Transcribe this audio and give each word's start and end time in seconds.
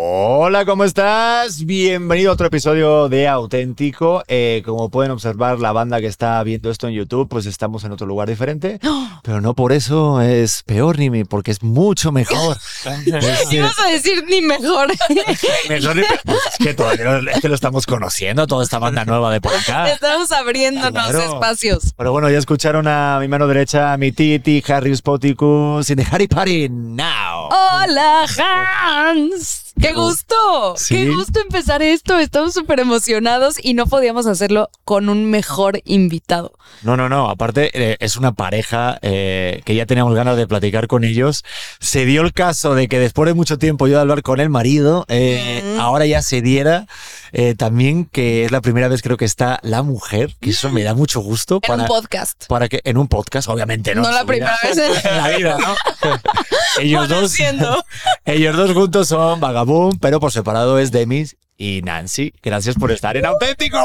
Hola, 0.00 0.64
¿cómo 0.64 0.84
estás? 0.84 1.64
Bienvenido 1.64 2.30
a 2.30 2.34
otro 2.34 2.46
episodio 2.46 3.08
de 3.08 3.26
Auténtico. 3.26 4.22
Eh, 4.28 4.62
como 4.64 4.90
pueden 4.90 5.10
observar, 5.10 5.58
la 5.58 5.72
banda 5.72 5.98
que 5.98 6.06
está 6.06 6.40
viendo 6.44 6.70
esto 6.70 6.86
en 6.86 6.94
YouTube, 6.94 7.28
pues 7.28 7.46
estamos 7.46 7.82
en 7.82 7.90
otro 7.90 8.06
lugar 8.06 8.28
diferente. 8.28 8.78
Pero 9.24 9.40
no 9.40 9.54
por 9.54 9.72
eso 9.72 10.20
es 10.20 10.62
peor, 10.62 11.00
ni 11.00 11.24
porque 11.24 11.50
es 11.50 11.64
mucho 11.64 12.12
mejor. 12.12 12.58
Ibas 13.50 13.78
a 13.80 13.88
decir 13.88 14.24
ni 14.28 14.40
mejor. 14.40 14.86
mejor 15.68 15.96
ni 15.96 16.02
pues 16.24 16.38
es 16.52 16.64
que 16.64 16.74
todavía 16.74 17.18
es 17.32 17.40
que 17.40 17.48
lo 17.48 17.56
estamos 17.56 17.84
conociendo, 17.84 18.46
toda 18.46 18.62
esta 18.62 18.78
banda 18.78 19.04
nueva 19.04 19.32
de 19.32 19.40
por 19.40 19.52
acá. 19.52 19.90
Estamos 19.90 20.30
abriéndonos 20.30 21.08
Claro. 21.10 21.18
espacios. 21.34 21.92
Pero 21.96 22.12
bueno, 22.12 22.30
ya 22.30 22.38
escucharon 22.38 22.86
a 22.86 23.18
mi 23.20 23.26
mano 23.26 23.48
derecha, 23.48 23.92
a 23.94 23.96
mi 23.96 24.12
Titi, 24.12 24.62
Harry 24.68 24.94
Spoticus, 24.94 25.90
in 25.90 25.96
the 25.96 26.06
Harry 26.08 26.28
Party 26.28 26.68
now. 26.68 27.48
Hola, 27.50 28.26
Hans. 28.38 29.67
¡Qué 29.80 29.92
gusto! 29.92 30.74
Sí. 30.76 30.94
¡Qué 30.94 31.10
gusto 31.10 31.40
empezar 31.40 31.82
esto! 31.82 32.18
Estamos 32.18 32.54
súper 32.54 32.80
emocionados 32.80 33.56
y 33.62 33.74
no 33.74 33.86
podíamos 33.86 34.26
hacerlo 34.26 34.70
con 34.84 35.08
un 35.08 35.30
mejor 35.30 35.80
invitado. 35.84 36.52
No, 36.82 36.96
no, 36.96 37.08
no. 37.08 37.30
Aparte, 37.30 37.70
eh, 37.72 37.96
es 38.00 38.16
una 38.16 38.32
pareja 38.32 38.98
eh, 39.02 39.62
que 39.64 39.74
ya 39.74 39.86
teníamos 39.86 40.14
ganas 40.14 40.36
de 40.36 40.46
platicar 40.46 40.88
con 40.88 41.04
ellos. 41.04 41.44
Se 41.80 42.04
dio 42.04 42.22
el 42.22 42.32
caso 42.32 42.74
de 42.74 42.88
que 42.88 42.98
después 42.98 43.26
de 43.28 43.34
mucho 43.34 43.58
tiempo 43.58 43.86
yo 43.86 43.94
de 43.94 44.00
hablar 44.00 44.22
con 44.22 44.40
el 44.40 44.50
marido, 44.50 45.04
eh, 45.08 45.76
ahora 45.78 46.06
ya 46.06 46.22
se 46.22 46.42
diera 46.42 46.86
eh, 47.32 47.54
también 47.54 48.04
que 48.06 48.44
es 48.44 48.52
la 48.52 48.60
primera 48.60 48.88
vez 48.88 49.02
creo 49.02 49.16
que 49.16 49.24
está 49.24 49.58
la 49.62 49.82
mujer, 49.82 50.34
que 50.40 50.50
eso 50.50 50.70
me 50.70 50.82
da 50.82 50.94
mucho 50.94 51.20
gusto. 51.20 51.60
En 51.62 51.80
un 51.80 51.86
podcast. 51.86 52.46
Para 52.46 52.68
que, 52.68 52.80
en 52.84 52.96
un 52.98 53.08
podcast, 53.08 53.48
obviamente, 53.48 53.94
¿no? 53.94 54.02
No 54.02 54.10
la 54.12 54.24
primera 54.24 54.56
vez 54.62 54.78
en- 55.04 55.16
la 55.16 55.28
vida, 55.36 55.58
¿no? 55.58 55.74
ellos 56.80 57.08
dos. 57.08 57.18
Conociendo. 57.18 57.84
Ellos 58.24 58.56
dos 58.56 58.72
juntos 58.72 59.08
son 59.08 59.40
Vagabund, 59.40 59.98
pero 60.00 60.20
por 60.20 60.32
separado 60.32 60.78
es 60.78 60.92
Demis 60.92 61.36
y 61.56 61.80
Nancy. 61.82 62.32
Gracias 62.42 62.76
por 62.76 62.92
estar 62.92 63.16
en 63.16 63.26
Auténtico. 63.26 63.78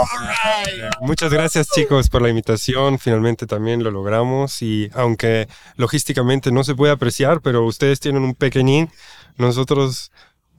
Muchas 1.02 1.32
gracias 1.32 1.68
chicos 1.74 2.10
por 2.10 2.22
la 2.22 2.30
invitación, 2.30 3.00
finalmente 3.00 3.48
también 3.48 3.84
lo 3.84 3.90
logramos 3.92 4.62
y 4.62 4.90
aunque 4.94 5.48
logísticamente 5.76 6.52
no 6.52 6.64
se 6.64 6.76
puede 6.76 6.92
apreciar, 6.94 7.42
pero 7.42 7.66
ustedes 7.66 8.00
tienen 8.00 8.24
un 8.24 8.36
pequeñín, 8.36 8.92
nosotros 9.38 10.12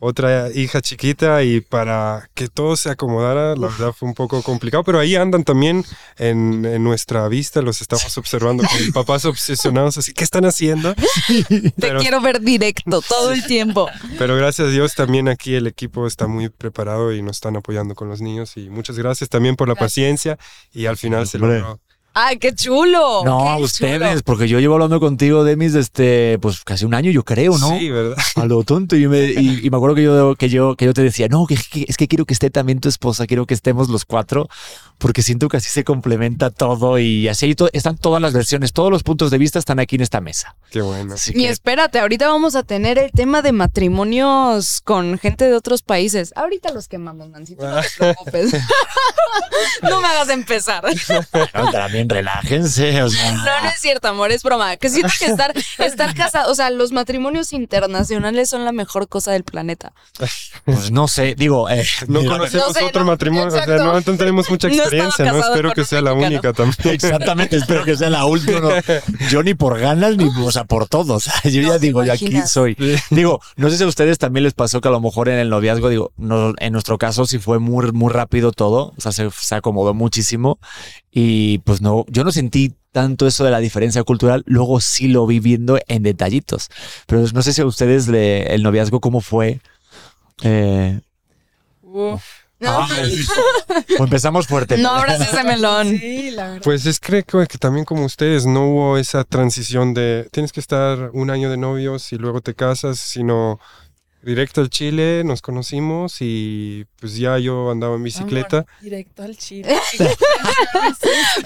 otra 0.05 0.51
hija 0.53 0.83
chiquita 0.83 1.43
y 1.43 1.61
para 1.61 2.29
que 2.35 2.49
todo 2.49 2.77
se 2.77 2.91
acomodara, 2.91 3.57
la 3.57 3.69
verdad 3.69 3.93
fue 3.93 4.09
un 4.09 4.15
poco 4.15 4.43
complicado, 4.43 4.85
pero 4.85 4.99
ahí 4.99 5.17
andan 5.17 5.45
también 5.45 5.85
en, 6.19 6.65
en 6.67 6.85
nuestra 6.85 7.27
vista, 7.29 7.63
los 7.63 7.81
estamos 7.81 8.17
observando 8.19 8.63
con 8.65 8.93
papás 8.93 9.25
obsesionados, 9.25 9.97
así, 9.97 10.13
¿qué 10.13 10.25
están 10.25 10.45
haciendo? 10.45 10.95
Te 11.49 11.71
Pero- 11.79 12.01
quiero 12.01 12.21
ver 12.21 12.41
directo 12.41 13.01
todo 13.01 13.33
el 13.33 13.47
tiempo. 13.47 13.89
Pero 14.19 14.37
gracias 14.37 14.69
a 14.69 14.71
Dios 14.71 14.95
también 14.95 15.29
aquí 15.29 15.55
el 15.55 15.67
equipo 15.67 16.07
está 16.07 16.27
muy 16.27 16.49
preparado 16.51 17.13
y 17.13 17.23
nos 17.23 17.37
están 17.37 17.57
apoyando 17.57 17.95
con 17.95 18.09
los 18.09 18.21
niños 18.21 18.57
y 18.57 18.69
muchas 18.69 18.99
gracias 18.99 19.31
también 19.31 19.57
por 19.57 19.69
la 19.69 19.75
paciencia 19.75 20.39
y 20.73 20.87
al 20.87 20.97
final 20.97 21.27
se 21.27 21.39
Hombre. 21.39 21.61
logró. 21.61 21.81
¡Ay, 22.15 22.39
qué 22.39 22.55
chulo! 22.55 23.23
No, 23.25 23.43
qué 23.43 23.49
a 23.49 23.57
ustedes, 23.59 24.09
chulo. 24.11 24.23
porque 24.25 24.47
yo 24.49 24.61
llevo 24.61 24.75
hablando 24.75 25.01
contigo, 25.01 25.43
Demis, 25.45 25.73
desde 25.73 26.39
pues 26.41 26.63
casi 26.65 26.85
un 26.85 26.95
año, 26.95 27.11
yo 27.11 27.25
creo, 27.25 27.59
¿no? 27.59 27.77
Sí, 27.79 27.91
¿verdad? 27.91 28.17
A 28.37 28.45
lo 28.47 28.63
tonto. 28.63 28.95
Y, 28.97 29.09
me- 29.09 29.33
y- 29.33 29.61
y 29.65 29.71
me 29.71 29.77
acuerdo 29.77 29.97
que 29.97 30.03
yo, 30.05 30.35
que, 30.37 30.49
yo, 30.49 30.77
que 30.77 30.85
yo 30.85 30.95
te 30.95 31.03
decía, 31.03 31.27
no, 31.29 31.47
que, 31.47 31.57
que- 31.57 31.87
es 31.89 31.97
que 31.97 32.07
quiero 32.09 32.25
que 32.25 32.33
esté 32.35 32.51
también 32.51 32.79
tu 32.81 32.89
esposa, 32.89 33.27
quiero 33.27 33.47
que 33.47 33.55
estemos 33.55 33.89
los 33.89 34.05
cuatro, 34.05 34.49
porque 34.99 35.23
siento 35.23 35.49
que 35.49 35.57
así 35.57 35.69
se 35.71 35.83
complementa 35.83 36.51
todo 36.51 36.99
y 37.01 37.27
así 37.29 37.55
to- 37.57 37.69
están 37.73 37.99
todas 37.99 38.23
las 38.23 38.33
versiones, 38.33 38.73
todos 38.73 38.91
los 38.93 39.03
puntos 39.03 39.31
de 39.33 39.39
vista 39.39 39.59
están 39.59 39.81
aquí 39.81 39.97
en 39.97 40.03
esta 40.03 40.21
mesa. 40.21 40.55
Qué 40.71 40.83
bueno. 40.83 41.15
Así 41.15 41.33
Y 41.33 41.43
que, 41.43 41.49
espérate, 41.49 41.99
ahorita 41.99 42.29
vamos 42.29 42.55
a 42.55 42.63
tener 42.63 42.97
el 42.99 43.11
tema 43.11 43.43
de 43.43 43.51
matrimonios 43.53 44.81
con 44.83 45.19
gente 45.19 45.47
de 45.49 45.55
otros 45.55 45.83
países. 45.83 46.33
Ahorita 46.37 46.73
los 46.73 46.87
quemamos, 46.89 47.29
Nancy, 47.31 47.57
no 47.57 47.81
te 47.81 47.89
preocupes. 47.99 48.53
no 49.83 50.01
me 50.01 50.07
hagas 50.09 50.29
empezar. 50.31 50.85
no, 51.55 51.71
también 51.73 52.04
relájense. 52.09 53.03
O 53.03 53.09
sea, 53.09 53.33
No, 53.33 53.45
no 53.63 53.69
es 53.69 53.81
cierto, 53.81 54.09
amor, 54.09 54.33
es 54.33 54.43
broma. 54.43 54.77
Que 54.77 54.89
siento 54.89 55.13
que 55.19 55.27
estar, 55.27 55.53
estar 55.79 56.15
casado, 56.15 56.51
o 56.51 56.55
sea, 56.55 56.71
los 56.71 56.93
matrimonios 56.93 57.53
internacionales 57.53 58.49
son 58.49 58.65
la 58.65 58.73
mejor 58.73 59.09
cosa 59.09 59.33
del 59.33 59.45
planeta. 59.45 59.93
pues 60.65 60.91
no 60.91 61.09
sé, 61.09 61.35
digo, 61.37 61.69
eh, 61.71 61.85
No 62.09 62.21
mira, 62.21 62.33
conocemos 62.39 62.69
No 62.69 62.75
sé, 62.75 62.85
otro 62.85 63.01
no, 63.05 63.07
matrimonio, 63.13 63.49
o 63.49 63.51
sea, 63.51 63.67
no, 63.67 63.93
no 63.95 64.03
tenemos 64.03 64.51
mucha 64.51 64.69
experiencia, 64.73 65.25
¿no? 65.33 65.39
Espero 65.39 65.73
que 65.73 65.85
sea 65.85 66.01
la 66.01 66.15
mexicano. 66.15 66.35
única 66.35 66.53
también. 66.53 66.95
Exactamente, 66.95 67.57
espero 67.57 67.85
que 67.85 67.97
sea 67.97 68.11
la 68.11 68.25
última. 68.25 68.61
no. 68.61 68.71
Yo 69.31 69.43
ni 69.43 69.55
por 69.55 69.79
ganas 69.79 70.17
ni, 70.17 70.25
o 70.43 70.51
sea, 70.53 70.65
por 70.65 70.89
todos. 70.89 71.25
Yo 71.45 71.63
No 71.63 71.69
ya 71.69 71.79
digo, 71.79 72.05
yo 72.05 72.13
aquí 72.13 72.31
soy. 72.47 72.77
Digo, 73.11 73.41
no 73.57 73.71
sé 73.71 73.79
si 73.79 73.85
a 73.85 73.87
ustedes 73.87 74.19
también 74.19 74.45
les 74.45 74.55
pasó 74.55 74.81
que 74.81 74.89
a 74.89 74.91
lo 74.91 75.01
mejor 75.01 75.29
en 75.29 75.39
el 75.39 75.49
noviazgo, 75.51 75.89
digo, 75.89 76.13
no, 76.17 76.53
en 76.59 76.73
nuestro 76.73 76.99
caso 76.99 77.27
sí 77.27 77.39
fue 77.39 77.59
muy, 77.59 77.93
muy 77.93 78.13
rápido 78.13 78.53
todo, 78.53 78.93
o 78.97 79.01
sea, 79.01 79.13
se, 79.13 79.31
se 79.31 79.55
acomodó 79.55 79.95
muchísimo 79.95 80.59
y 81.11 81.59
pues 81.59 81.81
no, 81.81 81.94
yo 82.09 82.25
no 82.25 82.33
sentí 82.33 82.75
tanto 82.93 83.27
eso 83.27 83.45
de 83.45 83.51
la 83.51 83.59
diferencia 83.59 84.03
cultural, 84.05 84.43
luego 84.47 84.81
sí 84.81 85.09
lo 85.09 85.27
vi 85.27 85.41
viendo 85.41 85.79
en 85.89 86.03
detallitos, 86.03 86.69
pero 87.07 87.25
no 87.33 87.43
sé 87.43 87.53
si 87.53 87.61
a 87.61 87.67
ustedes 87.67 88.07
le- 88.09 88.55
el 88.55 88.63
noviazgo 88.63 89.01
cómo 89.01 89.21
fue. 89.21 89.61
Eh, 90.43 91.01
No, 91.83 92.21
ah, 92.71 92.89
o 93.99 94.05
empezamos 94.05 94.47
fuerte. 94.47 94.79
no 94.79 94.91
abras 94.91 95.21
ese 95.21 95.45
melón. 95.45 95.89
Sí, 95.99 96.31
la 96.31 96.47
verdad. 96.49 96.63
Pues 96.65 96.87
es 96.87 96.99
creo 97.01 97.23
que 97.25 97.47
que 97.47 97.59
también 97.59 97.85
como 97.85 98.05
ustedes 98.05 98.47
no 98.47 98.69
hubo 98.69 98.97
esa 98.97 99.25
transición 99.25 99.93
de 99.93 100.29
tienes 100.33 100.53
que 100.53 100.61
estar 100.61 101.11
un 101.13 101.31
año 101.31 101.51
de 101.51 101.57
novios 101.57 102.13
y 102.13 102.17
luego 102.17 102.41
te 102.41 102.55
casas, 102.55 102.99
sino 102.99 103.59
directo 104.25 104.61
al 104.61 104.71
Chile, 104.71 105.23
nos 105.25 105.43
conocimos 105.43 106.17
y 106.21 106.85
pues 107.01 107.17
ya 107.17 107.39
yo 107.39 107.71
andaba 107.71 107.97
en 107.97 108.03
bicicleta. 108.03 108.59
Amor, 108.59 108.71
directo 108.83 109.23
al 109.23 109.37
chile. 109.37 109.77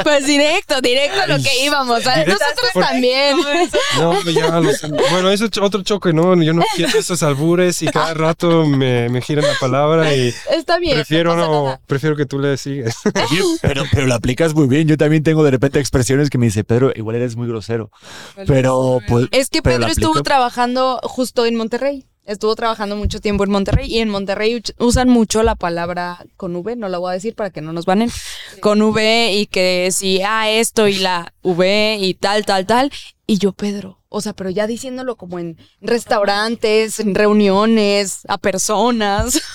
Pues 0.02 0.26
directo, 0.26 0.80
directo 0.80 1.20
a 1.20 1.26
lo 1.26 1.36
que 1.42 1.64
íbamos. 1.64 2.04
Nosotros 2.04 2.70
por- 2.72 2.84
también. 2.84 3.36
No, 3.98 4.20
ya 4.30 4.60
los- 4.60 4.80
bueno, 5.10 5.30
eso 5.30 5.46
es 5.46 5.58
otro 5.58 5.82
choque, 5.82 6.12
¿no? 6.12 6.40
Yo 6.42 6.52
no 6.52 6.62
quiero 6.76 6.98
esos 6.98 7.22
albures 7.22 7.82
y 7.82 7.86
cada 7.86 8.14
rato 8.14 8.66
me, 8.66 9.08
me 9.08 9.20
giran 9.20 9.46
la 9.46 9.54
palabra 9.60 10.14
y 10.14 10.32
Está 10.50 10.78
bien. 10.78 10.94
prefiero 10.96 11.36
no 11.36 11.78
prefiero 11.86 12.16
que 12.16 12.26
tú 12.26 12.38
le 12.38 12.56
sigues. 12.56 12.94
Pero, 13.62 13.84
pero 13.92 14.06
lo 14.06 14.14
aplicas 14.14 14.54
muy 14.54 14.66
bien. 14.68 14.86
Yo 14.88 14.96
también 14.96 15.22
tengo 15.22 15.42
de 15.44 15.50
repente 15.50 15.78
expresiones 15.80 16.30
que 16.30 16.38
me 16.38 16.46
dice, 16.46 16.64
Pedro, 16.64 16.92
igual 16.94 17.16
eres 17.16 17.36
muy 17.36 17.48
grosero. 17.48 17.90
Pero 18.46 19.00
pues. 19.08 19.26
Es 19.32 19.48
que 19.50 19.62
Pedro 19.62 19.86
estuvo 19.86 20.22
trabajando 20.22 21.00
justo 21.02 21.44
en 21.46 21.56
Monterrey. 21.56 22.06
Estuvo 22.28 22.54
trabajando 22.54 22.94
mucho 22.94 23.22
tiempo 23.22 23.42
en 23.44 23.50
Monterrey 23.50 23.90
y 23.90 24.00
en 24.00 24.10
Monterrey 24.10 24.62
usan 24.76 25.08
mucho 25.08 25.42
la 25.42 25.54
palabra 25.54 26.26
con 26.36 26.54
V, 26.54 26.76
no 26.76 26.90
la 26.90 26.98
voy 26.98 27.08
a 27.10 27.14
decir 27.14 27.34
para 27.34 27.48
que 27.48 27.62
no 27.62 27.72
nos 27.72 27.86
banen, 27.86 28.10
con 28.60 28.82
V 28.82 29.32
y 29.32 29.46
que 29.46 29.88
si, 29.92 30.20
ah, 30.20 30.50
esto 30.50 30.88
y 30.88 30.98
la 30.98 31.32
V 31.42 31.96
y 31.98 32.12
tal, 32.12 32.44
tal, 32.44 32.66
tal. 32.66 32.92
Y 33.26 33.38
yo, 33.38 33.52
Pedro, 33.52 34.02
o 34.10 34.20
sea, 34.20 34.34
pero 34.34 34.50
ya 34.50 34.66
diciéndolo 34.66 35.16
como 35.16 35.38
en 35.38 35.56
restaurantes, 35.80 37.00
en 37.00 37.14
reuniones, 37.14 38.20
a 38.28 38.36
personas. 38.36 39.40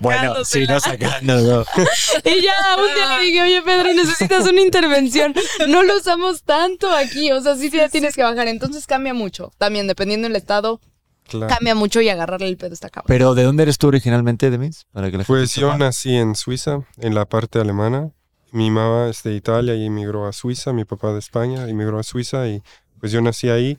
Bueno, 0.00 0.42
sí, 0.44 0.66
no 0.66 0.80
sacando. 0.80 1.36
no. 1.36 1.60
Y 2.24 2.42
ya 2.42 2.76
un 2.78 2.94
día 2.94 3.18
le 3.18 3.24
dije, 3.26 3.42
oye 3.42 3.62
Pedro, 3.62 3.92
necesitas 3.92 4.46
una 4.46 4.62
intervención. 4.62 5.34
No 5.68 5.82
lo 5.82 5.98
usamos 5.98 6.44
tanto 6.44 6.90
aquí. 6.90 7.30
O 7.32 7.42
sea, 7.42 7.54
sí, 7.56 7.70
sí, 7.70 7.76
ya 7.76 7.90
tienes 7.90 8.16
que 8.16 8.22
bajar. 8.22 8.48
Entonces 8.48 8.86
cambia 8.86 9.12
mucho. 9.12 9.52
También, 9.58 9.86
dependiendo 9.86 10.28
del 10.28 10.36
estado, 10.36 10.80
Claro. 11.28 11.46
cambia 11.54 11.74
mucho 11.74 12.00
y 12.00 12.08
agarrarle 12.08 12.48
el 12.48 12.56
pedo 12.56 12.74
está 12.74 12.88
cabrón. 12.90 13.06
Pero 13.08 13.34
¿de 13.34 13.44
dónde 13.44 13.62
eres 13.62 13.78
tú 13.78 13.86
originalmente, 13.88 14.50
Demis? 14.50 14.86
Para 14.92 15.10
que 15.10 15.18
la 15.18 15.24
Pues 15.24 15.50
gente 15.52 15.60
yo 15.60 15.68
sepa. 15.72 15.78
nací 15.84 16.14
en 16.16 16.34
Suiza, 16.34 16.80
en 16.98 17.14
la 17.14 17.24
parte 17.26 17.60
alemana. 17.60 18.10
Mi 18.50 18.70
mamá 18.70 19.08
es 19.08 19.22
de 19.22 19.34
Italia 19.34 19.74
y 19.74 19.84
emigró 19.86 20.26
a 20.26 20.32
Suiza, 20.32 20.72
mi 20.72 20.84
papá 20.84 21.12
de 21.12 21.18
España 21.18 21.68
emigró 21.68 21.98
a 21.98 22.02
Suiza 22.02 22.48
y 22.48 22.62
pues 22.98 23.12
yo 23.12 23.20
nací 23.20 23.48
ahí 23.50 23.78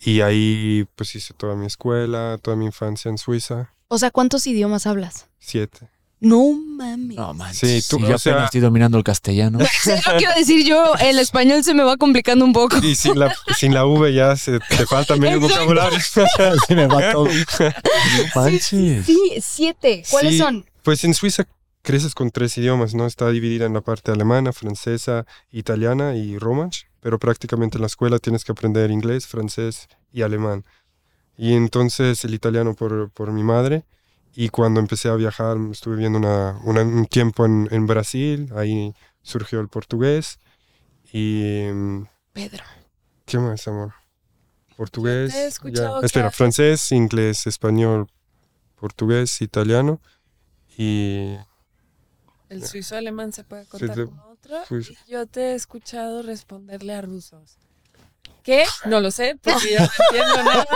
y 0.00 0.20
ahí 0.22 0.86
pues 0.96 1.14
hice 1.14 1.32
toda 1.34 1.54
mi 1.54 1.66
escuela, 1.66 2.36
toda 2.42 2.56
mi 2.56 2.66
infancia 2.66 3.08
en 3.08 3.16
Suiza, 3.18 3.72
O 3.88 3.98
sea, 3.98 4.10
¿cuántos 4.10 4.46
idiomas 4.48 4.86
hablas? 4.86 5.28
siete. 5.38 5.88
No 6.24 6.52
mames. 6.52 7.16
No, 7.16 7.34
manches. 7.34 7.84
Sí, 7.84 7.90
tú, 7.90 7.98
Sí, 7.98 8.06
yo 8.06 8.14
o 8.14 8.18
sea- 8.18 8.32
apenas 8.34 8.46
estoy 8.48 8.60
dominando 8.60 8.96
el 8.96 9.02
castellano. 9.04 9.58
Sí, 9.82 9.90
lo 9.90 10.16
quiero 10.18 10.32
decir 10.36 10.64
yo, 10.64 10.94
el 11.00 11.18
español 11.18 11.64
se 11.64 11.74
me 11.74 11.82
va 11.82 11.96
complicando 11.96 12.44
un 12.44 12.52
poco. 12.52 12.76
Y 12.78 12.94
sin 12.94 13.18
la, 13.18 13.34
sin 13.56 13.74
la 13.74 13.84
V 13.84 14.14
ya 14.14 14.36
se, 14.36 14.60
te 14.60 14.86
falta 14.86 15.16
medio 15.16 15.40
vocabulario. 15.40 15.98
Se 16.68 16.74
me 16.76 16.86
va 16.86 17.10
todo. 17.12 17.26
Manches. 18.34 19.06
Sí, 19.06 19.18
siete. 19.40 20.02
¿Cuáles 20.10 20.32
Sí, 20.32 20.38
son? 20.38 20.64
Pues 20.82 21.04
en 21.04 21.14
Suiza 21.14 21.44
creces 21.82 22.14
con 22.14 22.30
tres 22.30 22.56
idiomas, 22.58 22.94
¿no? 22.94 23.06
Está 23.06 23.28
dividida 23.30 23.66
en 23.66 23.74
la 23.74 23.80
parte 23.80 24.12
alemana, 24.12 24.52
francesa, 24.52 25.26
italiana 25.50 26.14
y 26.14 26.38
romansh, 26.38 26.84
pero 27.00 27.18
prácticamente 27.18 27.78
en 27.78 27.82
la 27.82 27.86
escuela 27.88 28.18
tienes 28.18 28.44
que 28.44 28.52
aprender 28.52 28.90
inglés, 28.90 29.26
francés 29.26 29.88
y 30.12 30.22
alemán. 30.22 30.64
Y 31.36 31.54
entonces 31.54 32.24
el 32.24 32.34
italiano 32.34 32.74
por, 32.74 33.10
por 33.10 33.32
mi 33.32 33.42
madre. 33.42 33.82
Y 34.34 34.48
cuando 34.48 34.80
empecé 34.80 35.08
a 35.08 35.14
viajar, 35.14 35.56
estuve 35.70 35.96
viviendo 35.96 36.18
una, 36.18 36.58
una- 36.64 36.82
un 36.82 37.06
tiempo 37.06 37.44
en, 37.44 37.68
en 37.70 37.86
Brasil, 37.86 38.50
ahí 38.56 38.94
surgió 39.22 39.60
el 39.60 39.68
portugués. 39.68 40.38
Y... 41.12 41.66
Pedro. 42.32 42.64
¿Qué 43.26 43.38
más, 43.38 43.68
amor? 43.68 43.92
Portugués. 44.76 45.32
Te 45.32 45.68
he 45.68 45.72
ya. 45.72 45.90
Espera, 46.02 46.30
francés, 46.30 46.90
inglés, 46.92 47.46
español, 47.46 48.08
portugués, 48.80 49.42
italiano 49.42 50.00
y 50.78 51.36
El 52.48 52.64
suizo 52.66 52.96
alemán 52.96 53.32
se 53.32 53.44
puede 53.44 53.66
contar 53.66 53.94
de- 53.96 54.06
como 54.06 54.24
otro. 54.30 54.56
y 54.80 55.10
yo 55.10 55.26
te 55.26 55.52
he 55.52 55.54
escuchado 55.54 56.22
responderle 56.22 56.94
a 56.94 57.02
rusos. 57.02 57.58
¿Qué? 58.42 58.64
No 58.86 59.00
lo 59.00 59.10
sé, 59.10 59.38
porque 59.40 59.72
yo 59.74 59.78
no 59.80 59.88
entiendo 60.10 60.42
nada. 60.42 60.66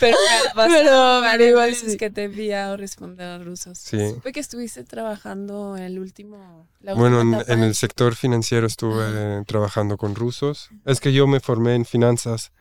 Pero 0.00 0.16
Pero- 0.54 1.20
pero 1.22 1.44
igual 1.44 1.70
veces 1.70 1.92
sí. 1.92 1.98
que 1.98 2.10
te 2.10 2.22
he 2.22 2.24
enviado 2.24 2.76
responder 2.76 3.26
a 3.28 3.38
rusos. 3.38 3.78
Sí. 3.78 4.10
Supe 4.10 4.32
que 4.32 4.40
estuviste 4.40 4.82
trabajando 4.84 5.76
el 5.76 5.98
último. 5.98 6.66
La 6.80 6.94
Bueno, 6.94 7.20
en, 7.46 7.62
el 7.62 7.74
sector 7.74 8.14
financiero 8.16 8.66
estuve 8.66 9.44
trabajando 9.46 9.96
con 9.96 10.14
rusos. 10.14 10.70
Es 10.84 11.00
que 11.00 11.12
yo 11.12 11.26
me 11.26 11.40
formé 11.40 11.74
en 11.74 11.84
finanzas 11.84 12.52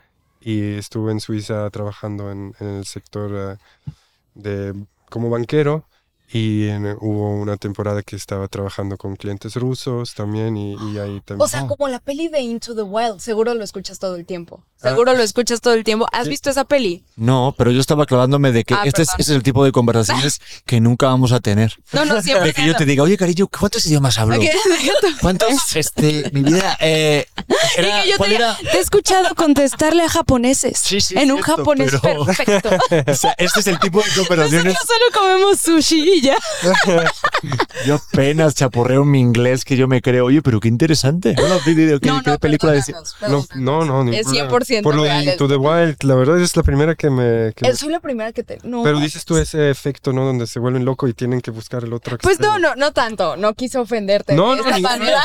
y 0.41 0.75
estuve 0.77 1.11
en 1.11 1.19
Suiza 1.19 1.69
trabajando 1.71 2.31
en, 2.31 2.53
en 2.59 2.67
el 2.67 2.85
sector 2.85 3.57
eh, 3.59 3.91
de 4.35 4.73
como 5.09 5.29
banquero 5.29 5.85
y 6.31 6.67
en- 6.67 6.97
hubo 7.01 7.29
una 7.35 7.57
temporada 7.57 8.01
que 8.01 8.15
estaba 8.15 8.47
trabajando 8.47 8.97
con 8.97 9.15
clientes 9.15 9.55
rusos 9.55 10.13
también 10.13 10.57
y, 10.57 10.73
y 10.73 10.97
ahí 10.97 11.21
también. 11.23 11.41
O 11.41 11.47
sea, 11.47 11.67
como 11.67 11.87
la 11.87 11.99
peli 11.99 12.27
de 12.27 12.41
Into 12.41 12.75
the 12.75 12.81
Wild, 12.81 13.19
seguro 13.19 13.53
lo 13.53 13.63
escuchas 13.63 13.99
todo 13.99 14.15
el 14.15 14.25
tiempo. 14.25 14.63
Seguro 14.77 15.13
lo 15.13 15.23
escuchas 15.23 15.61
todo 15.61 15.73
el 15.73 15.83
tiempo. 15.83 16.05
¿Has 16.11 16.25
Sí. 16.25 16.29
visto 16.29 16.49
esa 16.49 16.63
peli? 16.65 17.03
No, 17.15 17.55
pero 17.57 17.71
yo 17.71 17.79
estaba 17.79 18.05
clavándome 18.05 18.51
de 18.51 18.63
que 18.63 18.73
Ah, 18.75 18.81
este, 18.85 19.01
es, 19.03 19.09
este 19.09 19.21
es 19.23 19.29
el 19.29 19.41
tipo 19.41 19.63
de 19.65 19.71
conversaciones 19.71 20.39
que 20.65 20.79
nunca 20.81 21.07
vamos 21.07 21.31
a 21.31 21.39
tener. 21.39 21.73
No, 21.91 22.05
no, 22.05 22.21
siempre. 22.21 22.47
De 22.47 22.53
que 22.53 22.65
yo 22.65 22.75
te 22.75 22.85
diga, 22.85 23.01
oye, 23.03 23.17
cariño, 23.17 23.47
¿cuántos 23.47 23.85
idiomas 23.87 24.17
hablo? 24.19 24.37
¿Cuántos? 25.21 25.49
Este, 25.75 26.29
mi 26.33 26.41
vida, 26.43 26.77
eh, 26.79 27.25
era- 27.77 28.05
yo 28.05 28.17
te, 28.17 28.37
te 28.71 28.77
he 28.77 28.81
escuchado 28.81 29.33
contestarle 29.35 30.03
a 30.03 30.09
japoneses. 30.09 30.79
Sí, 30.79 31.01
sí, 31.01 31.15
en 31.17 31.31
un 31.31 31.37
cierto, 31.43 31.57
japonés 31.57 31.91
pero- 32.01 32.25
perfecto. 32.25 32.69
O 33.07 33.15
sea, 33.15 33.35
este 33.37 33.59
es 33.59 33.67
el 33.67 33.79
tipo 33.79 33.99
de 34.01 34.09
conversaciones. 34.15 34.73
Nosotros 34.73 34.87
solo 34.87 35.27
comemos 35.27 35.59
sushi 35.59 36.14
ya. 36.21 36.35
Yo 37.85 37.95
apenas 37.95 38.55
chaporreo 38.55 39.05
mi 39.05 39.19
inglés 39.19 39.63
que 39.65 39.75
yo 39.77 39.87
me 39.87 40.01
creo, 40.01 40.25
oye, 40.25 40.41
pero 40.41 40.59
qué 40.59 40.67
interesante. 40.67 41.35
No, 41.35 41.59
¿Qué, 41.63 41.99
No, 42.01 42.21
qué 42.23 42.31
no, 42.31 42.39
película 42.39 42.73
perdónanos, 42.73 43.49
no, 43.55 43.85
no, 43.85 44.03
no. 44.03 44.11
Es 44.11 44.25
problema. 44.27 44.49
100% 44.49 44.81
Por 44.83 44.95
lo 44.95 45.03
de. 45.03 45.23
Into 45.23 45.47
the 45.47 45.55
Wild, 45.57 45.97
la 46.03 46.15
verdad 46.15 46.39
es 46.41 46.55
la 46.55 46.63
primera 46.63 46.95
que 46.95 47.09
me... 47.09 47.53
que 47.53 47.67
me- 47.67 47.75
Soy 47.75 47.89
la 47.89 47.99
primera 47.99 48.31
que 48.33 48.43
te. 48.43 48.57
No. 48.63 48.83
pero 48.83 48.99
dices 48.99 49.25
tú 49.25 49.37
ese 49.37 49.69
efecto, 49.69 50.13
¿no? 50.13 50.25
Donde 50.25 50.47
se 50.47 50.59
vuelven 50.59 50.85
locos 50.85 51.09
y 51.09 51.13
tienen 51.13 51.41
que 51.41 51.51
buscar 51.51 51.83
el 51.83 51.93
otro 51.93 52.17
Pues 52.17 52.39
no, 52.39 52.47
extremo. 52.55 52.75
no, 52.75 52.75
no 52.75 52.91
tanto. 52.93 53.37
No 53.37 53.53
quise 53.53 53.77
ofenderte. 53.77 54.33
No, 54.33 54.55
de 54.55 54.61
no, 54.61 54.67
esta 54.69 54.79
manera. 54.79 55.21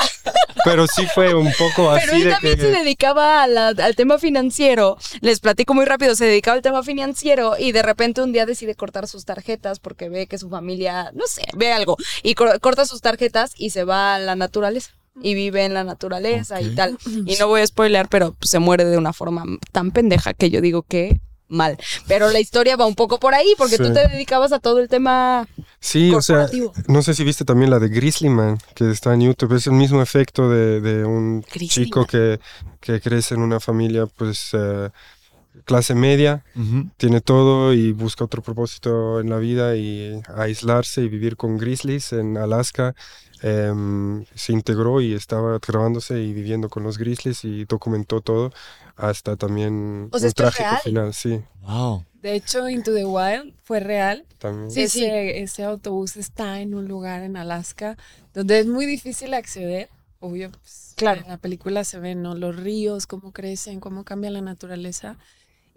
Pero 0.65 0.87
sí 0.87 1.07
fue 1.15 1.33
un 1.35 1.51
poco 1.53 1.91
Pero 1.95 2.13
así 2.13 2.17
él 2.17 2.25
de 2.25 2.31
también 2.33 2.57
que... 2.57 2.61
se 2.63 2.69
dedicaba 2.71 3.43
a 3.43 3.47
la- 3.47 3.69
al 3.69 3.97
tema 3.97 4.19
financiero. 4.19 4.99
Les 5.21 5.41
platico 5.41 5.73
muy 5.75 5.85
rápido. 5.87 6.15
Se 6.15 6.27
dedicaba 6.27 6.57
al 6.57 6.63
tema 6.63 6.83
financiero 6.83 7.55
y 7.59 7.73
de 7.73 7.83
repente 7.83 8.21
un 8.23 8.33
día 8.33 8.45
decide 8.47 8.75
cortar 8.75 9.07
sus 9.09 9.25
tarjetas 9.25 9.79
porque 9.79 10.09
ve 10.09 10.27
que 10.27 10.37
su 10.39 10.51
familia, 10.51 10.80
no 11.15 11.27
sé, 11.27 11.43
ve 11.57 11.73
algo. 11.73 11.97
Y 12.23 12.35
cor- 12.35 12.59
corta 12.61 12.87
sus 12.87 13.01
tarjetas 13.01 13.53
y 13.57 13.71
se 13.71 13.85
va 13.85 14.15
a 14.15 14.19
la 14.19 14.37
naturaleza. 14.37 14.91
Y 15.23 15.35
vive 15.35 15.65
en 15.65 15.75
la 15.75 15.85
naturaleza 15.85 16.61
y 16.63 16.75
tal. 16.75 16.97
Y 17.27 17.37
no 17.37 17.49
voy 17.49 17.61
a 17.61 17.67
spoilear, 17.67 18.09
pero 18.09 18.37
se 18.41 18.59
muere 18.59 18.85
de 18.85 18.97
una 18.97 19.13
forma 19.13 19.45
tan 19.73 19.91
pendeja 19.91 20.33
que 20.35 20.49
yo 20.51 20.61
digo 20.61 20.83
que 20.83 21.21
mal. 21.49 21.77
Pero 22.07 22.31
la 22.31 22.39
historia 22.39 22.77
va 22.77 22.87
un 22.87 22.95
poco 22.95 23.19
por 23.19 23.35
ahí 23.35 23.53
porque 23.59 23.77
Sí. 23.77 23.83
tú 23.83 23.93
te 23.93 24.07
dedicabas 24.09 24.53
a 24.53 24.61
todo 24.61 24.79
el 24.79 24.89
tema 24.89 25.49
Sí, 25.81 26.15
o 26.15 26.23
sea, 26.23 26.47
corporativo. 26.47 26.73
no 26.87 27.03
sé 27.03 27.13
si 27.15 27.25
viste 27.25 27.45
también 27.45 27.71
la 27.73 27.81
de 27.81 27.89
Grizzly 27.89 28.29
Man, 28.29 28.59
que 28.77 28.89
está 28.91 29.13
en 29.13 29.23
YouTube. 29.23 29.57
Es 29.57 29.67
el 29.67 29.73
mismo 29.73 30.01
efecto 30.01 30.49
de, 30.49 30.81
de 30.81 31.05
un 31.05 31.41
Grizzly 31.43 31.87
chico 31.87 32.07
que, 32.07 32.39
que 32.81 33.01
crece 33.01 33.35
en 33.35 33.43
una 33.43 33.59
familia, 33.59 34.07
pues, 34.07 34.51
eh, 34.53 34.91
clase 35.65 35.95
media, 35.95 36.45
tiene 36.97 37.21
todo 37.21 37.73
y 37.75 37.93
busca 37.93 38.25
otro 38.25 38.43
propósito 38.43 39.21
en 39.21 39.31
la 39.31 39.39
vida 39.39 39.77
y 39.77 40.21
aislarse 40.37 41.03
y 41.03 41.09
vivir 41.09 41.37
con 41.37 41.59
grizzlies 41.59 42.13
en 42.13 42.37
Alaska. 42.37 42.95
Em, 43.43 44.25
se 44.35 44.53
integró 44.53 45.01
y 45.01 45.15
estaba 45.15 45.59
grabándose 45.67 46.21
y 46.23 46.33
viviendo 46.35 46.69
con 46.69 46.83
los 46.83 46.99
grizzlies 46.99 47.43
y 47.45 47.65
documentó 47.65 48.21
todo 48.21 48.53
hasta 48.97 49.37
también 49.37 50.09
O 50.13 50.19
sea, 50.19 50.27
un 50.27 50.29
¿esto 50.29 50.47
es 50.47 50.55
trágico 50.55 50.69
real? 50.69 50.83
final, 50.83 51.15
sí, 51.15 51.41
Wow. 51.63 52.05
De 52.21 52.35
hecho, 52.35 52.69
Into 52.69 52.93
the 52.93 53.07
Wild 53.07 53.55
fue 53.65 53.81
real. 53.81 54.27
también. 54.39 54.71
Sí, 54.71 54.89
sí. 54.89 55.05
ese, 55.07 55.41
ese 55.43 55.65
autobús 55.65 56.17
está 56.19 56.61
en 56.61 56.75
un 56.75 56.87
lugar 56.87 57.23
en 57.23 57.39
Alaska 57.39 57.97
donde 58.35 58.59
es 58.61 58.67
muy 58.67 58.85
difícil 58.85 59.33
acceder. 59.33 59.89
Obvio, 60.19 60.51
pues, 60.51 60.93
Claro. 60.97 61.23
en 61.23 61.29
la 61.29 61.39
película 61.39 61.83
se 61.85 61.99
ven 61.99 62.21
¿no? 62.21 62.35
los 62.35 62.55
ríos, 62.57 63.07
cómo 63.07 63.33
crecen, 63.33 63.81
cómo 63.81 64.05
cambia 64.05 64.31
la 64.31 64.43
naturaleza. 64.43 65.17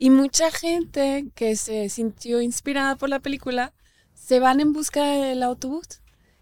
Y 0.03 0.09
mucha 0.09 0.51
gente 0.51 1.27
que 1.33 1.55
se 1.55 1.88
sintió 1.88 2.41
inspirada 2.41 2.97
por 2.97 3.07
la 3.07 3.19
película 3.21 3.71
se 4.13 4.41
van 4.41 4.59
en 4.59 4.73
busca 4.73 5.01
del 5.01 5.41
autobús 5.44 6.01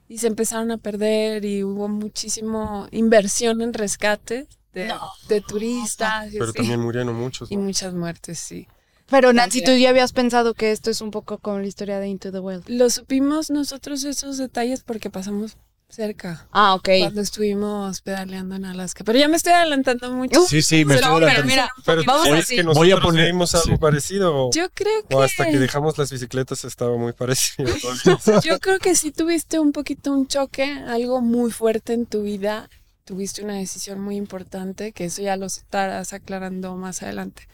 y 0.10 0.18
se 0.18 0.26
empezaron 0.26 0.72
a 0.72 0.78
perder 0.78 1.46
y 1.46 1.64
hubo 1.64 1.88
muchísimo 1.88 2.88
inversión 2.90 3.62
en 3.62 3.74
rescate 3.74 4.48
de, 4.74 4.88
No. 4.88 5.00
de 5.30 5.42
turistas 5.42 6.34
y, 6.34 6.40
Pero 6.40 6.54
también 6.54 6.80
murieron 6.80 7.14
muchos. 7.16 7.52
y 7.52 7.58
muchas 7.58 7.94
muertes, 7.94 8.40
sí. 8.40 8.68
Pero 9.12 9.32
Nancy, 9.32 9.64
tú 9.64 9.74
ya 9.74 9.90
habías 9.90 10.12
pensado 10.12 10.56
que 10.56 10.72
esto 10.72 10.90
es 10.90 11.00
un 11.02 11.12
poco 11.12 11.38
como 11.38 11.60
la 11.60 11.68
historia 11.68 12.00
de 12.00 12.08
Into 12.08 12.32
the 12.32 12.40
Wild. 12.40 12.64
Lo 12.68 12.90
supimos 12.90 13.52
nosotros 13.52 14.04
esos 14.06 14.38
detalles 14.40 14.82
porque 14.82 15.12
pasamos 15.12 15.56
cerca. 15.92 16.48
Ah, 16.52 16.74
ok. 16.76 16.90
cuando 17.00 17.22
estuvimos 17.22 18.02
pedaleando 18.02 18.56
en 18.56 18.66
Alaska. 18.66 19.04
Pero 19.04 19.20
ya 19.20 19.28
me 19.28 19.38
estoy 19.38 19.54
adelantando 19.54 20.12
mucho. 20.12 20.42
Sí, 20.46 20.62
sí, 20.62 20.86
me 20.86 20.96
Pero, 20.96 21.08
estoy 21.08 21.20
pero 21.20 21.26
adelantando. 21.28 21.48
mira, 21.52 21.70
Pero 21.86 22.04
vamos 22.06 22.28
es 22.28 22.34
así. 22.46 22.56
que 22.56 22.64
Voy 22.64 22.92
a 22.92 22.98
poner- 22.98 23.28
vimos 23.28 23.54
algo 23.56 23.76
sí. 23.76 23.78
parecido. 23.78 24.50
Yo 24.52 24.70
creo 24.74 25.04
que 25.08 25.16
O 25.16 25.22
hasta 25.22 25.46
que 25.50 25.60
dejamos 25.60 25.98
las 25.98 26.12
bicicletas 26.12 26.64
estaba 26.64 26.98
muy 26.98 27.14
parecido. 27.14 27.70
yo 28.44 28.60
creo 28.60 28.80
que 28.80 28.96
si 28.96 29.12
tuviste 29.12 29.60
un 29.60 29.72
poquito 29.72 30.12
un 30.12 30.28
choque, 30.28 30.64
algo 30.88 31.22
muy 31.22 31.52
fuerte 31.52 31.94
en 31.94 32.06
tu 32.06 32.24
vida, 32.24 32.70
tuviste 33.04 33.44
una 33.44 33.56
decisión 33.56 34.00
muy 34.00 34.16
importante, 34.16 34.92
que 34.94 35.06
eso 35.06 35.22
ya 35.22 35.36
lo 35.36 35.48
estarás 35.48 36.14
aclarando 36.14 36.76
más 36.78 37.02
adelante. 37.04 37.48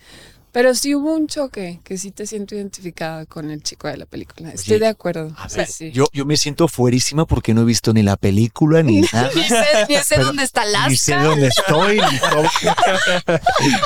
Pero 0.51 0.73
sí 0.73 0.95
hubo 0.95 1.13
un 1.13 1.27
choque 1.27 1.81
que 1.83 1.97
sí 1.99 2.09
te 2.11 2.25
siento 2.25 2.55
identificada 2.55 3.25
con 3.27 3.51
el 3.51 3.61
chico 3.61 3.88
de 3.88 3.97
la 3.97 4.05
película. 4.07 4.49
Estoy 4.49 4.75
Oye, 4.75 4.79
de 4.85 4.88
acuerdo. 4.88 5.31
A 5.38 5.47
ver, 5.49 5.67
sí. 5.67 5.91
Yo, 5.91 6.05
yo 6.13 6.25
me 6.25 6.35
siento 6.38 6.67
fuerísima 6.67 7.25
porque 7.27 7.53
no 7.53 7.61
he 7.61 7.65
visto 7.65 7.94
ni 7.94 8.01
la 8.01 8.15
película 8.17 8.81
ni 8.81 9.01
nada. 9.13 9.29
Ni 9.35 9.44
sé, 9.44 9.55
ni 9.88 9.95
sé 9.97 10.03
Pero- 10.15 10.25
dónde 10.25 10.44
está 10.44 10.63
Ni 10.88 10.95
sé 10.95 11.13
Alaska. 11.13 11.29
dónde 11.29 11.47
estoy. 11.47 11.97
ni 11.97 12.19
cómo- 12.19 12.49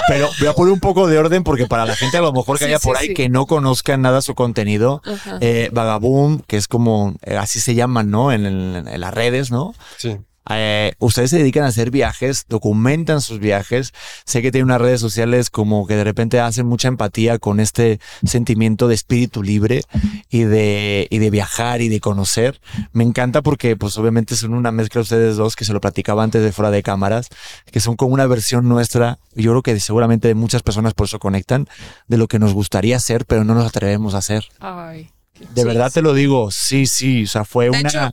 Pero 0.08 0.30
voy 0.40 0.48
a 0.48 0.54
poner 0.54 0.74
un 0.74 0.80
poco 0.80 1.08
de 1.08 1.18
orden 1.18 1.44
porque 1.44 1.68
para 1.68 1.86
la 1.86 1.96
gente 1.96 2.18
a 2.18 2.22
lo 2.22 2.32
mejor 2.32 2.58
que 2.58 2.66
Sí, 2.66 2.70
haya 2.70 2.80
sí, 2.80 2.88
por 2.88 2.98
ahí 2.98 3.08
sí. 3.08 3.14
que 3.16 3.28
no 3.30 3.46
conozca 3.48 3.98
nada 3.98 4.22
su 4.22 4.36
contenido, 4.36 5.02
eh, 5.42 5.70
Vagaboom, 5.74 6.42
que 6.48 6.58
es 6.58 6.68
como, 6.68 7.16
eh, 7.24 7.38
así 7.38 7.60
se 7.60 7.76
llaman, 7.76 8.10
¿no? 8.12 8.32
En, 8.32 8.46
en 8.46 9.00
las 9.02 9.14
redes, 9.14 9.52
¿no? 9.52 9.74
Sí. 9.98 10.18
Eh, 10.50 10.94
ustedes 11.00 11.30
se 11.30 11.38
dedican 11.38 11.64
a 11.64 11.68
hacer 11.68 11.92
viajes, 11.92 12.46
documentan 12.50 13.22
sus 13.22 13.40
viajes. 13.40 13.94
Sé 14.26 14.42
que 14.42 14.52
tienen 14.52 14.66
unas 14.66 14.82
redes 14.82 15.00
sociales 15.00 15.50
como 15.50 15.86
que 15.86 15.96
de 15.96 16.04
repente 16.04 16.40
hacen 16.40 16.66
mucha 16.66 16.88
empatía 16.88 17.38
con 17.38 17.60
este 17.60 18.00
sentimiento 18.26 18.88
de 18.88 18.96
espíritu 18.96 19.44
libre 19.44 19.84
y 20.30 20.44
de, 20.44 21.08
y 21.12 21.20
de 21.20 21.30
viajar 21.30 21.82
y 21.82 21.90
de 21.90 22.00
conocer. 22.00 22.60
Me 22.92 23.04
encanta 23.04 23.42
porque 23.42 23.76
pues 23.76 23.98
obviamente 23.98 24.36
son 24.36 24.54
una 24.54 24.72
mezcla 24.72 25.02
ustedes 25.02 25.36
dos 25.38 25.56
que 25.56 25.64
se 25.66 25.74
lo 25.74 25.82
platicaba 25.82 26.24
antes 26.24 26.42
de 26.42 26.52
fuera 26.52 26.72
de 26.72 26.82
cámaras, 26.84 27.30
que 27.72 27.80
son 27.80 27.96
como 27.96 28.14
una 28.14 28.26
versión 28.26 28.68
nuestra, 28.68 29.20
yo 29.36 29.52
creo 29.52 29.62
que 29.62 29.80
seguramente 29.80 30.34
muchas 30.34 30.64
personas 30.64 30.94
por 30.94 31.06
eso 31.06 31.20
conectan, 31.20 31.68
de 32.08 32.18
lo 32.18 32.28
que 32.28 32.40
nos 32.40 32.54
gustaría 32.54 32.98
hacer, 32.98 33.26
pero 33.26 33.44
no 33.44 33.54
nos 33.54 33.68
atrevemos 33.68 34.16
a 34.16 34.20
hacer. 34.20 34.46
Ay. 34.60 35.10
De 35.54 35.66
verdad 35.66 35.92
te 35.92 36.02
lo 36.02 36.14
digo, 36.14 36.52
sí, 36.52 36.86
sí, 36.88 37.24
o 37.24 37.28
sea, 37.28 37.46
fue 37.46 37.66
De 37.66 37.70
una... 37.72 37.80
hecho- 37.90 38.12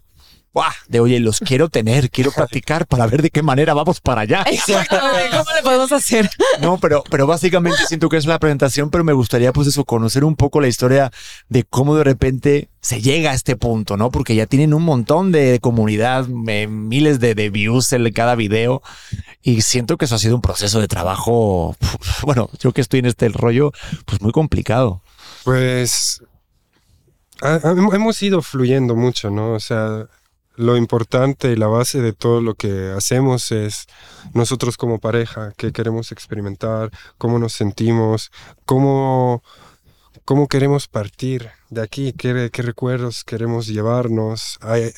¡Buah! 0.53 0.73
De 0.89 0.99
oye, 1.01 1.21
los 1.21 1.39
quiero 1.41 1.69
tener, 1.69 2.11
quiero 2.11 2.33
practicar 2.35 2.87
para 2.87 3.07
ver 3.07 3.23
de 3.23 3.31
qué 3.31 3.43
manera 3.43 3.75
vamos 3.75 4.01
para 4.01 4.23
allá. 4.23 4.43
Exactamente. 4.51 5.31
¿Cómo 5.37 5.51
le 5.55 5.63
podemos 5.63 5.93
hacer? 5.93 6.29
No, 6.61 6.79
pero, 6.79 7.05
pero 7.11 7.27
básicamente 7.27 7.79
siento 7.87 8.09
que 8.09 8.17
es 8.17 8.27
la 8.27 8.39
presentación, 8.39 8.91
pero 8.91 9.05
me 9.05 9.13
gustaría 9.13 9.53
pues 9.53 9.69
eso, 9.69 9.85
conocer 9.85 10.25
un 10.25 10.37
poco 10.37 10.61
la 10.61 10.69
historia 10.69 11.13
de 11.49 11.65
cómo 11.65 11.95
de 11.97 12.05
repente 12.05 12.69
se 12.81 13.01
llega 13.03 13.33
a 13.33 13.35
este 13.35 13.57
punto, 13.57 13.97
¿no? 13.97 14.11
Porque 14.11 14.35
ya 14.35 14.47
tienen 14.47 14.73
un 14.73 14.83
montón 14.85 15.33
de 15.33 15.59
comunidad, 15.61 16.27
eh, 16.49 16.67
miles 16.67 17.21
de, 17.21 17.35
de 17.35 17.51
views 17.51 17.93
en 17.93 18.11
cada 18.13 18.35
video 18.35 18.83
y 19.43 19.61
siento 19.63 19.97
que 19.99 20.07
eso 20.07 20.15
ha 20.15 20.19
sido 20.19 20.35
un 20.37 20.41
proceso 20.43 20.81
de 20.81 20.89
trabajo, 20.89 21.77
bueno, 22.23 22.49
yo 22.59 22.73
que 22.73 22.81
estoy 22.81 23.01
en 23.01 23.07
este 23.07 23.29
rollo, 23.29 23.73
pues 24.07 24.21
muy 24.23 24.33
complicado. 24.33 25.03
Pues 25.45 26.23
ha- 27.43 27.61
ha- 27.63 27.95
hemos 27.95 28.23
ido 28.23 28.43
fluyendo 28.43 28.95
mucho, 28.97 29.31
¿no? 29.31 29.53
O 29.53 29.61
sea, 29.61 30.07
lo 30.59 30.77
importante 30.77 31.53
y 31.53 31.57
la 31.57 31.69
base 31.69 32.03
de 32.03 32.13
todo 32.13 32.41
lo 32.41 32.55
que 32.55 32.91
hacemos 32.91 33.53
es 33.53 33.87
nosotros 34.35 34.77
como 34.77 34.99
pareja, 34.99 35.53
qué 35.57 35.71
queremos 35.73 36.11
experimentar, 36.11 36.91
cómo 37.17 37.39
nos 37.39 37.53
sentimos, 37.53 38.33
cómo, 38.67 39.45
cómo 40.25 40.49
queremos 40.49 40.89
partir 40.89 41.49
de 41.71 41.81
aquí, 41.81 42.13
qué, 42.13 42.51
qué 42.53 42.63
recuerdos 42.63 43.23
queremos 43.23 43.69
llevarnos. 43.69 44.59
Hay, 44.61 44.91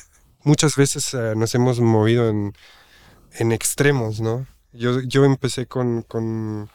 muchas 0.45 0.76
veces 0.76 1.12
eh, 1.12 1.35
nos 1.37 1.55
hemos 1.55 1.79
movido 1.79 2.31
en, 2.31 2.55
en 3.35 3.52
extremos, 3.52 4.19
¿no? 4.23 4.47
Yo, 4.73 5.00
yo 5.00 5.26
empecé 5.26 5.67
con, 5.67 6.00
con, 6.02 6.71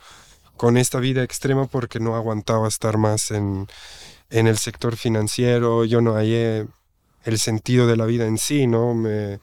con 0.58 0.78
esta 0.78 1.00
vida 1.00 1.24
extrema 1.24 1.66
porque 1.66 2.00
no 2.00 2.16
aguantaba 2.16 2.68
estar 2.68 3.00
más 3.00 3.32
en, 3.32 3.68
en 4.30 4.46
el 4.46 4.60
sector 4.60 4.96
financiero, 4.96 5.86
yo 5.86 6.02
no 6.02 6.14
hallé 6.14 6.68
el 7.26 7.38
sentido 7.40 7.88
de 7.88 7.98
la 7.98 8.06
vida 8.06 8.26
en 8.26 8.38
sí, 8.38 8.68
¿no? 8.68 8.94
Me, 8.94 9.40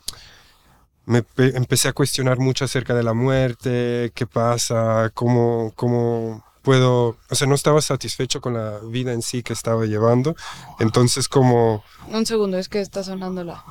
me 1.04 1.22
pe- 1.22 1.56
empecé 1.56 1.88
a 1.88 1.92
cuestionar 1.92 2.38
mucho 2.38 2.64
acerca 2.64 2.94
de 2.94 3.02
la 3.02 3.12
muerte, 3.12 4.12
qué 4.14 4.26
pasa, 4.26 5.10
cómo, 5.14 5.72
cómo 5.74 6.44
puedo, 6.62 7.16
o 7.28 7.34
sea, 7.34 7.48
no 7.48 7.56
estaba 7.56 7.82
satisfecho 7.82 8.40
con 8.40 8.54
la 8.54 8.78
vida 8.78 9.12
en 9.12 9.20
sí 9.20 9.42
que 9.42 9.52
estaba 9.52 9.84
llevando, 9.84 10.36
entonces 10.78 11.28
como... 11.28 11.82
Un 12.08 12.24
segundo, 12.24 12.56
es 12.56 12.68
que 12.68 12.80
está 12.80 13.02
sonando 13.02 13.42
la. 13.42 13.64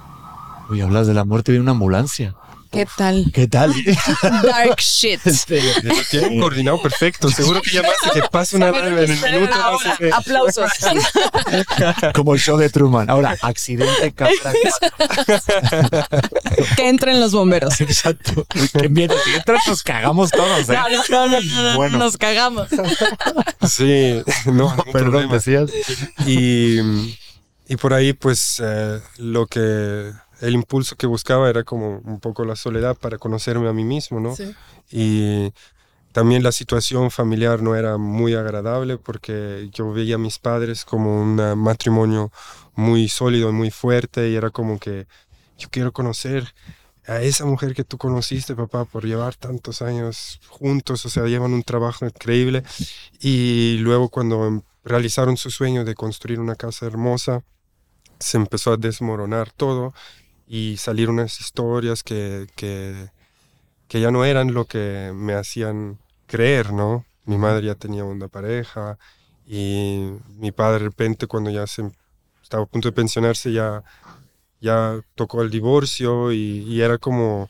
Uy, 0.70 0.82
hablas 0.82 1.08
de 1.08 1.14
la 1.14 1.24
muerte 1.24 1.54
de 1.54 1.60
una 1.62 1.72
ambulancia. 1.72 2.36
¿Qué 2.72 2.88
tal? 2.98 3.30
¿Qué 3.34 3.48
tal? 3.48 3.74
Dark 4.44 4.80
shit. 4.80 5.20
Lo 5.84 5.94
tienen 6.10 6.40
coordinado 6.40 6.82
perfecto. 6.82 7.30
Seguro 7.30 7.62
que 7.62 7.70
llamaste 7.72 8.12
que 8.14 8.22
pasa 8.32 8.56
una 8.56 8.72
nave 8.72 9.04
en 9.04 9.12
el 9.12 9.20
minuto. 9.20 9.56
no 9.58 9.62
Ahora, 9.64 9.98
aplausos. 10.14 10.72
Como 12.16 12.34
el 12.34 12.40
show 12.40 12.58
de 12.58 12.70
Truman. 12.70 13.10
Ahora, 13.10 13.38
accidente 13.42 14.14
cámara. 14.14 14.54
que 16.78 16.88
entren 16.88 17.20
los 17.20 17.34
bomberos. 17.34 17.82
Exacto. 17.82 18.46
Que 18.80 18.88
miedo, 18.88 19.16
si 19.26 19.32
entras 19.34 19.62
nos 19.68 19.84
cagamos 19.84 20.32
todos. 20.32 20.70
¿eh? 20.70 20.74
No, 20.74 20.88
no, 20.90 21.28
no, 21.28 21.42
no, 21.42 21.64
no, 21.64 21.76
Bueno. 21.76 21.98
nos 21.98 22.18
cagamos. 22.18 22.70
Sí, 23.68 24.22
no, 24.46 24.52
ningún 24.70 24.92
Perdón, 24.94 25.12
problema. 25.12 25.34
decías. 25.34 25.70
Y, 26.26 26.80
y 27.68 27.76
por 27.76 27.94
ahí, 27.94 28.14
pues, 28.14 28.62
eh, 28.64 29.02
lo 29.18 29.46
que. 29.48 30.12
El 30.42 30.54
impulso 30.56 30.96
que 30.96 31.08
buscaba 31.08 31.50
era 31.50 31.64
como 31.64 32.00
un 32.00 32.20
poco 32.20 32.44
la 32.44 32.56
soledad 32.56 32.98
para 32.98 33.18
conocerme 33.18 33.70
a 33.70 33.74
mí 33.74 33.84
mismo, 33.84 34.20
¿no? 34.20 34.36
Sí. 34.36 34.54
Y 34.92 35.54
también 36.12 36.44
la 36.44 36.52
situación 36.52 37.10
familiar 37.10 37.62
no 37.62 37.76
era 37.76 37.98
muy 37.98 38.34
agradable 38.34 38.98
porque 38.98 39.70
yo 39.72 39.94
veía 39.94 40.16
a 40.16 40.18
mis 40.18 40.40
padres 40.40 40.84
como 40.84 41.22
un 41.22 41.36
matrimonio 41.58 42.32
muy 42.76 43.08
sólido, 43.08 43.54
muy 43.54 43.72
fuerte 43.72 44.30
y 44.30 44.36
era 44.36 44.50
como 44.50 44.78
que 44.78 45.08
yo 45.58 45.70
quiero 45.70 45.94
conocer 45.94 46.54
a 47.08 47.22
esa 47.22 47.46
mujer 47.46 47.74
que 47.74 47.84
tú 47.84 47.98
conociste, 47.98 48.56
papá, 48.56 48.86
por 48.86 49.06
llevar 49.06 49.36
tantos 49.36 49.82
años 49.82 50.40
juntos, 50.50 51.06
o 51.06 51.10
sea, 51.10 51.26
llevan 51.26 51.54
un 51.54 51.64
trabajo 51.64 52.06
increíble 52.06 52.64
y 53.20 53.78
luego 53.80 54.10
cuando 54.10 54.64
realizaron 54.84 55.38
su 55.38 55.50
sueño 55.50 55.86
de 55.86 55.96
construir 55.96 56.40
una 56.40 56.56
casa 56.56 56.86
hermosa, 56.86 57.44
se 58.20 58.38
empezó 58.38 58.74
a 58.74 58.78
desmoronar 58.78 59.52
todo 59.52 59.94
y 60.54 60.76
salieron 60.76 61.16
unas 61.16 61.40
historias 61.40 62.04
que, 62.04 62.46
que, 62.58 63.08
que 63.88 64.02
ya 64.02 64.12
no 64.12 64.26
eran 64.26 64.54
lo 64.54 64.66
que 64.66 65.14
me 65.16 65.34
hacían 65.34 65.98
creer, 66.28 66.74
¿no? 66.74 67.06
Mi 67.24 67.38
madre 67.38 67.68
ya 67.68 67.76
tenía 67.76 68.04
una 68.04 68.28
pareja 68.28 68.98
y 69.48 70.10
mi 70.40 70.52
padre 70.52 70.80
de 70.80 70.90
repente 70.90 71.26
cuando 71.26 71.52
ya 71.52 71.66
se 71.68 71.90
estaba 72.44 72.64
a 72.64 72.66
punto 72.66 72.90
de 72.90 72.92
pensionarse 72.92 73.54
ya, 73.54 73.82
ya 74.60 75.00
tocó 75.16 75.42
el 75.42 75.50
divorcio 75.50 76.34
y, 76.34 76.66
y 76.68 76.82
era 76.82 76.98
como, 76.98 77.50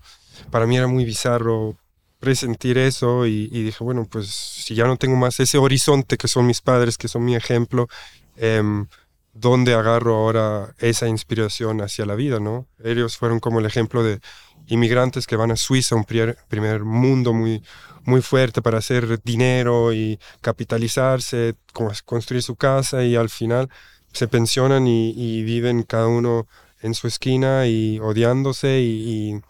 para 0.51 0.67
mí 0.67 0.77
era 0.77 0.85
muy 0.85 1.03
bizarro 1.03 1.75
presentir 2.19 2.77
eso 2.77 3.25
y, 3.25 3.49
y 3.51 3.63
dije, 3.63 3.83
bueno, 3.83 4.05
pues 4.07 4.27
si 4.27 4.75
ya 4.75 4.85
no 4.85 4.97
tengo 4.97 5.15
más 5.15 5.39
ese 5.39 5.57
horizonte 5.57 6.17
que 6.17 6.27
son 6.27 6.45
mis 6.45 6.61
padres, 6.61 6.99
que 6.99 7.07
son 7.07 7.25
mi 7.25 7.35
ejemplo, 7.35 7.87
em, 8.35 8.85
¿dónde 9.33 9.73
agarro 9.73 10.15
ahora 10.15 10.73
esa 10.79 11.07
inspiración 11.07 11.81
hacia 11.81 12.05
la 12.05 12.15
vida, 12.15 12.39
no? 12.39 12.67
Ellos 12.83 13.17
fueron 13.17 13.39
como 13.39 13.59
el 13.59 13.65
ejemplo 13.65 14.03
de 14.03 14.19
inmigrantes 14.67 15.27
que 15.27 15.35
van 15.35 15.51
a 15.51 15.55
Suiza, 15.55 15.95
un 15.95 16.05
primer, 16.05 16.83
mundo 16.83 17.33
muy, 17.33 17.63
muy 18.03 18.21
fuerte 18.21 18.61
para 18.61 18.77
hacer 18.77 19.21
dinero 19.23 19.93
y 19.93 20.19
capitalizarse, 20.41 21.55
co- 21.73 21.91
construir 22.05 22.43
su 22.43 22.55
casa 22.55 23.03
y 23.03 23.15
al 23.15 23.29
final 23.29 23.69
se 24.13 24.27
pensionan 24.27 24.87
y, 24.87 25.43
viven 25.43 25.83
cada 25.83 26.07
uno 26.07 26.47
en 26.81 26.93
su 26.93 27.07
esquina 27.07 27.67
y 27.67 27.99
odiándose 27.99 28.81
y, 28.81 29.41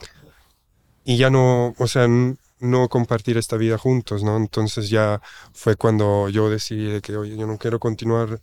y, 1.06 1.14
y 1.14 1.18
ya 1.18 1.30
no, 1.30 1.74
o 1.78 1.88
sea, 1.88 2.08
no 2.60 2.90
compartir 2.90 3.38
esta 3.38 3.58
vida 3.58 3.78
juntos, 3.78 4.24
¿no? 4.24 4.38
Entonces 4.38 4.90
ya 4.90 5.22
fue 5.54 5.76
cuando 5.76 6.30
yo 6.30 6.50
decidí 6.50 6.86
de 6.86 7.02
que, 7.02 7.18
oye, 7.18 7.36
yo 7.36 7.48
no 7.48 7.58
quiero 7.58 7.80
continuar 7.80 8.40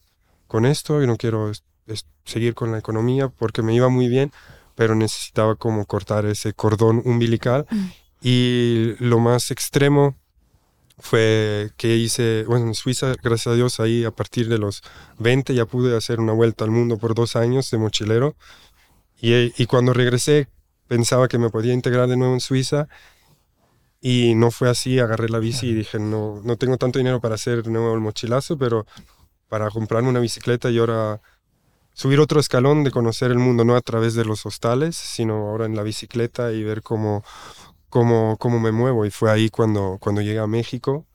con 0.48 0.66
esto, 0.66 1.00
yo 1.00 1.06
no 1.06 1.16
quiero 1.16 1.50
es- 1.50 1.62
es- 1.86 2.06
seguir 2.24 2.54
con 2.54 2.72
la 2.72 2.78
economía 2.78 3.28
porque 3.28 3.62
me 3.62 3.74
iba 3.74 3.88
muy 3.88 4.08
bien, 4.08 4.32
pero 4.74 4.94
necesitaba 4.94 5.54
como 5.54 5.86
cortar 5.86 6.26
ese 6.26 6.52
cordón 6.52 7.02
umbilical. 7.04 7.66
Y 8.20 8.94
lo 8.98 9.18
más 9.20 9.50
extremo 9.52 10.16
fue 10.98 11.70
que 11.76 11.96
hice, 11.96 12.44
bueno, 12.48 12.66
en 12.66 12.74
Suiza, 12.74 13.14
gracias 13.22 13.52
a 13.52 13.54
Dios, 13.54 13.78
ahí 13.78 14.04
a 14.04 14.10
partir 14.10 14.48
de 14.48 14.58
los 14.58 14.82
20 15.18 15.54
ya 15.54 15.64
pude 15.64 15.96
hacer 15.96 16.18
una 16.18 16.32
vuelta 16.32 16.64
al 16.64 16.72
mundo 16.72 16.98
por 16.98 17.14
dos 17.14 17.36
años 17.36 17.70
de 17.70 17.78
mochilero. 17.78 18.34
Y, 19.20 19.52
y 19.62 19.66
cuando 19.66 19.92
regresé 19.92 20.48
pensaba 20.88 21.28
que 21.28 21.38
me 21.38 21.50
podía 21.50 21.72
integrar 21.74 22.08
de 22.08 22.16
nuevo 22.16 22.34
en 22.34 22.40
Suiza 22.40 22.88
y 24.00 24.34
no 24.34 24.50
fue 24.50 24.68
así, 24.70 24.98
agarré 25.00 25.28
la 25.28 25.38
bici 25.38 25.68
y 25.68 25.74
dije, 25.74 25.98
no, 25.98 26.40
no 26.44 26.56
tengo 26.56 26.76
tanto 26.78 26.98
dinero 26.98 27.20
para 27.20 27.34
hacer 27.34 27.62
de 27.62 27.70
nuevo 27.70 27.92
el 27.94 28.00
mochilazo, 28.00 28.56
pero 28.56 28.86
para 29.48 29.70
comprarme 29.70 30.08
una 30.08 30.20
bicicleta 30.20 30.70
y 30.70 30.78
ahora 30.78 31.20
subir 31.92 32.20
otro 32.20 32.38
escalón 32.38 32.84
de 32.84 32.90
conocer 32.90 33.30
el 33.30 33.38
mundo, 33.38 33.64
no 33.64 33.74
a 33.74 33.80
través 33.80 34.14
de 34.14 34.24
los 34.24 34.46
hostales, 34.46 34.96
sino 34.96 35.48
ahora 35.48 35.66
en 35.66 35.74
la 35.74 35.82
bicicleta 35.82 36.52
y 36.52 36.62
ver 36.62 36.82
cómo, 36.82 37.24
cómo, 37.88 38.36
cómo 38.38 38.60
me 38.60 38.70
muevo. 38.70 39.04
Y 39.04 39.10
fue 39.10 39.30
ahí 39.30 39.48
cuando, 39.48 39.98
cuando 40.00 40.20
llegué 40.20 40.38
a 40.38 40.46
México. 40.46 41.06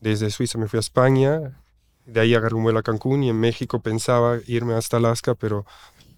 Desde 0.00 0.30
Suiza 0.30 0.58
me 0.58 0.66
fui 0.66 0.78
a 0.78 0.80
España, 0.80 1.62
de 2.06 2.20
ahí 2.20 2.34
agarré 2.34 2.56
un 2.56 2.64
vuelo 2.64 2.78
a 2.78 2.82
Cancún 2.82 3.22
y 3.22 3.30
en 3.30 3.40
México 3.40 3.80
pensaba 3.80 4.38
irme 4.46 4.74
hasta 4.74 4.98
Alaska, 4.98 5.34
pero 5.34 5.64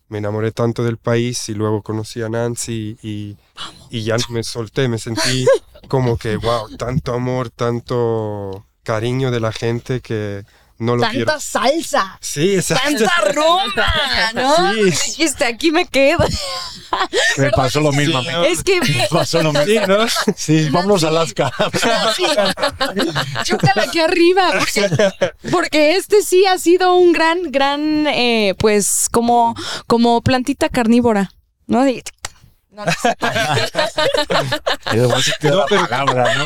me 0.09 0.19
enamoré 0.19 0.53
tanto 0.53 0.85
del 0.85 0.97
país 0.97 1.49
y 1.49 1.55
luego 1.55 1.83
conocí 1.83 2.23
a 2.23 2.29
Nancy 2.29 2.97
y, 3.03 3.37
ya 3.91 4.17
me 4.31 4.43
solté, 4.43 4.89
me 4.89 4.99
sentí 4.99 5.47
como 5.89 6.17
que, 6.17 6.37
wow, 6.37 6.77
tanto 6.77 7.13
amor, 7.13 7.51
tanto 7.51 8.67
cariño 8.83 9.31
de 9.31 9.41
la 9.41 9.53
gente 9.53 10.01
que 10.01 10.45
no 10.79 10.97
lo 10.97 11.09
quiero. 11.09 11.27
Tanta 11.27 11.41
salsa. 11.41 12.19
Sí, 12.21 12.55
exacto. 12.55 12.85
Tanta 12.85 13.33
rumba, 13.33 13.93
¿no? 14.35 14.75
Sí. 14.75 14.85
Dijiste, 14.85 15.45
aquí 15.45 15.71
me 15.71 15.87
quedo. 15.87 16.25
Me 17.37 17.51
pasó 17.51 17.81
lo 17.81 17.93
mismo. 17.93 18.23
Sí, 18.23 18.29
no. 18.29 18.45
Es 18.45 18.63
que 18.63 18.81
Me 18.81 19.07
pasó 19.11 19.43
lo 19.43 19.53
mismo. 19.53 19.65
Sí, 19.67 19.79
¿no? 19.87 20.07
Sí, 20.37 20.71
vámonos 20.71 21.05
a 21.05 21.09
Alaska. 21.09 21.53
Chócala 23.45 23.83
aquí 23.83 23.99
arriba. 24.01 24.53
Porque, 24.59 25.13
porque 25.51 25.97
este 25.97 26.23
sí 26.23 26.47
ha 26.47 26.59
sido 26.59 26.95
un 26.95 27.13
gran, 27.13 27.51
gran, 27.51 28.07
eh, 28.07 28.55
pues, 28.59 29.09
como, 29.11 29.55
como 29.87 30.23
plantita 30.23 30.69
carnívora, 30.69 31.33
¿no? 31.67 31.85
No, 32.77 32.85
pero- 35.41 35.67
palabra, 35.89 36.35
¿no? 36.37 36.45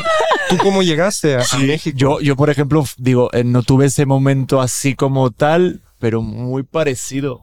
¿Tú 0.49 0.57
cómo 0.57 0.81
llegaste 0.83 1.35
a, 1.35 1.39
a 1.39 1.43
Sí, 1.43 1.65
México? 1.65 1.97
Yo, 1.97 2.19
yo, 2.21 2.35
por 2.35 2.49
ejemplo, 2.49 2.83
digo, 2.97 3.29
eh, 3.33 3.43
no 3.43 3.63
tuve 3.63 3.85
ese 3.85 4.05
momento 4.05 4.61
así 4.61 4.95
como 4.95 5.31
tal, 5.31 5.81
pero 5.99 6.21
muy 6.21 6.63
parecido. 6.63 7.41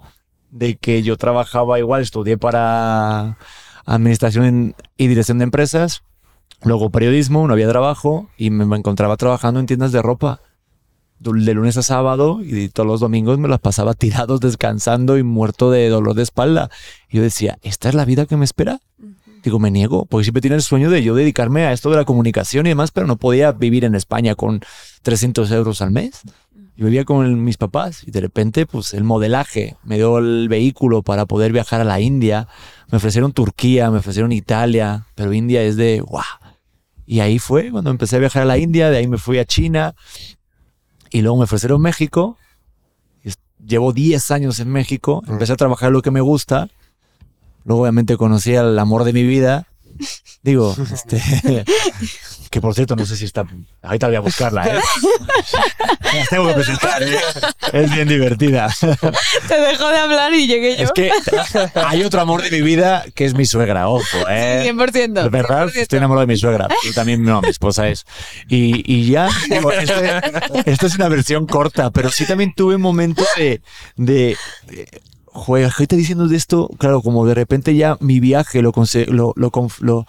De 0.51 0.77
que 0.77 1.03
yo 1.03 1.17
trabajaba 1.19 1.79
igual, 1.79 2.01
estudié 2.03 2.39
para 2.39 3.37
administración 3.85 4.45
en- 4.47 4.75
y 4.97 5.07
dirección 5.07 5.39
de 5.39 5.45
empresas, 5.45 6.03
luego 6.63 6.91
periodismo, 6.91 7.47
no 7.47 7.53
había 7.53 7.69
trabajo 7.69 8.31
y 8.39 8.51
me, 8.51 8.65
me 8.65 8.77
encontraba 8.79 9.17
trabajando 9.17 9.61
en 9.61 9.67
tiendas 9.67 9.93
de 9.93 10.01
ropa. 10.03 10.41
De 11.21 11.55
lunes 11.55 11.77
a 11.77 11.83
sábado 11.83 12.41
y 12.43 12.69
todos 12.69 12.87
los 12.87 13.01
domingos 13.01 13.39
me 13.39 13.49
las 13.49 13.59
pasaba 13.59 13.95
tirados, 13.95 14.41
descansando 14.41 15.19
y 15.19 15.25
muerto 15.25 15.71
de 15.71 15.89
dolor 15.89 16.15
de 16.15 16.23
espalda. 16.23 16.71
Y 17.11 17.17
yo 17.17 17.23
decía, 17.23 17.59
¿esta 17.63 17.89
es 17.89 17.95
la 17.95 18.05
vida 18.05 18.27
que 18.27 18.37
me 18.37 18.45
espera? 18.45 18.81
Digo, 19.43 19.59
me 19.59 19.71
niego, 19.71 20.07
porque 20.07 20.25
siempre 20.25 20.41
tiene 20.41 20.57
el 20.57 20.63
sueño 20.63 20.91
de 20.91 21.03
yo 21.03 21.15
dedicarme 21.15 21.65
a 21.65 21.73
esto 21.73 21.91
de 21.91 21.97
la 21.97 22.05
comunicación 22.05 22.67
y 22.67 22.71
demás, 22.71 22.91
pero 22.91 23.07
no 23.07 23.17
podía 23.17 23.53
vivir 23.53 23.85
en 23.85 23.95
España 23.95 24.35
con 24.35 24.61
300 25.03 25.51
euros 25.53 25.83
al 25.83 25.91
mes. 25.91 26.23
Yo 26.77 26.85
vivía 26.85 27.05
con 27.05 27.43
mis 27.43 27.57
papás 27.57 28.05
y 28.07 28.13
de 28.13 28.21
repente, 28.21 28.65
pues 28.65 28.95
el 28.95 29.03
modelaje 29.03 29.77
me 29.83 29.97
dio 29.97 30.19
el 30.19 30.49
vehículo 30.49 31.03
para 31.03 31.27
poder 31.27 31.51
viajar 31.53 31.81
a 31.81 31.85
la 31.85 32.01
India. 32.01 32.47
Me 32.93 32.99
ofrecieron 32.99 33.33
Turquía, 33.33 33.91
me 33.91 33.99
ofrecieron 33.99 34.31
Italia, 34.31 35.07
pero 35.17 35.33
India 35.33 35.63
es 35.63 35.75
de 35.77 36.01
guau. 36.01 36.25
Y 37.05 37.21
ahí 37.21 37.41
fue 37.41 37.73
cuando 37.73 37.91
empecé 37.91 38.17
a 38.17 38.21
viajar 38.21 38.43
a 38.43 38.47
la 38.47 38.59
India, 38.59 38.91
de 38.91 38.99
ahí 38.99 39.09
me 39.09 39.19
fui 39.19 39.39
a 39.39 39.45
China 39.45 39.95
y 41.11 41.23
luego 41.23 41.39
me 41.39 41.45
ofrecieron 41.45 41.81
México. 41.81 42.37
Llevo 43.65 43.93
10 43.93 44.31
años 44.31 44.61
en 44.61 44.71
México, 44.71 45.23
empecé 45.27 45.53
a 45.53 45.57
trabajar 45.57 45.91
lo 45.91 46.01
que 46.01 46.13
me 46.13 46.21
gusta. 46.21 46.69
Luego 47.65 47.83
obviamente 47.83 48.17
conocí 48.17 48.55
al 48.55 48.79
amor 48.79 49.05
de 49.05 49.13
mi 49.13 49.25
vida. 49.25 49.67
Digo, 50.43 50.77
este, 50.93 51.65
Que 52.51 52.61
por 52.61 52.75
cierto, 52.75 52.97
no 52.97 53.05
sé 53.05 53.17
si 53.17 53.25
está. 53.25 53.47
Ahorita 53.83 54.07
voy 54.07 54.17
a 54.17 54.21
buscarla, 54.21 54.67
¿eh? 54.67 54.81
Las 56.15 56.29
tengo 56.31 56.47
que 56.49 56.55
presentar, 56.55 57.03
¿eh? 57.03 57.19
Es 57.73 57.93
bien 57.93 58.09
divertida. 58.09 58.69
Te 59.49 59.61
dejó 59.61 59.89
de 59.89 59.99
hablar 59.99 60.33
y 60.33 60.47
llegué 60.47 60.77
yo. 60.77 60.85
Es 60.85 60.93
que 60.93 61.11
hay 61.75 62.03
otro 62.03 62.21
amor 62.21 62.43
de 62.43 62.51
mi 62.51 62.63
vida 62.63 63.05
que 63.15 63.25
es 63.25 63.35
mi 63.35 63.45
suegra, 63.45 63.89
ojo, 63.89 64.19
¿eh? 64.29 64.71
100%. 64.73 65.25
Es 65.27 65.31
verdad, 65.31 65.69
100%. 65.69 65.77
estoy 65.77 65.99
enamorado 65.99 66.27
de 66.27 66.33
mi 66.33 66.39
suegra. 66.39 66.69
Yo 66.85 66.93
también, 66.95 67.23
no, 67.23 67.43
mi 67.43 67.49
esposa 67.49 67.89
es. 67.89 68.07
Y, 68.49 68.83
y 68.91 69.11
ya, 69.11 69.29
digo, 69.51 69.71
esto, 69.73 69.95
esto 70.65 70.87
es 70.87 70.95
una 70.95 71.09
versión 71.09 71.47
corta, 71.47 71.91
pero 71.91 72.11
sí 72.11 72.25
también 72.27 72.55
tuve 72.55 72.77
un 72.77 72.83
momento 72.83 73.25
de. 73.37 73.61
de, 73.97 74.37
de 74.67 74.89
Joder, 75.39 75.71
ahorita 75.71 75.95
diciendo 75.95 76.27
de 76.27 76.37
esto, 76.37 76.69
claro, 76.79 77.01
como 77.01 77.25
de 77.25 77.35
repente 77.35 77.77
ya 77.77 77.97
mi 78.01 78.19
viaje 78.19 78.61
lo, 78.61 78.73
lo, 79.09 79.33
lo, 79.37 79.53
lo, 79.81 80.07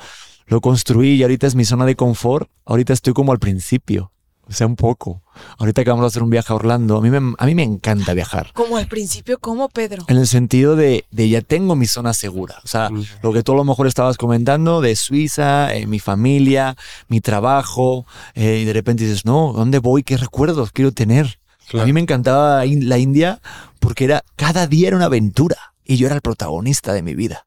lo 0.50 0.60
construí 0.62 1.12
y 1.14 1.22
ahorita 1.24 1.48
es 1.48 1.56
mi 1.56 1.64
zona 1.64 1.86
de 1.86 1.96
confort. 1.96 2.50
Ahorita 2.66 2.92
estoy 2.94 3.14
como 3.14 3.32
al 3.32 3.40
principio. 3.40 4.12
O 4.48 4.52
sea, 4.52 4.66
un 4.66 4.76
poco. 4.76 5.22
Ahorita 5.60 5.84
que 5.84 5.92
vamos 5.92 6.04
a 6.04 6.08
hacer 6.08 6.24
un 6.24 6.32
viaje 6.32 6.52
a 6.52 6.56
Orlando, 6.56 6.98
a 6.98 7.02
mí 7.02 7.12
me, 7.12 7.36
a 7.38 7.46
mí 7.46 7.54
me 7.54 7.62
encanta 7.62 8.16
viajar. 8.16 8.52
Como 8.54 8.78
al 8.78 8.88
principio, 8.88 9.38
como 9.38 9.70
Pedro. 9.70 10.04
En 10.08 10.18
el 10.18 10.26
sentido 10.26 10.76
de, 10.76 11.06
de 11.12 11.30
ya 11.30 11.42
tengo 11.42 11.76
mi 11.76 11.86
zona 11.86 12.14
segura. 12.14 12.56
O 12.64 12.68
sea, 12.68 12.90
Mm. 12.90 13.04
lo 13.22 13.32
que 13.32 13.44
tú 13.44 13.52
a 13.52 13.56
lo 13.56 13.64
mejor 13.64 13.86
estabas 13.86 14.18
comentando 14.18 14.82
de 14.82 14.96
Suiza, 14.96 15.76
eh, 15.76 15.86
mi 15.86 16.00
familia, 16.00 16.76
mi 17.10 17.22
trabajo, 17.22 18.08
eh, 18.34 18.62
y 18.64 18.66
de 18.66 18.74
repente 18.74 19.04
dices, 19.04 19.24
no, 19.24 19.54
¿dónde 19.56 19.78
voy? 19.78 20.02
¿Qué 20.02 20.18
recuerdos 20.18 20.72
quiero 20.72 20.92
tener? 20.92 21.40
Claro. 21.68 21.84
A 21.84 21.86
mí 21.86 21.94
me 21.94 22.00
encantaba 22.00 22.66
la 22.66 22.98
India 22.98 23.40
porque 23.80 24.06
era, 24.06 24.24
cada 24.36 24.66
día 24.66 24.88
era 24.88 24.98
una 24.98 25.06
aventura 25.06 25.58
y 25.86 25.98
yo 25.98 26.08
era 26.08 26.16
el 26.16 26.22
protagonista 26.22 26.92
de 26.94 27.04
mi 27.04 27.14
vida. 27.14 27.46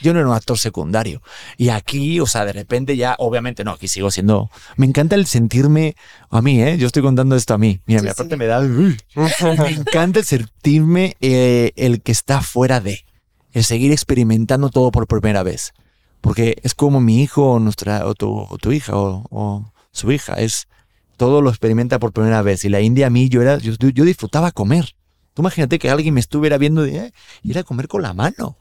Yo 0.00 0.12
no 0.12 0.20
era 0.20 0.28
un 0.28 0.34
actor 0.34 0.58
secundario. 0.58 1.22
Y 1.56 1.68
aquí, 1.68 2.20
o 2.20 2.26
sea, 2.26 2.44
de 2.44 2.52
repente 2.52 2.96
ya, 2.96 3.16
obviamente 3.18 3.64
no, 3.64 3.72
aquí 3.72 3.88
sigo 3.88 4.10
siendo... 4.10 4.50
Me 4.76 4.86
encanta 4.86 5.14
el 5.16 5.26
sentirme, 5.26 5.96
a 6.30 6.42
mí, 6.42 6.62
¿eh? 6.62 6.76
Yo 6.78 6.86
estoy 6.86 7.02
contando 7.02 7.36
esto 7.36 7.54
a 7.54 7.58
mí. 7.58 7.80
Mira, 7.86 8.00
Sí, 8.00 8.08
aparte 8.08 8.34
sí. 8.34 8.38
me 8.38 8.46
da... 8.46 8.60
uy. 8.60 8.96
Me 9.14 9.70
encanta 9.70 10.20
el 10.20 10.24
sentirme 10.24 11.16
eh, 11.20 11.72
el 11.76 12.02
que 12.02 12.12
está 12.12 12.40
fuera 12.42 12.80
de, 12.80 13.04
el 13.52 13.64
seguir 13.64 13.92
experimentando 13.92 14.68
todo 14.68 14.90
por 14.90 15.06
primera 15.06 15.42
vez. 15.42 15.72
Porque 16.20 16.56
es 16.62 16.74
como 16.74 17.00
mi 17.00 17.22
hijo 17.22 17.52
o, 17.52 17.58
nuestra, 17.58 18.06
o, 18.06 18.14
tu, 18.14 18.46
o 18.48 18.58
tu 18.58 18.72
hija 18.72 18.96
o, 18.96 19.24
o 19.30 19.72
su 19.92 20.10
hija, 20.10 20.34
es 20.34 20.68
todo 21.16 21.42
lo 21.42 21.50
experimenta 21.50 21.98
por 21.98 22.12
primera 22.12 22.42
vez. 22.42 22.64
Y 22.64 22.68
la 22.68 22.80
India 22.80 23.06
a 23.06 23.10
mí, 23.10 23.28
yo, 23.28 23.42
era, 23.42 23.58
yo, 23.58 23.72
yo 23.78 24.04
disfrutaba 24.04 24.52
comer. 24.52 24.94
Tú 25.34 25.42
imagínate 25.42 25.78
que 25.78 25.90
alguien 25.90 26.14
me 26.14 26.20
estuviera 26.20 26.58
viendo 26.58 26.82
de, 26.82 26.96
eh, 26.96 27.12
ir 27.42 27.58
a 27.58 27.64
comer 27.64 27.88
con 27.88 28.02
la 28.02 28.12
mano. 28.12 28.56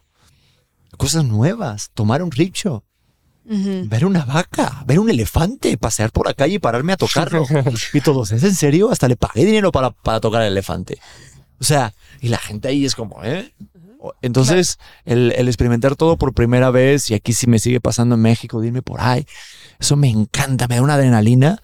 Cosas 0.98 1.26
nuevas, 1.26 1.92
tomar 1.94 2.22
un 2.24 2.30
Ujú. 3.46 3.90
ver 3.90 4.06
una 4.06 4.24
vaca, 4.24 4.84
ver 4.88 5.00
un 5.00 5.10
elefante, 5.10 5.78
pasear 5.78 6.12
por 6.12 6.28
la 6.28 6.34
calle 6.34 6.56
y 6.56 6.60
pararme 6.60 6.94
a 6.94 6.98
tocarlo. 6.98 7.46
y 7.94 8.02
todos, 8.02 8.32
¿es 8.32 8.44
en 8.44 8.56
serio? 8.56 8.90
Hasta 8.90 9.08
le 9.08 9.18
pagué 9.18 9.46
dinero 9.46 9.72
para, 9.72 9.92
para 9.92 10.22
tocar 10.22 10.42
el 10.44 10.54
elefante. 10.54 11.00
O 11.60 11.64
sea, 11.64 11.94
y 12.22 12.30
la 12.30 12.38
gente 12.38 12.70
ahí 12.70 12.86
es 12.86 12.96
como, 12.96 13.24
¿eh? 13.24 13.54
Entonces, 14.22 14.80
el, 15.06 15.34
el 15.36 15.48
experimentar 15.48 15.96
todo 15.96 16.18
por 16.18 16.34
primera 16.34 16.72
vez, 16.72 17.10
y 17.10 17.14
aquí 17.14 17.32
sí 17.34 17.48
me 17.48 17.60
sigue 17.60 17.80
pasando 17.80 18.16
en 18.16 18.22
México, 18.22 18.60
de 18.60 18.68
irme 18.68 18.82
por 18.82 19.00
ahí, 19.00 19.26
eso 19.80 19.96
me 19.96 20.10
encanta, 20.10 20.68
me 20.68 20.76
da 20.76 20.82
una 20.82 20.96
adrenalina, 20.96 21.62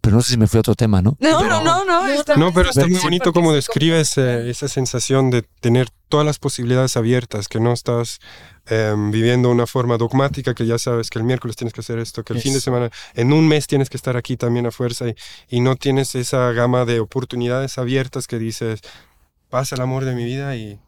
pero 0.00 0.16
no 0.16 0.22
sé 0.22 0.32
si 0.32 0.38
me 0.38 0.46
fui 0.46 0.58
a 0.58 0.60
otro 0.60 0.74
tema, 0.74 1.02
¿no? 1.02 1.16
No, 1.20 1.42
no, 1.44 1.62
no, 1.62 1.84
no. 1.84 2.06
está 2.06 2.36
No, 2.36 2.46
bien. 2.46 2.54
pero 2.54 2.70
está 2.70 2.86
muy 2.86 3.00
bonito 3.00 3.32
como 3.32 3.52
describes 3.52 4.16
eh, 4.18 4.48
esa 4.48 4.68
sensación 4.68 5.30
de 5.30 5.42
tener 5.42 5.88
todas 6.08 6.24
las 6.24 6.38
posibilidades 6.38 6.96
abiertas, 6.96 7.48
que 7.48 7.60
no 7.60 7.72
estás 7.72 8.18
em, 8.66 9.10
viviendo 9.10 9.50
una 9.50 9.66
forma 9.66 9.98
dogmática, 9.98 10.54
que 10.54 10.66
ya 10.66 10.78
sabes 10.78 11.10
que 11.10 11.18
el 11.18 11.24
miércoles 11.24 11.56
tienes 11.56 11.72
que 11.74 11.80
hacer 11.80 11.98
esto, 11.98 12.22
que 12.24 12.32
el 12.32 12.40
fin 12.40 12.54
de 12.54 12.60
semana, 12.60 12.90
en 13.14 13.32
un 13.32 13.46
mes 13.48 13.66
tienes 13.66 13.90
que 13.90 13.96
estar 13.96 14.16
aquí 14.16 14.36
también 14.36 14.66
a 14.66 14.70
fuerza 14.70 15.08
y, 15.08 15.14
y 15.48 15.60
no 15.60 15.76
tienes 15.76 16.14
esa 16.14 16.52
gama 16.52 16.84
de 16.84 17.00
oportunidades 17.00 17.76
abiertas 17.78 18.26
que 18.26 18.38
dices, 18.38 18.80
pasa 19.50 19.74
el 19.74 19.80
amor 19.82 20.04
de 20.04 20.14
mi 20.14 20.24
vida 20.24 20.54
y 20.56 20.78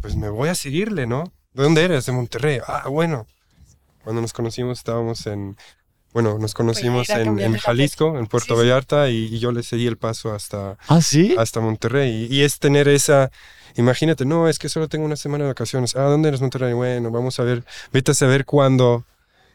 pues 0.00 0.14
me 0.16 0.28
voy 0.30 0.48
a 0.48 0.54
seguirle, 0.54 1.06
¿no? 1.06 1.24
¿De 1.54 1.62
dónde 1.64 1.82
eres? 1.82 2.06
De 2.06 2.12
Monterrey. 2.12 2.60
Ah, 2.66 2.88
bueno. 2.88 3.26
Cuando 4.04 4.22
nos 4.22 4.32
conocimos 4.32 4.78
estábamos 4.78 5.26
en... 5.26 5.56
Bueno, 6.14 6.38
nos 6.38 6.54
conocimos 6.54 7.08
ir 7.10 7.14
a 7.16 7.20
en, 7.20 7.56
Jalisco, 7.58 8.18
en 8.18 8.26
Puerto 8.26 8.54
Sí, 8.54 8.60
sí. 8.62 8.66
Vallarta, 8.68 9.10
y, 9.10 9.26
y 9.26 9.38
yo 9.38 9.52
le 9.52 9.62
seguí 9.62 9.86
el 9.86 9.96
paso 9.98 10.32
hasta, 10.32 10.78
Ah, 10.88 11.00
sí. 11.02 11.34
hasta 11.38 11.60
Monterrey. 11.60 12.26
Y, 12.30 12.36
y 12.36 12.42
es 12.42 12.58
tener 12.58 12.88
esa, 12.88 13.30
imagínate, 13.76 14.24
no, 14.24 14.48
es 14.48 14.58
que 14.58 14.68
solo 14.68 14.88
tengo 14.88 15.04
una 15.04 15.16
semana 15.16 15.44
de 15.44 15.50
vacaciones. 15.50 15.94
Ah, 15.96 16.02
¿dónde 16.04 16.28
eres 16.28 16.40
Monterrey? 16.40 16.72
Bueno, 16.72 17.10
vamos 17.10 17.38
a 17.38 17.44
ver, 17.44 17.62
vete 17.92 18.12
a 18.12 18.14
saber 18.14 18.44
cuándo 18.46 19.04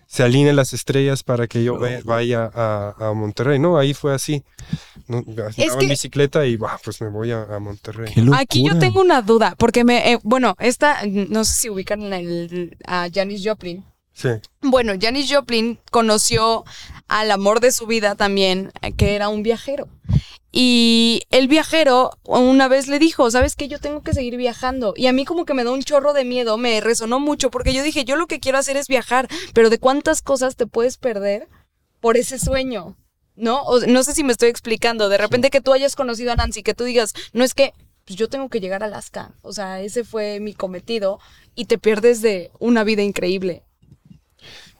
se 0.05 0.21
alineen 0.21 0.55
las 0.55 0.73
estrellas 0.73 1.23
para 1.23 1.47
que 1.47 1.63
yo 1.63 1.79
ve- 1.79 2.01
vaya 2.03 2.51
a, 2.53 2.93
a 2.99 3.13
Monterrey. 3.13 3.57
No, 3.57 3.77
ahí 3.79 3.95
fue 3.95 4.13
así. 4.13 4.43
No, 5.07 5.23
en 5.57 5.89
bicicleta 5.89 6.45
y 6.45 6.55
bah, 6.55 6.79
pues 6.83 7.01
me 7.01 7.09
voy 7.09 7.31
a, 7.31 7.43
a 7.43 7.59
Monterrey. 7.59 8.13
Aquí 8.37 8.63
yo 8.63 8.77
tengo 8.77 9.01
una 9.01 9.23
duda, 9.23 9.55
porque 9.57 9.83
me, 9.83 10.11
eh, 10.13 10.19
bueno, 10.23 10.55
esta, 10.59 10.99
no 11.07 11.43
sé 11.43 11.53
si 11.61 11.69
ubican 11.69 12.03
en 12.03 12.13
el, 12.13 12.77
a 12.85 13.09
Janis 13.11 13.41
Joplin. 13.43 13.83
Sí. 14.13 14.29
Bueno, 14.61 14.93
Janis 14.99 15.31
Joplin 15.33 15.79
conoció 15.91 16.63
al 17.07 17.31
amor 17.31 17.59
de 17.59 17.71
su 17.71 17.87
vida 17.87 18.15
también, 18.15 18.71
eh, 18.81 18.93
que 18.93 19.15
era 19.15 19.29
un 19.29 19.43
viajero. 19.43 19.87
Y 20.51 21.23
el 21.31 21.47
viajero 21.47 22.11
una 22.23 22.67
vez 22.67 22.87
le 22.87 22.99
dijo, 22.99 23.29
¿sabes 23.31 23.55
qué? 23.55 23.67
Yo 23.67 23.79
tengo 23.79 24.03
que 24.03 24.13
seguir 24.13 24.37
viajando. 24.37 24.93
Y 24.95 25.07
a 25.07 25.13
mí 25.13 25.25
como 25.25 25.45
que 25.45 25.55
me 25.55 25.63
da 25.63 25.71
un 25.71 25.81
chorro 25.81 26.13
de 26.13 26.25
miedo, 26.25 26.57
me 26.57 26.79
resonó 26.79 27.19
mucho, 27.19 27.49
porque 27.49 27.73
yo 27.73 27.81
dije, 27.81 28.05
yo 28.05 28.15
lo 28.15 28.27
que 28.27 28.39
quiero 28.39 28.59
hacer 28.59 28.77
es 28.77 28.87
viajar, 28.87 29.27
pero 29.53 29.71
¿de 29.71 29.79
cuántas 29.79 30.21
cosas 30.21 30.55
te 30.55 30.67
puedes 30.67 30.97
perder 30.97 31.47
por 31.99 32.15
ese 32.17 32.37
sueño? 32.37 32.95
¿No? 33.35 33.63
O- 33.63 33.79
no 33.79 34.03
sé 34.03 34.13
si 34.13 34.23
me 34.23 34.31
estoy 34.31 34.49
explicando. 34.49 35.09
De 35.09 35.17
repente 35.17 35.49
que 35.49 35.59
tú 35.61 35.73
hayas 35.73 35.95
conocido 35.95 36.31
a 36.31 36.35
Nancy, 36.35 36.61
que 36.61 36.75
tú 36.75 36.83
digas, 36.83 37.13
no 37.33 37.43
es 37.43 37.55
que 37.55 37.73
pues 38.05 38.19
yo 38.19 38.27
tengo 38.29 38.49
que 38.49 38.59
llegar 38.59 38.83
a 38.83 38.87
Alaska. 38.87 39.31
O 39.41 39.53
sea, 39.53 39.81
ese 39.81 40.03
fue 40.03 40.39
mi 40.39 40.53
cometido 40.53 41.19
y 41.55 41.65
te 41.65 41.79
pierdes 41.79 42.21
de 42.21 42.51
una 42.59 42.83
vida 42.83 43.01
increíble. 43.01 43.63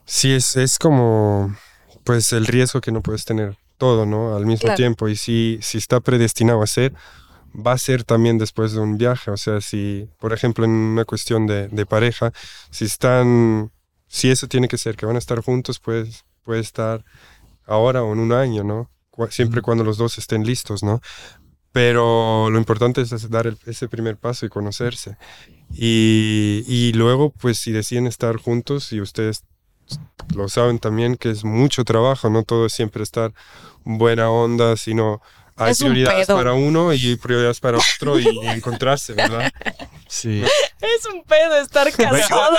Sí, 0.06 0.32
es, 0.32 0.56
es 0.56 0.78
como 0.78 1.54
pues 2.04 2.32
el 2.32 2.46
riesgo 2.46 2.80
que 2.80 2.92
no 2.92 3.00
puedes 3.02 3.24
tener 3.24 3.56
todo, 3.78 4.04
¿no? 4.06 4.36
Al 4.36 4.44
mismo 4.46 4.66
Claro. 4.66 4.76
tiempo. 4.76 5.08
Y 5.08 5.16
si, 5.16 5.58
si 5.62 5.78
está 5.78 6.00
predestinado 6.00 6.62
a 6.62 6.66
ser, 6.66 6.92
va 7.54 7.72
a 7.72 7.78
ser 7.78 8.04
también 8.04 8.36
después 8.38 8.72
de 8.72 8.80
un 8.80 8.98
viaje. 8.98 9.30
O 9.30 9.36
sea, 9.36 9.60
si, 9.60 10.08
por 10.20 10.32
ejemplo, 10.32 10.64
en 10.64 10.70
una 10.70 11.04
cuestión 11.04 11.46
de, 11.46 11.68
de 11.68 11.86
pareja, 11.86 12.32
si 12.70 12.84
están, 12.84 13.72
si 14.06 14.30
eso 14.30 14.48
tiene 14.48 14.68
que 14.68 14.76
ser, 14.78 14.96
que 14.96 15.06
van 15.06 15.16
a 15.16 15.18
estar 15.18 15.40
juntos, 15.40 15.78
pues 15.80 16.24
puede 16.42 16.60
estar 16.60 17.04
ahora 17.66 18.02
o 18.02 18.12
en 18.12 18.18
un 18.20 18.32
año, 18.32 18.64
¿no? 18.64 18.90
Siempre 19.30 19.62
cuando 19.62 19.84
los 19.84 19.96
dos 19.96 20.18
estén 20.18 20.44
listos, 20.44 20.82
¿no? 20.82 21.00
Pero 21.72 22.50
lo 22.50 22.58
importante 22.58 23.00
es 23.00 23.12
es 23.12 23.30
dar 23.30 23.46
el- 23.46 23.58
ese 23.66 23.88
primer 23.88 24.16
paso 24.16 24.44
y 24.44 24.48
conocerse. 24.48 25.16
Y, 25.72 26.64
y 26.66 26.92
luego, 26.92 27.30
pues 27.30 27.58
si 27.58 27.72
deciden 27.72 28.06
estar 28.06 28.36
juntos 28.36 28.92
y 28.92 29.00
ustedes 29.00 29.44
lo 30.34 30.48
saben 30.48 30.78
también 30.78 31.16
que 31.16 31.30
es 31.30 31.44
mucho 31.44 31.84
trabajo, 31.84 32.30
no 32.30 32.42
todo 32.42 32.66
es 32.66 32.72
siempre 32.72 33.02
estar 33.02 33.32
buena 33.84 34.30
onda, 34.30 34.76
sino 34.76 35.20
hay 35.56 35.72
Es 35.72 35.80
un 35.80 35.90
prioridades 35.90 36.26
pedo. 36.26 36.36
para 36.36 36.52
uno 36.54 36.92
y 36.92 37.16
prioridades 37.16 37.60
para 37.60 37.78
otro 37.78 38.18
y, 38.18 38.26
y 38.28 38.46
encontrarse, 38.48 39.12
¿verdad? 39.14 39.52
Sí. 40.08 40.42
Es 40.80 41.06
un 41.12 41.22
pedo 41.24 41.56
estar 41.60 41.90
casado. 41.92 42.56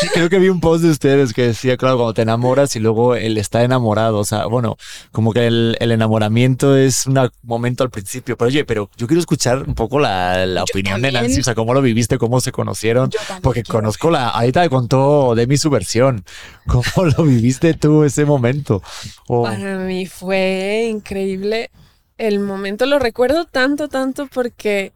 Sí, 0.00 0.08
creo 0.12 0.28
que 0.28 0.38
vi 0.38 0.48
un 0.48 0.60
post 0.60 0.84
de 0.84 0.90
ustedes 0.90 1.32
que 1.32 1.42
decía, 1.48 1.76
claro, 1.76 1.96
cuando 1.96 2.14
te 2.14 2.22
enamoras 2.22 2.74
y 2.76 2.80
luego 2.80 3.14
él 3.14 3.38
está 3.38 3.62
enamorado. 3.62 4.18
O 4.18 4.24
sea, 4.24 4.46
bueno, 4.46 4.76
como 5.12 5.32
que 5.32 5.46
el, 5.46 5.76
el 5.80 5.92
enamoramiento 5.92 6.76
es 6.76 7.06
un 7.06 7.30
momento 7.42 7.84
al 7.84 7.90
principio. 7.90 8.36
Pero 8.36 8.48
oye, 8.48 8.64
pero 8.64 8.90
yo 8.96 9.06
quiero 9.06 9.20
escuchar 9.20 9.62
un 9.66 9.74
poco 9.74 9.98
la, 9.98 10.44
opinión 10.62 11.02
de. 11.02 11.12
Nancy. 11.12 11.40
O 11.40 11.44
sea, 11.44 11.54
cómo 11.54 11.74
lo 11.74 11.82
viviste, 11.82 12.18
cómo 12.18 12.40
se 12.40 12.52
conocieron. 12.52 13.10
Porque 13.42 13.62
quiero 13.62 13.78
conozco 13.80 14.10
la. 14.10 14.28
Ahorita 14.28 14.60
me 14.60 14.70
contó 14.70 15.34
de 15.34 15.46
mi 15.46 15.56
su 15.56 15.70
versión. 15.70 16.24
¿Cómo 16.66 17.06
lo 17.16 17.24
viviste 17.24 17.74
tú 17.74 18.04
ese 18.04 18.24
momento? 18.24 18.82
O- 19.26 19.44
Para 19.44 19.83
mí 19.84 20.06
fue 20.06 20.88
increíble. 20.90 21.70
El 22.18 22.40
momento 22.40 22.86
lo 22.86 22.98
recuerdo 22.98 23.44
tanto, 23.44 23.88
tanto 23.88 24.26
porque 24.26 24.92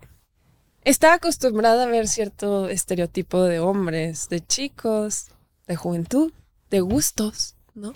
estaba 0.84 1.14
acostumbrada 1.14 1.84
a 1.84 1.88
ver 1.88 2.08
cierto 2.08 2.68
estereotipo 2.68 3.42
de 3.44 3.60
hombres, 3.60 4.28
de 4.28 4.40
chicos, 4.40 5.28
de 5.66 5.76
juventud, 5.76 6.32
de 6.70 6.80
gustos, 6.80 7.56
¿no? 7.74 7.92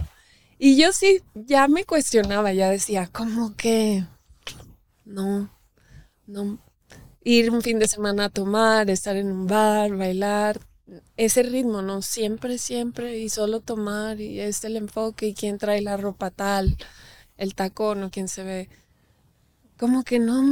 Y 0.59 0.77
yo 0.77 0.93
sí, 0.93 1.23
ya 1.35 1.67
me 1.69 1.85
cuestionaba, 1.85 2.53
ya 2.53 2.71
decía, 2.71 3.09
¿cómo 3.13 3.57
que 3.57 4.07
no, 5.05 5.51
no, 6.27 6.59
ir 7.25 7.51
un 7.51 7.63
fin 7.63 7.79
de 7.79 7.89
semana 7.89 8.27
a 8.27 8.31
tomar, 8.31 8.91
estar 8.91 9.17
en 9.17 9.31
un 9.31 9.47
bar, 9.47 9.97
bailar, 9.97 10.61
ese 11.17 11.43
ritmo, 11.43 11.83
¿no? 11.83 12.03
Siempre, 12.03 12.59
siempre, 12.59 13.19
y 13.19 13.29
solo 13.29 13.61
tomar, 13.61 14.21
y 14.21 14.41
es 14.41 14.65
el 14.65 14.77
enfoque, 14.77 15.29
y 15.29 15.35
quién 15.35 15.59
trae 15.59 15.83
la 15.83 15.97
ropa 15.97 16.31
tal, 16.31 16.77
el 17.37 17.55
tacón 17.55 18.05
o 18.05 18.11
quién 18.11 18.29
se 18.29 18.43
ve. 18.43 18.69
Como 19.79 20.05
que 20.05 20.19
no 20.19 20.43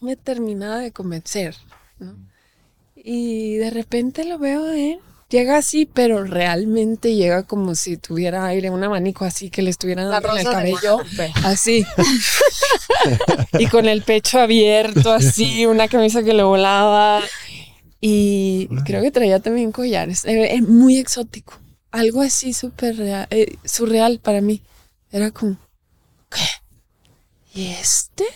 me 0.00 0.16
terminaba 0.16 0.78
de 0.78 0.92
convencer, 0.92 1.56
¿no? 1.98 2.16
Y 2.96 3.56
de 3.56 3.70
repente 3.70 4.24
lo 4.24 4.38
veo, 4.38 4.70
¿eh? 4.72 4.98
llega 5.34 5.56
así, 5.56 5.84
pero 5.86 6.22
realmente 6.24 7.16
llega 7.16 7.42
como 7.42 7.74
si 7.74 7.96
tuviera 7.96 8.46
aire, 8.46 8.70
un 8.70 8.84
abanico 8.84 9.24
así 9.24 9.50
que 9.50 9.62
le 9.62 9.70
estuviera 9.70 10.04
La 10.04 10.20
dando 10.20 10.38
en 10.38 10.46
el 10.46 10.52
cabello. 10.52 10.98
Así. 11.42 11.84
y 13.58 13.66
con 13.66 13.88
el 13.88 14.02
pecho 14.02 14.38
abierto, 14.38 15.12
así, 15.12 15.66
una 15.66 15.88
camisa 15.88 16.22
que 16.22 16.34
le 16.34 16.44
volaba. 16.44 17.20
Y 18.06 18.68
creo 18.84 19.00
que 19.00 19.10
traía 19.10 19.40
también 19.40 19.72
collares. 19.72 20.26
Eh, 20.26 20.56
eh, 20.56 20.60
muy 20.60 20.98
exótico. 20.98 21.54
Algo 21.90 22.20
así 22.20 22.52
súper 22.52 22.96
real- 22.98 23.26
eh, 23.30 23.56
surreal 23.64 24.18
para 24.18 24.42
mí. 24.42 24.60
Era 25.10 25.30
como, 25.30 25.56
¿qué? 26.28 26.44
¿Y 27.58 27.68
este? 27.68 28.26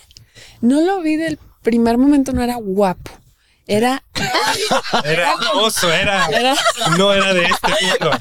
No 0.63 0.81
lo 0.81 1.03
vi 1.03 1.17
del 1.17 1.39
primer 1.63 1.99
momento, 1.99 2.33
no 2.33 2.43
era 2.43 2.55
guapo. 2.57 3.11
Era, 3.67 4.03
Era 5.05 5.35
hermoso, 5.35 5.93
era. 5.93 6.27
era, 6.29 6.55
No 6.97 7.13
era 7.13 7.35
de 7.35 7.45
este 7.45 7.69
mundo. 7.69 8.19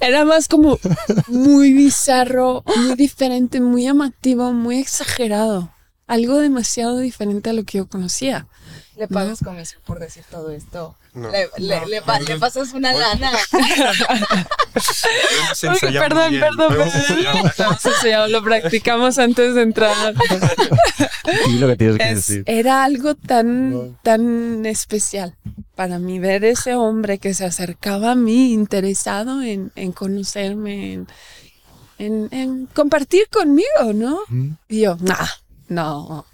era 0.00 0.24
más 0.24 0.46
como 0.46 0.78
muy 1.26 1.72
bizarro, 1.72 2.62
muy 2.76 2.94
diferente, 2.94 3.60
muy 3.60 3.82
llamativo, 3.82 4.52
muy 4.52 4.78
exagerado. 4.78 5.72
Algo 6.06 6.38
demasiado 6.38 6.98
diferente 7.00 7.50
a 7.50 7.52
lo 7.54 7.64
que 7.64 7.78
yo 7.78 7.88
conocía. 7.88 8.46
Le 8.96 9.08
pagas 9.08 9.40
comisión 9.44 9.80
por 9.84 9.98
decir 9.98 10.24
todo 10.30 10.50
esto. 10.50 10.94
No. 11.12 11.30
Le, 11.30 11.48
le- 11.58 11.86
le 11.86 12.02
pa- 12.02 12.18
le 12.20 12.38
pasas 12.38 12.72
una 12.72 12.92
lana. 12.94 13.30
Perdón, 15.98 16.30
bien, 16.30 16.40
perdón, 16.40 16.74
perdón. 16.76 18.30
lo 18.32 18.42
practicamos 18.42 19.18
antes 19.18 19.54
de 19.54 19.62
entrar. 19.62 20.14
Sí, 21.44 21.58
lo 21.58 21.68
que 21.68 21.76
tienes 21.76 21.96
que 21.98 22.08
Es- 22.10 22.14
decir. 22.26 22.44
era 22.46 22.84
algo 22.84 23.14
tan, 23.14 23.96
tan 24.02 24.64
especial 24.66 25.34
para 25.74 25.98
mí 25.98 26.18
ver 26.18 26.44
ese 26.44 26.74
hombre 26.74 27.18
que 27.18 27.34
se 27.34 27.44
acercaba 27.44 28.12
a 28.12 28.14
mí 28.14 28.52
interesado 28.52 29.42
en, 29.42 29.72
en 29.76 29.92
conocerme, 29.92 30.92
en, 30.94 31.06
en- 31.98 32.28
en 32.32 32.66
compartir 32.66 33.28
conmigo, 33.28 33.92
¿no? 33.94 34.20
Y 34.68 34.80
yo, 34.82 34.96
nah, 35.00 35.26
no, 35.68 36.24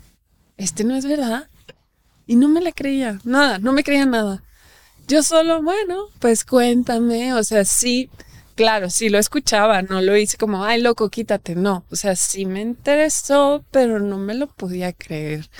este 0.56 0.84
no 0.84 0.94
es 0.96 1.06
verdad. 1.06 1.48
Y 2.32 2.36
no 2.36 2.48
me 2.48 2.62
la 2.62 2.72
creía, 2.72 3.18
nada, 3.24 3.58
no 3.58 3.74
me 3.74 3.84
creía 3.84 4.06
nada. 4.06 4.42
Yo 5.06 5.22
solo, 5.22 5.62
bueno, 5.62 6.06
pues 6.18 6.46
cuéntame, 6.46 7.34
o 7.34 7.44
sea, 7.44 7.66
sí, 7.66 8.08
claro, 8.54 8.88
sí 8.88 9.10
lo 9.10 9.18
escuchaba, 9.18 9.82
no 9.82 10.00
lo 10.00 10.16
hice 10.16 10.38
como, 10.38 10.64
ay, 10.64 10.80
loco, 10.80 11.10
quítate, 11.10 11.56
no, 11.56 11.84
o 11.90 11.94
sea, 11.94 12.16
sí 12.16 12.46
me 12.46 12.62
interesó, 12.62 13.62
pero 13.70 13.98
no 13.98 14.16
me 14.16 14.32
lo 14.32 14.46
podía 14.46 14.94
creer, 14.94 15.50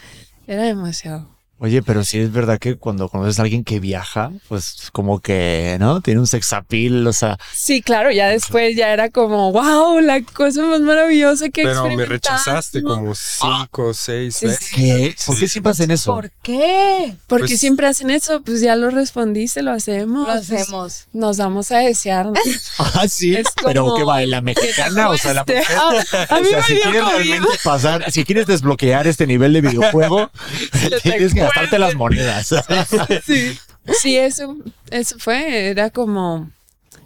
era 0.47 0.63
demasiado. 0.63 1.32
Oye, 1.65 1.81
pero 1.81 2.03
sí 2.03 2.19
es 2.19 2.33
verdad 2.33 2.59
que 2.59 2.75
cuando 2.77 3.09
conoces 3.09 3.39
a 3.39 3.43
alguien 3.43 3.63
que 3.63 3.79
viaja, 3.79 4.33
pues 4.49 4.89
como 4.91 5.21
que, 5.21 5.77
¿no? 5.79 6.01
Tiene 6.01 6.19
un 6.19 6.27
sex 6.27 6.53
appeal, 6.53 7.07
o 7.07 7.13
sea, 7.13 7.39
Sí, 7.55 7.83
claro, 7.83 8.11
ya 8.11 8.27
después 8.29 8.75
ya 8.75 8.93
era 8.93 9.11
como, 9.11 9.53
wow, 9.53 10.01
la 10.01 10.21
cosa 10.23 10.63
más 10.63 10.81
maravillosa 10.81 11.51
que 11.51 11.63
Pero 11.63 11.85
me 11.85 11.93
experimentamos". 11.95 12.11
rechazaste 12.45 12.83
como 12.83 13.15
cinco 13.15 13.87
o 13.91 13.95
seis 13.95 14.35
Sí, 14.37 14.47
veces. 14.47 14.71
¿qué? 14.75 15.15
¿Por 15.25 15.39
qué 15.39 15.47
siempre 15.47 15.71
hacen 15.71 15.91
eso? 15.93 16.13
¿Por 16.13 16.31
qué? 16.43 17.15
Porque 17.29 17.47
Pues- 17.47 17.61
siempre 17.61 17.87
hacen 17.87 18.11
eso, 18.11 18.43
pues 18.43 18.61
ya 18.61 18.75
lo 18.75 18.91
respondiste, 18.91 19.63
lo 19.63 19.71
hacemos. 19.71 20.27
Lo 20.27 20.35
pues, 20.35 20.51
hacemos. 20.51 21.07
nos 21.13 21.37
vamos 21.37 21.71
a 21.71 21.79
desear. 21.79 22.27
Ah, 22.79 23.07
sí. 23.09 23.37
Es 23.37 23.47
Pero 23.65 23.95
¿qué 23.97 24.03
va? 24.03 24.21
¿La 24.27 24.41
mexicana? 24.41 25.11
O 25.11 25.17
sea, 25.17 25.35
la 25.35 25.43
mujer. 25.45 25.65
a, 25.77 26.35
a 26.35 26.41
O 26.41 26.45
sea, 26.45 26.59
me 26.59 26.63
si 26.65 26.75
quieres 26.75 27.05
realmente 27.05 27.49
pasar, 27.63 28.11
si 28.11 28.25
quieres 28.25 28.47
desbloquear 28.47 29.07
este 29.07 29.27
nivel 29.27 29.53
de 29.53 29.61
videojuego, 29.61 30.31
tienes 31.03 31.35
que 31.35 31.43
gastarte 31.55 31.79
las 31.79 31.95
monedas. 31.95 32.49
Sí, 33.27 33.59
sí, 34.01 34.17
eso, 34.17 34.57
eso 34.91 35.17
fue, 35.19 35.69
era 35.69 35.91
como, 35.91 36.51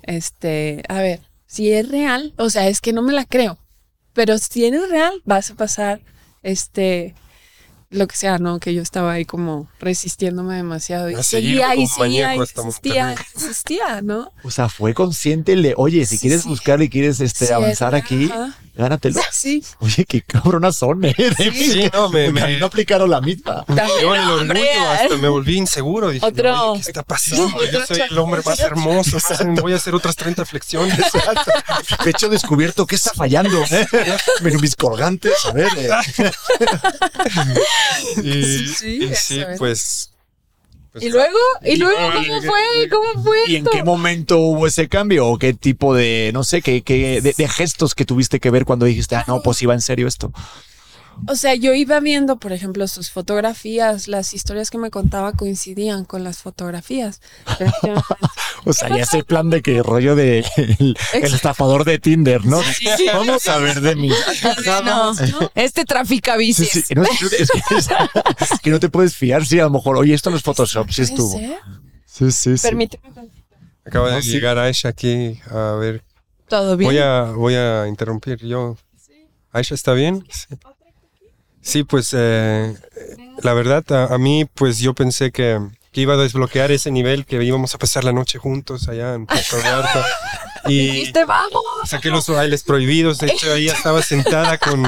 este, 0.03 0.83
a 0.89 1.01
ver, 1.01 1.21
si 1.47 1.73
es 1.73 1.89
real, 1.89 2.35
o 2.37 2.51
sea, 2.51 2.69
es 2.69 2.81
que 2.81 2.93
no 2.93 3.03
me 3.03 3.13
la 3.13 3.25
creo, 3.25 3.59
pero 4.13 4.37
si 4.39 4.65
eres 4.67 4.89
real, 4.91 5.23
vas 5.25 5.51
a 5.51 5.55
pasar, 5.55 6.01
este, 6.43 7.15
lo 7.91 8.07
que 8.09 8.17
sea, 8.17 8.39
¿no? 8.39 8.59
Que 8.59 8.75
yo 8.75 8.83
estaba 8.83 9.13
ahí 9.13 9.25
como 9.25 9.69
resistiéndome 9.79 10.57
demasiado 10.57 11.09
y 11.09 11.15
seguir 11.23 11.61
seguía 11.63 11.75
y 11.77 11.87
seguía 11.87 12.35
y 12.35 12.39
insistía, 12.39 13.15
insistía, 13.35 14.03
¿no? 14.03 14.33
O 14.43 14.51
sea, 14.51 14.69
fue 14.69 14.93
consciente 14.93 15.53
el 15.53 15.63
de, 15.63 15.75
oye, 15.77 16.05
si 16.05 16.17
Sí, 16.17 16.23
quieres 16.23 16.43
sí. 16.43 16.49
buscar 16.49 16.83
y 16.83 16.89
quieres 16.91 17.21
este, 17.21 17.47
Sí, 17.47 17.53
avanzar 17.53 17.95
es- 17.95 18.03
aquí, 18.03 18.25
ajá. 18.27 18.57
Gánatelo. 18.77 19.21
Sí, 19.37 19.63
Oye, 19.81 20.05
qué 20.07 20.23
cabronas 20.23 20.77
son, 20.77 21.05
¿eh? 21.05 21.15
Sí, 21.37 21.89
no, 21.93 22.09
me, 22.09 22.31
me, 22.33 22.59
No 22.59 22.67
aplicaron 22.67 23.11
la 23.11 23.21
misma. 23.21 23.65
Yo 24.01 24.15
en 24.15 24.23
el 24.23 24.31
orgullo 24.31 24.91
hasta 24.91 25.17
me 25.17 25.29
volví 25.29 25.57
inseguro. 25.59 26.09
Dije, 26.11 26.25
Otro- 26.25 26.73
"Oye, 26.73 26.81
¿qué 26.83 26.89
está 26.89 27.03
pasando? 27.03 27.53
Yo 27.71 27.85
soy 27.87 28.01
el 28.09 28.19
hombre 28.19 28.41
más 28.45 28.59
hermoso. 28.61 29.19
Voy 29.61 29.73
a 29.75 29.77
hacer 29.77 29.95
otras 29.95 30.17
30 30.17 30.45
flexiones. 30.47 30.99
Pecho 32.03 32.29
descubierto, 32.29 32.87
¿qué 32.87 32.95
está 32.97 33.13
fallando? 33.15 33.63
¿Eh? 33.71 33.87
Pero 34.43 34.59
mis 34.59 34.75
colgantes, 34.75 35.35
a 35.45 35.53
ver. 35.53 35.69
eh. 35.77 35.91
Y, 38.23 38.67
Sí, 38.69 38.99
y 39.11 39.15
sí, 39.15 39.41
es. 39.41 39.59
pues... 39.59 40.11
pues, 41.01 41.05
¿Y 41.05 41.11
luego? 41.11 41.39
¿Y 41.65 41.77
luego 41.77 41.99
cómo 42.13 42.41
¿qué- 42.41 42.47
fue? 42.49 42.89
¿Cómo 42.91 43.23
fue 43.23 43.39
¿Y 43.49 43.57
en 43.57 43.65
qué 43.65 43.83
momento 43.85 44.39
hubo 44.39 44.67
ese 44.67 44.89
cambio? 44.89 45.27
¿O 45.29 45.39
qué 45.39 45.53
tipo 45.55 45.95
de, 45.95 46.31
no 46.35 46.45
sé, 46.45 46.63
qué, 46.63 46.83
qué 46.83 47.21
de, 47.21 47.35
de 47.37 47.49
gestos 47.49 47.95
que 47.95 48.05
tuviste 48.05 48.41
que 48.41 48.51
ver 48.51 48.65
cuando 48.65 48.87
dijiste, 48.87 49.15
ah, 49.17 49.25
no, 49.27 49.43
pues 49.43 49.61
iba 49.63 49.75
en 49.75 49.81
serio 49.81 50.07
esto? 50.09 50.33
O 51.29 51.35
sea, 51.37 51.55
yo 51.55 51.73
iba 51.75 51.99
viendo, 52.01 52.37
por 52.39 52.53
ejemplo, 52.53 52.87
sus 52.89 53.11
fotografías, 53.11 54.07
las 54.09 54.35
historias 54.35 54.71
que 54.71 54.79
me 54.79 54.91
contaba 54.91 55.33
coincidían 55.33 56.05
con 56.05 56.25
las 56.25 56.39
fotografías. 56.39 57.21
O 58.69 58.73
sea, 58.73 58.89
ya 58.89 59.05
ese 59.05 59.23
plan 59.23 59.49
de 59.49 59.63
que 59.63 59.81
rollo 59.81 60.17
de 60.17 60.45
el, 60.57 60.97
el 61.13 61.25
estafador 61.35 61.85
de 61.85 62.01
Tinder, 62.01 62.45
¿no? 62.45 62.61
Vamos 63.13 63.47
a 63.47 63.59
ver 63.59 63.81
de 63.81 63.95
mí. 63.95 64.11
No, 64.85 65.13
este 65.55 65.85
trafica 65.85 66.33
Sí, 66.33 66.39
bicis. 66.39 66.87
sí, 66.87 66.95
no, 66.95 67.05
es, 67.05 67.19
que, 67.21 67.75
es 67.77 67.89
es 68.41 68.61
que 68.61 68.71
no 68.71 68.81
te 68.81 68.89
puedes 68.89 69.15
fiar 69.15 69.47
si 69.47 69.61
a 69.61 69.65
lo 69.65 69.71
mejor, 69.71 69.97
oye, 69.97 70.15
esto 70.15 70.31
no 70.31 70.37
es 70.37 70.43
Photoshop, 70.43 70.91
sí 70.91 71.03
estuvo. 71.03 71.39
Sí, 72.07 72.33
sí, 72.33 72.59
sí. 72.59 72.63
Permíteme. 72.67 73.05
Acaba 73.85 74.09
de 74.09 74.17
No, 74.17 74.23
sí. 74.23 74.31
llegar 74.33 74.59
Aisha 74.59 74.89
aquí. 74.89 75.39
A 75.49 75.77
ver, 75.79 76.03
Todo 76.49 76.77
bien. 76.77 76.89
voy 76.91 76.99
a, 76.99 77.23
voy 77.23 77.55
a 77.55 77.87
interrumpir 77.87 78.39
yo. 78.45 78.77
¿Aisha 79.53 79.77
está 79.77 79.93
bien? 79.93 80.27
Sí, 80.29 80.57
Sí, 81.67 81.83
pues 81.83 82.15
eh, 82.17 82.77
la 83.43 83.53
verdad, 83.53 83.85
a, 83.91 84.15
a 84.15 84.19
mí, 84.19 84.45
pues 84.55 84.79
yo 84.79 84.95
pensé 84.95 85.33
que, 85.33 85.61
que 85.91 86.01
iba 86.01 86.15
a 86.15 86.17
desbloquear 86.17 86.71
ese 86.71 86.93
nivel, 86.93 87.27
que 87.27 87.43
íbamos 87.43 87.75
a 87.75 87.79
pasar 87.79 88.05
la 88.05 88.13
noche 88.13 88.39
juntos 88.39 88.89
allá 88.89 89.15
en 89.15 89.27
Puerto 89.27 89.57
Vallarta. 89.65 90.07
Y 90.69 91.11
vamos. 91.27 91.63
saqué 91.87 92.11
los 92.11 92.29
bailes 92.29 92.63
prohibidos. 92.63 93.19
De 93.19 93.27
hecho, 93.27 93.53
ella 93.53 93.73
estaba 93.73 94.01
sentada 94.03 94.59
con, 94.59 94.87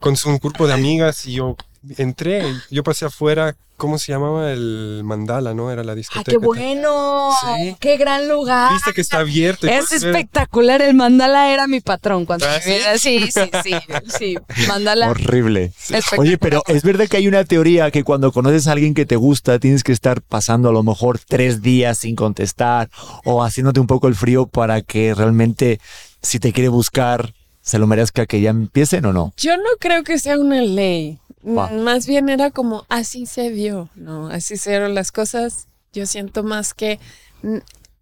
con 0.00 0.16
su 0.18 0.38
grupo 0.38 0.66
de 0.66 0.74
amigas 0.74 1.24
y 1.24 1.32
yo 1.32 1.56
entré. 1.96 2.42
Yo 2.70 2.82
pasé 2.82 3.04
afuera. 3.06 3.56
¿Cómo 3.76 3.96
se 3.96 4.10
llamaba 4.10 4.50
el 4.50 5.02
mandala, 5.04 5.54
no? 5.54 5.70
Era 5.70 5.84
la 5.84 5.92
Ah, 5.92 5.94
discoteca. 5.94 6.32
qué 6.32 6.36
bueno. 6.38 7.30
Sí. 7.58 7.76
Qué 7.78 7.96
gran 7.96 8.28
lugar. 8.28 8.72
Viste 8.72 8.92
que 8.92 9.00
está 9.00 9.20
abierto. 9.20 9.68
Es 9.68 9.88
ver- 10.02 10.16
espectacular. 10.16 10.82
El 10.82 10.94
mandala 10.96 11.52
era 11.52 11.68
mi 11.68 11.80
patrón 11.80 12.26
cuando 12.26 12.44
¿Ah, 12.48 12.58
sí? 12.60 12.70
vivía. 12.72 12.98
Sí, 12.98 13.30
sí, 13.30 13.50
sí. 13.62 13.74
Sí. 14.18 14.38
Mandala. 14.66 15.08
Horrible. 15.10 15.70
Oye, 16.16 16.38
pero 16.38 16.64
es 16.66 16.82
verdad 16.82 17.06
que 17.06 17.18
hay 17.18 17.28
una 17.28 17.44
teoría 17.44 17.92
que 17.92 18.02
cuando 18.02 18.32
conoces 18.32 18.66
a 18.66 18.72
alguien 18.72 18.94
que 18.94 19.06
te 19.06 19.14
gusta, 19.14 19.60
tienes 19.60 19.84
que 19.84 19.92
estar 19.92 20.22
pasando 20.22 20.70
a 20.70 20.72
lo 20.72 20.82
mejor 20.82 21.20
tres 21.20 21.62
días 21.62 21.98
sin 21.98 22.16
contestar 22.16 22.90
o 23.24 23.44
haciéndote 23.44 23.78
un 23.78 23.86
poco 23.86 24.08
el 24.08 24.16
frío 24.16 24.46
para 24.46 24.80
que 24.82 25.14
realmente, 25.14 25.78
si 26.20 26.40
te 26.40 26.52
quiere 26.52 26.68
buscar, 26.68 27.32
se 27.62 27.78
lo 27.78 27.86
merezca 27.86 28.26
que 28.26 28.40
ya 28.40 28.50
empiecen 28.50 29.04
o 29.04 29.12
no. 29.12 29.32
Yo 29.36 29.56
no 29.56 29.70
creo 29.78 30.02
que 30.02 30.18
sea 30.18 30.36
una 30.36 30.62
ley. 30.62 31.20
Va. 31.46 31.68
Mm, 31.68 31.80
Más 31.82 32.06
bien 32.06 32.28
era 32.28 32.50
como 32.50 32.84
así 32.88 33.26
se 33.26 33.50
dio, 33.50 33.88
¿no? 33.94 34.28
Así 34.28 34.56
se 34.56 34.70
dieron 34.70 34.94
las 34.94 35.12
cosas. 35.12 35.68
Yo 35.92 36.06
siento 36.06 36.42
más 36.42 36.74
que 36.74 36.98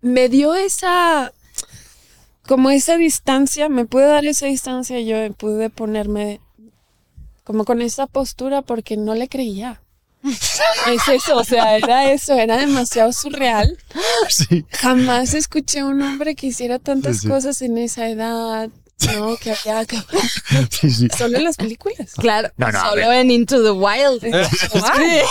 me 0.01 0.29
dio 0.29 0.55
esa, 0.55 1.33
como 2.47 2.71
esa 2.71 2.97
distancia, 2.97 3.69
me 3.69 3.85
pude 3.87 4.07
dar 4.07 4.25
esa 4.27 4.47
distancia, 4.47 5.01
yo 5.01 5.33
pude 5.35 5.71
ponerme 5.71 6.41
como 7.45 7.65
con 7.65 7.81
esa 7.83 8.07
postura 8.07 8.63
porque 8.63 8.97
no 8.97 9.15
le 9.15 9.29
creía. 9.29 9.81
Es 10.89 11.07
eso, 11.09 11.37
o 11.37 11.45
sea, 11.45 11.77
era 11.77 12.11
eso, 12.11 12.35
era 12.35 12.57
demasiado 12.57 13.13
surreal. 13.13 13.77
Sí. 14.29 14.65
Jamás 14.71 15.35
escuché 15.35 15.81
a 15.81 15.87
un 15.87 16.03
hombre 16.03 16.35
que 16.35 16.49
hiciera 16.49 16.79
tantas 16.81 17.17
Sí, 17.17 17.23
sí. 17.23 17.29
cosas 17.29 17.63
en 17.63 17.79
esa 17.79 18.09
edad, 18.09 18.69
¿no? 19.05 19.37
Que 19.37 19.53
había 19.53 19.85
que- 19.85 19.97
Sí, 20.71 20.91
sí. 20.91 21.09
solo 21.17 21.37
en 21.39 21.45
las 21.45 21.57
películas. 21.57 22.13
Claro. 22.17 22.49
No, 22.57 22.71
no, 22.73 22.81
Solo 22.91 23.13
en 23.13 23.31
Into 23.31 23.63
the 23.63 23.71
Wild. 23.71 24.23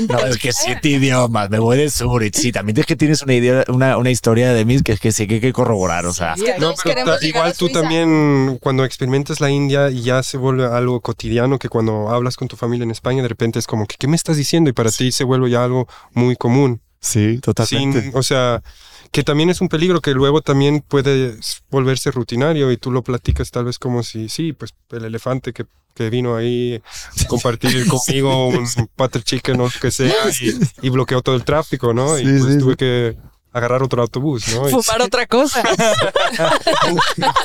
No, 0.08 0.18
es 0.20 0.38
que 0.38 0.52
siete 0.52 0.88
idiomas, 0.88 1.50
me 1.50 1.58
voy 1.58 1.76
de 1.76 1.90
sur. 1.90 2.22
Y 2.22 2.30
sí, 2.32 2.52
también 2.52 2.78
es 2.78 2.86
que 2.86 2.96
tienes 2.96 3.22
una 3.22 3.34
idea, 3.34 3.64
una, 3.68 3.96
una 3.98 4.10
historia 4.10 4.52
de 4.52 4.64
mí 4.64 4.80
que 4.82 4.92
es 4.92 5.00
que 5.00 5.10
sí 5.12 5.26
que 5.26 5.34
hay 5.34 5.40
que 5.40 5.52
corroborar. 5.52 6.06
O 6.06 6.12
sea, 6.12 6.36
Sí, 6.36 6.44
que 6.44 6.58
No, 6.58 6.74
pero 6.82 7.16
igual 7.22 7.52
tú 7.56 7.68
también, 7.70 8.58
cuando 8.60 8.84
experimentas 8.84 9.40
la 9.40 9.50
India, 9.50 9.90
ya 9.90 10.22
se 10.22 10.36
vuelve 10.36 10.64
algo 10.66 11.00
cotidiano 11.00 11.58
que 11.58 11.68
cuando 11.68 12.08
hablas 12.10 12.36
con 12.36 12.48
tu 12.48 12.56
familia 12.56 12.84
en 12.84 12.90
España, 12.92 13.22
de 13.22 13.28
repente 13.28 13.58
es 13.58 13.66
como 13.66 13.86
que, 13.86 13.96
¿qué 13.98 14.06
me 14.06 14.16
estás 14.16 14.36
diciendo? 14.36 14.70
Y 14.70 14.72
para 14.72 14.90
ti 14.90 15.10
se 15.12 15.24
vuelve 15.24 15.50
ya 15.50 15.64
algo 15.64 15.88
muy 16.12 16.36
común. 16.36 16.80
Sí, 17.00 17.40
sin, 17.40 17.40
totalmente. 17.40 18.10
o 18.12 18.22
sea, 18.22 18.62
que 19.10 19.22
también 19.24 19.50
es 19.50 19.60
un 19.60 19.68
peligro 19.68 20.00
que 20.00 20.12
luego 20.12 20.42
también 20.42 20.82
puede 20.86 21.36
volverse 21.70 22.10
rutinario 22.10 22.70
y 22.70 22.76
tú 22.76 22.90
lo 22.90 23.02
platicas 23.02 23.50
tal 23.50 23.64
vez 23.64 23.78
como 23.78 24.02
si, 24.02 24.28
sí, 24.28 24.52
pues 24.52 24.74
el 24.90 25.04
elefante 25.04 25.52
que, 25.52 25.66
que 25.94 26.10
vino 26.10 26.36
ahí 26.36 26.80
a 27.20 27.26
compartir 27.26 27.86
conmigo 27.88 28.48
un 28.48 28.66
butter 28.96 29.22
chicken 29.22 29.60
o 29.60 29.64
lo 29.64 29.70
que 29.80 29.90
sea 29.90 30.14
y, 30.40 30.86
y 30.86 30.90
bloqueó 30.90 31.22
todo 31.22 31.36
el 31.36 31.44
tráfico, 31.44 31.94
¿no? 31.94 32.18
y 32.18 32.24
Sí, 32.26 32.32
pues 32.38 32.52
sí, 32.54 32.58
tuve 32.58 32.72
sí. 32.72 32.76
que 32.76 33.16
agarrar 33.52 33.82
otro 33.82 34.00
autobús, 34.02 34.46
¿no? 34.54 34.68
Y- 34.68 34.72
Fumar 34.72 35.02
otra 35.02 35.26
cosa. 35.26 35.62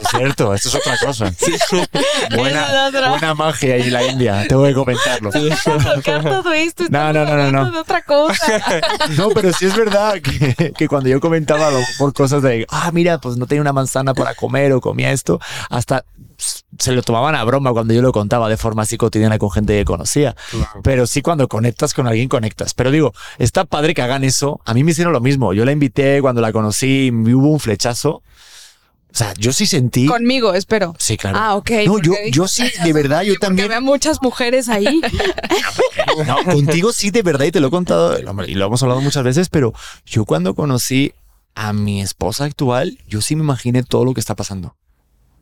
Es 0.01 0.09
cierto, 0.11 0.53
esto 0.53 0.69
es 0.69 0.75
otra 0.75 0.97
cosa. 0.97 1.31
Buena, 2.35 2.65
Es 2.87 2.89
otra. 2.95 3.09
buena 3.09 3.33
magia 3.33 3.75
ahí 3.75 3.81
en 3.83 3.93
la 3.93 4.03
India, 4.03 4.45
tengo 4.47 4.63
que 4.63 4.73
comentarlo. 4.73 5.31
Tocar 5.31 6.23
todo 6.23 6.53
esto. 6.53 6.83
No, 6.89 7.11
no, 7.13 7.25
no, 7.25 7.35
no, 7.35 7.51
no. 7.51 7.71
De 7.71 7.79
otra 7.79 8.01
cosa. 8.03 8.61
No, 9.17 9.29
pero 9.29 9.51
sí 9.53 9.65
es 9.65 9.75
verdad 9.75 10.15
que, 10.21 10.73
que 10.73 10.87
cuando 10.87 11.09
yo 11.09 11.19
comentaba 11.19 11.69
mejor 11.71 12.13
cosas 12.13 12.41
de, 12.41 12.65
ah, 12.69 12.91
mira, 12.91 13.19
pues 13.19 13.37
no 13.37 13.45
tenía 13.45 13.61
una 13.61 13.73
manzana 13.73 14.13
para 14.13 14.33
comer 14.35 14.73
o 14.73 14.81
comía 14.81 15.11
esto, 15.11 15.39
hasta 15.69 16.05
se 16.37 16.91
lo 16.91 17.01
tomaban 17.01 17.35
a 17.35 17.43
broma 17.43 17.71
cuando 17.71 17.93
yo 17.93 18.01
lo 18.01 18.11
contaba 18.11 18.49
de 18.49 18.57
forma 18.57 18.83
así 18.83 18.97
cotidiana 18.97 19.37
con 19.37 19.51
gente 19.51 19.77
que 19.77 19.85
conocía. 19.85 20.35
Claro. 20.51 20.81
Pero 20.83 21.07
sí 21.07 21.21
cuando 21.21 21.47
conectas 21.47 21.93
con 21.93 22.07
alguien, 22.07 22.29
conectas. 22.29 22.73
Pero 22.73 22.91
digo, 22.91 23.13
está 23.37 23.65
padre 23.65 23.93
que 23.93 24.01
hagan 24.01 24.23
eso. 24.23 24.59
A 24.65 24.73
mí 24.73 24.83
me 24.83 24.91
hicieron 24.91 25.13
lo 25.13 25.21
mismo. 25.21 25.53
Yo 25.53 25.65
la 25.65 25.71
invité 25.71 26.21
cuando 26.21 26.41
la 26.41 26.51
conocí, 26.51 27.11
me 27.11 27.33
hubo 27.33 27.49
un 27.49 27.59
flechazo. 27.59 28.21
O 29.15 29.17
sea, 29.17 29.33
yo 29.37 29.53
sí 29.53 29.65
sentí... 29.65 30.07
Conmigo, 30.07 30.53
espero. 30.53 30.93
Sí, 30.99 31.15
claro. 31.15 31.37
Ah, 31.39 31.55
ok. 31.55 31.71
No, 31.85 31.99
yo, 31.99 32.13
yo 32.31 32.49
sí, 32.49 32.69
de 32.83 32.91
verdad, 32.91 33.21
yo 33.21 33.35
Porque 33.35 33.47
también... 33.47 33.69
veo 33.69 33.79
muchas 33.79 34.21
mujeres 34.21 34.67
ahí. 34.67 35.01
No, 36.25 36.43
contigo 36.43 36.93
sí, 36.93 37.11
de 37.11 37.23
verdad, 37.23 37.45
y 37.45 37.51
te 37.51 37.59
lo 37.59 37.67
he 37.67 37.71
contado, 37.71 38.17
y 38.47 38.53
lo 38.53 38.65
hemos 38.65 38.81
hablado 38.83 39.01
muchas 39.01 39.23
veces, 39.23 39.49
pero 39.49 39.73
yo 40.05 40.23
cuando 40.23 40.53
conocí 40.55 41.13
a 41.55 41.73
mi 41.73 42.01
esposa 42.01 42.45
actual, 42.45 42.99
yo 43.07 43.21
sí 43.21 43.35
me 43.35 43.41
imaginé 43.43 43.83
todo 43.83 44.05
lo 44.05 44.13
que 44.13 44.19
está 44.19 44.35
pasando. 44.35 44.75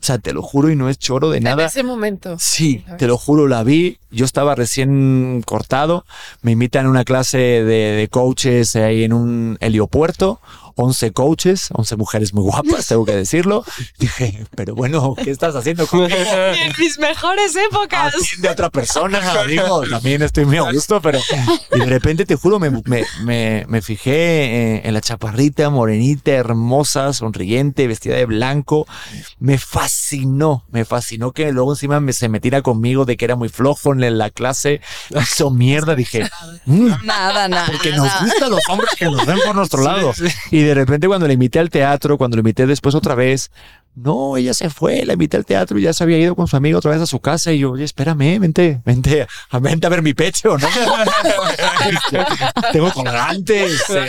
O 0.04 0.06
sea, 0.06 0.18
te 0.18 0.34
lo 0.34 0.42
juro 0.42 0.70
y 0.70 0.76
no 0.76 0.89
es 0.89 1.00
choro 1.00 1.30
de 1.30 1.38
En 1.38 1.46
nada. 1.46 1.66
ese 1.68 1.82
momento. 1.82 2.36
Sí, 2.38 2.84
te 2.98 3.08
lo 3.08 3.18
juro, 3.18 3.48
la 3.48 3.63
vi. 3.63 4.00
Yo 4.12 4.26
estaba 4.26 4.54
recién 4.54 5.42
cortado. 5.46 6.04
Me 6.42 6.52
invitan 6.52 6.88
a 6.88 6.89
una 6.89 7.06
clase 7.06 7.38
de, 7.38 7.63
de 7.63 8.08
coaches 8.10 8.76
ahí 8.76 9.06
en 9.06 9.13
un 9.13 9.58
heliopuerto. 9.62 10.42
11 10.75 11.12
coaches, 11.13 11.69
11 11.73 11.95
mujeres 11.97 12.33
muy 12.33 12.43
guapas, 12.43 12.88
tengo 12.88 13.05
que 13.05 13.15
decirlo. 13.15 13.63
Dije, 13.99 14.45
pero 14.55 14.75
bueno, 14.75 15.15
¿qué 15.21 15.31
estás 15.31 15.55
haciendo 15.55 15.88
conmigo? 15.88 16.15
en 16.15 16.73
mis 16.79 16.97
mejores 16.99 17.55
épocas. 17.55 18.13
atiende 18.15 18.47
a 18.49 18.51
otra 18.51 18.69
persona, 18.69 19.43
digo, 19.45 19.83
también 19.89 20.21
estoy 20.21 20.45
muy 20.45 20.57
a 20.57 20.71
gusto, 20.71 21.01
pero 21.01 21.19
y 21.75 21.79
de 21.79 21.86
repente 21.86 22.25
te 22.25 22.36
juro, 22.36 22.59
me, 22.59 22.69
me, 22.69 23.05
me, 23.23 23.65
me 23.67 23.81
fijé 23.81 24.77
en, 24.79 24.88
en 24.88 24.93
la 24.93 25.01
chaparrita, 25.01 25.69
morenita, 25.69 26.31
hermosa, 26.31 27.13
sonriente, 27.13 27.88
vestida 27.88 28.15
de 28.15 28.25
blanco, 28.25 28.88
me 29.39 29.57
fascinó, 29.57 30.65
me 30.71 30.86
fascinó 30.86 31.31
que 31.31 31.51
luego 31.51 31.73
encima 31.73 31.99
me, 31.99 32.13
se 32.13 32.29
metiera 32.29 32.62
conmigo 32.62 33.05
de 33.05 33.17
que 33.17 33.25
era 33.25 33.36
muy 33.36 33.49
flojo 33.49 33.93
en 33.93 34.17
la 34.17 34.29
clase, 34.29 34.81
hizo 35.09 35.49
mierda, 35.51 35.95
dije, 35.95 36.29
"Mm, 36.65 36.91
Nada, 37.03 37.47
nada. 37.47 37.65
porque 37.67 37.91
nos 37.91 38.09
gustan 38.21 38.49
los 38.51 38.62
hombres 38.69 38.89
que 38.97 39.05
nos 39.05 39.25
ven 39.25 39.38
por 39.45 39.55
nuestro 39.55 39.83
lado. 39.83 40.13
Y 40.51 40.62
de 40.63 40.73
repente 40.73 41.08
cuando 41.08 41.28
le 41.28 41.34
invité 41.34 41.60
al 41.60 41.69
teatro, 41.69 42.17
cuando 42.17 42.38
le 42.38 42.41
invité 42.41 42.65
después 42.65 42.95
otra 42.95 43.15
vez, 43.15 43.52
no, 43.95 44.38
ella 44.38 44.54
se 44.54 44.69
fue, 44.69 45.06
la 45.06 45.13
invité 45.13 45.38
al 45.38 45.45
teatro 45.45 45.78
y 45.78 45.84
ya 45.84 45.93
se 45.93 46.04
había 46.04 46.17
ido 46.17 46.36
con 46.36 46.47
su 46.47 46.56
amigo 46.58 46.80
otra 46.80 46.91
vez 46.91 47.02
a 47.02 47.06
su 47.06 47.19
casa 47.19 47.54
y 47.54 47.60
yo, 47.60 47.71
oye, 47.71 47.84
espérame, 47.84 48.39
vente, 48.39 48.82
vente, 48.86 49.28
vente 49.62 49.88
a 49.88 49.89
ver 49.89 50.02
mi 50.02 50.13
pecho, 50.13 50.58
¿no? 50.58 50.67
Tengo 52.71 52.91
colgantes. 52.91 53.84
eh, 53.89 54.08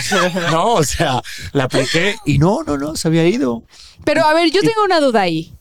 No, 0.50 0.74
o 0.74 0.84
sea, 0.84 1.22
la 1.52 1.64
apliqué 1.64 2.16
y 2.24 2.38
no, 2.38 2.62
no, 2.62 2.78
no, 2.78 2.96
se 2.96 3.08
había 3.08 3.26
ido. 3.26 3.64
Pero 4.04 4.24
a 4.24 4.34
ver, 4.34 4.50
yo 4.50 4.60
tengo 4.60 4.84
una 4.84 5.00
duda 5.00 5.22
ahí. 5.22 5.52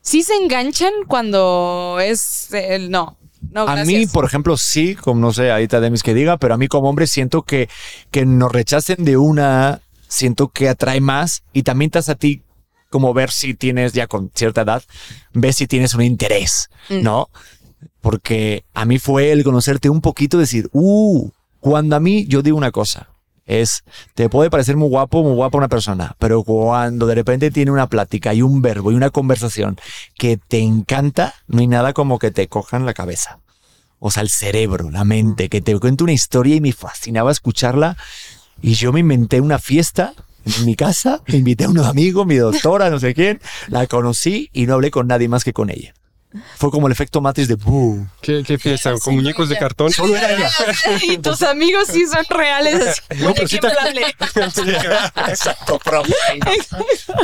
¿Sí 0.00 0.22
se 0.22 0.34
enganchan 0.34 0.92
cuando 1.06 1.98
es 2.00 2.52
el 2.52 2.90
no? 2.90 3.18
No, 3.50 3.68
A 3.68 3.84
mí, 3.84 4.06
por 4.06 4.24
ejemplo, 4.24 4.56
sí, 4.56 4.94
como 4.94 5.20
no 5.20 5.32
sé, 5.32 5.50
ahorita 5.50 5.80
Demis 5.80 6.02
que 6.02 6.12
diga, 6.12 6.38
pero 6.38 6.54
a 6.54 6.58
mí 6.58 6.68
como 6.68 6.88
hombre 6.88 7.06
siento 7.06 7.42
que, 7.42 7.68
que 8.10 8.26
nos 8.26 8.52
rechacen 8.52 9.04
de 9.04 9.16
una, 9.16 9.80
siento 10.08 10.48
que 10.48 10.68
atrae 10.68 11.00
más 11.00 11.42
y 11.52 11.62
también 11.62 11.90
te 11.90 11.98
hace 11.98 12.12
a 12.12 12.16
ti 12.16 12.42
como 12.90 13.12
ver 13.12 13.30
si 13.30 13.54
tienes 13.54 13.92
ya 13.92 14.06
con 14.06 14.30
cierta 14.34 14.62
edad, 14.62 14.82
ves 15.32 15.56
si 15.56 15.66
tienes 15.66 15.94
un 15.94 16.02
interés, 16.02 16.70
Mm. 16.88 17.02
¿no? 17.02 17.28
Porque 18.00 18.64
a 18.74 18.84
mí 18.84 18.98
fue 18.98 19.32
el 19.32 19.44
conocerte 19.44 19.90
un 19.90 20.00
poquito, 20.00 20.38
decir, 20.38 20.68
uh, 20.72 21.30
cuando 21.60 21.96
a 21.96 22.00
mí 22.00 22.26
yo 22.26 22.42
digo 22.42 22.56
una 22.56 22.70
cosa, 22.70 23.08
es, 23.44 23.82
te 24.14 24.28
puede 24.28 24.50
parecer 24.50 24.76
muy 24.76 24.88
guapo, 24.88 25.22
muy 25.22 25.34
guapa 25.34 25.58
una 25.58 25.68
persona, 25.68 26.14
pero 26.18 26.42
cuando 26.44 27.06
de 27.06 27.14
repente 27.14 27.50
tiene 27.50 27.70
una 27.70 27.88
plática 27.88 28.32
y 28.34 28.42
un 28.42 28.62
verbo 28.62 28.92
y 28.92 28.94
una 28.94 29.10
conversación 29.10 29.78
que 30.16 30.36
te 30.36 30.60
encanta, 30.60 31.34
no 31.46 31.60
hay 31.60 31.66
nada 31.66 31.92
como 31.92 32.18
que 32.18 32.30
te 32.30 32.46
cojan 32.48 32.86
la 32.86 32.94
cabeza. 32.94 33.40
O 34.00 34.10
sea, 34.10 34.22
el 34.22 34.28
cerebro, 34.28 34.90
la 34.90 35.04
mente, 35.04 35.48
que 35.48 35.60
te 35.60 35.76
cuente 35.78 36.04
una 36.04 36.12
historia 36.12 36.54
y 36.54 36.60
me 36.60 36.72
fascinaba 36.72 37.32
escucharla. 37.32 37.96
Y 38.60 38.74
yo 38.74 38.92
me 38.92 39.00
inventé 39.00 39.40
una 39.40 39.58
fiesta 39.58 40.14
en 40.58 40.66
mi 40.66 40.74
casa, 40.74 41.22
me 41.28 41.36
invité 41.36 41.64
a 41.64 41.68
unos 41.68 41.86
amigos, 41.86 42.26
mi 42.26 42.36
doctora, 42.36 42.90
no 42.90 42.98
sé 42.98 43.14
quién, 43.14 43.40
la 43.68 43.86
conocí 43.86 44.50
y 44.52 44.66
no 44.66 44.74
hablé 44.74 44.90
con 44.90 45.06
nadie 45.06 45.28
más 45.28 45.44
que 45.44 45.52
con 45.52 45.70
ella. 45.70 45.94
Fue 46.56 46.70
como 46.70 46.88
el 46.88 46.92
efecto 46.92 47.22
Matrix 47.22 47.48
de 47.48 47.54
¡boom! 47.54 48.10
¿Qué, 48.20 48.42
qué 48.46 48.58
fiesta? 48.58 48.92
¿Con 48.98 49.14
muñecos 49.14 49.48
de 49.48 49.56
cartón? 49.56 49.90
Solo 49.90 50.14
era 50.14 50.30
ella. 50.34 50.50
Y 51.02 51.16
tus 51.18 51.42
amigos 51.42 51.88
sí 51.90 52.04
son 52.06 52.24
reales. 52.28 52.86
así, 52.86 53.00
No, 53.22 53.34
pero 53.34 53.48
sí. 53.48 53.58
Exacto, 55.26 55.78
profe. 55.78 56.12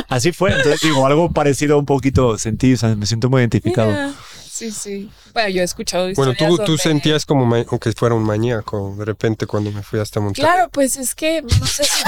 Así 0.09 0.31
fue. 0.31 0.53
Entonces 0.53 0.81
digo, 0.81 1.05
algo 1.05 1.31
parecido 1.31 1.77
un 1.77 1.85
poquito 1.85 2.39
sentí, 2.39 2.73
o 2.73 2.77
sea, 2.77 2.95
me 2.95 3.05
siento 3.05 3.29
muy 3.29 3.41
identificado. 3.41 3.91
Mira, 3.91 4.15
Sí, 4.55 4.71
sí. 4.71 5.09
Bueno, 5.33 5.49
yo 5.49 5.61
he 5.61 5.65
escuchado 5.65 6.03
Bueno, 6.15 6.31
historias 6.31 6.49
tú, 6.51 6.55
tú 6.63 6.63
donde- 6.71 6.81
sentías 6.83 7.25
como 7.25 7.45
ma- 7.45 7.65
que 7.65 7.91
fuera 7.91 8.15
un 8.15 8.23
maníaco 8.23 8.95
de 8.97 9.03
repente 9.03 9.45
cuando 9.47 9.69
me 9.69 9.83
fui 9.83 9.99
hasta 9.99 10.21
Monterrey. 10.21 10.49
Claro, 10.49 10.69
pues 10.69 10.95
es 10.95 11.13
que 11.13 11.41
no 11.41 11.65
sé 11.65 11.83
si 11.83 12.03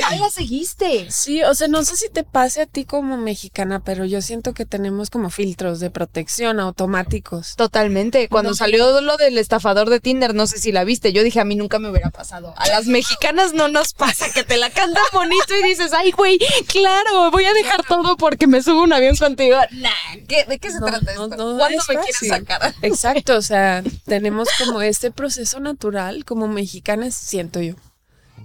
Ya 0.00 0.16
la 0.18 0.30
seguiste. 0.30 1.10
Sí, 1.10 1.42
o 1.42 1.54
sea, 1.54 1.68
no 1.68 1.84
sé 1.84 1.96
si 1.98 2.08
te 2.08 2.24
pase 2.24 2.62
a 2.62 2.66
ti 2.66 2.86
como 2.86 3.18
mexicana, 3.18 3.80
pero 3.84 4.06
yo 4.06 4.22
siento 4.22 4.54
que 4.54 4.64
tenemos 4.64 5.10
como 5.10 5.28
filtros 5.28 5.78
de 5.78 5.90
protección 5.90 6.60
automáticos. 6.60 7.56
Totalmente. 7.56 8.28
Cuando 8.30 8.54
salió 8.54 9.02
lo 9.02 9.18
del 9.18 9.36
estafador 9.36 9.90
de 9.90 10.00
Tinder, 10.00 10.34
no 10.34 10.46
sé 10.46 10.58
si 10.58 10.72
la 10.72 10.84
viste. 10.84 11.12
Yo 11.12 11.22
dije, 11.22 11.40
a 11.40 11.44
mí 11.44 11.56
nunca 11.56 11.78
me 11.78 11.90
hubiera 11.90 12.08
pasado. 12.08 12.54
A 12.56 12.68
las 12.68 12.86
mexicanas 12.86 13.52
no 13.52 13.68
nos 13.68 13.92
pasa 13.92 14.32
que 14.32 14.44
te 14.44 14.56
la 14.56 14.70
cantan 14.70 15.04
bonito 15.12 15.54
y 15.60 15.62
dices, 15.68 15.92
ay, 15.92 16.10
güey, 16.12 16.38
claro, 16.68 17.30
voy 17.30 17.44
a 17.44 17.52
dejar 17.52 17.82
todo 17.86 18.16
porque 18.16 18.46
me 18.46 18.62
subo 18.62 18.82
un 18.82 18.94
avión 18.94 19.14
contigo. 19.16 19.58
Nah, 19.72 19.90
¿qué- 20.26 20.44
¿de 20.46 20.58
qué 20.58 20.70
se 20.70 20.80
No, 20.80 20.86
trata 20.86 21.12
no, 21.14 21.24
esto? 21.26 21.65
No 21.70 21.76
¿Cuándo 21.76 21.82
es 21.82 21.88
me 21.88 21.94
fácil. 21.96 22.28
sacar? 22.28 22.74
Exacto, 22.82 23.36
o 23.36 23.42
sea, 23.42 23.82
tenemos 24.06 24.48
como 24.58 24.82
este 24.82 25.10
proceso 25.10 25.60
natural 25.60 26.24
como 26.24 26.48
mexicanas, 26.48 27.14
siento 27.14 27.60
yo. 27.60 27.74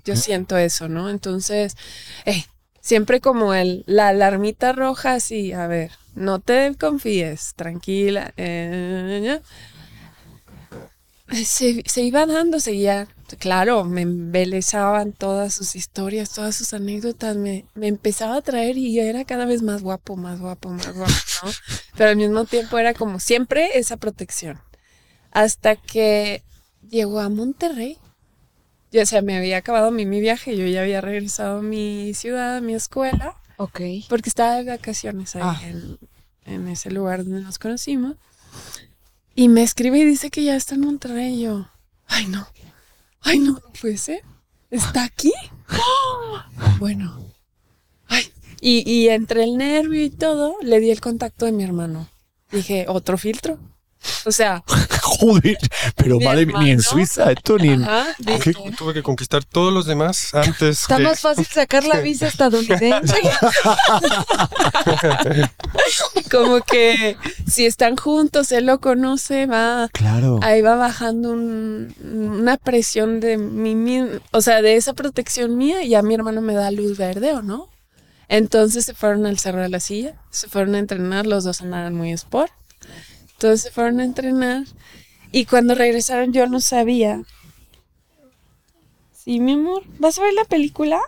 Yo 0.06 0.16
siento 0.16 0.58
eso, 0.58 0.88
¿no? 0.90 1.10
Entonces, 1.10 1.76
eh, 2.26 2.46
siempre 2.82 3.22
como 3.22 3.54
el, 3.54 3.84
la 3.88 4.10
alarmita 4.10 4.74
roja, 4.74 5.14
así, 5.16 5.54
a 5.54 5.68
ver, 5.68 5.92
no 6.16 6.40
te 6.40 6.76
confíes, 6.80 7.54
tranquila. 7.56 8.34
eh, 8.38 9.42
se, 11.46 11.84
se 11.86 12.02
iba 12.02 12.26
dando, 12.26 12.60
seguía, 12.60 13.08
claro, 13.40 13.84
me 13.84 14.02
embelezaban 14.02 15.14
todas 15.14 15.54
sus 15.54 15.76
historias, 15.76 16.32
todas 16.32 16.56
sus 16.56 16.74
anécdotas, 16.74 17.36
me, 17.36 17.66
me 17.76 17.88
empezaba 17.88 18.36
a 18.38 18.42
traer 18.42 18.78
y 18.78 18.94
yo 18.94 19.02
era 19.04 19.26
cada 19.26 19.46
vez 19.46 19.62
más 19.62 19.82
guapo, 19.82 20.16
más 20.16 20.40
guapo, 20.40 20.70
más 20.70 20.94
guapo, 20.94 21.12
¿no? 21.44 21.52
Pero 21.98 22.10
al 22.10 22.16
mismo 22.16 22.46
tiempo 22.46 22.78
era 22.78 22.94
como 22.94 23.20
siempre 23.20 23.78
esa 23.78 23.98
protección. 23.98 24.60
Hasta 25.32 25.76
que 25.76 26.44
llegó 26.90 27.20
a 27.20 27.30
Monterrey. 27.30 27.98
Yo, 28.92 29.02
o 29.04 29.06
sea, 29.06 29.22
me 29.22 29.38
había 29.38 29.58
acabado 29.58 29.92
mi, 29.92 30.06
mi 30.06 30.20
viaje, 30.20 30.58
yo 30.58 30.66
ya 30.68 30.82
había 30.82 31.00
regresado 31.00 31.60
a 31.60 31.62
mi 31.62 32.14
ciudad, 32.14 32.58
a 32.58 32.62
mi 32.62 32.74
escuela, 32.76 33.36
Ok. 33.58 33.80
porque 34.10 34.28
estaba 34.30 34.56
de 34.56 34.66
vacaciones 34.66 35.36
ahí 35.38 35.42
Ah. 35.46 35.62
en, 35.64 35.98
en 36.46 36.68
ese 36.68 36.92
lugar 36.92 37.24
donde 37.24 37.42
nos 37.42 37.58
conocimos. 37.60 38.18
Y 39.34 39.48
me 39.48 39.64
escribe 39.64 40.00
y 40.00 40.04
dice 40.06 40.30
que 40.30 40.44
ya 40.44 40.56
está 40.58 40.76
en 40.76 40.82
Monterrey. 40.82 41.36
Y 41.36 41.44
yo, 41.44 41.70
ay 42.08 42.28
no, 42.28 42.46
ay 43.22 43.40
no, 43.40 43.54
no 43.54 43.74
puede 43.80 43.98
ser. 43.98 44.24
¿Está 44.70 45.04
aquí? 45.04 45.32
Bueno, 46.80 47.16
ay. 48.08 48.32
Y, 48.60 48.90
y 48.92 49.10
entre 49.10 49.44
el 49.44 49.56
nervio 49.56 50.04
y 50.04 50.10
todo, 50.10 50.56
le 50.62 50.80
di 50.80 50.90
el 50.90 51.00
contacto 51.00 51.46
de 51.46 51.52
mi 51.52 51.64
hermano. 51.64 52.10
Dije, 52.52 52.86
otro 52.88 53.18
filtro. 53.18 53.60
O 54.26 54.32
sea, 54.32 54.64
Joder, 55.22 55.58
pero 55.96 56.18
Mi 56.18 56.26
madre 56.26 56.46
mía, 56.48 56.58
ni 56.60 56.72
en 56.72 56.80
hermano. 56.80 56.90
Suiza, 56.90 57.32
esto 57.32 57.58
ni 57.58 57.70
en. 57.70 57.84
Ajá, 57.84 58.08
dije, 58.20 58.54
Tuve 58.78 58.94
que 58.94 59.04
conquistar 59.04 59.44
todos 59.46 59.72
los 59.74 59.86
demás 59.86 60.34
antes 60.34 60.82
Está 60.82 60.98
que... 60.98 61.04
más 61.04 61.20
fácil 61.20 61.46
sacar 61.46 61.84
la 61.86 62.00
visa 62.00 62.28
estadounidense. 62.28 63.16
como 66.32 66.62
que 66.62 67.18
si 67.48 67.66
están 67.66 67.96
juntos, 67.98 68.52
él 68.52 68.66
lo 68.66 68.80
conoce, 68.80 69.46
va, 69.46 69.90
Claro. 69.94 70.40
ahí 70.42 70.62
va 70.62 70.76
bajando 70.76 71.32
un- 71.32 71.94
una 72.40 72.58
presión 72.58 73.20
de 73.20 73.38
mí, 73.38 73.76
mismo, 73.76 74.10
o 74.32 74.42
sea, 74.42 74.62
de 74.62 74.76
esa 74.76 74.94
protección 74.94 75.58
mía, 75.58 75.84
y 75.84 75.90
ya 75.90 76.02
mi 76.02 76.14
hermano 76.16 76.42
me 76.42 76.54
da 76.54 76.72
luz 76.72 76.98
verde 76.98 77.34
o 77.34 77.42
no. 77.42 77.70
Entonces 78.28 78.86
se 78.86 78.94
fueron 78.94 79.26
al 79.26 79.40
Cerro 79.40 79.62
de 79.62 79.70
la 79.70 79.82
Silla, 79.82 80.16
se 80.30 80.48
fueron 80.48 80.76
a 80.76 80.80
entrenar, 80.80 81.28
los 81.28 81.44
dos 81.44 81.62
andaban 81.62 81.94
muy 81.94 82.12
sport. 82.14 82.52
Entonces 83.34 83.62
se 83.64 83.72
fueron 83.72 84.00
a 84.00 84.04
entrenar 84.06 84.64
y 85.32 85.46
cuando 85.46 85.76
regresaron 85.76 86.34
yo 86.34 86.48
no 86.48 86.60
sabía. 86.60 87.24
Sí, 89.14 89.40
mi 89.40 89.54
amor, 89.54 89.84
¿vas 90.00 90.18
a 90.18 90.24
ver 90.24 90.34
la 90.34 90.46
película? 90.46 91.00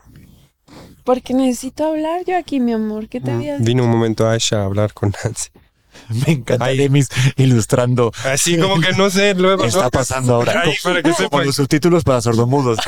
Porque 1.04 1.34
necesito 1.34 1.86
hablar 1.86 2.24
yo 2.26 2.38
aquí, 2.38 2.60
mi 2.60 2.72
amor. 2.72 3.10
¿Qué 3.10 3.20
te 3.20 3.32
había 3.32 3.54
dicho? 3.54 3.66
Vino 3.66 3.84
un 3.84 3.90
momento 3.90 4.30
Aisha 4.30 4.62
a 4.62 4.66
hablar 4.66 4.94
con 4.94 5.14
Nancy. 5.24 5.50
Me 6.26 6.34
encanta. 6.34 6.66
Demis 6.68 7.08
ilustrando. 7.38 8.12
Así 8.26 8.58
como 8.58 8.80
que 8.80 8.94
no 8.94 9.10
sé, 9.10 9.34
luego... 9.36 9.64
¿Qué 9.64 9.70
está 9.70 9.90
pasando 9.90 10.36
ahora? 10.36 10.62
Ahí, 10.62 10.74
para 10.84 10.98
que 10.98 11.04
Como 11.12 11.16
sepan. 11.16 11.46
los 11.46 11.56
subtítulos 11.56 12.04
para 12.04 12.22
sordomudos. 12.22 12.80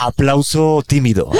Aplauso 0.00 0.82
tímido. 0.86 1.30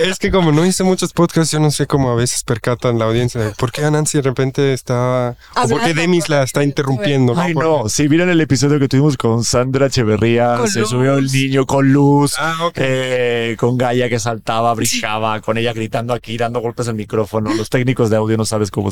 Es 0.00 0.18
que 0.18 0.30
como 0.30 0.52
no 0.52 0.64
hice 0.66 0.84
muchos 0.84 1.12
podcasts, 1.12 1.52
yo 1.52 1.60
no 1.60 1.70
sé 1.70 1.86
cómo 1.86 2.10
a 2.10 2.14
veces 2.14 2.44
percatan 2.44 2.98
la 2.98 3.06
audiencia 3.06 3.40
de 3.40 3.50
por 3.52 3.72
qué 3.72 3.84
a 3.84 3.90
Nancy 3.90 4.18
de 4.18 4.22
repente 4.22 4.72
está... 4.72 5.36
O 5.56 5.68
por 5.68 5.82
qué. 5.82 5.94
Demis 5.94 6.28
la 6.28 6.42
está 6.42 6.62
interrumpiendo. 6.64 7.34
Ay, 7.36 7.54
no. 7.54 7.88
Si 7.88 8.08
vieron 8.08 8.28
el 8.30 8.40
episodio 8.40 8.78
que 8.78 8.88
tuvimos 8.88 9.16
con 9.16 9.44
Sandra 9.44 9.86
Echeverría, 9.86 10.56
Con 10.58 10.68
se 10.68 10.80
luz. 10.80 10.90
subió 10.90 11.14
el 11.18 11.30
niño 11.30 11.66
con 11.66 11.92
luz, 11.92 12.34
Ah, 12.38 12.70
eh, 12.74 13.56
con 13.58 13.76
Gaia 13.78 14.08
que 14.08 14.18
saltaba, 14.18 14.74
brincaba, 14.74 15.40
con 15.40 15.56
ella 15.58 15.72
gritando 15.72 16.12
aquí, 16.14 16.36
dando 16.36 16.60
golpes 16.60 16.88
al 16.88 16.94
micrófono. 16.94 17.54
Los 17.54 17.70
técnicos 17.70 18.10
de 18.10 18.16
audio 18.16 18.36
no 18.36 18.44
sabes 18.44 18.70
cómo 18.70 18.88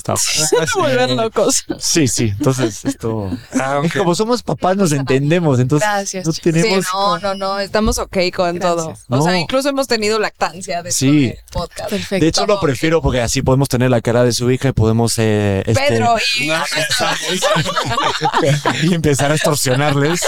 Vuelven 0.76 1.16
locos. 1.16 1.64
Sí, 1.78 2.08
sí. 2.08 2.32
Entonces, 2.36 2.84
esto. 2.84 3.30
Ah. 3.58 3.80
Como 3.96 4.14
somos 4.14 4.42
papás, 4.42 4.76
nos 4.76 4.92
entendemos. 4.92 5.60
Entonces, 5.60 5.88
Gracias, 5.88 6.26
no 6.26 6.32
tenemos. 6.32 6.84
Sí, 6.84 6.90
no, 6.92 7.18
no, 7.18 7.34
no, 7.34 7.58
estamos 7.60 7.98
ok 7.98 8.16
con 8.34 8.58
todo. 8.58 8.94
O 9.08 9.16
No. 9.16 9.22
sea, 9.22 9.38
incluso 9.38 9.68
hemos 9.68 9.86
tenido 9.86 10.18
lactancia 10.18 10.82
de 10.82 10.90
Sí. 10.92 11.26
este 11.28 11.44
podcast. 11.52 11.90
Perfecto. 11.90 12.24
De 12.24 12.28
hecho, 12.28 12.46
lo 12.46 12.60
prefiero 12.60 13.02
porque 13.02 13.20
así 13.20 13.42
podemos 13.42 13.68
tener 13.68 13.90
la 13.90 14.00
cara 14.00 14.24
de 14.24 14.32
su 14.32 14.50
hija 14.50 14.68
y 14.68 14.72
podemos. 14.72 15.14
eh, 15.18 15.62
este, 15.66 15.80
Pedro, 15.88 16.16
y 16.38 16.50
y 18.90 18.94
empezar 18.94 19.30
a 19.30 19.34
extorsionarles. 19.34 20.20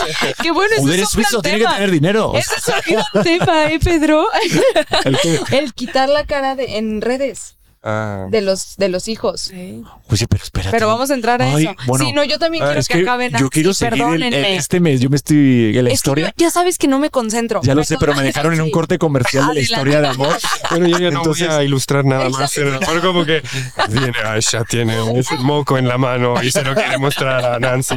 qué 0.43 0.51
bueno, 0.51 0.73
ese 0.75 0.83
Joder, 0.83 1.01
es 1.01 1.09
suizo, 1.11 1.43
tiene 1.43 1.59
que 1.59 1.65
tema. 1.65 1.75
tener 1.77 1.91
dinero. 1.91 2.33
Ese 2.35 2.55
es 2.57 2.69
un 2.69 2.75
gran 3.13 3.25
tema, 3.25 3.71
¿eh, 3.73 3.79
Pedro? 3.83 4.27
El 5.05 5.19
El 5.53 5.75
quitar 5.75 6.09
la 6.09 6.25
cara 6.27 6.55
de, 6.57 6.79
en 6.79 7.01
redes 7.01 7.54
Ah. 7.87 8.27
de 8.31 8.41
los, 8.41 8.77
de 8.79 8.89
los 8.89 9.09
hijos. 9.09 9.43
Sí. 9.43 9.83
Sí, 10.15 10.27
pero 10.27 10.43
espérate. 10.43 10.71
Pero 10.71 10.87
vamos 10.89 11.11
a 11.11 11.15
entrar 11.15 11.43
a 11.43 11.55
Ay, 11.55 11.65
eso. 11.67 11.75
bueno. 11.87 12.05
sí, 12.07 12.13
no, 12.13 12.25
yo 12.25 12.39
también 12.39 12.65
Ah, 12.65 12.69
quiero 12.69 12.81
es 12.81 12.89
que, 12.89 12.95
que 12.95 13.01
acaben 13.03 13.31
Yo 13.33 13.37
así, 13.37 13.49
quiero 13.51 13.75
seguir 13.75 13.93
el- 13.95 14.01
el- 14.01 14.07
perdónenme. 14.31 14.57
este 14.57 14.81
mes. 14.81 15.01
Yo 15.01 15.11
me 15.11 15.17
estoy 15.17 15.77
en 15.77 15.85
la 15.85 15.91
Es 15.91 15.97
historia. 15.97 16.27
yo- 16.29 16.33
ya 16.47 16.51
sabes 16.51 16.79
que 16.79 16.89
no 16.89 16.99
me 16.99 17.11
concentro. 17.11 17.61
Ya 17.63 17.75
lo 17.75 17.85
sé, 17.85 17.97
pero 18.01 18.15
me 18.15 18.23
dejaron 18.23 18.55
en 18.55 18.63
un 18.63 18.71
corte 18.71 18.99
comercial 18.99 19.47
de 19.49 19.55
la 19.55 19.61
historia 19.61 20.01
de 20.01 20.09
amor. 20.09 20.35
Bueno, 20.71 20.89
yo 20.89 20.99
ya 20.99 21.11
no 21.11 21.19
Entonces- 21.19 21.47
voy 21.47 21.57
a 21.57 21.63
ilustrar 21.63 22.05
nada 22.07 22.29
más. 22.31 22.53
Pero 22.55 22.81
pero 22.81 23.01
como 23.03 23.25
que 23.25 23.43
viene 23.91 24.13
Aisha, 24.25 24.65
tiene 24.65 25.01
un 25.03 25.23
moco 25.41 25.77
en 25.79 25.87
la 25.87 25.99
mano 25.99 26.43
y 26.43 26.51
se 26.51 26.63
lo 26.63 26.75
quiere 26.75 26.97
mostrar 26.99 27.45
a 27.45 27.59
Nancy. 27.59 27.97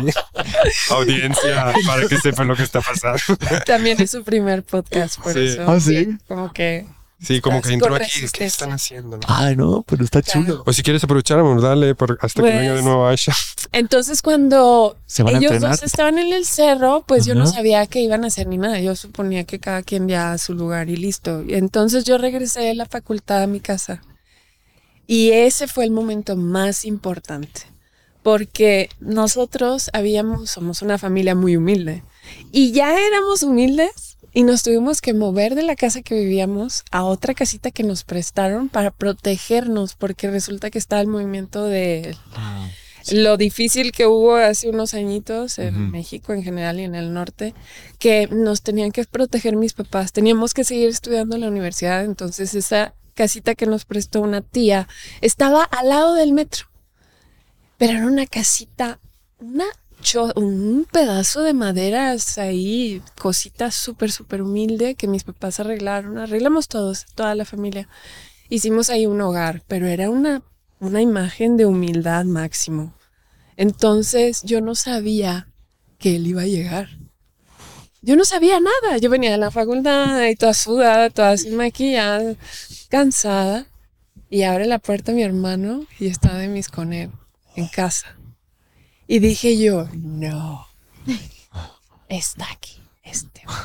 Audiencia, 0.90 1.74
para 1.86 2.08
que 2.08 2.18
sepan 2.18 2.48
lo 2.48 2.56
que 2.56 2.64
está 2.64 2.82
pasando. 2.82 3.20
También 3.66 4.00
es 4.02 4.12
su 4.12 4.24
primer 4.24 4.64
podcast, 4.64 5.20
por 5.22 5.34
Sí. 5.34 5.40
eso. 5.48 5.66
Ah, 5.68 5.80
¿sí? 5.80 6.18
Como 6.28 6.52
que. 6.54 6.86
Sí, 7.20 7.42
como 7.42 7.62
que 7.64 7.74
entró 7.74 7.96
aquí. 7.96 8.22
¿Qué 8.32 8.46
están 8.46 8.72
haciendo? 8.72 9.18
no? 9.18 9.24
Ay, 9.28 9.56
no, 9.56 9.84
pero 9.88 10.04
está 10.04 10.22
Claro. 10.22 10.42
chulo. 10.46 10.64
O 10.68 10.72
si 10.74 10.84
quieres 10.84 11.04
aprovechar, 11.04 11.40
amor, 11.40 11.62
dale 11.62 11.96
por- 11.96 12.20
hasta 12.22 12.42
Pues- 12.42 12.52
que 12.54 12.58
venga 12.60 12.76
de 12.76 12.84
nuevo 12.84 13.08
Aisha. 13.08 13.34
Entonces, 13.72 14.22
cuando 14.22 14.98
¿Se 15.08 15.24
van 15.24 15.36
a 15.36 15.38
ellos 15.40 15.60
dos 15.60 15.82
estaban 15.82 16.20
en 16.20 16.32
el 16.32 16.46
cerro, 16.46 17.04
pues 17.08 17.26
yo 17.26 17.34
no 17.34 17.48
sabía 17.48 17.86
que 17.88 18.02
iban 18.02 18.24
a 18.24 18.28
hacer 18.28 18.46
ni 18.48 18.58
nada. 18.58 18.80
Yo 18.80 18.96
suponía 18.96 19.46
que 19.46 19.60
cada 19.60 19.82
quien 19.82 20.08
ya 20.08 20.32
a 20.34 20.38
su 20.38 20.54
lugar 20.54 20.90
y 20.90 20.96
listo. 20.96 21.44
Entonces 21.48 22.04
yo 22.04 22.18
regresé 22.20 22.60
de 22.62 22.76
la 22.76 22.86
facultad 22.86 23.42
a 23.44 23.48
mi 23.48 23.60
casa. 23.62 24.02
Y 25.08 25.32
ese 25.32 25.68
fue 25.68 25.86
el 25.86 25.92
momento 25.92 26.36
más 26.36 26.86
importante. 26.86 27.62
Porque 28.24 28.90
nosotros 29.00 29.90
habíamos, 29.94 30.52
somos 30.52 30.82
una 30.82 30.98
familia 30.98 31.34
muy 31.34 31.56
humilde. 31.58 32.04
Y 32.52 32.74
ya 32.74 32.94
éramos 33.08 33.42
humildes 33.42 34.07
y 34.38 34.44
nos 34.44 34.62
tuvimos 34.62 35.02
que 35.02 35.16
mover 35.16 35.56
de 35.56 35.64
la 35.64 35.76
casa 35.76 36.04
que 36.04 36.14
vivíamos 36.14 36.84
a 36.92 37.04
otra 37.06 37.34
casita 37.34 37.72
que 37.72 37.82
nos 37.82 38.04
prestaron 38.04 38.70
para 38.70 38.92
protegernos, 38.92 39.96
porque 39.96 40.30
resulta 40.30 40.70
que 40.70 40.78
está 40.78 41.02
el 41.02 41.08
movimiento 41.08 41.66
de 41.66 42.16
lo 43.12 43.36
difícil 43.36 43.92
que 43.92 44.06
hubo 44.06 44.36
hace 44.36 44.70
unos 44.70 44.94
añitos 44.94 45.58
en. 45.58 45.90
México 45.90 46.34
en 46.34 46.44
general 46.44 46.80
y 46.80 46.84
en 46.84 46.94
el 46.94 47.16
norte, 47.16 47.56
que 47.98 48.28
nos 48.28 48.62
tenían 48.62 48.92
que 48.92 49.06
proteger 49.06 49.56
mis 49.56 49.74
papás. 49.74 50.14
Teníamos 50.14 50.54
que 50.54 50.64
seguir 50.64 50.90
estudiando 50.90 51.34
en 51.34 51.42
la 51.42 51.48
universidad, 51.48 52.06
entonces 52.06 52.54
esa 52.54 52.94
casita 53.16 53.56
que 53.56 53.66
nos 53.66 53.86
prestó 53.86 54.22
una 54.22 54.42
tía 54.42 54.88
estaba 55.22 55.64
al 55.64 55.90
lado 55.90 56.14
del 56.14 56.34
metro. 56.34 56.68
Pero 57.80 57.94
era 57.94 58.06
una 58.06 58.28
casita, 58.28 59.00
una 59.40 59.66
un 60.16 60.88
pedazo 60.92 61.42
de 61.42 61.54
maderas 61.54 62.38
ahí, 62.38 63.02
cositas 63.20 63.76
súper, 63.76 64.12
súper 64.12 64.42
humilde 64.42 64.96
que 64.96 65.08
mis 65.08 65.24
papás 65.24 65.60
arreglaron. 65.60 66.18
Arreglamos 66.18 66.68
todos, 66.68 67.06
toda 67.16 67.36
la 67.36 67.46
familia. 67.46 67.88
Hicimos 68.50 68.90
ahí 68.90 69.06
un 69.06 69.20
hogar, 69.22 69.64
pero 69.68 69.88
era 69.88 70.10
una, 70.10 70.42
una 70.80 71.02
imagen 71.02 71.58
de 71.58 71.66
humildad 71.66 72.26
máximo. 72.26 72.94
Entonces 73.58 74.44
yo 74.44 74.62
no 74.62 74.76
sabía 74.76 75.48
que 75.98 76.16
él 76.16 76.28
iba 76.28 76.44
a 76.44 76.48
llegar. 76.48 76.90
Yo 78.02 78.16
no 78.16 78.24
sabía 78.24 78.60
nada. 78.60 78.98
Yo 79.00 79.10
venía 79.10 79.32
de 79.32 79.38
la 79.38 79.52
facultad 79.52 80.26
y 80.28 80.36
toda 80.36 80.54
sudada, 80.54 81.10
toda 81.10 81.38
sin 81.38 81.56
maquillada, 81.56 82.36
cansada. 82.90 83.68
Y 84.30 84.44
abre 84.44 84.66
la 84.66 84.80
puerta 84.80 85.12
mi 85.12 85.24
hermano 85.24 85.86
y 86.00 86.08
está 86.08 86.38
de 86.38 86.48
mis 86.48 86.70
con 86.70 86.94
él 86.94 87.12
en 87.56 87.68
casa. 87.68 88.18
Y 89.08 89.20
dije 89.20 89.58
yo, 89.58 89.88
no, 89.94 90.68
está 92.10 92.52
aquí, 92.52 92.82
este. 93.04 93.42
güey". 93.46 93.58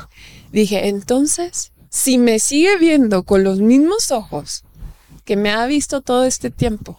Dije, 0.51 0.87
entonces, 0.87 1.71
si 1.89 2.17
me 2.17 2.39
sigue 2.39 2.77
viendo 2.77 3.23
con 3.23 3.43
los 3.43 3.59
mismos 3.59 4.11
ojos 4.11 4.63
que 5.25 5.35
me 5.35 5.51
ha 5.51 5.65
visto 5.65 6.01
todo 6.01 6.23
este 6.25 6.49
tiempo, 6.49 6.97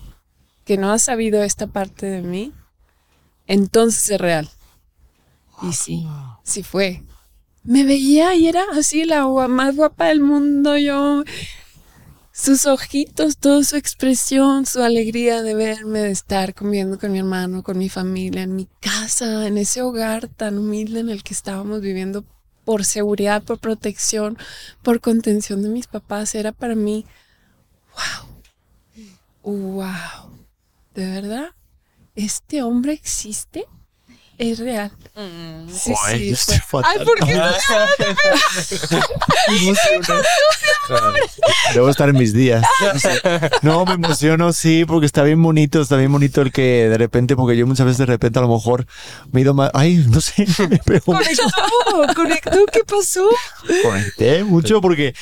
que 0.64 0.76
no 0.76 0.92
ha 0.92 0.98
sabido 0.98 1.42
esta 1.42 1.66
parte 1.66 2.07
de 2.07 2.22
mí, 2.22 2.52
entonces 3.46 4.11
es 4.11 4.20
real. 4.20 4.50
Y 5.62 5.72
sí, 5.72 6.07
sí 6.42 6.62
fue. 6.62 7.02
Me 7.62 7.85
veía 7.85 8.35
y 8.35 8.46
era 8.46 8.62
así 8.72 9.04
la 9.04 9.26
más 9.48 9.74
guapa 9.74 10.07
del 10.07 10.20
mundo, 10.20 10.76
yo. 10.76 11.24
Sus 12.37 12.66
ojitos, 12.66 13.37
toda 13.38 13.62
su 13.62 13.77
expresión, 13.77 14.66
su 14.66 14.83
alegría 14.83 15.40
de 15.42 15.55
verme, 15.55 16.01
de 16.01 16.11
estar 16.11 16.53
comiendo 16.53 16.99
con 16.99 17.12
mi 17.12 17.20
hermano, 17.20 17.62
con 17.62 17.79
mi 17.79 17.88
familia, 17.88 18.42
en 18.42 18.57
mi 18.57 18.66
casa, 18.81 19.47
en 19.47 19.57
ese 19.57 19.83
hogar 19.83 20.27
tan 20.27 20.59
humilde 20.59 20.99
en 20.99 21.11
el 21.11 21.23
que 21.23 21.33
estábamos 21.33 21.81
viviendo 21.81 22.25
por 22.64 22.85
seguridad, 22.85 23.44
por 23.44 23.61
protección, 23.61 24.37
por 24.83 25.01
contención 25.01 25.62
de 25.62 25.68
mis 25.68 25.87
papás, 25.87 26.35
era 26.35 26.51
para 26.51 26.75
mí, 26.75 27.07
wow, 29.44 29.55
wow, 29.77 30.47
¿de 30.92 31.07
verdad? 31.07 31.51
¿Este 32.16 32.64
hombre 32.64 32.94
existe? 32.94 33.64
Es 34.37 34.59
real. 34.59 34.90
Sí, 35.73 35.92
Joder, 35.94 36.18
sí, 36.18 36.31
yo 36.31 36.37
fue- 36.37 36.55
estoy 36.55 36.59
fatal. 36.59 36.97
Ay, 36.99 37.05
¿por 37.05 37.18
qué? 37.25 37.35
Debo 41.75 41.88
estar 41.88 42.09
en 42.09 42.16
mis 42.18 42.33
días. 42.33 42.64
No, 43.62 43.85
me 43.85 43.94
emociono, 43.94 44.53
sí, 44.53 44.85
porque 44.85 45.07
está 45.07 45.23
bien 45.23 45.42
bonito, 45.42 45.81
está 45.81 45.97
bien 45.97 46.12
bonito 46.12 46.40
el 46.42 46.53
que 46.53 46.88
de 46.88 46.99
repente, 46.99 47.37
porque 47.37 47.57
yo 47.57 47.66
muchas 47.66 47.87
veces 47.87 47.99
de 47.99 48.07
repente 48.07 48.38
a 48.38 48.42
lo 48.42 48.49
mejor 48.49 48.87
me 49.33 49.40
he 49.40 49.42
ido 49.42 49.55
más, 49.55 49.70
ay, 49.75 50.05
no 50.09 50.20
sé, 50.20 50.47
me 50.68 50.79
pego 50.79 51.05
Conectó, 51.07 51.44
conectó, 52.14 52.66
¿qué 52.73 52.85
pasó? 52.85 53.29
conecté 53.83 54.44
mucho 54.44 54.81
porque 54.81 55.14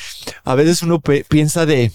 a 0.43 0.55
veces 0.55 0.81
uno 0.83 0.99
pe- 0.99 1.25
piensa 1.27 1.65
de, 1.65 1.91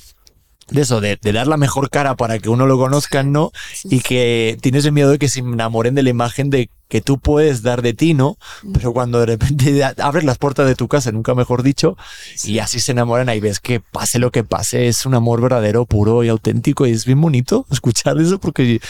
de 0.71 0.83
eso, 0.83 1.01
de, 1.01 1.19
de 1.21 1.33
dar 1.33 1.47
la 1.47 1.57
mejor 1.57 1.91
cara 1.91 2.15
para 2.15 2.39
que 2.39 2.49
uno 2.49 2.67
lo 2.67 2.79
conozcan, 2.79 3.33
¿no? 3.33 3.53
Y 3.85 4.01
que 4.01 4.59
tienes 4.61 4.85
el 4.85 4.93
miedo 4.93 5.11
de 5.11 5.19
que 5.19 5.29
se 5.29 5.41
enamoren 5.41 5.95
de 5.95 6.03
la 6.03 6.11
imagen 6.11 6.51
de 6.51 6.71
que 6.89 7.01
tú 7.03 7.19
puedes 7.19 7.63
dar 7.63 7.83
de 7.83 7.93
ti, 7.93 8.15
¿no? 8.15 8.39
Pero 8.73 8.93
cuando 8.93 9.21
de 9.21 9.27
repente 9.27 9.85
abres 9.99 10.25
las 10.25 10.39
puertas 10.39 10.67
de 10.67 10.75
tu 10.75 10.89
casa, 10.89 11.13
nunca 11.13 11.35
mejor 11.35 11.63
dicho, 11.63 11.97
y 12.45 12.59
así 12.59 12.81
se 12.81 12.93
enamoran, 12.93 13.29
ahí 13.29 13.41
ves 13.41 13.61
que 13.61 13.81
pase 13.81 14.19
lo 14.19 14.31
que 14.31 14.43
pase, 14.45 14.89
es 14.89 15.05
un 15.05 15.15
amor 15.15 15.41
verdadero, 15.41 15.85
puro 15.85 16.25
y 16.25 16.29
auténtico, 16.29 16.87
y 16.87 16.93
es 16.93 17.05
bien 17.05 17.21
bonito 17.21 17.67
escuchar 17.71 18.19
eso 18.19 18.39
porque 18.39 18.81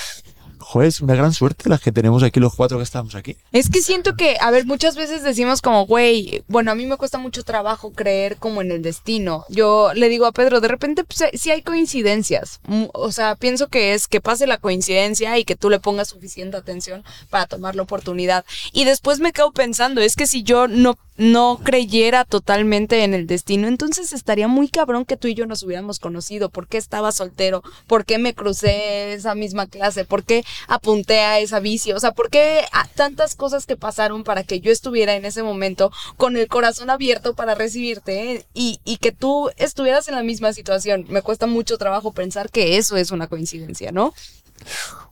joder, 0.68 0.88
es 0.88 1.00
una 1.00 1.14
gran 1.14 1.32
suerte 1.32 1.70
la 1.70 1.78
que 1.78 1.92
tenemos 1.92 2.22
aquí, 2.22 2.40
los 2.40 2.54
cuatro 2.54 2.76
que 2.76 2.84
estamos 2.84 3.14
aquí. 3.14 3.38
Es 3.52 3.70
que 3.70 3.80
siento 3.80 4.16
que, 4.16 4.36
a 4.38 4.50
ver, 4.50 4.66
muchas 4.66 4.96
veces 4.96 5.22
decimos 5.22 5.62
como, 5.62 5.86
güey, 5.86 6.44
bueno, 6.46 6.70
a 6.70 6.74
mí 6.74 6.84
me 6.84 6.98
cuesta 6.98 7.16
mucho 7.16 7.42
trabajo 7.42 7.92
creer 7.92 8.36
como 8.36 8.60
en 8.60 8.70
el 8.70 8.82
destino. 8.82 9.46
Yo 9.48 9.92
le 9.94 10.10
digo 10.10 10.26
a 10.26 10.32
Pedro, 10.32 10.60
de 10.60 10.68
repente 10.68 11.04
pues, 11.04 11.24
sí 11.40 11.50
hay 11.50 11.62
coincidencias. 11.62 12.60
O 12.92 13.10
sea, 13.12 13.34
pienso 13.36 13.68
que 13.68 13.94
es 13.94 14.08
que 14.08 14.20
pase 14.20 14.46
la 14.46 14.58
coincidencia 14.58 15.38
y 15.38 15.44
que 15.44 15.56
tú 15.56 15.70
le 15.70 15.80
pongas 15.80 16.08
suficiente 16.08 16.58
atención 16.58 17.02
para 17.30 17.46
tomar 17.46 17.74
la 17.74 17.82
oportunidad. 17.82 18.44
Y 18.74 18.84
después 18.84 19.20
me 19.20 19.32
quedo 19.32 19.52
pensando, 19.52 20.02
es 20.02 20.16
que 20.16 20.26
si 20.26 20.42
yo 20.42 20.68
no 20.68 20.98
no 21.18 21.60
creyera 21.62 22.24
totalmente 22.24 23.04
en 23.04 23.12
el 23.12 23.26
destino, 23.26 23.68
entonces 23.68 24.12
estaría 24.12 24.48
muy 24.48 24.68
cabrón 24.68 25.04
que 25.04 25.16
tú 25.16 25.28
y 25.28 25.34
yo 25.34 25.46
nos 25.46 25.62
hubiéramos 25.62 25.98
conocido. 25.98 26.48
¿Por 26.48 26.68
qué 26.68 26.78
estaba 26.78 27.12
soltero? 27.12 27.62
¿Por 27.86 28.04
qué 28.04 28.18
me 28.18 28.34
crucé 28.34 29.12
esa 29.12 29.34
misma 29.34 29.66
clase? 29.66 30.04
¿Por 30.04 30.24
qué 30.24 30.44
apunté 30.68 31.20
a 31.20 31.40
esa 31.40 31.60
bici? 31.60 31.92
O 31.92 32.00
sea, 32.00 32.12
¿por 32.12 32.30
qué 32.30 32.62
tantas 32.94 33.34
cosas 33.34 33.66
que 33.66 33.76
pasaron 33.76 34.24
para 34.24 34.44
que 34.44 34.60
yo 34.60 34.70
estuviera 34.70 35.14
en 35.14 35.24
ese 35.24 35.42
momento 35.42 35.92
con 36.16 36.36
el 36.36 36.48
corazón 36.48 36.90
abierto 36.90 37.34
para 37.34 37.54
recibirte 37.54 38.32
eh? 38.32 38.46
y, 38.54 38.80
y 38.84 38.96
que 38.96 39.12
tú 39.12 39.50
estuvieras 39.56 40.08
en 40.08 40.14
la 40.14 40.22
misma 40.22 40.52
situación? 40.52 41.04
Me 41.08 41.22
cuesta 41.22 41.46
mucho 41.46 41.78
trabajo 41.78 42.12
pensar 42.12 42.50
que 42.50 42.76
eso 42.76 42.96
es 42.96 43.10
una 43.10 43.26
coincidencia, 43.26 43.92
¿no? 43.92 44.14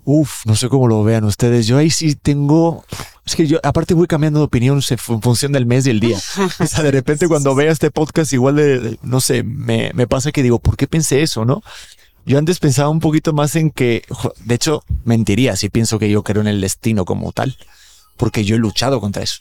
Uf, 0.04 0.46
no 0.46 0.54
sé 0.54 0.68
cómo 0.68 0.86
lo 0.86 1.02
vean 1.02 1.24
ustedes. 1.24 1.66
Yo 1.66 1.78
ahí 1.78 1.90
sí 1.90 2.14
tengo. 2.14 2.84
Es 3.24 3.34
que 3.34 3.46
yo, 3.48 3.58
aparte, 3.64 3.92
voy 3.94 4.06
cambiando 4.06 4.38
de 4.38 4.44
opinión 4.44 4.80
en 4.88 4.98
función 5.20 5.50
del 5.50 5.66
mes 5.66 5.86
y 5.86 5.90
el 5.90 5.98
día. 6.00 6.18
O 6.60 6.66
sea, 6.66 6.84
de 6.84 6.92
repente, 6.92 7.26
cuando 7.26 7.54
vea 7.56 7.72
este 7.72 7.90
podcast, 7.90 8.32
igual 8.32 8.54
de, 8.56 8.78
de- 8.78 8.98
no 9.02 9.20
sé, 9.20 9.42
me, 9.42 9.90
me 9.94 10.06
pasa 10.06 10.30
que 10.30 10.44
digo, 10.44 10.60
¿por 10.60 10.76
qué 10.76 10.86
pensé 10.86 11.22
eso, 11.22 11.44
no? 11.44 11.62
Yo 12.24 12.38
antes 12.38 12.58
pensaba 12.60 12.88
un 12.88 13.00
poquito 13.00 13.32
más 13.32 13.54
en 13.56 13.70
que, 13.70 14.04
de 14.44 14.54
hecho, 14.54 14.82
mentiría 15.04 15.54
si 15.56 15.68
pienso 15.70 15.98
que 15.98 16.10
yo 16.10 16.22
creo 16.24 16.40
en 16.42 16.48
el 16.48 16.60
destino 16.60 17.04
como 17.04 17.32
tal, 17.32 17.56
porque 18.16 18.44
yo 18.44 18.56
he 18.56 18.58
luchado 18.58 19.00
contra 19.00 19.22
eso. 19.22 19.40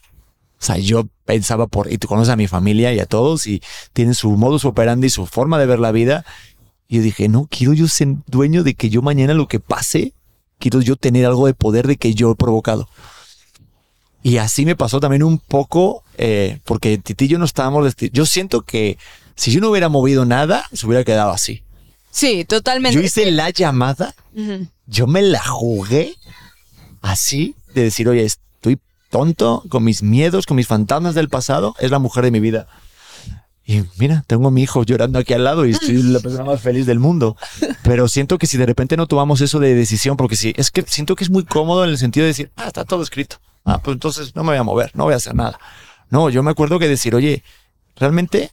O 0.60 0.64
sea, 0.64 0.78
yo 0.78 1.06
pensaba 1.24 1.66
por, 1.66 1.92
y 1.92 1.98
tú 1.98 2.08
conoces 2.08 2.32
a 2.32 2.36
mi 2.36 2.46
familia 2.48 2.92
y 2.92 2.98
a 3.00 3.06
todos, 3.06 3.46
y 3.46 3.60
tienen 3.92 4.14
su 4.14 4.30
modus 4.30 4.64
operandi, 4.64 5.10
su 5.10 5.26
forma 5.26 5.58
de 5.58 5.66
ver 5.66 5.78
la 5.80 5.92
vida. 5.92 6.24
Y 6.88 6.96
yo 6.96 7.02
dije, 7.02 7.28
no, 7.28 7.48
quiero 7.50 7.72
yo 7.72 7.88
ser 7.88 8.08
dueño 8.26 8.62
de 8.62 8.74
que 8.74 8.90
yo 8.90 9.02
mañana 9.02 9.34
lo 9.34 9.48
que 9.48 9.60
pase, 9.60 10.12
quiero 10.58 10.80
yo 10.80 10.96
tener 10.96 11.26
algo 11.26 11.46
de 11.46 11.54
poder 11.54 11.86
de 11.86 11.96
que 11.96 12.14
yo 12.14 12.30
he 12.30 12.36
provocado. 12.36 12.88
Y 14.22 14.38
así 14.38 14.64
me 14.64 14.76
pasó 14.76 14.98
también 15.00 15.22
un 15.22 15.38
poco, 15.38 16.02
eh, 16.18 16.58
porque 16.64 16.98
Titi 16.98 17.26
y 17.26 17.28
yo 17.28 17.38
no 17.38 17.44
estábamos, 17.44 17.94
yo 17.96 18.26
siento 18.26 18.62
que 18.62 18.98
si 19.36 19.52
yo 19.52 19.60
no 19.60 19.70
hubiera 19.70 19.88
movido 19.88 20.24
nada, 20.24 20.64
se 20.72 20.86
hubiera 20.86 21.04
quedado 21.04 21.30
así. 21.30 21.62
Sí, 22.10 22.44
totalmente. 22.44 22.96
Yo 22.96 23.04
hice 23.04 23.30
la 23.30 23.50
llamada, 23.50 24.14
yo 24.86 25.06
me 25.06 25.22
la 25.22 25.44
jugué 25.44 26.14
así, 27.02 27.54
de 27.74 27.82
decir, 27.82 28.08
oye, 28.08 28.24
estoy 28.24 28.80
tonto 29.10 29.62
con 29.68 29.84
mis 29.84 30.02
miedos, 30.02 30.46
con 30.46 30.56
mis 30.56 30.66
fantasmas 30.66 31.14
del 31.14 31.28
pasado, 31.28 31.76
es 31.78 31.90
la 31.90 31.98
mujer 31.98 32.24
de 32.24 32.30
mi 32.30 32.40
vida. 32.40 32.68
Y 33.68 33.82
mira, 33.98 34.22
tengo 34.28 34.46
a 34.46 34.50
mi 34.52 34.62
hijo 34.62 34.84
llorando 34.84 35.18
aquí 35.18 35.32
al 35.32 35.42
lado 35.42 35.66
y 35.66 35.72
estoy 35.72 36.00
la 36.00 36.20
persona 36.22 36.44
más 36.44 36.60
feliz 36.60 36.86
del 36.86 37.00
mundo. 37.00 37.36
Pero 37.82 38.06
siento 38.06 38.38
que 38.38 38.46
si 38.46 38.56
de 38.56 38.64
repente 38.64 38.96
no 38.96 39.08
tomamos 39.08 39.40
eso 39.40 39.58
de 39.58 39.74
decisión, 39.74 40.16
porque 40.16 40.36
sí, 40.36 40.54
es 40.56 40.70
que 40.70 40.82
siento 40.82 41.16
que 41.16 41.24
es 41.24 41.30
muy 41.30 41.44
cómodo 41.44 41.82
en 41.82 41.90
el 41.90 41.98
sentido 41.98 42.24
de 42.24 42.28
decir, 42.28 42.52
ah, 42.54 42.68
está 42.68 42.84
todo 42.84 43.02
escrito. 43.02 43.38
Ah, 43.64 43.80
pues 43.82 43.96
entonces 43.96 44.36
no 44.36 44.44
me 44.44 44.50
voy 44.50 44.58
a 44.58 44.62
mover, 44.62 44.92
no 44.94 45.04
voy 45.04 45.14
a 45.14 45.16
hacer 45.16 45.34
nada. 45.34 45.58
No, 46.10 46.30
yo 46.30 46.44
me 46.44 46.52
acuerdo 46.52 46.78
que 46.78 46.86
decir, 46.86 47.16
oye, 47.16 47.42
realmente, 47.96 48.52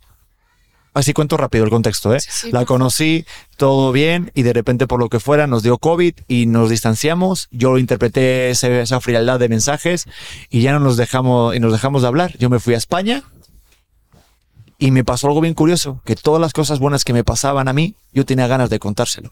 así 0.95 1.13
cuento 1.13 1.37
rápido 1.37 1.63
el 1.63 1.69
contexto, 1.69 2.15
¿eh? 2.15 2.19
sí, 2.19 2.51
la 2.51 2.65
conocí, 2.65 3.27
todo 3.55 3.91
bien, 3.91 4.31
y 4.33 4.41
de 4.41 4.53
repente 4.53 4.87
por 4.87 4.99
lo 4.99 5.09
que 5.09 5.19
fuera 5.19 5.45
nos 5.45 5.61
dio 5.61 5.77
COVID 5.77 6.15
y 6.27 6.47
nos 6.47 6.71
distanciamos. 6.71 7.49
Yo 7.51 7.77
interpreté 7.77 8.49
esa 8.49 8.99
frialdad 8.99 9.39
de 9.39 9.47
mensajes 9.47 10.07
y 10.49 10.61
ya 10.61 10.71
no 10.71 10.79
nos 10.79 10.97
dejamos, 10.97 11.55
y 11.55 11.59
nos 11.59 11.71
dejamos 11.71 12.01
de 12.01 12.07
hablar. 12.07 12.35
Yo 12.39 12.49
me 12.49 12.59
fui 12.59 12.73
a 12.73 12.77
España 12.77 13.23
y 14.77 14.91
me 14.91 15.03
pasó 15.03 15.27
algo 15.27 15.41
bien 15.41 15.53
curioso, 15.53 16.01
que 16.05 16.15
todas 16.15 16.41
las 16.41 16.53
cosas 16.53 16.79
buenas 16.79 17.03
que 17.05 17.13
me 17.13 17.23
pasaban 17.23 17.67
a 17.67 17.73
mí, 17.73 17.95
yo 18.13 18.25
tenía 18.25 18.47
ganas 18.47 18.69
de 18.69 18.79
contárselo. 18.79 19.31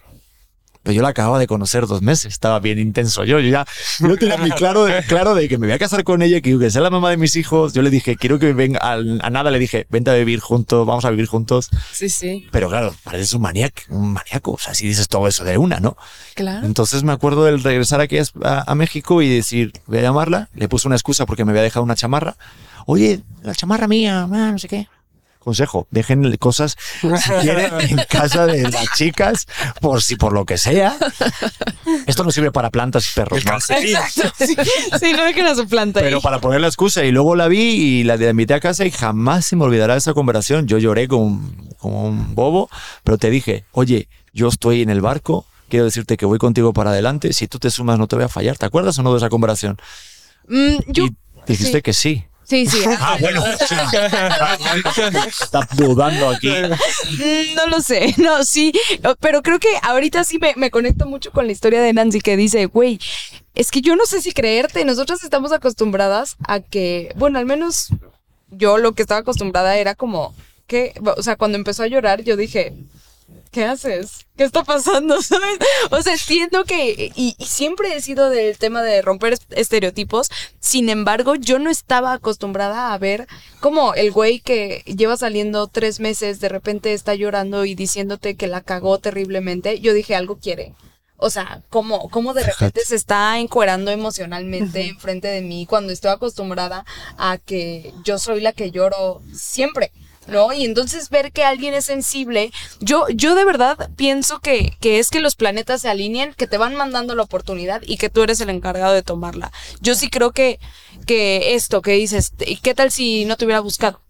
Pero 0.84 0.96
yo 0.96 1.04
la 1.04 1.10
acababa 1.10 1.38
de 1.38 1.46
conocer 1.46 1.86
dos 1.86 2.02
meses, 2.02 2.34
estaba 2.34 2.60
bien 2.60 2.80
intenso 2.80 3.24
yo, 3.24 3.40
yo 3.40 3.50
ya, 3.52 3.68
yo 4.00 4.18
tenía 4.18 4.38
muy 4.38 4.50
claro 4.50 4.86
de, 4.86 5.04
claro 5.04 5.36
de 5.36 5.48
que 5.48 5.60
me 5.60 5.68
voy 5.68 5.76
a 5.76 5.78
casar 5.78 6.04
con 6.04 6.24
ella, 6.24 6.42
que 6.42 6.58
que 6.58 6.72
sea 6.72 6.82
la 6.82 6.90
mamá 6.90 7.12
de 7.12 7.18
mis 7.18 7.36
hijos, 7.36 7.74
yo 7.74 7.84
le 7.84 7.92
dije, 7.92 8.16
quiero 8.16 8.40
que 8.40 8.52
venga, 8.54 8.80
al- 8.80 9.20
a, 9.22 9.30
nada 9.30 9.52
le 9.52 9.60
dije, 9.60 9.86
vente 9.92 10.10
a 10.10 10.16
vivir 10.16 10.40
juntos, 10.40 10.88
vamos 10.88 11.06
a 11.06 11.12
vivir 11.12 11.28
juntos, 11.28 11.70
Sí, 11.92 12.10
sí, 12.10 12.48
pero 12.52 12.68
claro, 12.68 12.96
pareces 13.04 13.32
un 13.36 13.44
maníaco, 13.44 13.80
un 13.90 14.14
maníaco, 14.14 14.54
o 14.54 14.58
sea, 14.58 14.74
si 14.74 14.88
dices 14.88 15.08
todo 15.08 15.28
eso 15.28 15.44
de 15.44 15.56
una, 15.60 15.80
¿no? 15.80 15.98
claro. 16.34 16.66
Entonces 16.66 17.04
me 17.04 17.12
acuerdo 17.12 17.44
del 17.46 17.62
regresar 17.62 18.02
aquí 18.02 18.18
a, 18.18 18.24
a 18.72 18.74
México 18.74 19.22
y 19.22 19.30
decir, 19.30 19.74
voy 19.86 20.00
a 20.00 20.02
llamarla. 20.02 20.50
Le 20.56 20.68
puse 20.68 20.88
una 20.88 20.96
excusa 20.96 21.28
porque 21.28 21.46
me 21.46 21.52
había 21.52 21.62
dejado 21.62 21.84
una 21.84 21.96
chamarra. 21.96 22.38
Oye, 22.88 23.22
la 23.44 23.54
chamarra 23.54 23.88
mía, 23.88 24.24
ah, 24.24 24.52
no 24.52 24.58
sé 24.58 24.68
qué. 24.68 24.88
Consejo, 25.44 25.88
dejen 25.90 26.38
cosas 26.38 26.78
si 27.02 27.08
quieren 27.42 27.72
en 27.82 27.98
casa 28.08 28.46
de 28.46 28.62
las 28.62 28.94
chicas, 28.96 29.48
por 29.80 30.04
si 30.04 30.16
por 30.16 30.34
lo 30.34 30.46
que 30.46 30.60
sea. 30.60 30.96
Esto 32.06 32.24
no 32.24 32.30
sirve 32.30 32.52
para 32.52 32.70
plantas 32.70 33.10
y 33.10 33.14
perros, 33.16 33.44
¿no? 33.46 33.60
sí, 33.60 33.96
sí, 35.00 35.14
no 35.14 35.26
dejen 35.26 35.48
a 35.48 35.56
su 35.56 35.68
planta 35.68 36.00
ahí. 36.00 36.06
Pero 36.06 36.22
para 36.22 36.40
poner 36.40 36.62
la 36.62 36.68
excusa. 36.68 37.04
Y 37.06 37.12
luego 37.12 37.36
la 37.36 37.48
vi 37.48 37.60
y 37.60 38.04
la, 38.04 38.18
la 38.18 38.30
invité 38.30 38.54
a 38.54 38.60
casa 38.60 38.86
y 38.86 38.92
jamás 38.92 39.48
se 39.48 39.56
me 39.56 39.64
olvidará 39.64 39.96
esa 39.96 40.14
conversación. 40.14 40.68
Yo 40.68 40.78
lloré 40.78 41.08
como, 41.08 41.42
como 41.80 42.06
un 42.06 42.36
bobo, 42.36 42.70
pero 43.04 43.18
te 43.18 43.32
dije, 43.32 43.66
oye, 43.72 44.10
yo 44.34 44.48
estoy 44.48 44.84
en 44.84 44.92
el 44.92 45.02
barco, 45.02 45.46
quiero 45.70 45.86
decirte 45.86 46.18
que 46.18 46.28
voy 46.28 46.38
contigo 46.38 46.72
para 46.72 46.92
adelante. 46.92 47.34
Si 47.34 47.48
tú 47.48 47.58
te 47.58 47.72
sumas, 47.72 47.98
no 47.98 48.08
te 48.08 48.16
voy 48.16 48.26
a 48.26 48.30
fallar. 48.30 48.58
¿Te 48.60 48.68
acuerdas 48.68 49.00
o 49.00 49.04
no 49.04 49.12
de 49.12 49.18
esa 49.18 49.30
conversación? 49.30 49.78
Mm, 50.48 50.76
yo, 50.88 51.06
y 51.06 51.16
dijiste 51.48 51.78
sí. 51.78 51.82
que 51.82 51.94
sí. 51.94 52.26
Sí, 52.52 52.66
sí. 52.68 52.84
Ah, 53.00 53.18
bueno. 53.20 53.42
Está 55.28 55.68
dudando 55.76 56.30
aquí. 56.30 56.50
Mm, 56.50 57.56
No 57.56 57.68
lo 57.68 57.80
sé, 57.82 58.14
no, 58.18 58.44
sí, 58.44 58.74
pero 59.20 59.42
creo 59.42 59.60
que 59.60 59.70
ahorita 59.82 60.24
sí 60.26 60.38
me, 60.38 60.54
me 60.58 60.70
conecto 60.70 61.06
mucho 61.06 61.32
con 61.32 61.46
la 61.46 61.54
historia 61.54 61.82
de 61.82 61.94
Nancy 61.94 62.20
que 62.20 62.36
dice, 62.36 62.66
güey, 62.66 63.00
es 63.56 63.72
que 63.72 63.82
yo 63.82 63.96
no 63.96 64.06
sé 64.06 64.22
si 64.22 64.34
creerte, 64.34 64.84
nosotras 64.86 65.24
estamos 65.24 65.52
acostumbradas 65.54 66.36
a 66.46 66.60
que, 66.60 67.14
bueno, 67.16 67.40
al 67.40 67.46
menos 67.46 67.88
yo 68.50 68.78
lo 68.78 68.92
que 68.92 69.02
estaba 69.02 69.22
acostumbrada 69.22 69.78
era 69.78 69.96
como 69.96 70.36
que, 70.68 70.94
o 71.18 71.24
sea, 71.24 71.38
cuando 71.38 71.58
empezó 71.58 71.84
a 71.84 71.88
llorar 71.88 72.22
yo 72.24 72.36
dije, 72.36 72.74
¿qué 73.52 73.66
haces? 73.66 74.26
¿Qué 74.38 74.44
está 74.44 74.64
pasando? 74.64 75.22
¿Sabes? 75.22 75.60
O 75.92 76.02
sea, 76.02 76.14
entiendo 76.14 76.64
que, 76.64 77.12
y, 77.16 77.36
y 77.38 77.46
siempre 77.46 77.96
he 77.96 78.02
sido 78.02 78.30
del 78.30 78.58
tema 78.58 78.82
de 78.82 79.02
romper 79.02 79.34
est- 79.34 79.52
estereotipos, 79.54 80.30
sin 80.60 80.90
embargo, 80.90 81.36
yo 81.36 81.60
no 81.60 81.70
estaba 81.70 82.14
acostumbrada 82.14 82.94
a 82.94 82.98
ver 82.98 83.28
como 83.60 83.94
el 83.94 84.12
güey 84.12 84.40
que 84.40 84.84
lleva 84.86 85.18
saliendo 85.18 85.68
tres 85.68 86.00
meses, 86.00 86.40
de 86.40 86.50
repente 86.50 86.94
está 86.94 87.14
llorando 87.16 87.66
y 87.66 87.76
diciéndote 87.76 88.36
que 88.36 88.48
la 88.48 88.62
cagó 88.62 89.00
terriblemente. 89.00 89.80
Yo 89.80 89.94
dije, 89.94 90.16
algo 90.16 90.38
quiere. 90.38 90.74
O 91.24 91.30
sea, 91.30 91.62
¿cómo, 91.70 92.10
cómo 92.10 92.34
de 92.34 92.44
repente 92.44 92.82
se 92.84 92.96
está 92.96 93.38
encuerando 93.38 93.92
emocionalmente 93.92 94.88
enfrente 94.88 95.28
de 95.28 95.42
mí 95.42 95.68
cuando 95.68 95.94
estoy 95.94 96.10
acostumbrada 96.10 96.84
a 97.18 97.38
que 97.38 97.94
yo 98.04 98.18
soy 98.18 98.42
la 98.42 98.54
que 98.54 98.72
lloro 98.72 99.22
siempre? 99.36 99.92
¿No? 100.28 100.54
Y 100.54 100.66
entonces 100.66 101.10
ver 101.10 101.32
que 101.32 101.44
alguien 101.44 101.74
es 101.74 101.86
sensible, 101.86 102.52
yo, 102.80 103.08
yo 103.10 103.36
de 103.36 103.46
verdad 103.46 103.90
pienso 103.96 104.40
que, 104.40 104.76
que 104.80 105.00
es 105.00 105.10
que 105.10 105.20
los 105.20 105.36
planetas 105.36 105.82
se 105.82 105.90
alineen, 105.90 106.34
que 106.34 106.48
te 106.48 106.58
van 106.58 106.76
mandando 106.76 107.16
la 107.16 107.24
oportunidad 107.24 107.82
y 107.86 107.98
que 107.98 108.10
tú 108.10 108.24
eres 108.24 108.40
el 108.42 108.50
encargado 108.50 108.94
de 108.94 109.04
tomarla. 109.04 109.52
Yo 109.82 109.96
sí 109.96 110.10
creo 110.10 110.32
que, 110.32 110.60
que 111.06 111.56
esto 111.56 111.82
que 111.82 111.94
dices, 111.94 112.34
¿y 112.46 112.58
qué 112.58 112.74
tal 112.74 112.92
si 112.92 113.26
no 113.26 113.38
te 113.38 113.46
hubiera 113.46 113.62
buscado? 113.62 114.02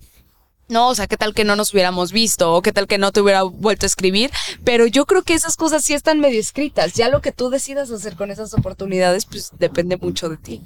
No, 0.68 0.88
o 0.88 0.96
sea, 0.96 1.08
qué 1.08 1.18
tal 1.18 1.34
que 1.34 1.44
no 1.44 1.58
nos 1.58 1.74
hubiéramos 1.74 2.14
visto 2.14 2.54
o 2.54 2.62
qué 2.62 2.72
tal 2.72 2.88
que 2.88 2.98
no 2.98 3.12
te 3.12 3.20
hubiera 3.20 3.44
vuelto 3.44 3.86
a 3.86 3.88
escribir, 3.88 4.32
pero 4.64 4.86
yo 4.88 5.06
creo 5.06 5.22
que 5.22 5.34
esas 5.34 5.58
cosas 5.58 5.84
sí 5.84 5.94
están 5.94 6.22
medio 6.22 6.40
escritas. 6.40 6.94
Ya 6.94 7.10
lo 7.10 7.22
que 7.22 7.34
tú 7.34 7.50
decidas 7.50 7.92
hacer 7.92 8.16
con 8.16 8.32
esas 8.32 8.54
oportunidades, 8.54 9.26
pues 9.26 9.52
depende 9.60 9.98
mucho 9.98 10.30
de 10.30 10.38
ti. 10.38 10.62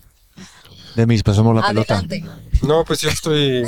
De 0.96 1.08
mis, 1.08 1.24
pasamos 1.24 1.56
la 1.56 1.68
pelota. 1.68 2.04
No, 2.62 2.86
pues 2.86 3.02
yo 3.02 3.10
estoy. 3.10 3.66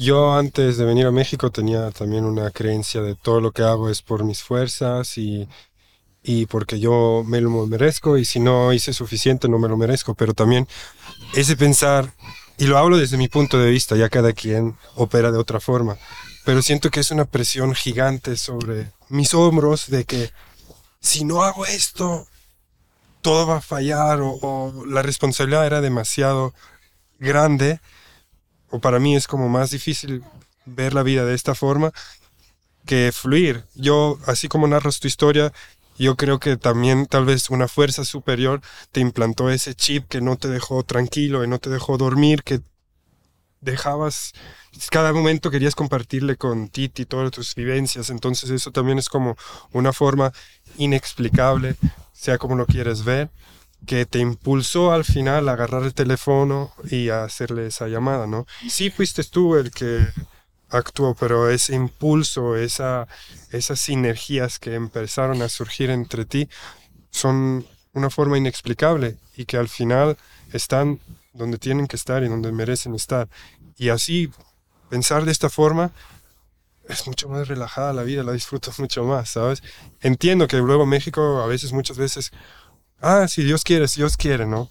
Yo 0.00 0.32
antes 0.32 0.78
de 0.78 0.86
venir 0.86 1.04
a 1.04 1.10
México 1.10 1.50
tenía 1.50 1.90
también 1.90 2.24
una 2.24 2.50
creencia 2.50 3.02
de 3.02 3.14
todo 3.14 3.42
lo 3.42 3.52
que 3.52 3.60
hago 3.60 3.90
es 3.90 4.00
por 4.00 4.24
mis 4.24 4.42
fuerzas 4.42 5.18
y, 5.18 5.46
y 6.22 6.46
porque 6.46 6.80
yo 6.80 7.22
me 7.26 7.42
lo 7.42 7.66
merezco 7.66 8.16
y 8.16 8.24
si 8.24 8.40
no 8.40 8.72
hice 8.72 8.94
suficiente 8.94 9.46
no 9.46 9.58
me 9.58 9.68
lo 9.68 9.76
merezco. 9.76 10.14
Pero 10.14 10.32
también 10.32 10.66
ese 11.34 11.54
pensar, 11.54 12.14
y 12.56 12.64
lo 12.64 12.78
hablo 12.78 12.96
desde 12.96 13.18
mi 13.18 13.28
punto 13.28 13.58
de 13.58 13.70
vista, 13.70 13.94
ya 13.94 14.08
cada 14.08 14.32
quien 14.32 14.74
opera 14.94 15.30
de 15.30 15.36
otra 15.36 15.60
forma, 15.60 15.98
pero 16.46 16.62
siento 16.62 16.88
que 16.90 17.00
es 17.00 17.10
una 17.10 17.26
presión 17.26 17.74
gigante 17.74 18.38
sobre 18.38 18.92
mis 19.10 19.34
hombros 19.34 19.90
de 19.90 20.06
que 20.06 20.30
si 21.00 21.26
no 21.26 21.42
hago 21.42 21.66
esto, 21.66 22.26
todo 23.20 23.46
va 23.46 23.58
a 23.58 23.60
fallar 23.60 24.22
o, 24.22 24.30
o 24.40 24.86
la 24.86 25.02
responsabilidad 25.02 25.66
era 25.66 25.82
demasiado 25.82 26.54
grande 27.18 27.80
o 28.70 28.80
para 28.80 28.98
mí 28.98 29.16
es 29.16 29.26
como 29.26 29.48
más 29.48 29.70
difícil 29.70 30.22
ver 30.64 30.94
la 30.94 31.02
vida 31.02 31.24
de 31.24 31.34
esta 31.34 31.54
forma 31.54 31.92
que 32.86 33.12
fluir. 33.12 33.64
Yo, 33.74 34.18
así 34.26 34.48
como 34.48 34.66
narras 34.66 35.00
tu 35.00 35.08
historia, 35.08 35.52
yo 35.98 36.16
creo 36.16 36.40
que 36.40 36.56
también 36.56 37.06
tal 37.06 37.26
vez 37.26 37.50
una 37.50 37.68
fuerza 37.68 38.04
superior 38.04 38.62
te 38.90 39.00
implantó 39.00 39.50
ese 39.50 39.74
chip 39.74 40.08
que 40.08 40.20
no 40.20 40.36
te 40.36 40.48
dejó 40.48 40.82
tranquilo 40.82 41.44
y 41.44 41.48
no 41.48 41.58
te 41.58 41.68
dejó 41.68 41.98
dormir, 41.98 42.42
que 42.42 42.60
dejabas, 43.60 44.32
cada 44.90 45.12
momento 45.12 45.50
querías 45.50 45.74
compartirle 45.74 46.36
con 46.36 46.68
Titi 46.68 47.04
todas 47.04 47.30
tus 47.30 47.54
vivencias, 47.54 48.08
entonces 48.08 48.48
eso 48.48 48.70
también 48.70 48.98
es 48.98 49.10
como 49.10 49.36
una 49.72 49.92
forma 49.92 50.32
inexplicable, 50.78 51.76
sea 52.14 52.38
como 52.38 52.56
lo 52.56 52.64
quieres 52.64 53.04
ver, 53.04 53.28
que 53.90 54.06
te 54.06 54.20
impulsó 54.20 54.92
al 54.92 55.04
final 55.04 55.48
a 55.48 55.54
agarrar 55.54 55.82
el 55.82 55.94
teléfono 55.94 56.72
y 56.88 57.08
a 57.08 57.24
hacerle 57.24 57.66
esa 57.66 57.88
llamada, 57.88 58.28
¿no? 58.28 58.46
Sí 58.68 58.88
fuiste 58.88 59.24
tú 59.24 59.56
el 59.56 59.72
que 59.72 60.06
actuó, 60.68 61.16
pero 61.16 61.50
ese 61.50 61.74
impulso, 61.74 62.54
esa, 62.54 63.08
esas 63.50 63.80
sinergias 63.80 64.60
que 64.60 64.76
empezaron 64.76 65.42
a 65.42 65.48
surgir 65.48 65.90
entre 65.90 66.24
ti 66.24 66.48
son 67.10 67.66
una 67.92 68.10
forma 68.10 68.38
inexplicable 68.38 69.16
y 69.36 69.46
que 69.46 69.56
al 69.56 69.68
final 69.68 70.16
están 70.52 71.00
donde 71.32 71.58
tienen 71.58 71.88
que 71.88 71.96
estar 71.96 72.22
y 72.22 72.28
donde 72.28 72.52
merecen 72.52 72.94
estar. 72.94 73.28
Y 73.76 73.88
así, 73.88 74.30
pensar 74.88 75.24
de 75.24 75.32
esta 75.32 75.50
forma 75.50 75.90
es 76.88 77.08
mucho 77.08 77.28
más 77.28 77.48
relajada 77.48 77.92
la 77.92 78.04
vida, 78.04 78.22
la 78.22 78.34
disfruto 78.34 78.70
mucho 78.78 79.02
más, 79.02 79.30
¿sabes? 79.30 79.64
Entiendo 80.00 80.46
que 80.46 80.58
luego 80.58 80.86
México 80.86 81.42
a 81.42 81.48
veces, 81.48 81.72
muchas 81.72 81.96
veces, 81.96 82.30
ah, 83.00 83.26
si 83.28 83.42
Dios 83.42 83.64
quiere, 83.64 83.88
si 83.88 84.00
Dios 84.00 84.16
quiere, 84.16 84.46
¿no? 84.46 84.68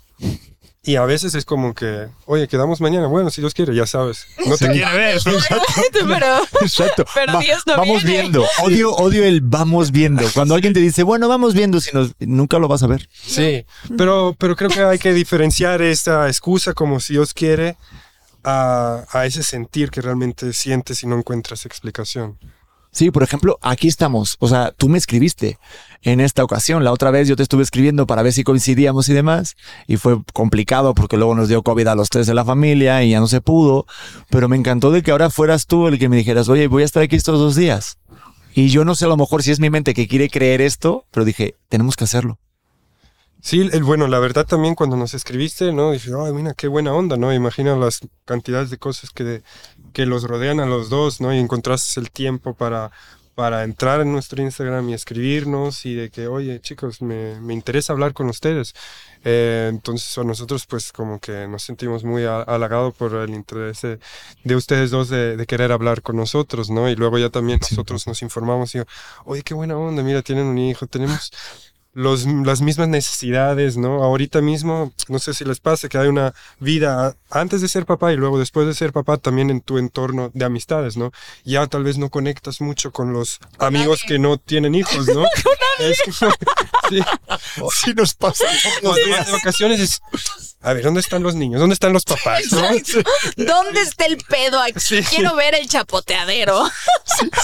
Y 0.81 0.95
a 0.95 1.03
veces 1.03 1.35
es 1.35 1.43
como 1.43 1.73
que, 1.75 2.07
oye, 2.25 2.47
quedamos 2.47 2.79
mañana. 2.79 3.07
Bueno, 3.07 3.29
si 3.29 3.41
Dios 3.41 3.53
quiere, 3.53 3.75
ya 3.75 3.85
sabes. 3.85 4.25
No 4.45 4.55
te 4.57 4.71
quiere 4.71 4.91
ver. 4.97 5.21
pero, 5.93 6.39
Exacto. 6.61 7.05
pero 7.13 7.33
Va- 7.33 7.39
Dios 7.41 7.61
no 7.67 7.75
vamos 7.77 8.03
viene. 8.03 8.21
viendo. 8.21 8.45
Odio, 8.63 8.93
odio 8.95 9.25
el 9.25 9.41
vamos 9.41 9.91
viendo. 9.91 10.23
Cuando 10.33 10.55
alguien 10.55 10.73
te 10.73 10.79
dice, 10.79 11.03
bueno, 11.03 11.27
vamos 11.27 11.53
viendo, 11.53 11.81
si 11.81 11.91
nos, 11.93 12.13
nunca 12.19 12.57
lo 12.59 12.67
vas 12.69 12.81
a 12.83 12.87
ver. 12.87 13.07
Sí, 13.11 13.65
pero, 13.97 14.35
pero 14.39 14.55
creo 14.55 14.69
que 14.69 14.81
hay 14.81 14.97
que 14.99 15.13
diferenciar 15.13 15.81
esta 15.81 16.27
excusa 16.27 16.73
como 16.73 16.99
si 17.01 17.13
Dios 17.13 17.33
quiere 17.33 17.75
a, 18.45 19.03
a 19.11 19.25
ese 19.25 19.43
sentir 19.43 19.91
que 19.91 20.01
realmente 20.01 20.53
sientes 20.53 21.03
y 21.03 21.07
no 21.07 21.17
encuentras 21.17 21.65
explicación. 21.65 22.39
Sí, 22.99 23.11
por 23.11 23.23
ejemplo, 23.23 23.57
aquí 23.61 23.87
estamos. 23.87 24.35
O 24.39 24.49
sea, 24.49 24.73
tú 24.75 24.89
me 24.89 24.97
escribiste 24.97 25.57
en 26.01 26.19
esta 26.19 26.43
ocasión. 26.43 26.83
La 26.83 26.91
otra 26.91 27.11
vez 27.11 27.29
yo 27.29 27.37
te 27.37 27.43
estuve 27.43 27.63
escribiendo 27.63 28.05
para 28.05 28.23
ver 28.23 28.33
si 28.33 28.43
coincidíamos 28.43 29.07
y 29.07 29.13
demás. 29.13 29.55
Y 29.87 29.95
fue 29.95 30.21
complicado 30.33 30.93
porque 30.93 31.15
luego 31.15 31.33
nos 31.33 31.47
dio 31.47 31.63
COVID 31.63 31.87
a 31.87 31.95
los 31.95 32.09
tres 32.09 32.27
de 32.27 32.33
la 32.33 32.43
familia 32.43 33.01
y 33.01 33.11
ya 33.11 33.21
no 33.21 33.27
se 33.27 33.39
pudo. 33.39 33.85
Pero 34.29 34.49
me 34.49 34.57
encantó 34.57 34.91
de 34.91 35.01
que 35.01 35.11
ahora 35.11 35.29
fueras 35.29 35.65
tú 35.65 35.87
el 35.87 35.97
que 35.97 36.09
me 36.09 36.17
dijeras, 36.17 36.49
oye, 36.49 36.67
voy 36.67 36.81
a 36.81 36.85
estar 36.85 37.01
aquí 37.01 37.15
estos 37.15 37.39
dos 37.39 37.55
días. 37.55 37.99
Y 38.53 38.67
yo 38.67 38.83
no 38.83 38.95
sé 38.95 39.05
a 39.05 39.07
lo 39.07 39.15
mejor 39.15 39.43
si 39.43 39.51
es 39.51 39.61
mi 39.61 39.69
mente 39.69 39.93
que 39.93 40.09
quiere 40.09 40.29
creer 40.29 40.59
esto, 40.59 41.05
pero 41.09 41.23
dije, 41.23 41.55
tenemos 41.69 41.95
que 41.95 42.03
hacerlo. 42.03 42.37
Sí, 43.41 43.61
el, 43.71 43.83
bueno, 43.85 44.07
la 44.07 44.19
verdad 44.19 44.45
también 44.45 44.75
cuando 44.75 44.97
nos 44.97 45.13
escribiste, 45.13 45.71
¿no? 45.71 45.91
Dije, 45.91 46.11
ay, 46.21 46.33
mira, 46.33 46.53
qué 46.53 46.67
buena 46.67 46.93
onda, 46.93 47.15
¿no? 47.15 47.33
Imagina 47.33 47.77
las 47.77 48.01
cantidades 48.25 48.69
de 48.69 48.77
cosas 48.77 49.11
que, 49.11 49.41
que 49.93 50.05
los 50.05 50.23
rodean 50.23 50.59
a 50.59 50.65
los 50.65 50.89
dos, 50.89 51.21
¿no? 51.21 51.33
Y 51.33 51.37
encontraste 51.39 51.99
el 51.99 52.11
tiempo 52.11 52.53
para, 52.53 52.91
para 53.35 53.63
entrar 53.63 54.01
en 54.01 54.11
nuestro 54.11 54.41
Instagram 54.41 54.89
y 54.89 54.93
escribirnos 54.93 55.85
y 55.85 55.95
de 55.95 56.09
que, 56.09 56.27
oye, 56.27 56.59
chicos, 56.59 57.01
me, 57.01 57.39
me 57.39 57.53
interesa 57.53 57.93
hablar 57.93 58.13
con 58.13 58.27
ustedes. 58.27 58.73
Eh, 59.23 59.67
entonces, 59.69 60.17
a 60.17 60.23
nosotros, 60.23 60.65
pues, 60.65 60.91
como 60.91 61.19
que 61.19 61.47
nos 61.47 61.63
sentimos 61.63 62.03
muy 62.03 62.25
halagados 62.25 62.93
por 62.95 63.15
el 63.15 63.29
interés 63.31 63.81
de, 63.81 63.99
de 64.43 64.55
ustedes 64.55 64.91
dos 64.91 65.09
de, 65.09 65.37
de 65.37 65.45
querer 65.45 65.71
hablar 65.71 66.01
con 66.01 66.17
nosotros, 66.17 66.69
¿no? 66.69 66.89
Y 66.89 66.95
luego 66.95 67.17
ya 67.17 67.29
también 67.29 67.59
nosotros 67.61 68.07
nos 68.07 68.21
informamos 68.21 68.75
y, 68.75 68.81
oye, 69.25 69.41
qué 69.43 69.53
buena 69.53 69.77
onda, 69.77 70.03
mira, 70.03 70.21
tienen 70.21 70.45
un 70.45 70.57
hijo, 70.57 70.87
tenemos 70.87 71.31
los, 71.93 72.25
las 72.25 72.61
mismas 72.61 72.87
necesidades, 72.87 73.75
¿no? 73.77 74.03
Ahorita 74.03 74.41
mismo, 74.41 74.93
no 75.07 75.19
sé 75.19 75.33
si 75.33 75.43
les 75.43 75.59
pasa 75.59 75.89
que 75.89 75.97
hay 75.97 76.07
una 76.07 76.33
vida 76.59 77.15
antes 77.29 77.61
de 77.61 77.67
ser 77.67 77.85
papá 77.85 78.13
y 78.13 78.15
luego 78.15 78.39
después 78.39 78.67
de 78.67 78.73
ser 78.73 78.93
papá 78.93 79.17
también 79.17 79.49
en 79.49 79.61
tu 79.61 79.77
entorno 79.77 80.31
de 80.33 80.45
amistades, 80.45 80.97
¿no? 80.97 81.11
Ya 81.43 81.65
tal 81.67 81.83
vez 81.83 81.97
no 81.97 82.09
conectas 82.09 82.61
mucho 82.61 82.91
con 82.91 83.11
los 83.13 83.39
amigos 83.57 84.01
que 84.07 84.19
no 84.19 84.37
tienen 84.37 84.75
hijos, 84.75 85.07
¿no? 85.07 85.23
Es 85.79 86.01
como- 86.19 86.33
sí. 86.89 86.99
Sí 87.85 87.93
nos 87.95 88.13
pasa. 88.13 88.43
Vas 88.83 88.95
de 88.95 89.31
vacaciones 89.31 89.79
es, 89.79 90.01
a 90.61 90.73
ver, 90.73 90.83
¿dónde 90.83 90.99
están 90.99 91.23
los 91.23 91.35
niños? 91.35 91.61
¿Dónde 91.61 91.73
están 91.73 91.93
los 91.93 92.03
papás? 92.03 92.43
¿no? 92.51 92.61
¿Dónde 93.37 93.81
está 93.81 94.05
el 94.05 94.17
pedo 94.17 94.59
aquí? 94.61 95.01
Quiero 95.09 95.35
ver 95.35 95.55
el 95.55 95.67
chapoteadero. 95.69 96.63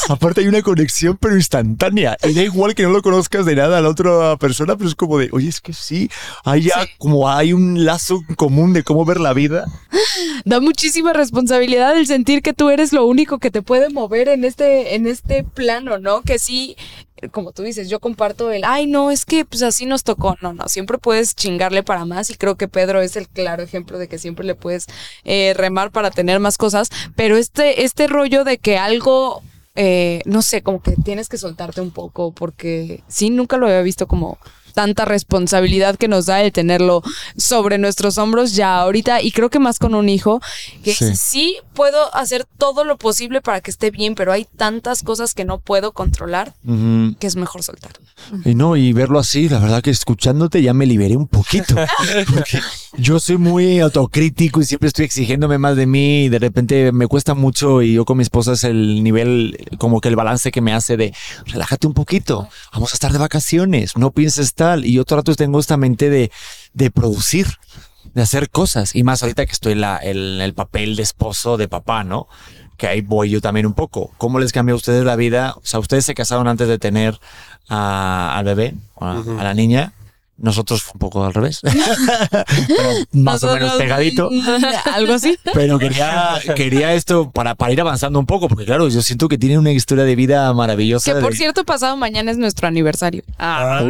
Aparte 0.10 0.42
hay 0.42 0.48
una 0.48 0.62
conexión 0.62 1.18
pero 1.18 1.36
instantánea. 1.36 2.18
Y 2.24 2.34
da 2.34 2.44
igual 2.44 2.76
que 2.76 2.84
no 2.84 2.90
lo 2.90 3.02
conozcas 3.02 3.46
de 3.46 3.56
nada 3.56 3.78
a 3.78 3.82
la 3.82 3.90
otra 3.90 4.36
persona, 4.36 4.76
pero 4.76 4.90
es 4.90 4.96
como 4.96 5.18
de, 5.18 5.30
oye, 5.32 5.48
es 5.48 5.62
que 5.62 5.72
sí, 5.72 6.10
hay 6.44 6.64
ya 6.64 6.88
como 6.98 7.30
hay 7.30 7.54
un 7.54 7.86
lazo 7.86 8.22
común 8.36 8.74
de 8.74 8.84
cómo 8.84 9.06
ver 9.06 9.22
la 9.22 9.34
vida. 9.34 9.66
Da 10.44 10.60
muchísima 10.60 11.14
responsabilidad 11.14 11.98
el 11.98 12.08
sentir 12.08 12.42
que 12.42 12.54
tú 12.54 12.70
eres 12.70 12.92
lo 12.92 13.06
único 13.06 13.40
que 13.40 13.50
te 13.50 13.62
puede 13.62 13.90
mover 13.90 14.28
en 14.28 14.44
este, 14.44 14.96
en 14.96 15.08
este 15.08 15.44
plano, 15.44 16.00
¿no? 16.00 16.22
Que 16.22 16.38
sí, 16.38 16.76
como 17.32 17.52
tú 17.52 17.64
dices, 17.64 17.90
yo 17.90 18.00
comparto 18.00 18.52
el, 18.52 18.64
ay, 18.66 18.88
no, 18.88 19.12
es 19.12 19.26
que 19.26 19.46
pues 19.46 19.62
así 19.64 19.86
nos 19.86 20.04
tocó. 20.04 20.36
No, 20.42 20.54
no, 20.54 20.68
siempre 20.68 20.98
puedes 20.98 21.36
chingarle 21.36 21.84
para 21.84 22.06
más 22.06 22.30
y 22.30 22.36
creo 22.36 22.56
que 22.56 22.68
Pedro 22.68 23.02
es 23.02 23.16
el 23.16 23.28
claro 23.28 23.64
ejemplo 23.64 23.98
de 23.98 24.08
que 24.08 24.18
siempre 24.18 24.46
le 24.46 24.56
puedes 24.56 24.88
eh, 25.24 25.54
remar 25.56 25.92
para 25.92 26.12
tener 26.12 26.40
más 26.40 26.58
cosas, 26.58 26.90
pero 27.16 27.38
este, 27.38 27.84
este 27.84 28.08
rollo 28.08 28.44
de 28.44 28.58
que 28.58 28.78
algo... 28.78 29.42
eh, 29.76 30.22
no 30.26 30.42
sé, 30.42 30.62
como 30.62 30.82
que 30.82 30.94
tienes 31.04 31.28
que 31.28 31.38
soltarte 31.38 31.82
un 31.82 31.92
poco 31.92 32.32
porque 32.32 33.04
sí, 33.10 33.30
nunca 33.30 33.58
lo 33.58 33.66
había 33.68 33.82
visto 33.82 34.08
como 34.08 34.38
tanta 34.76 35.06
responsabilidad 35.06 35.96
que 35.96 36.08
nos 36.08 36.28
da 36.28 36.44
el 36.44 36.52
tenerlo 36.52 37.02
sobre 37.38 37.80
nuestros 37.80 38.20
hombros 38.20 38.54
ya 38.54 38.78
ahorita 38.78 39.22
y 39.24 39.32
creo 39.32 39.50
que 39.50 39.58
más 39.58 39.80
con 39.80 39.96
un 39.96 40.08
hijo 40.10 40.40
que 40.84 40.94
Sí. 40.94 41.16
sí. 41.16 41.58
puedo 41.74 42.14
hacer 42.16 42.46
todo 42.58 42.84
lo 42.86 42.98
posible 42.98 43.42
para 43.42 43.62
que 43.62 43.72
esté 43.72 43.90
bien, 43.90 44.14
pero 44.16 44.32
hay 44.32 44.46
tantas 44.46 45.02
cosas 45.02 45.34
que 45.34 45.44
no 45.46 45.60
puedo 45.60 45.92
controlar 45.94 46.54
que 47.20 47.28
es 47.28 47.36
mejor 47.36 47.64
soltar. 47.64 47.94
Y 48.46 48.54
no, 48.56 48.76
y 48.76 48.94
verlo 48.94 49.18
así, 49.20 49.50
la 49.50 49.60
verdad 49.60 49.82
que 49.82 49.90
escuchándote 49.90 50.62
ya 50.62 50.74
me 50.74 50.86
liberé 50.86 51.16
un 51.18 51.28
poquito. 51.28 51.76
Porque 52.34 52.60
yo 52.98 53.20
soy 53.20 53.38
muy 53.38 53.80
autocrítico 53.80 54.62
y 54.62 54.66
siempre 54.66 54.88
estoy 54.88 55.06
exigiéndome 55.06 55.58
más 55.58 55.76
de 55.76 55.86
mí 55.86 56.26
y 56.26 56.30
de 56.30 56.40
repente 56.40 56.92
me 56.92 57.08
cuesta 57.08 57.34
mucho 57.34 57.82
y 57.82 57.94
yo 57.94 58.06
con 58.06 58.18
mi 58.18 58.24
esposa 58.24 58.54
es 58.54 58.64
el 58.64 59.04
nivel, 59.04 59.58
como 59.78 60.02
que 60.02 60.08
el 60.10 60.16
balance 60.16 60.52
que 60.52 60.62
me 60.62 60.74
hace 60.74 60.96
de 60.98 61.14
relájate 61.46 61.88
un 61.88 61.94
poquito, 61.94 62.48
vamos 62.74 62.92
a 62.94 62.96
estar 62.96 63.12
de 63.12 63.18
vacaciones, 63.20 63.98
no 63.98 64.12
pienses 64.12 64.54
tal. 64.54 64.86
Y 64.86 64.94
yo 64.94 65.06
todo 65.06 65.18
el 65.18 65.20
rato 65.22 65.36
tengo 65.36 65.60
esta 65.60 65.78
mente 65.78 66.10
de, 66.10 66.32
de 66.74 66.92
producir, 66.92 67.48
de 68.14 68.22
hacer 68.22 68.50
cosas. 68.50 68.96
Y 68.96 69.04
más 69.04 69.22
ahorita 69.24 69.46
que 69.46 69.52
estoy 69.52 69.74
en 69.74 69.82
la- 69.82 70.00
en 70.02 70.18
el 70.42 70.54
papel 70.54 70.96
de 70.96 71.04
esposo, 71.04 71.58
de 71.58 71.68
papá, 71.68 72.04
¿no? 72.04 72.28
Que 72.78 72.88
ahí 72.88 73.02
voy 73.02 73.30
yo 73.30 73.42
también 73.42 73.66
un 73.66 73.74
poco. 73.74 74.12
¿Cómo 74.18 74.40
les 74.40 74.52
cambió 74.52 74.74
a 74.76 74.78
ustedes 74.78 75.04
la 75.06 75.16
vida? 75.16 75.54
O 75.58 75.62
sea, 75.66 75.80
ustedes 75.80 76.06
se 76.06 76.14
casaron 76.14 76.48
antes 76.48 76.68
de 76.68 76.78
tener 76.78 77.20
a- 77.70 78.38
al 78.38 78.46
bebé, 78.46 78.76
a, 79.00 79.20
a 79.40 79.44
la 79.44 79.54
niña. 79.54 79.94
Nosotros 80.38 80.84
un 80.94 81.00
poco 81.00 81.24
al 81.24 81.34
revés. 81.34 81.62
Pero 82.68 82.90
más 83.14 83.42
o 83.44 83.54
menos 83.54 83.74
pegadito. 83.78 84.30
Algo 84.94 85.14
así. 85.14 85.38
Pero 85.54 85.80
quería, 85.80 86.40
quería 86.56 86.94
esto 86.94 87.32
para, 87.32 87.56
para 87.56 87.72
ir 87.72 87.80
avanzando 87.80 88.20
un 88.20 88.26
poco, 88.26 88.50
porque 88.50 88.66
claro, 88.66 88.90
yo 88.90 89.02
siento 89.02 89.30
que 89.30 89.38
tiene 89.38 89.58
una 89.58 89.72
historia 89.72 90.04
de 90.04 90.14
vida 90.16 90.54
maravillosa. 90.54 91.14
Que 91.14 91.22
por 91.22 91.32
de- 91.32 91.38
cierto, 91.38 91.64
pasado 91.64 91.96
mañana 91.96 92.32
es 92.32 92.38
nuestro 92.38 92.68
aniversario. 92.68 93.24
Ah, 93.40 93.80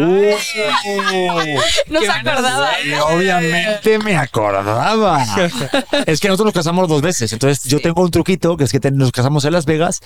no 1.90 2.00
se 2.02 2.10
acordaba. 2.12 2.70
Obviamente 3.12 3.98
me 4.00 4.16
acordaba. 4.16 5.26
es 6.06 6.20
que 6.20 6.28
nosotros 6.28 6.46
nos 6.46 6.54
casamos 6.54 6.88
dos 6.88 7.02
veces. 7.02 7.34
Entonces, 7.34 7.64
yo 7.64 7.80
tengo 7.82 8.04
un 8.04 8.12
truquito 8.12 8.56
que 8.56 8.66
es 8.66 8.72
que 8.72 8.80
te- 8.80 8.92
nos 8.92 9.12
casamos 9.12 9.46
en 9.46 9.54
Las 9.54 9.66
Vegas 9.66 10.02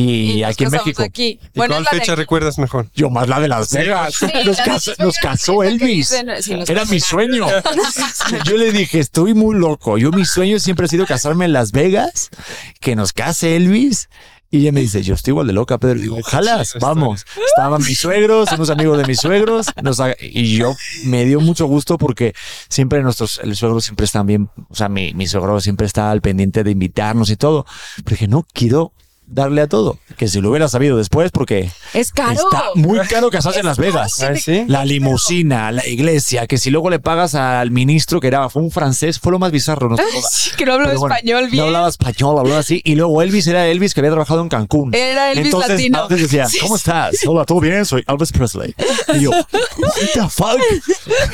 y, 0.00 0.42
aquí 0.42 0.64
en 0.64 0.70
México. 0.70 1.02
aquí. 1.02 1.38
¿Y 1.42 1.58
Bueno, 1.58 1.74
cuál 1.74 1.84
de 1.84 1.90
fecha 1.98 2.14
recuerdas 2.14 2.58
mejor? 2.58 2.88
Yo 2.94 3.10
más 3.10 3.28
la 3.28 3.38
de 3.40 3.48
Las 3.48 3.72
Vegas. 3.72 4.14
Sí, 4.14 4.26
nos, 4.44 4.58
la 4.58 4.64
casó, 4.64 4.90
de- 4.96 5.04
nos 5.04 5.16
casó 5.18 5.60
que 5.60 5.68
Elvis. 5.68 6.10
dicen- 6.10 6.42
sí, 6.42 6.54
nos 6.54 6.68
Era 6.68 6.80
casó. 6.80 6.92
mi 6.92 7.00
sueño. 7.00 7.46
Yo 8.44 8.56
le 8.56 8.72
dije, 8.72 8.98
estoy 8.98 9.34
muy 9.34 9.56
loco. 9.56 9.98
Yo 9.98 10.10
mi 10.10 10.24
sueño 10.24 10.58
siempre 10.58 10.86
ha 10.86 10.88
sido 10.88 11.06
casarme 11.06 11.44
en 11.44 11.52
Las 11.52 11.72
Vegas, 11.72 12.30
que 12.80 12.96
nos 12.96 13.12
case 13.12 13.56
Elvis. 13.56 14.08
Y 14.50 14.58
ella 14.58 14.70
me 14.72 14.80
dice, 14.82 15.02
yo 15.02 15.14
estoy 15.14 15.32
igual 15.32 15.48
de 15.48 15.52
loca, 15.52 15.78
Pedro. 15.78 15.98
Digo, 15.98 16.16
ojalá, 16.20 16.62
vamos. 16.80 17.24
Estaban 17.48 17.82
mis 17.82 17.98
suegros, 17.98 18.52
unos 18.52 18.70
amigos 18.70 18.98
de 18.98 19.04
mis 19.04 19.18
suegros. 19.18 19.66
nos 19.82 19.98
ha- 19.98 20.14
y 20.20 20.56
yo 20.56 20.76
me 21.06 21.24
dio 21.24 21.40
mucho 21.40 21.66
gusto 21.66 21.98
porque 21.98 22.34
siempre 22.68 23.02
nuestros 23.02 23.40
el 23.42 23.56
suegros 23.56 23.84
siempre 23.84 24.04
están 24.06 24.26
bien. 24.26 24.48
O 24.68 24.74
sea, 24.76 24.88
mi, 24.88 25.12
mi 25.14 25.26
suegro 25.26 25.60
siempre 25.60 25.86
está 25.88 26.12
al 26.12 26.20
pendiente 26.20 26.62
de 26.62 26.70
invitarnos 26.70 27.30
y 27.30 27.36
todo. 27.36 27.66
Pero 28.04 28.10
dije, 28.10 28.28
no, 28.28 28.46
quiero 28.52 28.92
darle 29.26 29.62
a 29.62 29.66
todo. 29.68 29.98
Que 30.16 30.28
si 30.28 30.40
lo 30.40 30.50
hubiera 30.50 30.68
sabido 30.68 30.96
después, 30.96 31.30
porque 31.32 31.70
Es 31.92 32.12
caro. 32.12 32.32
está 32.32 32.64
muy 32.74 32.98
caro 33.08 33.30
casarse 33.30 33.60
en 33.60 33.66
Las 33.66 33.78
Vegas. 33.78 34.20
¿sí? 34.42 34.64
La 34.68 34.84
limusina, 34.84 35.72
la 35.72 35.86
iglesia, 35.86 36.46
que 36.46 36.58
si 36.58 36.70
luego 36.70 36.90
le 36.90 36.98
pagas 37.00 37.34
al 37.34 37.70
ministro 37.70 38.20
que 38.20 38.28
era 38.28 38.48
fue 38.48 38.62
un 38.62 38.70
francés, 38.70 39.18
fue 39.18 39.32
lo 39.32 39.38
más 39.38 39.50
bizarro. 39.50 39.96
Sí, 40.30 40.50
que 40.56 40.64
no 40.66 40.76
Pero 40.78 40.98
bueno, 40.98 41.14
español 41.14 41.48
bien. 41.50 41.56
No 41.62 41.66
hablaba 41.66 41.88
español, 41.88 42.38
hablaba 42.38 42.60
así. 42.60 42.80
Y 42.84 42.94
luego 42.94 43.22
Elvis 43.22 43.46
era 43.46 43.66
Elvis 43.66 43.94
que 43.94 44.00
había 44.00 44.10
trabajado 44.12 44.40
en 44.42 44.48
Cancún. 44.48 44.94
Era 44.94 45.32
Elvis 45.32 45.46
Entonces, 45.46 45.70
latino. 45.70 46.02
Entonces 46.02 46.22
decía, 46.30 46.46
Sí, 46.46 46.58
¿cómo 46.60 46.76
estás? 46.76 47.16
Hola, 47.26 47.44
¿todo 47.44 47.60
bien? 47.60 47.84
Soy 47.84 48.04
Elvis 48.06 48.30
Presley. 48.32 48.74
Y 49.14 49.20
yo, 49.20 49.30
what 49.30 49.92
the 50.12 50.28
fuck? 50.28 50.60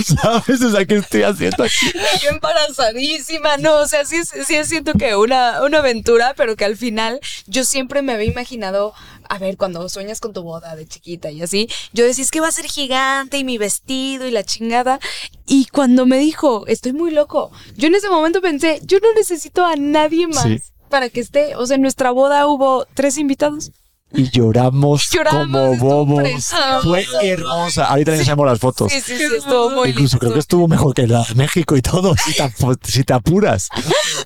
¿Sabes? 0.22 0.62
O 0.62 0.70
sea, 0.70 0.84
¿qué 0.86 0.96
estoy 0.96 1.22
haciendo 1.22 1.64
aquí? 1.64 1.92
Yo 2.22 2.30
embarazadísima, 2.30 3.56
no, 3.58 3.80
o 3.80 3.86
sea, 3.88 4.04
sí, 4.04 4.16
es- 4.16 4.32
sí 4.46 4.56
siento 4.64 4.92
que 4.94 5.16
una, 5.16 5.62
una 5.62 5.78
aventura, 5.78 6.34
pero 6.36 6.56
que 6.56 6.64
al 6.64 6.76
final 6.76 7.20
yo 7.46 7.64
siempre 7.64 7.79
me 8.02 8.12
había 8.12 8.30
imaginado, 8.30 8.92
a 9.28 9.38
ver, 9.38 9.56
cuando 9.56 9.88
sueñas 9.88 10.20
con 10.20 10.32
tu 10.32 10.42
boda 10.42 10.76
de 10.76 10.86
chiquita 10.86 11.30
y 11.30 11.42
así, 11.42 11.68
yo 11.92 12.04
decía, 12.04 12.24
es 12.24 12.30
que 12.30 12.40
va 12.40 12.48
a 12.48 12.52
ser 12.52 12.66
gigante 12.66 13.38
y 13.38 13.44
mi 13.44 13.58
vestido 13.58 14.26
y 14.26 14.30
la 14.30 14.44
chingada. 14.44 15.00
Y 15.46 15.66
cuando 15.66 16.06
me 16.06 16.18
dijo, 16.18 16.66
estoy 16.66 16.92
muy 16.92 17.10
loco, 17.10 17.50
yo 17.76 17.88
en 17.88 17.94
ese 17.94 18.08
momento 18.08 18.40
pensé, 18.40 18.80
yo 18.84 18.98
no 19.00 19.12
necesito 19.14 19.64
a 19.64 19.76
nadie 19.76 20.26
más. 20.26 20.44
Sí. 20.44 20.60
Para 20.88 21.08
que 21.08 21.20
esté, 21.20 21.54
o 21.54 21.64
sea, 21.66 21.76
en 21.76 21.82
nuestra 21.82 22.10
boda 22.10 22.48
hubo 22.48 22.84
tres 22.94 23.16
invitados. 23.16 23.70
Y 24.12 24.28
lloramos, 24.30 25.08
Lloramos, 25.10 25.78
como 25.78 26.06
bobos. 26.06 26.52
Fue 26.82 27.06
hermosa. 27.22 27.86
Ahorita 27.86 28.10
les 28.10 28.20
enseñamos 28.20 28.46
las 28.46 28.58
fotos. 28.58 28.90
Sí, 28.90 29.00
sí, 29.00 29.16
sí, 29.16 29.24
estuvo 29.24 29.70
muy 29.70 29.90
Incluso 29.90 30.14
lindo. 30.14 30.18
creo 30.18 30.32
que 30.32 30.38
estuvo 30.40 30.66
mejor 30.68 30.94
que 30.94 31.06
la 31.06 31.22
de 31.22 31.34
México 31.36 31.76
y 31.76 31.82
todo, 31.82 32.14
si 32.16 32.34
te, 32.34 32.52
si 32.90 33.04
te 33.04 33.12
apuras. 33.12 33.68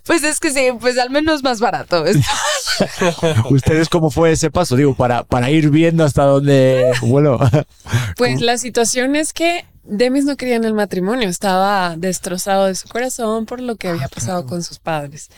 Pues 0.04 0.24
es 0.24 0.40
que 0.40 0.50
sí, 0.50 0.68
pues 0.80 0.96
al 0.98 1.10
menos 1.10 1.42
más 1.42 1.60
barato. 1.60 2.04
¿Ustedes 3.50 3.88
cómo 3.88 4.10
fue 4.10 4.32
ese 4.32 4.50
paso? 4.50 4.76
Digo, 4.76 4.94
para, 4.94 5.22
para 5.24 5.50
ir 5.50 5.70
viendo 5.70 6.04
hasta 6.04 6.24
dónde 6.24 6.90
vuelo. 7.02 7.38
Pues 8.16 8.40
la 8.40 8.58
situación 8.58 9.16
es 9.16 9.32
que 9.32 9.66
Demis 9.86 10.24
no 10.24 10.36
quería 10.36 10.56
en 10.56 10.64
el 10.64 10.72
matrimonio, 10.72 11.28
estaba 11.28 11.96
destrozado 11.96 12.66
de 12.66 12.74
su 12.74 12.88
corazón 12.88 13.44
por 13.44 13.60
lo 13.60 13.76
que 13.76 13.88
había 13.88 14.08
pasado 14.08 14.46
con 14.46 14.62
sus 14.62 14.78
padres. 14.78 15.28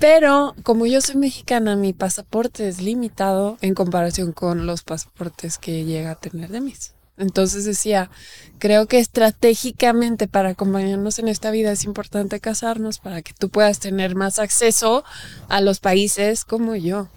Pero 0.00 0.54
como 0.62 0.86
yo 0.86 1.02
soy 1.02 1.16
mexicana, 1.16 1.76
mi 1.76 1.92
pasaporte 1.92 2.68
es 2.68 2.80
limitado 2.80 3.58
en 3.60 3.74
comparación 3.74 4.32
con 4.32 4.64
los 4.64 4.82
pasaportes 4.82 5.58
que 5.58 5.84
llega 5.84 6.12
a 6.12 6.14
tener 6.14 6.48
Demis. 6.48 6.94
Entonces 7.18 7.66
decía, 7.66 8.10
creo 8.58 8.86
que 8.86 8.98
estratégicamente 8.98 10.26
para 10.26 10.50
acompañarnos 10.50 11.18
en 11.18 11.28
esta 11.28 11.50
vida 11.50 11.70
es 11.70 11.84
importante 11.84 12.40
casarnos 12.40 12.98
para 12.98 13.20
que 13.20 13.34
tú 13.34 13.50
puedas 13.50 13.78
tener 13.78 14.14
más 14.14 14.38
acceso 14.38 15.04
a 15.48 15.60
los 15.60 15.80
países 15.80 16.46
como 16.46 16.74
yo 16.74 17.08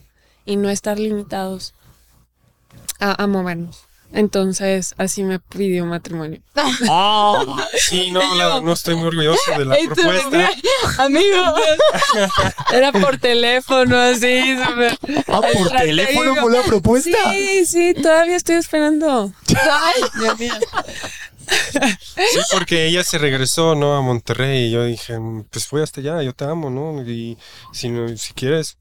y 0.45 0.57
no 0.57 0.69
estar 0.69 0.99
limitados 0.99 1.73
a, 2.99 3.23
a 3.23 3.27
movernos. 3.27 3.84
Entonces, 4.13 4.93
así 4.97 5.23
me 5.23 5.39
pidió 5.39 5.85
matrimonio. 5.85 6.41
Sí, 7.77 8.11
no, 8.11 8.35
la- 8.35 8.61
no 8.61 8.71
estoy 8.73 8.95
muy 8.95 9.07
orgulloso 9.07 9.51
de 9.57 9.65
la 9.65 9.75
propuesta. 9.85 10.51
Amigo. 11.03 11.55
Era 12.71 12.91
por 12.93 13.17
teléfono, 13.17 13.97
así, 13.97 14.55
súper. 14.57 14.97
Ah, 15.27 15.41
por 15.41 15.69
teléfono 15.71 16.35
fue 16.35 16.51
la 16.51 16.63
propuesta. 16.63 17.17
Sí, 17.31 17.65
sí, 17.65 17.93
todavía 17.93 18.35
estoy 18.37 18.55
esperando. 18.55 19.33
Ay, 19.49 20.01
Dios 20.19 20.39
mío. 20.39 20.53
Sí, 21.47 22.39
porque 22.53 22.87
ella 22.87 23.03
se 23.03 23.17
regresó, 23.17 23.75
¿no? 23.75 23.95
A 23.95 24.01
Monterrey 24.01 24.67
y 24.67 24.71
yo 24.71 24.83
dije, 24.85 25.17
pues 25.51 25.69
voy 25.69 25.83
hasta 25.83 26.01
allá, 26.01 26.21
yo 26.23 26.33
te 26.33 26.45
amo, 26.45 26.69
¿no? 26.69 27.01
Y 27.07 27.37
si, 27.71 27.89
no- 27.89 28.15
si 28.17 28.33
quieres, 28.33 28.77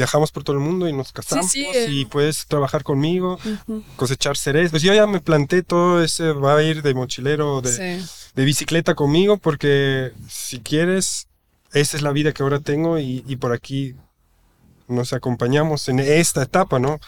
viajamos 0.00 0.32
por 0.32 0.44
todo 0.44 0.56
el 0.56 0.62
mundo 0.62 0.88
y 0.88 0.92
nos 0.94 1.12
casamos 1.12 1.50
sí, 1.52 1.66
eh. 1.74 1.86
y 1.90 2.06
puedes 2.06 2.46
trabajar 2.46 2.82
conmigo, 2.82 3.38
Ujú, 3.44 3.84
cosechar 3.96 4.36
cerezas. 4.38 4.70
Pues 4.70 4.82
yo 4.82 4.94
ya 4.94 5.06
me 5.06 5.20
planté 5.20 5.62
todo 5.62 6.02
ese, 6.02 6.32
va 6.32 6.56
a 6.56 6.62
ir 6.62 6.80
de 6.82 6.94
mochilero, 6.94 7.60
de, 7.60 7.70
Sí. 8.00 8.06
de 8.34 8.44
bicicleta 8.44 8.94
conmigo, 8.94 9.36
porque 9.36 10.12
si 10.28 10.60
quieres, 10.60 11.28
esa 11.74 11.96
es 11.98 12.02
la 12.02 12.12
vida 12.12 12.32
que 12.32 12.42
ahora 12.42 12.60
tengo 12.60 12.98
y, 12.98 13.22
y 13.28 13.36
por 13.36 13.52
aquí 13.52 13.94
nos 14.88 15.12
acompañamos 15.12 15.88
en 15.90 16.00
esta 16.00 16.42
etapa, 16.42 16.78
¿no? 16.78 16.98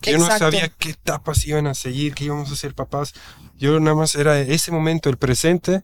Que 0.00 0.12
yo 0.12 0.18
no 0.18 0.26
sabía 0.26 0.68
qué 0.68 0.90
etapas 0.90 1.46
iban 1.46 1.68
a 1.68 1.74
seguir, 1.74 2.14
que 2.14 2.24
íbamos 2.24 2.50
a 2.50 2.56
ser 2.56 2.74
papás. 2.74 3.14
Yo 3.58 3.78
nada 3.78 3.94
más 3.94 4.14
era 4.16 4.38
ese 4.40 4.72
momento, 4.72 5.08
el 5.08 5.16
presente, 5.18 5.82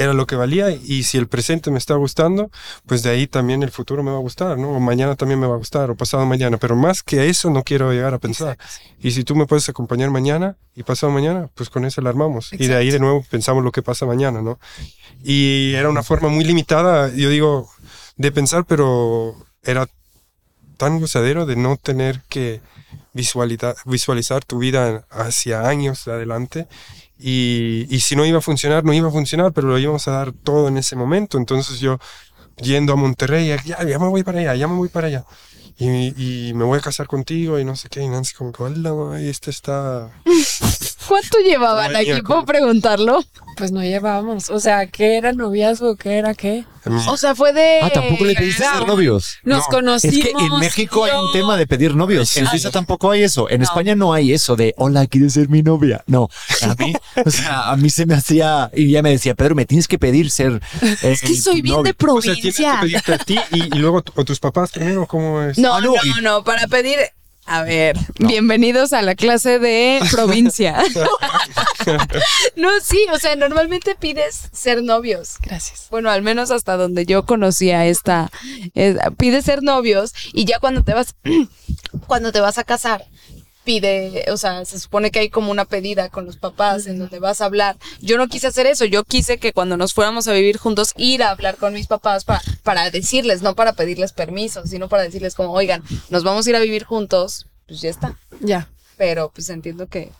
era 0.00 0.14
lo 0.14 0.26
que 0.26 0.34
valía 0.34 0.70
y 0.70 1.02
si 1.02 1.18
el 1.18 1.28
presente 1.28 1.70
me 1.70 1.76
está 1.76 1.94
gustando, 1.94 2.50
pues 2.86 3.02
de 3.02 3.10
ahí 3.10 3.26
también 3.26 3.62
el 3.62 3.70
futuro 3.70 4.02
me 4.02 4.10
va 4.10 4.16
a 4.16 4.20
gustar, 4.20 4.56
¿no? 4.56 4.70
O 4.70 4.80
mañana 4.80 5.14
también 5.14 5.38
me 5.38 5.46
va 5.46 5.54
a 5.54 5.58
gustar, 5.58 5.90
o 5.90 5.94
pasado 5.94 6.24
mañana, 6.24 6.56
pero 6.56 6.74
más 6.74 7.02
que 7.02 7.28
eso 7.28 7.50
no 7.50 7.62
quiero 7.62 7.92
llegar 7.92 8.14
a 8.14 8.18
pensar. 8.18 8.56
Y 8.98 9.10
si 9.10 9.24
tú 9.24 9.36
me 9.36 9.44
puedes 9.44 9.68
acompañar 9.68 10.10
mañana 10.10 10.56
y 10.74 10.84
pasado 10.84 11.12
mañana, 11.12 11.50
pues 11.54 11.68
con 11.68 11.84
eso 11.84 12.00
la 12.00 12.08
armamos. 12.08 12.50
Y 12.54 12.66
de 12.66 12.76
ahí 12.76 12.90
de 12.90 12.98
nuevo 12.98 13.22
pensamos 13.30 13.62
lo 13.62 13.72
que 13.72 13.82
pasa 13.82 14.06
mañana, 14.06 14.40
¿no? 14.40 14.58
Y 15.22 15.74
era 15.74 15.90
una 15.90 16.02
forma 16.02 16.30
muy 16.30 16.44
limitada, 16.44 17.14
yo 17.14 17.28
digo, 17.28 17.68
de 18.16 18.32
pensar, 18.32 18.64
pero 18.64 19.36
era 19.62 19.86
tan 20.78 20.98
gozadero 20.98 21.44
de 21.44 21.56
no 21.56 21.76
tener 21.76 22.22
que 22.30 22.62
visualizar, 23.12 23.76
visualizar 23.84 24.46
tu 24.46 24.60
vida 24.60 25.04
hacia 25.10 25.68
años 25.68 26.08
adelante. 26.08 26.68
Y, 27.20 27.86
y 27.90 28.00
si 28.00 28.16
no 28.16 28.24
iba 28.24 28.38
a 28.38 28.42
funcionar, 28.42 28.84
no 28.84 28.92
iba 28.92 29.08
a 29.08 29.12
funcionar, 29.12 29.52
pero 29.52 29.68
lo 29.68 29.78
íbamos 29.78 30.08
a 30.08 30.12
dar 30.12 30.32
todo 30.32 30.68
en 30.68 30.76
ese 30.76 30.96
momento. 30.96 31.38
Entonces 31.38 31.80
yo 31.80 31.98
yendo 32.56 32.92
a 32.92 32.96
Monterrey, 32.96 33.48
ya, 33.48 33.62
ya 33.64 33.98
me 33.98 34.08
voy 34.08 34.22
para 34.22 34.40
allá, 34.40 34.54
ya 34.54 34.68
me 34.68 34.74
voy 34.74 34.88
para 34.88 35.08
allá. 35.08 35.24
Y, 35.78 36.48
y 36.48 36.54
me 36.54 36.64
voy 36.64 36.78
a 36.78 36.82
casar 36.82 37.06
contigo 37.06 37.58
y 37.58 37.64
no 37.64 37.76
sé 37.76 37.88
qué. 37.88 38.02
Y 38.02 38.08
Nancy 38.08 38.34
como 38.34 38.52
que, 38.52 38.62
hola, 38.62 39.20
este 39.20 39.50
está... 39.50 40.10
¿Cuánto 41.08 41.38
llevaban 41.38 41.94
Ay, 41.96 42.10
aquí? 42.10 42.22
¿Puedo 42.22 42.40
como- 42.40 42.46
preguntarlo? 42.46 43.24
Pues 43.56 43.72
no 43.72 43.82
llevábamos. 43.82 44.48
O 44.48 44.58
sea, 44.58 44.86
¿qué 44.86 45.16
era 45.18 45.32
noviazgo? 45.34 45.96
¿Qué 45.96 46.16
era 46.16 46.34
qué? 46.34 46.64
O 47.08 47.16
sea, 47.18 47.34
fue 47.34 47.52
de. 47.52 47.80
Ah, 47.82 47.90
tampoco 47.92 48.24
le 48.24 48.34
pediste 48.34 48.62
ser 48.64 48.86
novios. 48.86 49.36
Nos 49.42 49.58
No, 49.58 49.60
Es 49.60 49.66
conocimos. 49.68 50.24
que 50.24 50.30
en 50.30 50.58
México 50.60 51.04
hay 51.04 51.12
un 51.12 51.30
tema 51.32 51.58
de 51.58 51.66
pedir 51.66 51.94
novios. 51.94 52.34
En 52.38 52.46
Suiza 52.46 52.70
tampoco 52.70 53.10
hay 53.10 53.22
eso. 53.22 53.50
En 53.50 53.60
España 53.60 53.94
no 53.94 54.14
hay 54.14 54.32
eso 54.32 54.56
de 54.56 54.72
hola, 54.78 55.06
¿quieres 55.06 55.34
ser 55.34 55.50
mi 55.50 55.62
novia? 55.62 56.02
No. 56.06 56.28
A 56.62 56.74
mí, 56.82 56.94
o 57.26 57.30
sea, 57.30 57.70
a 57.70 57.76
mí 57.76 57.90
se 57.90 58.06
me 58.06 58.14
hacía 58.14 58.70
y 58.72 58.90
ya 58.92 59.02
me 59.02 59.10
decía, 59.10 59.34
Pedro, 59.34 59.54
me 59.54 59.66
tienes 59.66 59.88
que 59.88 59.98
pedir 59.98 60.30
ser. 60.30 60.62
eh, 60.80 60.96
Es 61.02 61.20
que 61.20 61.36
soy 61.36 61.60
bien 61.60 61.82
de 61.82 61.92
novio". 62.00 62.14
O 62.14 62.22
sea, 62.22 62.34
tienes 62.34 62.56
que 62.56 62.62
provincia. 62.62 62.80
pedirte 62.80 63.12
a 63.14 63.18
ti 63.18 63.38
y, 63.52 63.76
y 63.76 63.78
luego 63.78 64.02
o 64.14 64.24
tus 64.24 64.40
papás 64.40 64.70
primero, 64.70 65.06
¿cómo 65.06 65.42
es? 65.42 65.58
No, 65.58 65.74
Ah, 65.74 65.80
no, 65.82 65.94
no, 65.96 66.18
y- 66.18 66.22
no, 66.22 66.44
para 66.44 66.66
pedir. 66.66 66.98
A 67.46 67.62
ver, 67.64 67.96
bienvenidos 68.20 68.92
a 68.92 69.02
la 69.02 69.14
clase 69.16 69.58
de 69.58 70.00
provincia. 70.12 70.76
no, 72.56 72.68
sí, 72.82 73.04
o 73.12 73.18
sea, 73.18 73.34
normalmente 73.34 73.96
pides 73.96 74.48
ser 74.52 74.82
novios. 74.84 75.36
Gracias. 75.42 75.86
Bueno, 75.90 76.10
al 76.10 76.22
menos 76.22 76.50
hasta 76.50 76.76
donde 76.76 77.06
yo 77.06 77.24
conocía 77.26 77.86
esta, 77.86 78.30
es- 78.74 78.96
pides 79.18 79.44
ser 79.44 79.62
novios 79.62 80.12
y 80.32 80.44
ya 80.44 80.60
cuando 80.60 80.84
te 80.84 80.94
vas, 80.94 81.14
cuando 82.06 82.30
te 82.30 82.40
vas 82.40 82.58
a 82.58 82.64
casar, 82.64 83.04
pide, 83.64 84.24
o 84.30 84.36
sea, 84.36 84.64
se 84.64 84.78
supone 84.80 85.10
que 85.10 85.18
hay 85.20 85.28
como 85.30 85.50
una 85.50 85.64
pedida 85.64 86.08
con 86.08 86.24
los 86.24 86.36
papás 86.36 86.86
en 86.86 86.98
donde 86.98 87.18
vas 87.18 87.40
a 87.40 87.44
hablar. 87.44 87.76
Yo 88.00 88.16
no 88.18 88.26
quise 88.28 88.46
hacer 88.46 88.66
eso, 88.66 88.84
yo 88.84 89.04
quise 89.04 89.38
que 89.38 89.52
cuando 89.52 89.76
nos 89.76 89.92
fuéramos 89.94 90.26
a 90.28 90.32
vivir 90.32 90.56
juntos, 90.58 90.92
ir 90.96 91.22
a 91.22 91.30
hablar 91.30 91.56
con 91.56 91.74
mis 91.74 91.86
papás 91.86 92.24
para, 92.24 92.40
para 92.62 92.90
decirles, 92.90 93.42
no 93.42 93.54
para 93.54 93.74
pedirles 93.74 94.12
permiso, 94.12 94.66
sino 94.66 94.88
para 94.88 95.02
decirles 95.02 95.34
como, 95.34 95.52
oigan, 95.52 95.82
nos 96.08 96.24
vamos 96.24 96.46
a 96.46 96.50
ir 96.50 96.56
a 96.56 96.60
vivir 96.60 96.84
juntos, 96.84 97.46
pues 97.66 97.80
ya 97.80 97.90
está. 97.90 98.16
Ya. 98.40 98.68
Pero 98.96 99.30
pues 99.34 99.48
entiendo 99.50 99.86
que... 99.86 100.10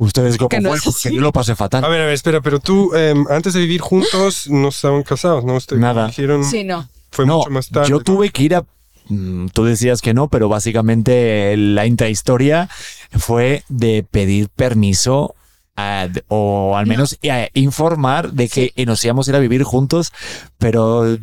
Ustedes 0.00 0.36
cómo 0.36 0.48
Que 0.48 0.60
no 0.60 0.68
fue, 0.68 0.78
es 0.78 0.84
porque 0.84 1.08
así. 1.08 1.14
yo 1.16 1.20
lo 1.20 1.32
pasé 1.32 1.56
fatal. 1.56 1.84
A 1.84 1.88
ver, 1.88 2.00
a 2.02 2.04
ver, 2.04 2.14
espera, 2.14 2.40
pero 2.40 2.60
tú, 2.60 2.94
em, 2.94 3.26
antes 3.30 3.52
de 3.54 3.60
vivir 3.60 3.80
juntos, 3.80 4.48
no 4.48 4.68
estaban 4.68 5.02
casados, 5.02 5.44
¿no? 5.44 5.56
Ustedes 5.56 5.80
Nada. 5.82 6.06
dijeron- 6.06 6.44
Sí, 6.44 6.62
no. 6.62 6.88
Fue 7.10 7.26
no, 7.26 7.38
mucho 7.38 7.50
más 7.50 7.68
tarde. 7.68 7.88
yo 7.88 7.98
tuve 8.00 8.30
que 8.30 8.42
ir 8.44 8.54
a. 8.54 8.64
mm, 9.08 9.48
Tú 9.48 9.64
decías 9.64 10.00
que 10.02 10.14
no, 10.14 10.28
pero 10.28 10.48
básicamente 10.48 11.56
la 11.56 11.86
intrahistoria 11.86 12.68
fue 13.12 13.62
de 13.68 14.04
pedir 14.08 14.48
permiso 14.48 15.34
a- 15.76 16.08
o 16.28 16.76
al 16.76 16.86
menos 16.86 17.18
eh, 17.22 17.50
informar 17.54 18.32
de 18.32 18.48
que 18.48 18.72
nos 18.84 19.04
íbamos 19.04 19.28
a 19.28 19.30
ir 19.30 19.36
a 19.36 19.40
vivir 19.40 19.62
juntos, 19.62 20.12
pero 20.58 21.16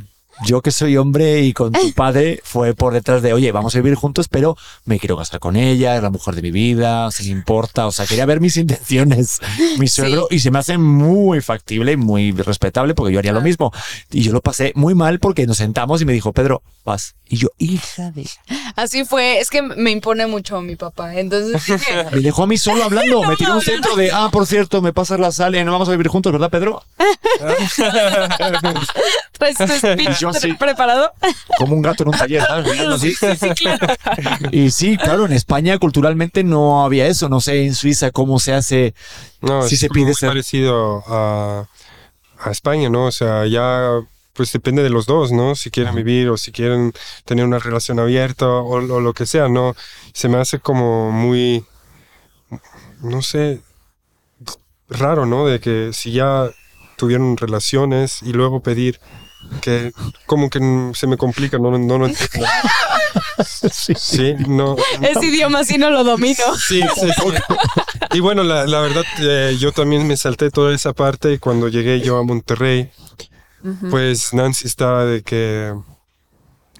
yo 0.43 0.61
que 0.61 0.71
soy 0.71 0.97
hombre 0.97 1.41
y 1.41 1.53
con 1.53 1.71
tu 1.71 1.93
padre 1.93 2.41
fue 2.43 2.73
por 2.73 2.93
detrás 2.93 3.21
de, 3.21 3.33
oye, 3.33 3.51
vamos 3.51 3.73
a 3.75 3.79
vivir 3.79 3.95
juntos, 3.95 4.27
pero 4.27 4.57
me 4.83 4.99
quiero 4.99 5.17
casar 5.17 5.39
con 5.39 5.55
ella, 5.55 5.95
es 5.95 6.03
la 6.03 6.09
mujer 6.09 6.35
de 6.35 6.41
mi 6.41 6.51
vida, 6.51 7.09
se 7.11 7.23
me 7.23 7.29
importa, 7.29 7.87
o 7.87 7.91
sea, 7.91 8.05
quería 8.05 8.25
ver 8.25 8.41
mis 8.41 8.57
intenciones, 8.57 9.39
mi 9.79 9.87
suegro, 9.87 10.27
y 10.29 10.39
se 10.39 10.51
me 10.51 10.59
hace 10.59 10.77
muy 10.77 11.41
factible 11.41 11.93
y 11.93 11.97
muy 11.97 12.31
respetable 12.31 12.93
porque 12.93 13.13
yo 13.13 13.19
haría 13.19 13.31
lo 13.31 13.41
mismo. 13.41 13.71
Y 14.11 14.23
yo 14.23 14.33
lo 14.33 14.41
pasé 14.41 14.73
muy 14.75 14.93
mal 14.93 15.19
porque 15.19 15.47
nos 15.47 15.57
sentamos 15.57 16.01
y 16.01 16.05
me 16.05 16.13
dijo, 16.13 16.33
Pedro, 16.33 16.61
vas. 16.83 17.15
Y 17.27 17.37
yo, 17.37 17.49
hija 17.57 18.11
de... 18.11 18.29
Así 18.75 19.03
fue, 19.03 19.39
es 19.39 19.49
que 19.49 19.61
me 19.61 19.89
impone 19.89 20.27
mucho 20.27 20.61
mi 20.61 20.75
papá. 20.75 21.15
Entonces 21.15 21.53
dije, 21.53 22.05
Me 22.11 22.21
dejó 22.21 22.43
a 22.43 22.47
mí 22.47 22.57
solo 22.57 22.83
hablando. 22.83 23.23
me 23.23 23.35
tiró 23.37 23.55
un 23.55 23.61
centro 23.61 23.95
de, 23.95 24.11
ah, 24.11 24.29
por 24.31 24.45
cierto, 24.45 24.81
me 24.81 24.93
pasas 24.93 25.19
la 25.19 25.31
sal 25.31 25.55
y 25.55 25.63
no 25.63 25.71
vamos 25.71 25.87
a 25.87 25.91
vivir 25.91 26.07
juntos, 26.07 26.31
¿verdad, 26.31 26.49
Pedro? 26.49 26.83
¿traes 29.37 29.57
tu 29.57 29.67
speech 29.67 30.24
Yo 30.33 30.57
preparado? 30.57 31.11
Como 31.57 31.75
un 31.75 31.81
gato 31.81 32.03
en 32.03 32.09
un 32.09 32.17
taller, 32.17 32.41
¿sabes? 32.43 32.71
Mirando 32.71 32.95
así. 32.95 33.13
Sí, 33.13 33.27
sí, 33.39 33.49
claro. 33.51 33.87
Y 34.51 34.71
sí, 34.71 34.97
claro, 34.97 35.25
en 35.25 35.33
España 35.33 35.77
culturalmente 35.77 36.43
no 36.43 36.83
había 36.83 37.07
eso. 37.07 37.29
No 37.29 37.41
sé 37.41 37.65
en 37.65 37.75
Suiza 37.75 38.11
cómo 38.11 38.39
se 38.39 38.53
hace. 38.53 38.93
No, 39.41 39.63
Sí 39.63 39.75
es 39.75 39.81
se 39.81 39.89
pide 39.89 40.05
muy 40.05 40.13
ser- 40.15 40.29
parecido 40.29 41.03
a, 41.07 41.67
a 42.39 42.51
España, 42.51 42.89
¿no? 42.89 43.05
O 43.05 43.11
sea, 43.11 43.45
ya 43.45 43.99
pues 44.33 44.51
depende 44.51 44.83
de 44.83 44.89
los 44.89 45.05
dos, 45.05 45.31
¿no? 45.31 45.55
Si 45.55 45.71
quieren 45.71 45.95
vivir 45.95 46.27
o 46.29 46.35
si 46.35 46.51
quieren 46.51 46.91
tener 47.23 47.45
una 47.45 47.57
relación 47.59 47.99
abierta 47.99 48.45
o, 48.47 48.67
o 48.75 48.99
lo 48.99 49.13
que 49.13 49.25
sea, 49.25 49.47
¿no? 49.47 49.75
Se 50.13 50.27
me 50.27 50.37
hace 50.37 50.59
como 50.59 51.09
muy, 51.09 51.63
no 53.01 53.21
sé, 53.21 53.61
raro, 54.89 55.25
¿no? 55.25 55.47
De 55.47 55.59
que 55.61 55.91
si 55.93 56.11
ya 56.11 56.49
tuvieron 56.97 57.37
relaciones 57.37 58.21
y 58.23 58.33
luego 58.33 58.59
pedir 58.61 58.99
que 59.61 59.91
como 60.25 60.49
que 60.49 60.59
se 60.93 61.07
me 61.07 61.17
complica, 61.17 61.57
no, 61.57 61.77
no 61.77 61.97
lo 61.97 62.07
entiendo. 62.07 62.47
Sí. 63.71 63.93
Sí, 63.97 64.33
no, 64.47 64.75
Ese 65.01 65.25
idioma 65.25 65.63
sí 65.63 65.77
no 65.77 65.89
lo 65.89 66.03
domino. 66.03 66.43
Sí, 66.57 66.81
sí, 66.95 67.07
sí. 67.09 67.31
Y 68.13 68.19
bueno, 68.19 68.43
la, 68.43 68.65
la 68.65 68.79
verdad, 68.79 69.03
eh, 69.19 69.57
yo 69.59 69.71
también 69.71 70.07
me 70.07 70.15
salté 70.15 70.51
toda 70.51 70.73
esa 70.73 70.93
parte 70.93 71.33
y 71.33 71.37
cuando 71.37 71.67
llegué 71.67 72.01
yo 72.01 72.17
a 72.17 72.23
Monterrey, 72.23 72.91
pues 73.89 74.33
Nancy 74.33 74.67
estaba 74.67 75.05
de 75.05 75.21
que, 75.21 75.73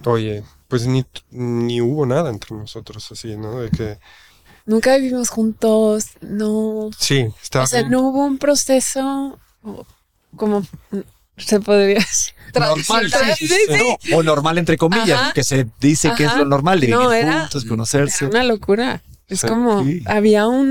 oye, 0.06 0.44
pues 0.68 0.88
ni, 0.88 1.06
ni 1.32 1.82
hubo 1.82 2.06
nada 2.06 2.30
entre 2.30 2.56
nosotros 2.56 3.12
así, 3.12 3.36
¿no? 3.36 3.60
De 3.60 3.70
que, 3.70 3.98
Nunca 4.66 4.98
vivimos 4.98 5.30
juntos, 5.30 6.06
no. 6.22 6.90
sí, 6.98 7.28
estaba... 7.42 7.66
O 7.66 7.68
sea, 7.68 7.88
no 7.88 8.02
hubo 8.02 8.26
un 8.26 8.38
proceso 8.40 9.38
como 10.36 10.64
se 11.38 11.60
podría. 11.60 12.06
Normal, 12.56 13.12
Tra- 13.12 13.36
sí, 13.36 13.48
sí, 13.48 13.58
sí. 13.68 14.10
No, 14.12 14.18
o 14.18 14.24
normal 14.24 14.58
entre 14.58 14.78
comillas, 14.78 15.20
Ajá. 15.20 15.34
que 15.34 15.44
se 15.44 15.68
dice 15.82 16.12
que 16.16 16.24
es 16.24 16.36
lo 16.38 16.46
normal 16.46 16.80
de 16.80 16.88
vivir 16.88 17.02
era- 17.14 17.42
juntos, 17.42 17.66
conocerse. 17.66 18.26
Era 18.26 18.30
una 18.40 18.44
locura. 18.46 19.04
Es 19.28 19.42
como 19.42 19.84
había 20.06 20.48
un, 20.48 20.68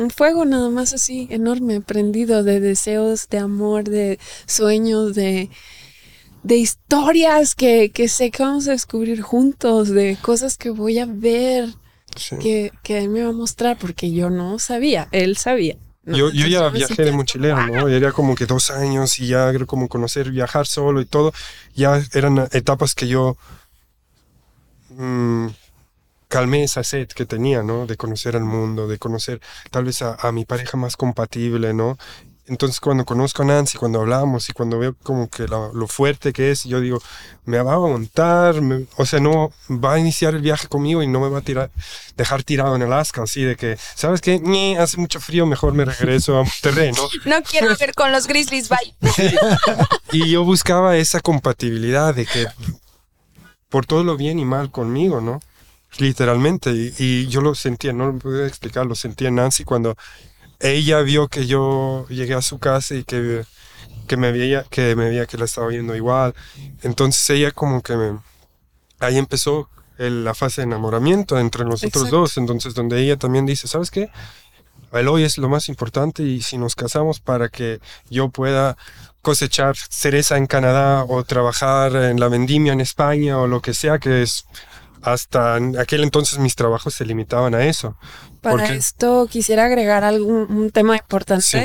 un 0.00 0.10
fuego 0.10 0.44
nada 0.44 0.70
más 0.70 0.94
así 0.94 1.26
enorme, 1.30 1.80
prendido 1.80 2.42
de 2.44 2.60
deseos, 2.60 3.28
de 3.28 3.38
amor, 3.38 3.84
de 3.84 4.18
sueños, 4.46 5.14
de, 5.14 5.50
de 6.44 6.56
historias 6.56 7.54
que, 7.56 7.90
que 7.90 8.08
sé 8.08 8.30
que 8.30 8.44
vamos 8.44 8.68
a 8.68 8.70
descubrir 8.70 9.20
juntos, 9.22 9.88
de 9.88 10.16
cosas 10.22 10.56
que 10.56 10.70
voy 10.70 11.00
a 11.00 11.06
ver, 11.06 11.68
que, 12.40 12.70
que 12.84 12.98
él 12.98 13.08
me 13.08 13.24
va 13.24 13.30
a 13.30 13.32
mostrar, 13.32 13.76
porque 13.76 14.10
yo 14.12 14.30
no 14.30 14.58
sabía, 14.60 15.08
él 15.10 15.36
sabía. 15.36 15.76
¿No? 16.06 16.16
Yo, 16.16 16.30
yo 16.30 16.46
ya 16.46 16.68
viajé 16.70 17.04
de 17.04 17.12
mochilero, 17.12 17.66
¿no? 17.66 17.88
Era 17.88 18.12
como 18.12 18.34
que 18.34 18.46
dos 18.46 18.70
años 18.70 19.18
y 19.18 19.28
ya 19.28 19.52
como 19.66 19.88
conocer, 19.88 20.30
viajar 20.30 20.66
solo 20.66 21.00
y 21.00 21.04
todo. 21.04 21.32
Ya 21.74 22.00
eran 22.14 22.48
etapas 22.52 22.94
que 22.94 23.08
yo 23.08 23.36
mm, 24.90 25.48
calmé 26.28 26.64
esa 26.64 26.82
sed 26.84 27.08
que 27.08 27.26
tenía, 27.26 27.62
¿no? 27.62 27.86
De 27.86 27.96
conocer 27.96 28.36
al 28.36 28.44
mundo, 28.44 28.88
de 28.88 28.98
conocer 28.98 29.40
tal 29.70 29.84
vez 29.84 30.02
a, 30.02 30.14
a 30.14 30.32
mi 30.32 30.44
pareja 30.44 30.76
más 30.76 30.96
compatible, 30.96 31.74
¿no? 31.74 31.98
Entonces 32.48 32.78
cuando 32.78 33.04
conozco 33.04 33.42
a 33.42 33.46
Nancy, 33.46 33.76
cuando 33.76 34.00
hablamos 34.00 34.48
y 34.48 34.52
cuando 34.52 34.78
veo 34.78 34.94
como 35.02 35.28
que 35.28 35.48
lo 35.48 35.86
fuerte 35.88 36.32
que 36.32 36.52
es, 36.52 36.62
yo 36.64 36.80
digo, 36.80 37.02
me 37.44 37.60
va 37.60 37.72
a 37.72 37.74
aguantar, 37.74 38.60
me- 38.62 38.86
o 38.96 39.04
sea, 39.04 39.18
no 39.18 39.50
va 39.68 39.94
a 39.94 39.98
iniciar 39.98 40.34
el 40.34 40.42
viaje 40.42 40.68
conmigo 40.68 41.02
y 41.02 41.08
no 41.08 41.18
me 41.20 41.28
va 41.28 41.38
a 41.38 41.42
tirar, 41.42 41.70
dejar 42.16 42.44
tirado 42.44 42.76
en 42.76 42.82
Alaska, 42.82 43.22
así 43.24 43.42
de 43.42 43.56
que, 43.56 43.76
¿sabes 43.96 44.20
qué? 44.20 44.38
Ñe, 44.38 44.78
hace 44.78 44.96
mucho 44.98 45.20
frío, 45.20 45.44
mejor 45.44 45.72
me 45.74 45.84
regreso 45.84 46.38
a 46.38 46.44
Monterrey, 46.44 46.92
¿no? 46.92 47.02
No 47.24 47.42
quiero 47.42 47.74
ver 47.76 47.94
con 47.94 48.12
los 48.12 48.26
Grizzlies, 48.28 48.68
bye. 48.68 48.94
Y 50.12 50.30
yo 50.30 50.44
buscaba 50.44 50.96
esa 50.96 51.20
compatibilidad 51.20 52.14
de 52.14 52.26
que 52.26 52.46
por 53.68 53.86
todo 53.86 54.04
lo 54.04 54.16
bien 54.16 54.38
y 54.38 54.44
mal 54.44 54.70
conmigo, 54.70 55.20
¿no? 55.20 55.40
Literalmente. 55.98 56.70
Y, 56.70 56.94
y 56.98 57.26
yo 57.26 57.40
lo 57.40 57.54
sentía, 57.54 57.92
no 57.92 58.06
lo 58.06 58.18
puedo 58.18 58.46
explicar, 58.46 58.86
lo 58.86 58.94
sentía 58.94 59.28
en 59.28 59.36
Nancy 59.36 59.64
cuando 59.64 59.96
ella 60.60 61.00
vio 61.02 61.28
que 61.28 61.46
yo 61.46 62.06
llegué 62.08 62.34
a 62.34 62.42
su 62.42 62.58
casa 62.58 62.94
y 62.94 63.04
que, 63.04 63.44
que 64.06 64.16
me 64.16 64.32
veía 64.32 64.64
que 64.70 64.96
me 64.96 65.08
veía 65.08 65.26
que 65.26 65.36
la 65.38 65.44
estaba 65.46 65.68
viendo 65.68 65.94
igual. 65.96 66.34
Entonces 66.82 67.28
ella 67.30 67.50
como 67.50 67.82
que 67.82 67.96
me, 67.96 68.18
ahí 69.00 69.18
empezó 69.18 69.68
el- 69.98 70.24
la 70.24 70.34
fase 70.34 70.60
de 70.60 70.66
enamoramiento 70.66 71.38
entre 71.38 71.64
nosotros 71.64 72.04
Exacto. 72.04 72.16
dos. 72.20 72.36
Entonces 72.38 72.74
donde 72.74 73.00
ella 73.02 73.16
también 73.16 73.46
dice, 73.46 73.68
¿sabes 73.68 73.90
qué? 73.90 74.10
El 74.92 75.08
hoy 75.08 75.24
es 75.24 75.36
lo 75.36 75.48
más 75.48 75.68
importante 75.68 76.22
y 76.22 76.40
si 76.42 76.56
nos 76.58 76.74
casamos 76.74 77.20
para 77.20 77.48
que 77.48 77.80
yo 78.08 78.28
pueda 78.30 78.76
cosechar 79.20 79.76
cereza 79.76 80.38
en 80.38 80.46
Canadá 80.46 81.04
o 81.08 81.24
trabajar 81.24 81.94
en 81.96 82.20
la 82.20 82.28
vendimia 82.28 82.72
en 82.72 82.80
España 82.80 83.38
o 83.38 83.46
lo 83.48 83.60
que 83.60 83.74
sea, 83.74 83.98
que 83.98 84.22
es 84.22 84.46
hasta 85.02 85.56
aquel 85.78 86.02
entonces 86.04 86.38
mis 86.38 86.54
trabajos 86.56 86.94
se 86.94 87.04
limitaban 87.04 87.54
a 87.54 87.64
eso. 87.66 87.96
Para 88.40 88.56
Porque- 88.56 88.74
esto 88.76 89.26
quisiera 89.30 89.64
agregar 89.64 90.04
algún 90.04 90.50
un 90.50 90.70
tema 90.70 90.96
importante. 90.96 91.42
Sí. 91.42 91.58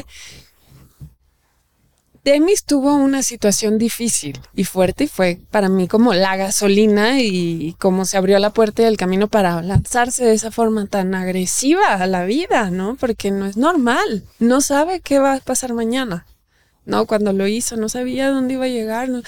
Demis 2.23 2.65
tuvo 2.65 2.93
una 2.93 3.23
situación 3.23 3.79
difícil 3.79 4.39
y 4.53 4.63
fuerte 4.65 5.05
y 5.05 5.07
fue 5.07 5.39
para 5.49 5.69
mí 5.69 5.87
como 5.87 6.13
la 6.13 6.35
gasolina 6.37 7.19
y 7.19 7.75
como 7.79 8.05
se 8.05 8.15
abrió 8.15 8.37
la 8.37 8.51
puerta 8.51 8.83
y 8.83 8.85
el 8.85 8.95
camino 8.97 9.27
para 9.27 9.59
lanzarse 9.63 10.23
de 10.25 10.33
esa 10.33 10.51
forma 10.51 10.85
tan 10.85 11.15
agresiva 11.15 11.95
a 11.95 12.05
la 12.05 12.25
vida, 12.25 12.69
¿no? 12.69 12.95
Porque 12.95 13.31
no 13.31 13.47
es 13.47 13.57
normal, 13.57 14.23
no 14.37 14.61
sabe 14.61 14.99
qué 14.99 15.17
va 15.17 15.33
a 15.33 15.39
pasar 15.39 15.73
mañana, 15.73 16.27
¿no? 16.85 17.07
Cuando 17.07 17.33
lo 17.33 17.47
hizo 17.47 17.75
no 17.75 17.89
sabía 17.89 18.29
dónde 18.29 18.53
iba 18.53 18.65
a 18.65 18.69
llegar. 18.69 19.09
no- 19.09 19.23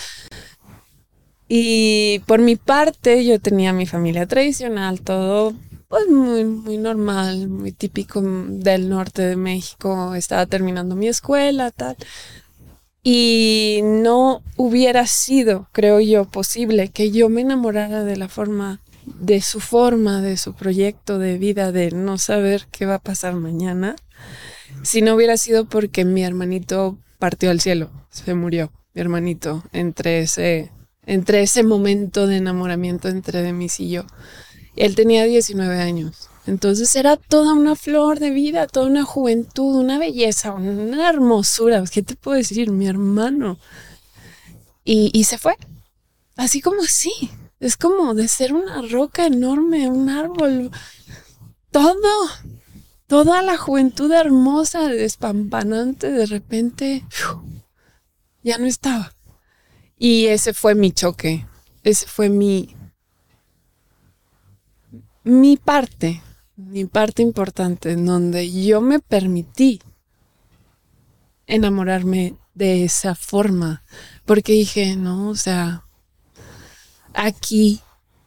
Y 1.56 2.18
por 2.26 2.42
mi 2.42 2.56
parte 2.56 3.24
yo 3.24 3.40
tenía 3.40 3.74
mi 3.74 3.86
familia 3.86 4.26
tradicional, 4.26 5.02
todo 5.02 5.54
pues 5.88 6.08
muy, 6.08 6.46
muy 6.46 6.78
normal, 6.78 7.48
muy 7.48 7.72
típico 7.72 8.24
del 8.24 8.90
norte 8.90 9.22
de 9.22 9.36
México, 9.36 10.16
estaba 10.16 10.48
terminando 10.48 10.96
mi 10.96 11.08
escuela, 11.08 11.70
tal. 11.70 11.96
Y 13.04 13.82
no 13.84 14.42
hubiera 14.58 15.06
sido, 15.06 15.70
creo 15.72 16.00
yo, 16.00 16.26
posible 16.26 16.88
que 16.88 17.12
yo 17.12 17.30
me 17.30 17.42
enamorara 17.42 18.04
de 18.04 18.18
la 18.18 18.30
forma, 18.30 18.82
de 19.06 19.40
su 19.40 19.60
forma, 19.60 20.24
de 20.24 20.38
su 20.38 20.56
proyecto 20.56 21.20
de 21.20 21.38
vida, 21.38 21.72
de 21.72 21.92
no 21.92 22.18
saber 22.18 22.66
qué 22.72 22.88
va 22.88 22.96
a 22.96 23.04
pasar 23.04 23.36
mañana, 23.36 23.96
si 24.82 25.04
no 25.04 25.14
hubiera 25.14 25.38
sido 25.38 25.66
porque 25.66 26.04
mi 26.04 26.24
hermanito 26.24 26.98
partió 27.20 27.52
al 27.52 27.62
cielo, 27.62 27.92
se 28.10 28.34
murió, 28.34 28.72
mi 28.96 29.02
hermanito, 29.02 29.64
entre 29.72 30.22
ese, 30.22 30.72
entre 31.06 31.42
ese 31.42 31.64
momento 31.64 32.28
de 32.28 32.38
enamoramiento 32.38 33.10
entre 33.10 33.42
Demis 33.42 33.80
y 33.80 33.90
yo. 33.90 34.06
Él 34.76 34.96
tenía 34.96 35.26
19 35.26 35.82
años. 35.82 36.30
Entonces 36.46 36.96
era 36.96 37.16
toda 37.16 37.54
una 37.54 37.76
flor 37.76 38.20
de 38.20 38.32
vida, 38.32 38.68
toda 38.68 38.88
una 38.88 39.04
juventud, 39.04 39.76
una 39.76 39.98
belleza, 39.98 40.54
una 40.54 41.10
hermosura. 41.10 41.84
¿Qué 41.92 42.02
te 42.02 42.16
puedo 42.16 42.38
decir? 42.38 42.70
Mi 42.70 42.88
hermano. 42.88 43.60
Y, 44.84 45.24
se 45.24 45.38
fue. 45.38 45.56
Así 46.36 46.60
como 46.60 46.82
así. 46.82 47.14
Es 47.60 47.78
como 47.78 48.14
de 48.14 48.28
ser 48.28 48.54
una 48.54 48.82
roca 48.82 49.26
enorme, 49.26 49.90
un 49.90 50.10
árbol. 50.10 50.72
Todo. 51.72 52.30
Toda 53.08 53.42
la 53.42 53.58
juventud 53.58 54.12
hermosa, 54.12 54.88
despampanante, 54.88 56.12
de 56.12 56.26
repente 56.26 57.06
ya 58.44 58.58
no 58.58 58.66
estaba. 58.66 59.14
Y 60.04 60.26
ese 60.26 60.54
fue 60.54 60.76
mi 60.76 60.92
choque. 60.92 61.46
Ese 61.86 62.06
fue 62.08 62.28
mi, 62.28 62.76
mi 65.24 65.56
parte, 65.56 66.22
mi 66.58 66.84
parte 66.84 67.22
importante, 67.22 67.94
en 67.94 68.06
donde 68.06 68.52
yo 68.52 68.82
me 68.82 69.00
permití 69.00 69.82
enamorarme 71.48 72.36
de 72.54 72.84
esa 72.84 73.16
forma, 73.16 73.86
porque 74.26 74.52
dije, 74.52 74.98
no, 74.98 75.30
o 75.30 75.36
sea, 75.36 75.86
aquí, 77.14 77.80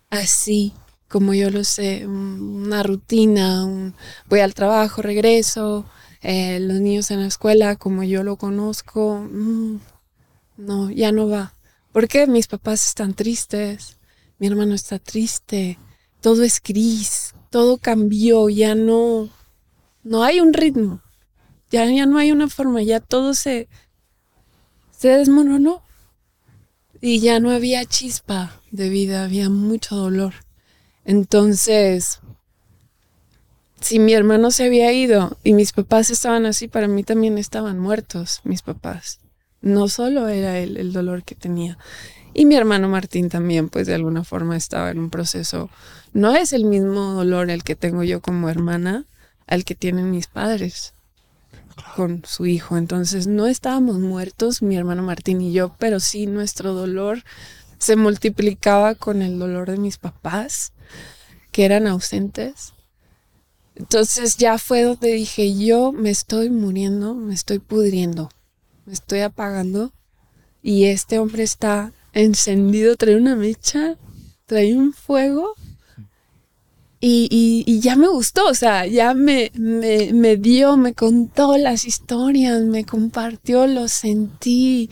así, 0.09 0.73
como 1.11 1.35
yo 1.35 1.51
lo 1.51 1.63
sé, 1.63 2.07
un- 2.07 2.63
una 2.65 2.83
rutina, 2.85 3.67
un- 3.67 3.95
voy 4.31 4.41
al 4.41 4.55
trabajo, 4.55 5.03
regreso, 5.03 5.85
eh, 6.23 6.59
los 6.59 6.81
niños 6.81 7.11
en 7.11 7.21
la 7.21 7.27
escuela, 7.27 7.77
como 7.77 8.03
yo 8.03 8.23
lo 8.23 8.37
conozco, 8.37 9.21
mm, 9.31 9.77
no, 10.57 10.91
ya 10.91 11.13
no 11.13 11.29
va. 11.29 11.53
Porque 11.97 12.27
mis 12.27 12.47
papás 12.47 12.89
están 12.89 13.15
tristes, 13.15 13.97
mi 14.39 14.49
hermano 14.49 14.75
está 14.75 14.99
triste, 14.99 15.79
todo 16.21 16.43
es 16.43 16.61
gris, 16.63 17.35
todo 17.49 17.79
cambió, 17.79 18.51
ya 18.51 18.75
no, 18.75 19.31
no 20.03 20.23
hay 20.23 20.41
un 20.41 20.53
ritmo, 20.53 21.01
ya, 21.71 21.87
ya 21.87 22.05
no 22.05 22.19
hay 22.19 22.33
una 22.33 22.51
forma, 22.51 22.83
ya 22.83 23.01
todo 23.01 23.33
se, 23.33 23.71
se 24.91 25.09
desmoronó. 25.09 25.83
Y 27.01 27.21
ya 27.21 27.41
no 27.41 27.51
había 27.51 27.87
chispa 27.87 28.61
de 28.71 28.91
vida, 28.91 29.25
había 29.25 29.49
mucho 29.49 29.97
dolor. 29.97 30.35
Entonces, 31.07 32.21
si 33.81 34.01
mi 34.01 34.13
hermano 34.13 34.51
se 34.51 34.67
había 34.67 34.93
ido 34.93 35.39
y 35.43 35.55
mis 35.55 35.73
papás 35.73 36.11
estaban 36.11 36.45
así, 36.45 36.69
para 36.69 36.89
mí 36.89 37.05
también 37.05 37.39
estaban 37.39 37.79
muertos 37.79 38.43
mis 38.45 38.61
papás. 38.61 39.21
No 39.67 39.89
solo 39.89 40.29
era 40.29 40.61
él 40.61 40.77
el 40.77 40.93
dolor 40.93 41.25
que 41.25 41.35
tenía. 41.35 41.77
Y 42.33 42.47
mi 42.47 42.55
hermano 42.55 42.89
Martín 42.89 43.29
también, 43.29 43.69
pues 43.69 43.89
de 43.89 43.97
alguna 43.97 44.23
forma 44.23 44.57
estaba 44.57 44.93
en 44.93 45.01
un 45.01 45.11
proceso. 45.11 45.71
No 46.13 46.37
es 46.37 46.53
el 46.53 46.65
mismo 46.65 47.15
dolor 47.15 47.51
el 47.51 47.65
que 47.65 47.75
tengo 47.75 48.05
yo 48.05 48.21
como 48.21 48.49
hermana 48.49 49.07
al 49.49 49.65
que 49.65 49.75
tienen 49.75 50.13
mis 50.13 50.29
padres 50.29 50.95
con 51.97 52.23
su 52.25 52.47
hijo. 52.47 52.77
Entonces 52.77 53.27
no 53.27 53.49
estábamos 53.49 53.99
muertos, 53.99 54.63
mi 54.63 54.77
hermano 54.77 55.03
Martín 55.03 55.41
y 55.41 55.53
yo, 55.53 55.75
pero 55.81 55.99
sí 55.99 56.29
nuestro 56.29 56.73
dolor 56.73 57.25
se 57.79 57.97
multiplicaba 57.97 58.95
con 58.95 59.21
el 59.21 59.37
dolor 59.41 59.69
de 59.69 59.79
mis 59.79 59.99
papás, 59.99 60.73
que 61.51 61.65
eran 61.65 61.89
ausentes. 61.89 62.73
Entonces 63.75 64.37
ya 64.37 64.59
fue 64.59 64.85
donde 64.85 65.13
dije, 65.13 65.57
yo 65.57 65.91
me 65.91 66.11
estoy 66.11 66.51
muriendo, 66.51 67.17
me 67.17 67.35
estoy 67.35 67.59
pudriendo, 67.59 68.31
me 68.87 68.93
estoy 68.93 69.21
apagando 69.21 69.93
y 70.63 70.85
este 70.85 71.19
hombre 71.19 71.43
está 71.43 71.93
encendido, 72.13 72.97
trae 72.97 73.17
una 73.17 73.37
mecha, 73.37 73.97
trae 74.47 74.75
un 74.75 74.93
fuego 74.93 75.55
y, 77.01 77.79
ya 77.81 77.95
me 77.95 78.09
gustó, 78.09 78.47
o 78.49 78.55
sea, 78.55 78.87
ya 78.87 79.15
me, 79.15 79.53
me, 79.55 80.13
me, 80.13 80.37
dio, 80.37 80.77
me 80.77 80.95
contó 80.95 81.57
las 81.57 81.85
historias, 81.85 82.63
me 82.63 82.85
compartió, 82.85 83.67
lo 83.67 83.87
sentí. 83.87 84.91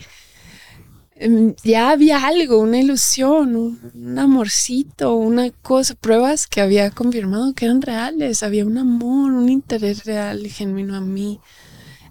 Em, 1.17 1.55
ya 1.63 1.91
había 1.91 2.25
algo, 2.25 2.59
una 2.59 2.79
ilusión, 2.79 3.55
un, 3.55 4.19
amorcito, 4.19 5.15
una 5.15 5.49
cosa, 5.49 5.95
pruebas 5.95 6.45
que 6.47 6.61
había 6.61 6.91
confirmado 6.91 7.53
que 7.53 7.65
eran 7.65 7.81
reales, 7.81 8.43
había 8.43 8.65
un 8.65 8.77
amor, 8.77 9.31
un 9.31 9.49
interés 9.49 10.05
real 10.05 10.45
y 10.45 10.49
genuino 10.49 10.95
a 10.95 11.01
mí. 11.01 11.39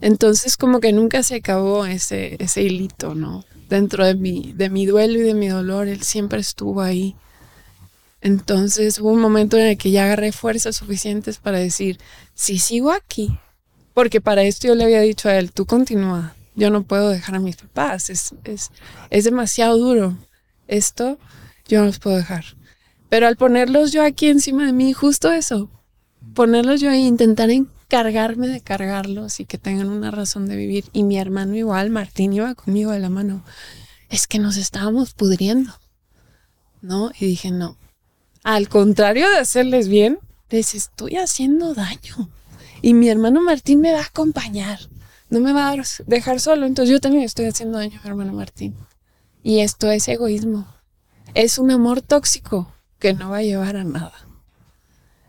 Entonces 0.05 0.59
como 0.59 0.81
que 0.81 0.93
nunca 0.93 1.23
se 1.23 1.37
acabó 1.37 1.87
ese, 1.87 2.37
ese 2.39 2.61
hilito, 2.63 3.15
¿no? 3.15 3.43
Dentro 3.71 4.05
de 4.05 4.15
mi, 4.15 4.53
de 4.53 4.69
mi 4.69 4.85
duelo 4.85 5.19
y 5.19 5.23
de 5.23 5.33
mi 5.33 5.49
dolor, 5.49 5.89
él 5.89 6.03
siempre 6.03 6.41
estuvo 6.41 6.83
ahí. 6.83 7.17
Entonces 8.21 8.99
hubo 8.99 9.09
un 9.09 9.19
momento 9.19 9.57
en 9.57 9.65
el 9.65 9.79
que 9.79 9.91
ya 9.91 10.05
agarré 10.05 10.31
fuerzas 10.31 10.77
suficientes 10.77 11.39
para 11.39 11.59
decir, 11.59 11.99
sí 12.35 12.59
sigo 12.59 12.93
aquí. 12.93 13.39
Porque 13.95 14.21
para 14.21 14.43
esto 14.43 14.69
yo 14.69 14.75
le 14.75 14.85
había 14.85 15.01
dicho 15.01 15.31
a 15.31 15.37
él, 15.39 15.53
tú 15.53 15.65
continúa, 15.65 16.37
yo 16.55 16.69
no 16.69 16.83
puedo 16.83 17.09
dejar 17.09 17.37
a 17.37 17.41
mis 17.41 17.57
papás, 17.57 18.11
es, 18.11 18.35
es, 18.45 18.73
es 19.09 19.25
demasiado 19.25 19.79
duro. 19.79 20.19
Esto 20.69 21.19
yo 21.67 21.81
no 21.81 21.87
los 21.87 21.99
puedo 21.99 22.19
dejar. 22.19 22.45
Pero 23.09 23.27
al 23.27 23.37
ponerlos 23.37 23.93
yo 23.93 24.05
aquí 24.05 24.29
encima 24.29 24.67
de 24.67 24.75
mí, 24.75 24.93
justo 24.93 25.33
eso, 25.33 25.71
ponerlos 26.35 26.81
yo 26.81 26.91
ahí, 26.91 27.07
intentar 27.07 27.51
encargarme 27.51 28.49
de 28.49 28.61
cargarlos 28.61 29.41
y 29.41 29.47
que 29.47 29.59
tengan 29.59 29.89
una 29.89 30.11
razón 30.11 30.47
de 30.47 30.57
vivir. 30.57 30.85
Y 30.93 31.05
mi 31.05 31.19
hermano 31.19 31.55
igual, 31.55 31.91
Martín 31.91 32.33
iba 32.33 32.55
conmigo 32.55 32.91
de 32.91 32.99
la 32.99 33.09
mano. 33.09 33.45
Es 34.11 34.27
que 34.27 34.39
nos 34.39 34.57
estábamos 34.57 35.15
pudriendo. 35.15 35.73
¿No? 36.83 37.11
Y 37.19 37.27
dije, 37.27 37.51
no, 37.51 37.79
al 38.45 38.69
contrario 38.69 39.31
de 39.31 39.39
hacerles 39.39 39.89
bien, 39.89 40.19
les 40.51 40.75
estoy 40.75 41.17
haciendo 41.17 41.73
daño. 41.73 42.29
Y 42.83 42.93
mi 42.93 43.09
hermano 43.09 43.41
Martín 43.41 43.81
me 43.81 43.93
va 43.93 44.01
a 44.01 44.05
acompañar. 44.05 44.79
No 45.31 45.41
me 45.41 45.55
va 45.55 45.71
a 45.71 45.77
dejar 46.07 46.41
solo. 46.41 46.67
Entonces 46.67 46.93
yo 46.93 47.01
también 47.01 47.25
estoy 47.25 47.47
haciendo 47.47 47.79
daño 47.79 47.99
a 47.99 48.03
mi 48.03 48.11
hermano 48.11 48.35
Martín. 48.35 48.77
Y 49.43 49.61
esto 49.61 49.91
es 49.91 50.07
egoísmo. 50.09 50.69
Es 51.33 51.59
un 51.59 51.71
amor 51.71 52.03
tóxico 52.03 52.71
que 52.99 53.15
no 53.15 53.31
va 53.31 53.39
a 53.39 53.43
llevar 53.43 53.77
a 53.77 53.85
nada. 53.85 54.13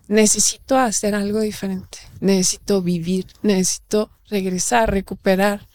Necesito 0.08 0.78
hacer 0.78 1.16
algo 1.16 1.40
diferente. 1.40 1.98
Necesito 2.20 2.82
vivir. 2.82 3.28
Necesito 3.42 4.12
regresar, 4.30 4.92
recuperar 4.92 5.68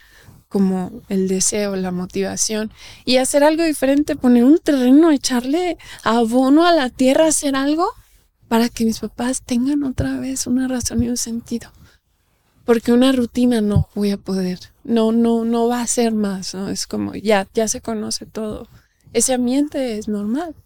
como 0.50 1.02
el 1.08 1.28
deseo, 1.28 1.76
la 1.76 1.92
motivación 1.92 2.72
y 3.04 3.18
hacer 3.18 3.44
algo 3.44 3.62
diferente, 3.62 4.16
poner 4.16 4.44
un 4.44 4.58
terreno, 4.58 5.12
echarle 5.12 5.78
abono 6.02 6.66
a 6.66 6.72
la 6.72 6.90
tierra, 6.90 7.28
hacer 7.28 7.54
algo 7.54 7.86
para 8.48 8.68
que 8.68 8.84
mis 8.84 8.98
papás 8.98 9.42
tengan 9.42 9.84
otra 9.84 10.18
vez 10.18 10.48
una 10.48 10.66
razón 10.66 11.04
y 11.04 11.08
un 11.08 11.16
sentido. 11.16 11.70
Porque 12.64 12.92
una 12.92 13.12
rutina 13.12 13.60
no 13.60 13.88
voy 13.94 14.10
a 14.10 14.16
poder, 14.16 14.58
no, 14.82 15.12
no, 15.12 15.44
no 15.44 15.68
va 15.68 15.82
a 15.82 15.86
ser 15.86 16.12
más, 16.12 16.52
¿no? 16.52 16.68
Es 16.68 16.88
como 16.88 17.14
ya, 17.14 17.46
ya 17.54 17.68
se 17.68 17.80
conoce 17.80 18.26
todo. 18.26 18.68
Ese 19.12 19.34
ambiente 19.34 19.98
es 19.98 20.08
normal. 20.08 20.56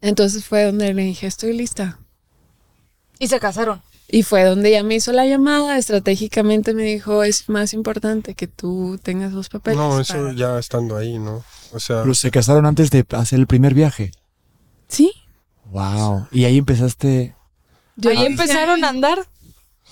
Entonces 0.00 0.44
fue 0.44 0.64
donde 0.64 0.94
le 0.94 1.02
dije, 1.02 1.26
estoy 1.26 1.52
lista. 1.52 1.98
Y 3.18 3.28
se 3.28 3.38
casaron. 3.38 3.82
Y 4.08 4.22
fue 4.24 4.44
donde 4.44 4.70
ella 4.70 4.82
me 4.82 4.96
hizo 4.96 5.12
la 5.12 5.24
llamada, 5.26 5.78
estratégicamente 5.78 6.74
me 6.74 6.82
dijo, 6.82 7.22
es 7.22 7.48
más 7.48 7.72
importante 7.72 8.34
que 8.34 8.48
tú 8.48 8.98
tengas 9.02 9.32
los 9.32 9.48
papeles. 9.48 9.78
No, 9.78 10.00
eso 10.00 10.32
ya 10.32 10.58
estando 10.58 10.96
ahí, 10.96 11.18
¿no? 11.18 11.44
O 11.72 11.78
sea... 11.78 12.02
Pero 12.02 12.14
se 12.14 12.30
casaron 12.30 12.66
antes 12.66 12.90
de 12.90 13.06
hacer 13.10 13.38
el 13.38 13.46
primer 13.46 13.72
viaje. 13.74 14.10
Sí. 14.88 15.12
Wow. 15.66 16.26
Y 16.32 16.44
ahí 16.44 16.58
empezaste... 16.58 17.36
ahí 18.04 18.26
empezaron 18.26 18.82
a 18.84 18.88
andar 18.88 19.28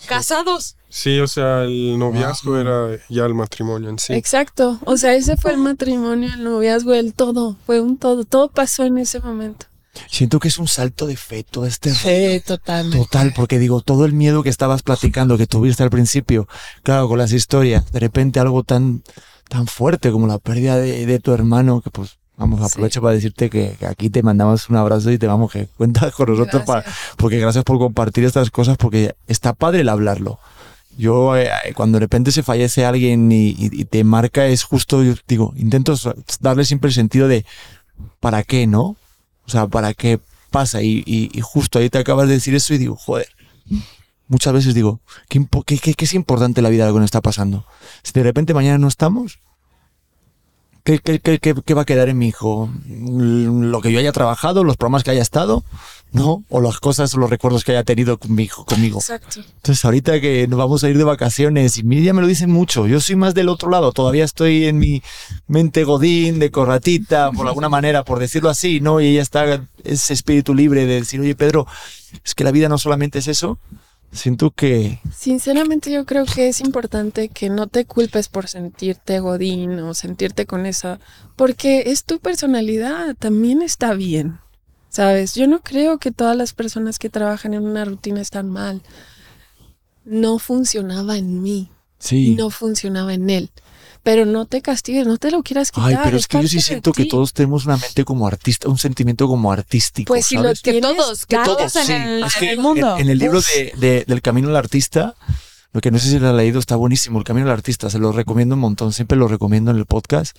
casados. 0.06 0.76
Sí, 0.88 1.20
o 1.20 1.28
sea, 1.28 1.64
el 1.64 1.98
noviazgo 1.98 2.58
era 2.58 2.98
ya 3.08 3.26
el 3.26 3.34
matrimonio 3.34 3.90
en 3.90 3.98
sí. 3.98 4.14
Exacto. 4.14 4.80
O 4.84 4.96
sea, 4.96 5.14
ese 5.14 5.36
fue 5.36 5.52
el 5.52 5.58
matrimonio, 5.58 6.32
el 6.32 6.42
noviazgo, 6.42 6.94
el 6.94 7.14
todo. 7.14 7.56
Fue 7.66 7.80
un 7.80 7.98
todo. 7.98 8.24
Todo 8.24 8.48
pasó 8.48 8.84
en 8.84 8.98
ese 8.98 9.20
momento. 9.20 9.66
Siento 10.08 10.38
que 10.38 10.48
es 10.48 10.58
un 10.58 10.68
salto 10.68 11.06
de 11.06 11.16
fe 11.16 11.44
todo 11.44 11.66
este. 11.66 11.92
Sí, 11.92 12.42
total. 12.46 12.90
Total, 12.90 13.32
porque 13.34 13.58
digo, 13.58 13.80
todo 13.80 14.04
el 14.04 14.12
miedo 14.12 14.42
que 14.42 14.48
estabas 14.48 14.82
platicando, 14.82 15.38
que 15.38 15.46
tuviste 15.46 15.82
al 15.82 15.90
principio, 15.90 16.48
claro, 16.82 17.08
con 17.08 17.18
las 17.18 17.32
historias, 17.32 17.90
de 17.92 18.00
repente 18.00 18.40
algo 18.40 18.62
tan, 18.62 19.02
tan 19.48 19.66
fuerte 19.66 20.10
como 20.10 20.26
la 20.26 20.38
pérdida 20.38 20.76
de, 20.76 21.18
tu 21.20 21.32
hermano, 21.32 21.80
que 21.80 21.90
pues, 21.90 22.18
vamos, 22.36 22.60
aprovecho 22.60 23.00
para 23.00 23.14
decirte 23.14 23.50
que, 23.50 23.76
aquí 23.86 24.10
te 24.10 24.22
mandamos 24.22 24.68
un 24.68 24.76
abrazo 24.76 25.10
y 25.10 25.18
te 25.18 25.26
vamos, 25.26 25.52
que 25.52 25.66
cuentas 25.76 26.12
con 26.16 26.30
nosotros, 26.30 26.62
para, 26.64 26.84
porque 27.16 27.38
gracias 27.38 27.64
por 27.64 27.78
compartir 27.78 28.24
estas 28.24 28.50
cosas, 28.50 28.76
porque 28.76 29.14
está 29.26 29.52
padre 29.52 29.80
el 29.80 29.88
hablarlo. 29.88 30.38
Yo, 30.96 31.36
eh, 31.36 31.48
cuando 31.76 31.96
de 31.96 32.00
repente 32.00 32.32
se 32.32 32.42
fallece 32.42 32.84
alguien 32.84 33.30
y, 33.30 33.54
y, 33.56 33.84
te 33.84 34.02
marca, 34.02 34.46
es 34.46 34.64
justo, 34.64 35.04
yo 35.04 35.14
digo, 35.28 35.52
intento 35.56 35.94
darle 36.40 36.64
siempre 36.64 36.88
el 36.88 36.94
sentido 36.94 37.28
de, 37.28 37.46
¿para 38.18 38.42
qué, 38.42 38.66
no? 38.66 38.96
O 39.48 39.50
sea, 39.50 39.66
¿para 39.66 39.94
qué 39.94 40.20
pasa? 40.50 40.82
Y, 40.82 41.30
justo 41.42 41.78
ahí 41.78 41.88
te 41.88 41.98
acabas 41.98 42.28
de 42.28 42.34
decir 42.34 42.54
eso 42.54 42.74
y 42.74 42.78
digo, 42.78 42.96
joder. 42.96 43.28
Muchas 44.28 44.52
veces 44.52 44.74
digo, 44.74 45.00
¿qué, 45.30 45.42
qué, 45.64 45.94
qué, 45.94 46.04
es 46.04 46.12
importante 46.12 46.60
la 46.60 46.68
vida 46.68 46.86
lo 46.86 46.92
que 46.92 46.98
nos 46.98 47.06
está 47.06 47.22
pasando? 47.22 47.64
Si 48.02 48.12
de 48.12 48.22
repente 48.22 48.52
mañana 48.52 48.76
no 48.76 48.86
estamos, 48.86 49.38
¿qué, 50.96 51.20
qué, 51.20 51.74
va 51.74 51.82
a 51.82 51.86
quedar 51.86 52.08
en 52.08 52.18
mi 52.18 52.28
hijo? 52.28 52.70
¿Lo 52.88 53.80
que 53.80 53.92
yo 53.92 53.98
haya 53.98 54.12
trabajado? 54.12 54.64
¿Los 54.64 54.76
programas 54.76 55.04
que 55.04 55.10
haya 55.10 55.22
estado? 55.22 55.64
¿no? 56.12 56.44
O 56.48 56.60
las 56.60 56.80
cosas, 56.80 57.14
los 57.14 57.28
recuerdos 57.28 57.64
que 57.64 57.72
haya 57.72 57.84
tenido 57.84 58.18
conmigo. 58.18 58.64
conmigo. 58.64 58.98
Exacto. 58.98 59.40
Entonces, 59.40 59.84
ahorita 59.84 60.20
que 60.20 60.46
nos 60.48 60.58
vamos 60.58 60.82
a 60.82 60.88
ir 60.88 60.96
de 60.96 61.04
vacaciones, 61.04 61.76
y 61.76 61.82
Miriam 61.82 62.16
me 62.16 62.22
lo 62.22 62.28
dice 62.28 62.46
mucho, 62.46 62.86
yo 62.86 63.00
soy 63.00 63.16
más 63.16 63.34
del 63.34 63.48
otro 63.48 63.70
lado, 63.70 63.92
todavía 63.92 64.24
estoy 64.24 64.66
en 64.66 64.78
mi 64.78 65.02
mente 65.46 65.84
godín, 65.84 66.38
de 66.38 66.50
corratita, 66.50 67.30
por 67.32 67.46
alguna 67.46 67.68
manera, 67.68 68.04
por 68.04 68.18
decirlo 68.18 68.48
así, 68.48 68.80
¿no? 68.80 69.00
Y 69.00 69.08
ella 69.08 69.22
está, 69.22 69.66
ese 69.84 70.14
espíritu 70.14 70.54
libre 70.54 70.86
de 70.86 70.94
decir, 70.94 71.20
oye, 71.20 71.34
Pedro, 71.34 71.66
es 72.24 72.34
que 72.34 72.44
la 72.44 72.52
vida 72.52 72.68
no 72.68 72.78
solamente 72.78 73.18
es 73.18 73.28
eso. 73.28 73.58
Siento 74.10 74.50
que... 74.50 75.00
Sinceramente 75.14 75.92
yo 75.92 76.06
creo 76.06 76.24
que 76.24 76.48
es 76.48 76.60
importante 76.60 77.28
que 77.28 77.50
no 77.50 77.66
te 77.66 77.84
culpes 77.84 78.28
por 78.28 78.48
sentirte 78.48 79.20
godín 79.20 79.78
o 79.80 79.94
sentirte 79.94 80.46
con 80.46 80.66
esa, 80.66 80.98
porque 81.36 81.84
es 81.86 82.04
tu 82.04 82.18
personalidad, 82.18 83.14
también 83.16 83.62
está 83.62 83.94
bien. 83.94 84.38
¿Sabes? 84.88 85.34
Yo 85.34 85.46
no 85.46 85.60
creo 85.60 85.98
que 85.98 86.10
todas 86.10 86.36
las 86.36 86.54
personas 86.54 86.98
que 86.98 87.10
trabajan 87.10 87.52
en 87.52 87.64
una 87.64 87.84
rutina 87.84 88.20
están 88.20 88.48
mal. 88.48 88.82
No 90.04 90.38
funcionaba 90.38 91.18
en 91.18 91.42
mí. 91.42 91.70
Sí. 91.98 92.34
No 92.34 92.48
funcionaba 92.48 93.12
en 93.12 93.28
él. 93.28 93.50
Pero 94.08 94.24
no 94.24 94.46
te 94.46 94.62
castigues, 94.62 95.06
no 95.06 95.18
te 95.18 95.30
lo 95.30 95.42
quieras 95.42 95.70
quitar. 95.70 95.90
Ay, 95.90 95.98
pero 96.02 96.16
es, 96.16 96.26
que 96.26 96.40
yo 96.40 96.48
sí 96.48 96.62
siento 96.62 96.92
que 96.92 97.04
todos 97.04 97.34
tenemos 97.34 97.66
una 97.66 97.76
mente 97.76 98.06
como 98.06 98.26
artista, 98.26 98.66
un 98.66 98.78
sentimiento 98.78 99.28
como 99.28 99.52
artístico. 99.52 100.08
Pues 100.08 100.24
si 100.24 100.38
lo 100.38 100.50
que 100.62 100.80
todos, 100.80 101.26
que 101.26 101.36
todos 101.44 101.76
en, 101.76 102.22
el, 102.40 102.58
mundo. 102.58 102.96
En, 102.96 103.10
el 103.10 103.18
libro 103.18 103.42
de, 103.76 104.06
del 104.06 104.22
Camino 104.22 104.48
al 104.48 104.56
Artista, 104.56 105.14
lo 105.74 105.82
que 105.82 105.90
no 105.90 105.98
sé 105.98 106.08
si 106.08 106.18
lo 106.18 106.30
ha 106.30 106.32
leído, 106.32 106.58
está 106.58 106.74
buenísimo. 106.74 107.18
El 107.18 107.24
Camino 107.26 107.48
al 107.48 107.52
Artista, 107.52 107.90
se 107.90 107.98
lo 107.98 108.10
recomiendo 108.10 108.54
un 108.54 108.62
montón, 108.62 108.94
siempre 108.94 109.18
lo 109.18 109.28
recomiendo 109.28 109.72
en 109.72 109.76
el 109.76 109.84
podcast 109.84 110.34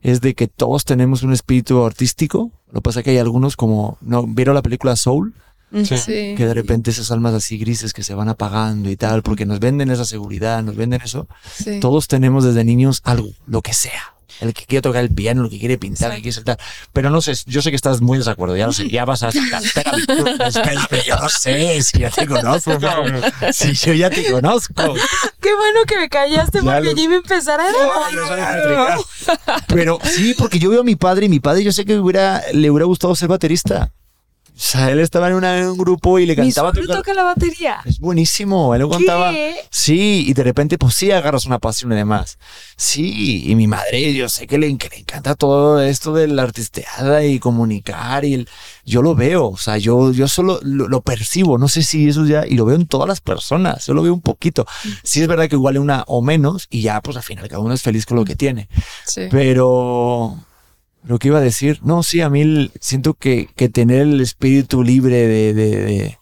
es 0.00 0.20
de 0.20 0.34
que 0.34 0.48
todos 0.48 0.84
tenemos 0.84 1.22
un 1.22 1.32
espíritu 1.32 1.84
artístico. 1.84 2.50
Lo 2.72 2.80
que 2.80 2.82
pasa 2.82 3.00
es 3.00 3.04
que 3.04 3.10
hay 3.12 3.18
algunos 3.18 3.56
como, 3.56 3.98
¿no? 4.00 4.26
¿Vieron 4.26 4.56
la 4.56 4.62
película 4.62 4.96
Soul? 4.96 5.32
Sí. 5.84 6.34
Que 6.36 6.46
de 6.46 6.54
repente 6.54 6.90
esas 6.90 7.10
almas 7.10 7.32
así 7.34 7.56
grises 7.58 7.92
que 7.92 8.02
se 8.02 8.14
van 8.14 8.28
apagando 8.28 8.90
y 8.90 8.96
tal, 8.96 9.22
porque 9.22 9.46
nos 9.46 9.58
venden 9.60 9.90
esa 9.90 10.04
seguridad, 10.04 10.62
nos 10.62 10.76
venden 10.76 11.00
eso. 11.02 11.26
Todos 11.80 12.08
tenemos 12.08 12.44
desde 12.44 12.64
niños 12.64 13.00
algo, 13.04 13.30
lo 13.46 13.62
que 13.62 13.72
sea. 13.72 14.14
el 14.40 14.54
que 14.54 14.64
quiere 14.66 14.82
tocar 14.82 15.02
el 15.04 15.10
piano, 15.10 15.44
el 15.44 15.50
que 15.50 15.58
quiere 15.58 15.78
pintar, 15.78 16.10
el 16.10 16.16
que 16.16 16.22
quiere 16.22 16.34
saltar. 16.34 16.58
Pero 16.92 17.10
no 17.10 17.20
sé, 17.20 17.32
yo 17.46 17.62
sé 17.62 17.70
que 17.70 17.76
estás 17.76 18.00
muy 18.00 18.18
desacuerdo, 18.18 18.56
ya 18.56 18.66
lo 18.66 18.72
sé, 18.72 18.88
ya 18.90 19.04
vas 19.04 19.22
a 19.22 19.28
espera, 19.28 19.92
yo 21.06 21.16
lo 21.16 21.28
sé, 21.28 21.80
si 21.82 22.00
ya 22.00 22.10
te 22.10 22.26
conozco. 22.26 22.72
Si 23.52 23.72
yo 23.74 23.92
ya 23.92 24.10
te 24.10 24.30
conozco. 24.30 24.94
Qué 25.40 25.54
bueno 25.54 25.80
que 25.86 25.96
me 25.96 26.08
callaste 26.08 26.58
Ya 26.58 26.64
porque 26.64 26.94
ya 26.94 27.02
iba 27.02 27.14
a 27.14 27.18
empezar 27.18 27.60
a... 27.60 28.98
Pero 29.68 29.98
sí, 30.02 30.34
porque 30.36 30.58
yo 30.58 30.70
veo 30.70 30.80
a 30.80 30.84
mi 30.84 30.96
padre 30.96 31.26
y 31.26 31.28
mi 31.28 31.40
padre 31.40 31.62
yo 31.62 31.72
sé 31.72 31.84
que 31.84 31.98
hubiera, 31.98 32.42
le 32.52 32.70
hubiera 32.70 32.86
gustado 32.86 33.14
ser 33.14 33.28
baterista. 33.28 33.92
O 34.54 34.64
sea, 34.64 34.90
él 34.90 35.00
estaba 35.00 35.28
en, 35.28 35.34
una- 35.34 35.58
en 35.58 35.66
un 35.68 35.78
grupo 35.78 36.18
y 36.18 36.26
le 36.26 36.34
Mi 36.36 36.42
cantaba. 36.52 36.72
suegro 36.72 36.94
toca 36.96 37.14
la 37.14 37.24
batería. 37.24 37.80
Es 37.86 37.98
buenísimo, 37.98 38.74
él 38.74 38.82
lo 38.82 38.88
contaba. 38.90 39.32
Sí, 39.70 40.24
y 40.28 40.34
de 40.34 40.42
repente, 40.44 40.78
pues 40.78 40.94
sí, 40.94 41.10
agarras 41.10 41.46
una 41.46 41.58
pasión 41.58 41.90
y 41.92 41.96
demás. 41.96 42.38
Sí, 42.76 43.44
y 43.50 43.54
mi 43.56 43.66
madre, 43.66 44.12
yo 44.14 44.28
sé 44.28 44.46
que 44.46 44.58
le, 44.58 44.76
que 44.76 44.88
le 44.90 44.98
encanta 44.98 45.34
todo 45.34 45.80
esto 45.82 46.12
de 46.12 46.28
la 46.28 46.42
artisteada 46.42 47.24
y 47.24 47.38
comunicar. 47.38 48.24
Y 48.24 48.34
el- 48.34 48.48
yo 48.84 49.00
lo 49.02 49.14
veo, 49.14 49.48
o 49.48 49.56
sea, 49.56 49.78
yo, 49.78 50.12
yo 50.12 50.28
solo 50.28 50.60
lo, 50.62 50.86
lo 50.86 51.00
percibo, 51.00 51.56
no 51.58 51.68
sé 51.68 51.82
si 51.82 52.08
eso 52.08 52.26
ya, 52.26 52.46
y 52.46 52.54
lo 52.54 52.64
veo 52.66 52.76
en 52.76 52.86
todas 52.86 53.08
las 53.08 53.20
personas, 53.20 53.86
yo 53.86 53.94
lo 53.94 54.02
veo 54.02 54.12
un 54.12 54.20
poquito. 54.22 54.66
Sí, 55.02 55.22
es 55.22 55.28
verdad 55.28 55.48
que 55.48 55.56
igual 55.56 55.78
una 55.78 56.04
o 56.06 56.20
menos, 56.22 56.66
y 56.70 56.82
ya, 56.82 57.00
pues 57.00 57.16
al 57.16 57.22
final, 57.22 57.48
cada 57.48 57.60
uno 57.60 57.72
es 57.74 57.82
feliz 57.82 58.04
con 58.06 58.16
lo 58.18 58.24
que 58.24 58.36
tiene. 58.36 58.68
Sí. 59.06 59.22
Pero 59.30 60.36
lo 61.04 61.18
que 61.18 61.28
iba 61.28 61.38
a 61.38 61.42
decir, 61.42 61.80
no, 61.82 62.02
sí, 62.02 62.20
a 62.20 62.30
mí 62.30 62.70
siento 62.80 63.14
que, 63.14 63.48
que 63.56 63.68
tener 63.68 64.02
el 64.02 64.20
espíritu 64.20 64.82
libre 64.82 65.16
de, 65.26 65.54
de, 65.54 65.76
de- 65.84 66.18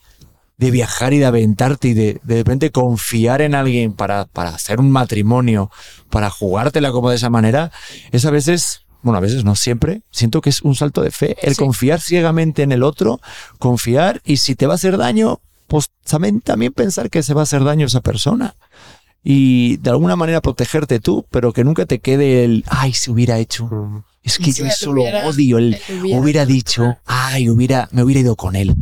de 0.56 0.70
viajar 0.70 1.14
y 1.14 1.18
de 1.18 1.24
aventarte 1.24 1.88
y 1.88 1.94
de 1.94 2.20
de 2.22 2.34
repente 2.36 2.70
confiar 2.70 3.40
en 3.40 3.54
alguien 3.54 3.94
para, 3.94 4.26
para 4.26 4.50
hacer 4.50 4.78
un 4.78 4.90
matrimonio, 4.90 5.70
para 6.10 6.28
jugártela 6.28 6.92
como 6.92 7.08
de 7.08 7.16
esa 7.16 7.30
manera, 7.30 7.72
es 8.12 8.26
a 8.26 8.30
veces, 8.30 8.82
bueno, 9.00 9.16
a 9.16 9.20
veces 9.22 9.42
no 9.42 9.54
siempre, 9.56 10.02
siento 10.10 10.42
que 10.42 10.50
es 10.50 10.60
un 10.60 10.74
salto 10.74 11.00
de 11.00 11.12
fe, 11.12 11.34
el 11.40 11.54
Sí. 11.54 11.60
confiar 11.64 12.00
ciegamente 12.02 12.62
en 12.62 12.72
el 12.72 12.82
otro, 12.82 13.20
confiar 13.58 14.20
y 14.22 14.36
si 14.36 14.54
te 14.54 14.66
va 14.66 14.74
a 14.74 14.76
hacer 14.76 14.98
daño, 14.98 15.40
pues 15.66 15.88
también, 16.04 16.42
también 16.42 16.74
pensar 16.74 17.08
que 17.08 17.22
se 17.22 17.32
va 17.32 17.40
a 17.40 17.44
hacer 17.44 17.64
daño 17.64 17.86
esa 17.86 18.02
persona 18.02 18.54
y 19.22 19.76
de 19.78 19.90
alguna 19.90 20.16
manera 20.16 20.40
protegerte 20.40 21.00
tú, 21.00 21.26
pero 21.30 21.52
que 21.52 21.64
nunca 21.64 21.86
te 21.86 21.98
quede 21.98 22.44
el, 22.44 22.64
ay, 22.68 22.92
si 22.94 23.10
hubiera 23.10 23.38
hecho. 23.38 23.66
Mm. 23.66 24.02
Es 24.22 24.38
que 24.38 24.52
si 24.52 24.60
yo 24.62 24.66
eso 24.66 24.92
lo 24.92 25.02
odio, 25.02 25.58
el 25.58 25.78
hubiera- 26.00 26.20
hubiera 26.20 26.46
dicho, 26.46 26.96
ay, 27.06 27.48
hubiera, 27.48 27.88
me 27.92 28.02
hubiera 28.02 28.20
ido 28.20 28.36
con 28.36 28.54
él. 28.56 28.74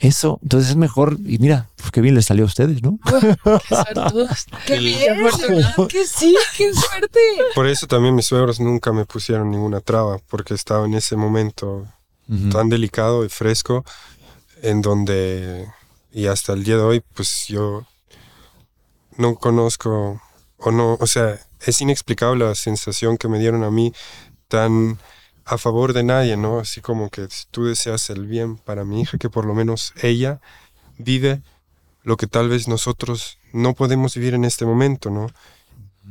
Eso, 0.00 0.38
entonces 0.44 0.70
es 0.70 0.76
mejor, 0.76 1.16
y 1.26 1.38
mira, 1.38 1.68
pues 1.74 1.90
qué 1.90 2.00
bien 2.00 2.14
les 2.14 2.26
salió 2.26 2.44
a 2.44 2.46
ustedes, 2.46 2.80
¿no? 2.84 3.00
Qué 3.04 3.36
suertudos. 3.74 4.46
¡Qué 4.66 4.78
bien! 4.78 5.16
que 5.88 6.06
sí, 6.06 6.36
qué 6.56 6.72
suerte. 6.72 7.18
Por 7.56 7.66
eso 7.66 7.88
también 7.88 8.14
mis 8.14 8.26
suegros 8.26 8.60
nunca 8.60 8.92
me 8.92 9.04
pusieron 9.06 9.50
ninguna 9.50 9.80
traba, 9.80 10.18
porque 10.28 10.54
estaba 10.54 10.86
en 10.86 10.94
ese 10.94 11.16
momento 11.16 11.86
tan 12.52 12.68
delicado 12.68 13.24
y 13.24 13.28
fresco, 13.28 13.84
en 14.62 14.82
donde, 14.82 15.66
y 16.12 16.26
hasta 16.26 16.52
el 16.52 16.62
día 16.62 16.76
de 16.76 16.82
hoy, 16.82 17.02
pues 17.14 17.46
yo 17.48 17.84
no 19.18 19.34
conozco, 19.36 20.22
o 20.56 20.70
no, 20.70 20.96
o 20.98 21.06
sea, 21.06 21.38
es 21.66 21.80
inexplicable 21.80 22.46
la 22.46 22.54
sensación 22.54 23.18
que 23.18 23.28
me 23.28 23.38
dieron 23.38 23.64
a 23.64 23.70
mí 23.70 23.92
tan 24.48 24.98
a 25.44 25.58
favor 25.58 25.92
de 25.92 26.02
nadie, 26.02 26.36
¿no? 26.36 26.58
Así 26.60 26.80
como 26.80 27.10
que 27.10 27.26
si 27.28 27.44
tú 27.50 27.64
deseas 27.64 28.10
el 28.10 28.26
bien 28.26 28.56
para 28.56 28.84
mi 28.84 29.00
hija, 29.02 29.18
que 29.18 29.30
por 29.30 29.44
lo 29.44 29.54
menos 29.54 29.92
ella 30.02 30.40
vive 30.98 31.42
lo 32.02 32.16
que 32.16 32.26
tal 32.26 32.48
vez 32.48 32.68
nosotros 32.68 33.38
no 33.52 33.74
podemos 33.74 34.14
vivir 34.14 34.34
en 34.34 34.44
este 34.44 34.66
momento, 34.66 35.10
¿no? 35.10 35.28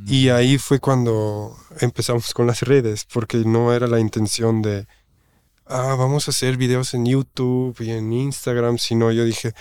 Y 0.06 0.28
ahí 0.28 0.58
fue 0.58 0.78
cuando 0.80 1.56
empezamos 1.80 2.34
con 2.34 2.46
las 2.46 2.62
redes, 2.62 3.04
porque 3.04 3.38
no 3.38 3.72
era 3.72 3.86
la 3.86 4.00
intención 4.00 4.62
de, 4.62 4.86
ah, 5.66 5.94
vamos 5.96 6.28
a 6.28 6.30
hacer 6.30 6.56
videos 6.56 6.94
en 6.94 7.06
YouTube 7.06 7.76
y 7.80 7.90
en 7.90 8.12
Instagram, 8.12 8.78
sino 8.78 9.10
yo 9.12 9.24
dije, 9.24 9.54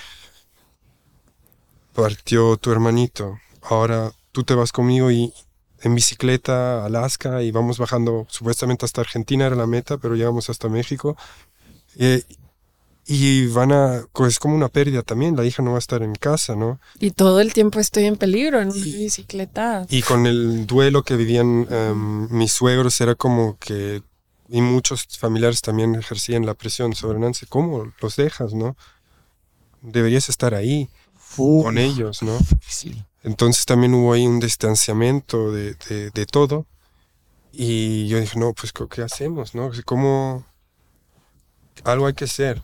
partió 1.97 2.57
tu 2.57 2.71
hermanito, 2.71 3.39
ahora 3.63 4.11
tú 4.31 4.43
te 4.43 4.53
vas 4.53 4.71
conmigo 4.71 5.09
y 5.09 5.33
en 5.81 5.95
bicicleta 5.95 6.83
a 6.83 6.85
Alaska 6.85 7.41
y 7.41 7.49
vamos 7.49 7.79
bajando 7.79 8.27
supuestamente 8.29 8.85
hasta 8.85 9.01
Argentina 9.01 9.47
era 9.47 9.55
la 9.55 9.65
meta, 9.65 9.97
pero 9.97 10.13
llegamos 10.13 10.47
hasta 10.51 10.69
México. 10.69 11.17
Eh, 11.97 12.21
y 13.07 13.47
van 13.47 13.71
a, 13.71 14.03
es 14.27 14.37
como 14.37 14.53
una 14.53 14.67
pérdida 14.67 15.01
también, 15.01 15.35
la 15.35 15.43
hija 15.43 15.63
no 15.63 15.71
va 15.71 15.77
a 15.77 15.79
estar 15.79 16.03
en 16.03 16.13
casa, 16.13 16.55
¿no? 16.55 16.79
Y 16.99 17.11
todo 17.11 17.39
el 17.39 17.53
tiempo 17.53 17.79
estoy 17.79 18.05
en 18.05 18.15
peligro 18.15 18.61
en 18.61 18.69
una 18.69 18.75
bicicleta. 18.83 19.87
Y 19.89 20.03
con 20.03 20.27
el 20.27 20.67
duelo 20.67 21.01
que 21.01 21.15
vivían 21.15 21.65
em, 21.67 22.29
mis 22.29 22.51
suegros 22.51 23.01
era 23.01 23.15
como 23.15 23.57
que, 23.57 24.03
y 24.49 24.61
muchos 24.61 25.07
familiares 25.17 25.63
también 25.63 25.95
ejercían 25.95 26.45
la 26.45 26.53
presión 26.53 26.93
sobre 26.93 27.17
Nancy, 27.17 27.47
¿cómo 27.47 27.91
los 27.99 28.15
dejas, 28.17 28.53
no? 28.53 28.77
Deberías 29.81 30.29
estar 30.29 30.53
ahí 30.53 30.89
Con 31.63 31.77
ellos, 31.77 32.23
¿no? 32.23 32.37
Entonces 33.23 33.65
también 33.65 33.93
hubo 33.93 34.13
ahí 34.13 34.25
un 34.25 34.39
distanciamiento 34.39 35.51
de, 35.51 35.75
de- 35.89 36.09
de 36.11 36.25
todo. 36.25 36.65
Y 37.51 38.07
yo 38.07 38.19
dije, 38.19 38.37
no, 38.39 38.53
pues 38.53 38.71
¿qué- 38.73 38.87
¿qué 38.89 39.01
hacemos? 39.01 39.55
¿No? 39.55 39.71
¿Cómo? 39.85 40.45
Algo 41.83 42.07
hay 42.07 42.13
que 42.13 42.25
hacer. 42.25 42.61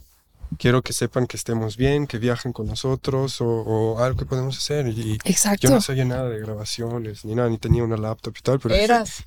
Quiero 0.60 0.82
que 0.84 0.94
sepan 0.94 1.26
que 1.26 1.36
estemos 1.38 1.78
bien, 1.78 2.06
que 2.06 2.20
viajen 2.20 2.54
con 2.54 2.68
nosotros 2.68 3.42
o, 3.42 3.48
o 3.48 4.00
algo 4.04 4.20
que 4.20 4.26
podemos 4.26 4.58
hacer. 4.58 4.88
Y 4.88 5.18
Exacto. 5.26 5.68
yo 5.68 5.74
no 5.74 5.82
sabía 5.82 6.06
nada 6.06 6.30
de 6.30 6.40
grabaciones 6.40 7.26
ni 7.26 7.34
nada, 7.34 7.50
ni 7.50 7.58
tenía 7.58 7.84
una 7.84 7.98
laptop 7.98 8.36
y 8.38 8.42
tal, 8.42 8.60
pero... 8.60 8.76
Eras, 8.76 9.24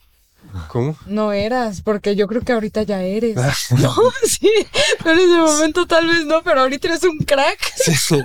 ¿Cómo? 0.68 0.96
no 1.06 1.32
eras, 1.32 1.82
porque 1.82 2.16
yo 2.16 2.26
creo 2.26 2.42
que 2.42 2.52
ahorita 2.52 2.82
ya 2.82 3.02
eres. 3.02 3.36
Ah, 3.36 3.54
No, 3.78 3.94
sí, 4.24 4.50
pero 5.02 5.12
en 5.12 5.18
ese 5.30 5.38
momento 5.38 5.86
tal 5.86 6.06
vez 6.08 6.24
no, 6.24 6.42
pero 6.42 6.60
ahorita 6.62 6.88
eres 6.88 7.02
un 7.04 7.18
crack. 7.18 7.58
Sí, 7.76 8.16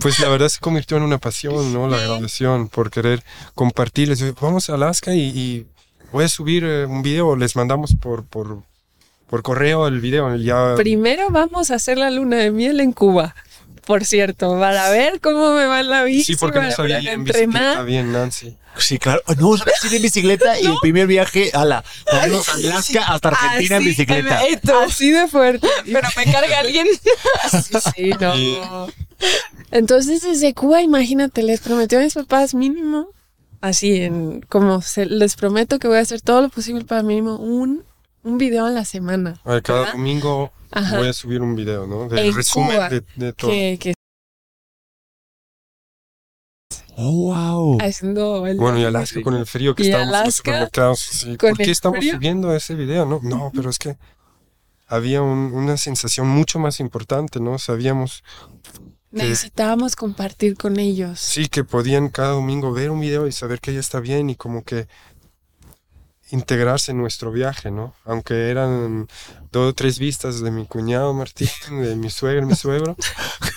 pues 0.00 0.18
la 0.20 0.28
verdad 0.28 0.48
se 0.48 0.60
convirtió 0.60 0.96
en 0.96 1.02
una 1.02 1.18
pasión, 1.18 1.72
¿no? 1.72 1.88
La 1.88 1.98
grabación, 1.98 2.68
por 2.68 2.90
querer 2.90 3.22
compartirles. 3.54 4.18
Yo, 4.20 4.32
Vamos 4.40 4.70
a 4.70 4.74
Alaska 4.74 5.14
y, 5.14 5.20
y 5.20 5.66
voy 6.12 6.24
a 6.24 6.28
subir 6.28 6.64
eh, 6.64 6.86
un 6.86 7.02
video, 7.02 7.36
les 7.36 7.56
mandamos 7.56 7.94
por, 7.94 8.24
por, 8.24 8.62
por 9.28 9.42
correo 9.42 9.86
el 9.86 10.00
video. 10.00 10.34
Ya, 10.36 10.74
Primero 10.76 11.30
vamos 11.30 11.70
a 11.70 11.74
hacer 11.76 11.98
la 11.98 12.10
luna 12.10 12.36
de 12.36 12.50
miel 12.50 12.80
en 12.80 12.92
Cuba. 12.92 13.34
Por 13.86 14.04
cierto, 14.04 14.58
para 14.60 14.88
ver 14.90 15.20
cómo 15.20 15.54
me 15.56 15.66
va 15.66 15.80
en 15.80 15.88
la 15.90 16.04
bici. 16.04 16.34
sí, 16.34 16.36
porque 16.36 16.60
no 16.60 16.70
sabía 16.70 17.00
ir 17.00 17.08
en 17.08 17.24
bicicleta 17.24 17.82
bien, 17.82 18.12
Nancy. 18.12 18.56
Sí, 18.78 18.98
claro. 18.98 19.22
No, 19.38 19.56
sabes 19.56 19.74
ir 19.84 19.94
en 19.94 20.02
bicicleta 20.02 20.60
y 20.60 20.66
el 20.66 20.74
primer 20.80 21.06
viaje, 21.06 21.50
ala, 21.54 21.84
vamos 22.10 22.48
a 22.48 22.54
Alaska 22.54 23.04
hasta 23.04 23.28
Argentina 23.28 23.76
en 23.76 23.84
bicicleta. 23.84 24.40
Así 24.84 25.10
de 25.10 25.28
fuerte. 25.28 25.68
Pero 25.84 26.08
me 26.16 26.32
carga 26.32 26.58
alguien. 26.60 26.86
Sí, 27.50 27.74
sí, 27.94 28.10
no. 28.20 28.88
Entonces 29.70 30.22
desde 30.22 30.54
Cuba, 30.54 30.82
imagínate, 30.82 31.42
les 31.42 31.60
prometió 31.60 31.98
a 31.98 32.02
mis 32.02 32.14
papás 32.14 32.54
mínimo, 32.54 33.08
así 33.60 34.02
en 34.02 34.40
como 34.48 34.82
se, 34.82 35.06
les 35.06 35.36
prometo 35.36 35.78
que 35.78 35.88
voy 35.88 35.98
a 35.98 36.00
hacer 36.00 36.20
todo 36.20 36.42
lo 36.42 36.48
posible 36.48 36.84
para 36.84 37.02
mínimo 37.02 37.36
un, 37.36 37.84
un 38.22 38.38
video 38.38 38.66
a 38.66 38.70
la 38.70 38.84
semana. 38.84 39.40
A 39.44 39.52
ver, 39.54 39.62
cada 39.62 39.80
¿verdad? 39.80 39.92
domingo 39.94 40.52
Ajá. 40.70 40.98
voy 40.98 41.08
a 41.08 41.12
subir 41.12 41.40
un 41.40 41.54
video, 41.54 41.86
¿no? 41.86 42.08
De 42.08 42.26
En 42.26 42.34
resumen 42.34 42.76
Cuba, 42.76 42.88
de, 42.88 43.02
de 43.16 43.32
todo. 43.32 43.50
Que, 43.50 43.78
que 43.80 43.94
Oh, 47.04 47.34
wow. 47.34 47.78
haciendo 47.80 48.46
el 48.46 48.56
Bueno, 48.58 48.78
y 48.78 48.84
Alaska 48.84 49.20
con 49.22 49.34
el 49.34 49.46
frío 49.46 49.74
que 49.74 49.82
estábamos 49.84 50.34
supermercados. 50.34 50.98
sí, 51.00 51.36
¿Por 51.36 51.56
qué 51.56 51.70
estamos 51.70 51.98
frío. 51.98 52.14
subiendo 52.14 52.54
ese 52.54 52.74
video? 52.74 53.04
No, 53.06 53.18
no, 53.22 53.50
pero 53.54 53.70
es 53.70 53.78
que 53.78 53.96
había 54.86 55.20
un- 55.22 55.52
una 55.54 55.76
sensación 55.76 56.28
mucho 56.28 56.58
más 56.58 56.78
importante, 56.80 57.40
¿no? 57.40 57.58
Sabíamos 57.58 58.22
necesitábamos 59.10 59.94
compartir 59.96 60.56
con 60.56 60.78
ellos. 60.78 61.18
Sí, 61.20 61.48
que 61.48 61.64
podían 61.64 62.08
cada 62.08 62.30
domingo 62.30 62.72
ver 62.72 62.90
un 62.90 63.00
video 63.00 63.26
y 63.26 63.32
saber 63.32 63.60
que 63.60 63.70
ella 63.72 63.80
está 63.80 64.00
bien 64.00 64.30
y 64.30 64.36
como 64.36 64.62
que 64.64 64.86
integrarse 66.30 66.92
en 66.92 66.98
nuestro 66.98 67.30
viaje, 67.30 67.70
¿no? 67.70 67.94
Aunque 68.06 68.48
eran 68.48 69.06
dos 69.50 69.70
o 69.70 69.74
tres 69.74 69.98
vistas 69.98 70.40
de 70.40 70.50
mi 70.50 70.64
cuñado 70.66 71.12
Martín, 71.12 71.48
de 71.82 71.94
mi 71.96 72.08
suegra, 72.10 72.46
mi 72.46 72.54
suegro. 72.54 72.96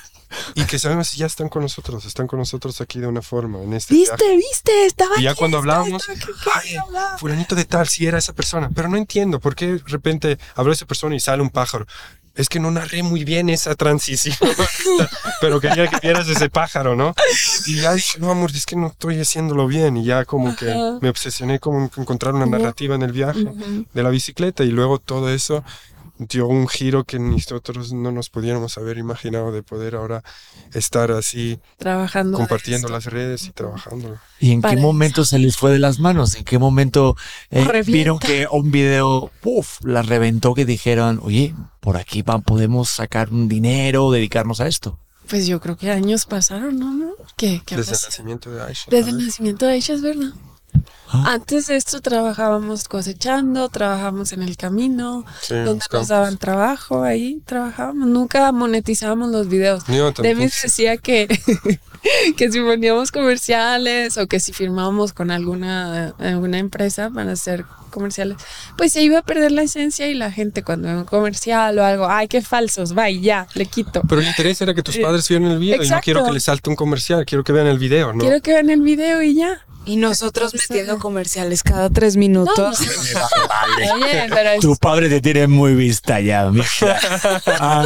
Y 0.54 0.64
que 0.66 0.80
sabemos 0.80 1.08
si 1.08 1.18
ya 1.18 1.26
están 1.26 1.50
con 1.50 1.62
nosotros, 1.64 2.06
están 2.06 2.28
con 2.28 2.39
nosotros 2.39 2.80
aquí 2.82 3.00
de 3.00 3.08
una 3.08 3.22
forma, 3.22 3.62
en 3.62 3.74
este 3.74 3.93
viaje. 3.96 4.12
¿Viste? 4.12 4.36
¿Viste? 4.38 4.86
Estaba 4.86 5.12
Y 5.18 5.24
ya 5.24 5.32
aquí, 5.32 5.39
cuando 5.39 5.58
hablábamos, 5.58 6.04
fulanito 7.18 7.56
de 7.56 7.66
tal, 7.66 7.88
si 7.88 8.06
era 8.06 8.18
esa 8.18 8.34
persona, 8.34 8.70
pero 8.74 8.89
no 8.89 8.98
entiendo 8.98 9.39
por 9.39 9.56
qué 9.56 9.74
de 9.74 9.82
repente 9.88 10.38
habló 10.56 10.72
esa 10.74 10.86
persona 10.86 11.16
y 11.16 11.20
sale 11.20 11.41
un 11.41 11.50
pájaro. 11.50 11.86
Es 12.36 12.50
que 12.50 12.60
no 12.60 12.70
narré 12.70 13.02
muy 13.02 13.24
bien 13.24 13.48
esa 13.48 13.76
transición, 13.76 14.36
pero 15.41 15.62
quería 15.62 15.88
que 15.88 16.00
vieras 16.02 16.28
ese 16.28 16.50
pájaro, 16.50 16.93
¿no? 16.93 17.16
Y 17.66 17.78
ya 17.80 17.93
dije, 17.93 18.20
no, 18.20 18.30
amor, 18.30 18.52
es 18.52 18.66
que 18.66 18.76
no 18.76 18.88
estoy 18.88 19.22
haciéndolo 19.22 19.68
bien. 19.68 19.96
Y 19.96 20.04
ya 20.04 20.26
como 20.26 20.54
que 20.54 20.70
Ajá. 20.70 21.00
me 21.02 21.08
obsesioné 21.08 21.60
con 21.60 21.89
encontrar 21.96 22.34
una 22.34 22.46
narrativa 22.46 22.93
en 22.96 23.04
el 23.04 23.14
viaje 23.14 23.43
Ujú. 23.43 23.86
de 23.93 24.04
la 24.04 24.10
bicicleta 24.10 24.66
y 24.66 24.72
luego 24.72 25.00
todo 25.00 25.30
eso 25.30 25.64
dio 26.18 26.47
un 26.47 26.68
giro 26.68 27.03
que 27.03 27.20
nosotros 27.20 27.91
no 27.93 28.11
nos 28.11 28.30
pudiéramos 28.30 28.78
haber 28.78 28.97
imaginado 28.97 29.51
de 29.51 29.63
poder 29.63 29.95
ahora 29.95 30.24
estar 30.74 31.11
así 31.11 31.59
Trabajando. 31.78 32.38
compartiendo 32.38 32.88
las 32.88 33.05
redes 33.05 33.45
y 33.47 33.51
trabajando. 33.51 34.18
¿Y 34.39 34.51
en 34.51 34.61
Para 34.61 34.76
qué 34.76 34.82
momento 34.82 35.26
se 35.26 35.39
les 35.39 35.57
fue 35.57 35.72
de 35.72 35.80
las 35.80 35.99
manos? 35.99 36.36
¿En 36.36 36.43
qué 36.45 36.57
momento 36.59 37.16
eh, 37.51 37.66
vieron 37.86 38.20
que 38.20 38.47
un 38.51 38.72
video, 38.72 39.32
uf, 39.43 39.80
la 39.84 40.01
reventó 40.01 40.53
que 40.53 40.66
dijeron, 40.66 41.20
oye, 41.24 41.53
por 41.82 41.97
aquí 41.97 42.22
va- 42.22 42.39
podemos 42.39 42.89
sacar 42.89 43.30
un 43.32 43.47
dinero, 43.47 44.11
dedicarnos 44.11 44.61
a 44.61 44.68
esto? 44.68 44.99
Pues 45.28 45.47
yo 45.47 45.59
creo 45.59 45.76
que 45.76 45.89
años 45.91 46.26
pasaron, 46.26 46.78
¿no? 46.80 47.11
¿Qué, 47.36 47.61
qué 47.66 47.76
Desde 47.78 47.93
el 47.93 48.01
nacimiento 48.03 48.51
de 48.51 48.61
Aisha. 48.61 48.86
Desde 48.91 49.09
el 49.09 49.26
nacimiento 49.26 49.66
de 49.66 49.72
Aisha, 49.74 49.93
es 49.93 50.01
verdad. 50.01 50.30
Ah. 51.12 51.34
Antes 51.34 51.68
de 51.68 51.76
esto 51.76 52.01
trabajábamos 52.01 52.88
cosechando, 52.88 53.70
trabajábamos 53.70 54.34
en 54.34 54.41
el 54.41 54.58
camino, 54.58 55.26
Sí, 55.41 55.53
donde 55.56 55.86
nos 55.91 56.08
daban 56.08 56.38
trabajo, 56.38 57.03
ahí 57.03 57.41
trabajábamos. 57.45 58.08
Nunca 58.08 58.51
monetizábamos 58.51 59.30
los 59.32 59.47
videos. 59.47 59.84
Demis 60.22 60.60
decía 60.64 60.97
que, 60.97 61.28
que 62.38 62.51
si 62.51 62.60
poníamos 62.60 63.12
comerciales 63.12 64.18
o 64.18 64.28
que 64.28 64.39
si 64.39 64.51
firmábamos 64.53 65.14
con 65.14 65.32
alguna, 65.32 66.14
alguna 66.20 66.58
empresa 66.58 67.10
para 67.10 67.34
hacer 67.34 67.66
comerciales, 67.91 68.38
pues 68.78 68.91
se 68.91 69.01
iba 69.03 69.20
a 69.20 69.22
perder 69.22 69.51
la 69.51 69.62
esencia 69.62 70.08
y 70.10 70.16
la 70.16 70.32
gente 70.32 70.64
cuando 70.64 70.88
ve 70.89 70.97
un 70.97 71.06
comercial 71.06 71.80
o 71.80 71.84
algo, 71.86 72.08
ay, 72.10 72.28
qué 72.28 72.41
falsos, 72.41 72.93
vaya, 72.93 73.20
ya, 73.22 73.47
le 73.53 73.68
quito. 73.68 74.01
Pero 74.10 74.20
el 74.22 74.28
interés 74.28 74.60
era 74.62 74.74
que 74.74 74.84
tus 74.84 74.97
padres 74.97 75.28
vieran 75.30 75.49
el 75.49 75.60
video 75.60 75.76
y 75.76 75.78
no 75.78 75.84
Exacto. 75.84 76.03
quiero 76.03 76.26
que 76.26 76.32
les 76.34 76.43
salte 76.43 76.70
un 76.70 76.76
comercial, 76.76 77.26
quiero 77.26 77.43
que 77.43 77.53
vean 77.53 77.68
el 77.68 77.80
video, 77.80 78.12
¿no? 78.12 78.20
Quiero 78.20 78.41
que 78.41 78.51
vean 78.53 78.70
el 78.70 78.82
video 78.82 79.22
y 79.22 79.36
ya. 79.36 79.62
Y 79.86 79.97
nosotros 79.97 80.51
Entonces- 80.53 80.68
comerciales 81.00 81.64
cada 81.64 81.89
tres 81.89 82.18
minutos. 82.18 82.80
Oye, 83.93 84.28
pero 84.30 84.50
es- 84.52 84.60
Tu 84.62 84.76
padre 84.78 85.10
te 85.10 85.22
tiene 85.22 85.48
muy 85.48 85.76
vista 85.76 86.20
ya. 86.20 86.52
Ah, 87.60 87.86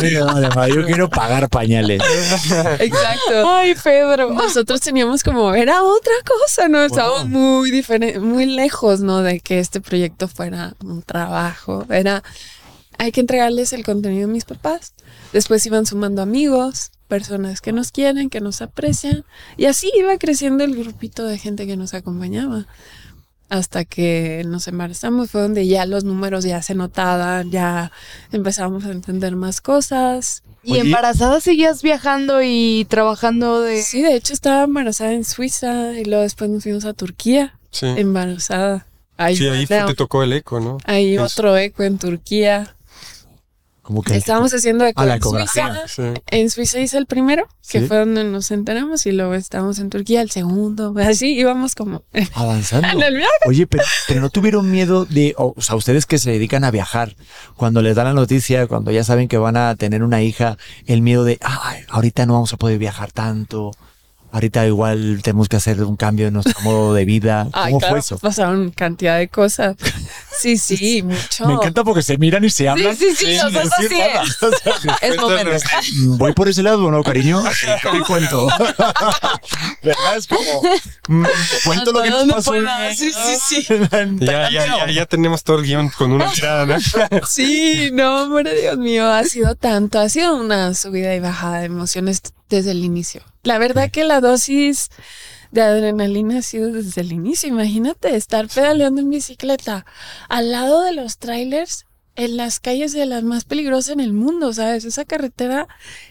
yo 0.68 0.86
quiero 0.86 1.10
pagar 1.10 1.49
pañales. 1.49 2.01
exacto. 2.80 3.49
Ay, 3.49 3.76
Pedro. 3.82 4.32
Nosotros 4.34 4.82
teníamos 4.82 5.24
como, 5.24 5.53
era 5.53 5.84
otra 5.84 6.14
cosa, 6.26 6.68
¿no? 6.68 6.84
Estábamos 6.84 7.28
muy 7.28 7.72
diferente, 7.72 8.20
muy 8.20 8.45
lejos, 8.45 8.99
¿no? 9.01 9.22
De 9.22 9.39
que 9.39 9.60
este 9.60 9.82
proyecto 9.82 10.28
fuera 10.28 10.74
un 10.84 11.01
trabajo. 11.01 11.86
Era, 11.89 12.24
hay 12.97 13.12
que 13.12 13.22
entregarles 13.22 13.74
el 13.74 13.84
contenido 13.84 14.28
a 14.28 14.32
mis 14.32 14.45
papás. 14.45 14.93
Después 15.34 15.66
iban 15.66 15.86
sumando 15.86 16.22
amigos, 16.22 16.91
personas 17.07 17.62
que 17.62 17.72
nos 17.72 17.91
quieren, 17.91 18.30
que 18.30 18.41
nos 18.41 18.62
aprecian. 18.62 19.24
Y 19.57 19.66
así 19.66 19.91
iba 19.97 20.18
creciendo 20.18 20.64
el 20.64 20.76
grupito 20.76 21.26
de 21.26 21.38
gente 21.38 21.68
que 21.68 21.78
nos 21.78 21.93
acompañaba. 21.93 22.66
Hasta 23.50 23.84
que 23.84 24.43
nos 24.45 24.68
embarazamos 24.68 25.32
fue 25.32 25.41
donde 25.41 25.68
ya 25.68 25.86
los 25.88 26.04
números 26.04 26.43
ya 26.43 26.62
se 26.62 26.76
notaban, 26.76 27.50
ya 27.50 27.91
empezábamos 28.32 28.86
a 28.86 28.91
entender 28.91 29.36
más 29.36 29.60
cosas. 29.60 30.43
¿Y 30.62 30.74
Oye. 30.74 30.82
embarazada 30.82 31.39
seguías 31.39 31.82
viajando 31.82 32.41
y 32.43 32.86
trabajando 32.89 33.62
de...? 33.62 33.82
Sí, 33.82 34.02
de 34.04 34.16
hecho 34.16 34.34
estaba 34.34 34.64
embarazada 34.66 35.14
en 35.14 35.26
Suiza 35.26 35.93
y 35.93 36.06
luego 36.06 36.22
después 36.24 36.50
nos 36.50 36.64
fuimos 36.64 36.86
a 36.86 36.93
Turquía, 36.93 37.58
Sí, 37.72 37.88
embarazada. 37.88 38.86
Ahí, 39.18 39.36
sí 39.36 39.47
ahí 39.47 39.66
no, 39.70 39.86
te 39.88 39.95
tocó 39.95 40.24
el 40.24 40.32
eco, 40.34 40.60
¿no? 40.60 40.78
ahí 40.86 41.16
Eso. 41.16 41.24
otro 41.24 41.58
eco 41.58 41.84
en 41.84 41.97
Turquía. 41.97 42.76
Como 43.90 44.04
que 44.04 44.16
Estábamos 44.16 44.54
haciendo 44.54 44.86
eco 44.86 45.02
Ah, 45.02 45.06
la 45.08 45.16
en. 45.16 45.22
Suiza. 45.24 45.88
Sí. 45.88 46.04
En 46.28 46.52
Suiza 46.52 46.80
hice 46.80 46.96
el 47.00 47.08
primero, 47.08 47.48
que 47.68 47.80
Sí. 47.82 47.88
fue 47.88 47.98
donde 47.98 48.24
nos 48.24 48.52
enteramos, 48.52 49.04
y 49.08 49.12
luego 49.14 49.34
estábamos 49.34 49.80
en 49.80 49.90
Turquía 49.90 50.22
el 50.22 50.30
segundo. 50.30 50.94
Así 51.04 51.34
íbamos 51.34 51.74
como 51.74 52.04
avanzando. 52.36 52.88
en 52.88 53.02
el 53.02 53.16
viaje. 53.16 53.32
Oye, 53.48 53.66
pero, 53.66 53.84
pero 54.08 54.22
no 54.22 54.30
tuvieron 54.30 54.70
miedo 54.70 55.06
de, 55.06 55.34
o, 55.40 55.56
o 55.58 55.62
sea, 55.62 55.76
ustedes 55.76 56.06
que 56.06 56.20
se 56.20 56.30
dedican 56.30 56.64
a 56.66 56.70
viajar, 56.70 57.16
cuando 57.56 57.82
les 57.82 57.96
dan 57.96 58.06
la 58.06 58.14
noticia, 58.14 58.68
cuando 58.68 58.92
ya 58.92 59.04
saben 59.04 59.28
que 59.28 59.40
van 59.40 59.58
a 59.58 59.76
tener 59.76 60.04
una 60.04 60.22
hija, 60.22 60.60
el 60.86 61.02
miedo 61.02 61.24
de, 61.24 61.40
ay, 61.42 61.80
ahorita 61.90 62.28
no 62.28 62.34
vamos 62.34 62.54
a 62.54 62.58
poder 62.58 62.78
viajar 62.78 63.12
tanto, 63.12 63.72
ahorita 64.32 64.65
igual 64.67 65.19
tenemos 65.23 65.47
que 65.49 65.55
hacer 65.57 65.84
un 65.84 65.95
cambio 65.95 66.27
en 66.27 66.34
nuestro 66.34 66.59
modo 66.61 66.93
de 66.93 67.05
vida. 67.05 67.43
¿Cómo 67.51 67.63
Ay, 67.63 67.71
fue 67.73 67.80
claro, 67.80 67.97
eso? 67.97 68.17
pasaron 68.19 68.71
cantidad 68.71 69.17
de 69.17 69.27
cosas. 69.27 69.75
Sí, 70.39 70.57
sí, 70.57 71.03
mucho. 71.03 71.45
Me 71.47 71.53
encanta 71.55 71.84
porque 71.84 72.01
se 72.01 72.17
miran 72.17 72.43
y 72.45 72.49
se 72.49 72.69
hablan. 72.69 72.95
sí, 72.95 73.07
sí, 73.15 73.25
sin 73.25 73.38
los 73.43 73.53
dos 73.53 73.63
decir 73.77 73.86
así 73.88 73.97
nada. 73.99 74.23
es. 74.23 74.43
O 74.43 74.51
sea, 74.51 74.97
Es 75.01 75.17
momento. 75.17 75.51
Mm, 75.97 76.17
Voy 76.17 76.34
por 76.34 76.47
ese 76.47 76.63
lado, 76.63 76.89
¿no, 76.91 77.03
cariño? 77.03 77.43
Sí, 77.53 77.67
te 77.91 77.99
cuento. 78.05 78.47
¿Verdad? 79.84 80.17
Es 80.17 80.27
como, 80.27 80.39
mm, 81.07 81.25
cuento 81.65 81.91
lo 81.91 82.01
que 82.03 82.09
¿Dónde 82.09 82.34
pasó. 82.34 82.51
pueda? 82.51 82.93
Sí, 82.95 83.11
sí, 83.11 83.65
sí. 83.65 83.67
Ya, 84.19 84.49
ya, 84.49 84.65
ya, 84.65 84.91
ya 84.91 85.05
tenemos 85.05 85.43
todo 85.43 85.59
el 85.59 85.65
guion 85.65 85.89
con 85.89 86.11
una 86.11 86.30
mirada, 86.32 86.65
¿no? 86.65 86.77
Sí, 87.27 87.89
no, 87.93 88.23
hombre, 88.23 88.59
Dios 88.61 88.77
mío, 88.77 89.07
ha 89.11 89.23
sido 89.25 89.55
tanto, 89.55 89.99
ha 89.99 90.07
sido 90.09 90.36
una 90.36 90.73
subida 90.73 91.13
y 91.15 91.19
bajada 91.19 91.59
de 91.59 91.65
emociones 91.65 92.21
desde 92.50 92.72
el 92.72 92.84
inicio. 92.84 93.22
La 93.43 93.58
verdad 93.58 93.89
que 93.91 94.04
la 94.04 94.22
dosis 94.22 94.89
de 95.52 95.62
adrenalina 95.62 96.39
ha 96.39 96.41
sido 96.41 96.72
desde 96.72 97.02
el 97.02 97.12
inicio. 97.12 97.50
Imagínate 97.50 98.16
estar 98.16 98.47
pedaleando 98.47 99.02
en 99.02 99.10
bicicleta 99.10 99.86
al 100.28 100.52
lado 100.52 100.82
de 100.84 100.93
los 100.93 101.18
trailers 101.18 101.86
en 102.16 102.36
las 102.36 102.60
calles 102.60 102.91
de 102.91 103.06
las 103.06 103.24
más 103.24 103.45
peligrosas 103.45 103.89
en 103.93 104.02
el 104.02 104.12
mundo, 104.12 104.52
¿sabes? 104.52 104.84
Esa 104.84 105.06
carretera 105.06 105.70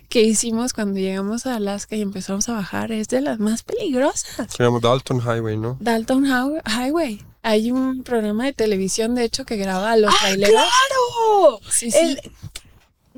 que 0.08 0.22
hicimos 0.22 0.72
cuando 0.72 0.98
llegamos 0.98 1.44
a 1.44 1.56
Alaska 1.56 1.96
y 1.96 2.00
empezamos 2.02 2.48
a 2.48 2.54
bajar 2.54 2.92
es 2.92 3.08
de 3.08 3.20
las 3.20 3.38
más 3.40 3.62
peligrosas. 3.62 4.50
Se 4.56 4.62
llama 4.62 4.78
Dalton 4.80 5.20
Highway, 5.20 5.58
¿no? 5.58 5.76
Dalton 5.80 6.24
Highway- 6.24 6.62
Highway. 6.66 7.22
Hay 7.42 7.70
un 7.70 8.02
programa 8.04 8.46
de 8.46 8.52
televisión, 8.54 9.14
de 9.14 9.24
hecho, 9.24 9.44
que 9.44 9.56
graba 9.56 9.92
a 9.92 9.96
los 9.96 10.16
traileros. 10.18 10.50
¡Claro! 10.54 11.60
Sí, 11.70 11.90
sí. 11.90 11.98
El- 11.98 12.20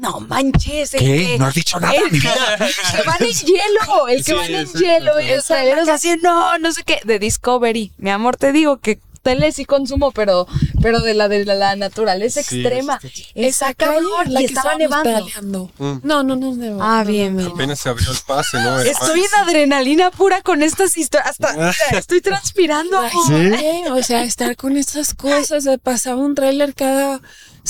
No 0.01 0.21
manches. 0.21 0.95
el 0.95 1.01
¿Qué? 1.01 1.07
que- 1.27 1.39
No 1.39 1.47
has 1.47 1.55
dicho 1.55 1.79
nada, 1.79 1.95
el 1.95 2.05
mi 2.11 2.21
que, 2.21 2.29
vida. 2.29 2.57
que 2.97 3.03
van 3.03 3.23
en 3.23 3.33
hielo, 3.33 4.09
el 4.09 4.17
que 4.19 4.25
Sí, 4.25 4.33
van 4.33 4.55
en 4.55 4.67
sí, 4.69 4.79
hielo 4.79 5.13
sí, 5.19 5.25
y 5.25 5.29
sí. 5.29 5.35
los 5.35 5.45
traileros 5.47 5.89
así, 5.89 6.17
no, 6.23 6.59
no 6.59 6.73
sé 6.73 6.83
qué, 6.85 7.01
de 7.05 7.19
Discovery. 7.19 7.93
Mi 7.99 8.11
amor, 8.11 8.37
te 8.37 8.53
digo 8.53 8.79
que 8.79 8.99
tele 9.23 9.53
sí 9.53 9.67
consumo, 9.67 10.13
pero, 10.13 10.47
pero 10.81 11.01
de 11.01 11.13
la 11.13 11.29
de 11.29 11.45
la, 11.45 11.55
la 11.55 11.77
naturaleza 11.77 12.43
Sí, 12.43 12.61
extrema. 12.63 12.99
Esa 13.35 13.75
cabrón, 13.75 14.33
la 14.33 14.41
que 14.41 14.47
estaba 14.47 14.77
nevando. 14.77 15.71
Mm. 15.77 15.99
No, 16.03 16.23
no, 16.23 16.37
no 16.37 16.55
nevó. 16.55 16.83
Ah, 16.83 17.03
No, 17.05 17.11
bien, 17.11 17.37
no, 17.37 17.43
bien. 17.43 17.53
Apenas 17.53 17.81
se 17.81 17.91
abrió 17.91 18.11
el 18.11 18.17
pase, 18.27 18.57
¿no? 18.59 18.81
El 18.81 18.87
Estoy 18.87 19.21
pase. 19.21 19.35
en 19.37 19.43
adrenalina 19.49 20.11
pura 20.11 20.41
con 20.41 20.63
estas 20.63 20.97
historias. 20.97 21.33
Hasta 21.39 21.53
sea, 21.75 21.99
estoy 21.99 22.23
transpirando. 22.23 22.97
Imagínate, 23.29 23.91
O 23.91 24.03
sea, 24.03 24.23
estar 24.23 24.57
con 24.57 24.79
estas 24.79 25.13
cosas. 25.15 25.65
de 25.65 25.77
Pasaba 25.77 26.17
un 26.23 26.35
tráiler 26.35 26.75
cada. 26.75 27.21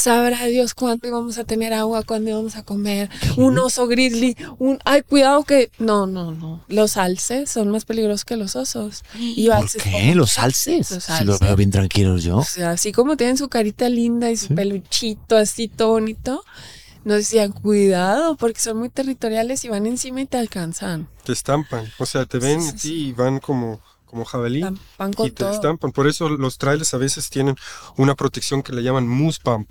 Sabrá 0.01 0.47
Dios 0.47 0.75
cuándo 0.75 1.07
íbamos 1.07 1.37
a 1.39 1.45
tener 1.45 1.73
agua, 1.75 2.03
cuándo 2.03 2.31
íbamos 2.31 2.57
a 2.57 2.63
comer. 2.65 3.11
Un 3.37 3.59
oso 3.59 3.87
grizzly. 3.87 4.37
Un. 4.59 4.79
Ay, 4.85 5.03
cuidado 5.03 5.45
que. 5.45 5.71
No, 5.79 6.07
no, 6.07 6.33
no. 6.33 6.65
Los 6.69 6.97
alces 6.97 7.51
son 7.51 7.71
más 7.71 7.85
peligrosos 7.85 8.25
que 8.25 8.37
los 8.37 8.57
osos. 8.57 9.03
Y 9.19 9.47
¿Por 9.49 9.57
alces 9.57 9.83
qué? 9.83 10.15
¿Los 10.15 10.39
alces? 10.39 10.91
Los 10.91 11.05
Si 11.05 11.25
los 11.25 11.39
veo 11.41 11.55
bien 11.57 11.71
tranquilos 11.71 12.25
yo. 12.25 12.39
O 12.39 12.45
sea, 12.45 12.71
así 12.71 12.93
como 12.93 13.17
tienen 13.17 13.37
su 13.37 13.49
carita 13.49 13.89
linda 13.89 14.31
y 14.31 14.37
su 14.37 14.47
Sí. 14.49 14.55
peluchito 14.55 15.37
así 15.37 15.69
todo 15.69 15.91
bonito, 15.91 16.43
nos 17.05 17.19
decían 17.19 17.53
cuidado 17.53 18.37
porque 18.37 18.61
son 18.61 18.79
muy 18.79 18.89
territoriales 18.89 19.65
y 19.65 19.69
van 19.69 19.87
encima 19.87 20.23
y 20.23 20.27
te 20.27 20.39
alcanzan. 20.39 21.09
Te 21.25 21.33
estampan. 21.33 21.91
O 21.99 22.07
sea, 22.07 22.25
te 22.27 22.39
ven 22.39 22.63
Sí, 22.63 22.79
sí, 22.79 23.07
y 23.09 23.13
van 23.13 23.39
como, 23.39 23.81
como 24.11 24.25
jabalí. 24.25 24.61
Con 24.97 25.27
y 25.27 25.31
te 25.31 25.45
todo. 25.45 25.51
estampan. 25.53 25.93
Por 25.93 26.07
eso 26.09 26.29
los 26.29 26.59
trailers 26.59 26.93
a 26.95 26.99
veces 26.99 27.31
tienen 27.31 27.57
una 27.97 28.15
protección 28.15 28.63
que 28.63 28.73
le 28.73 28.83
llaman 28.83 29.07
moose 29.09 29.39
pump. 29.43 29.71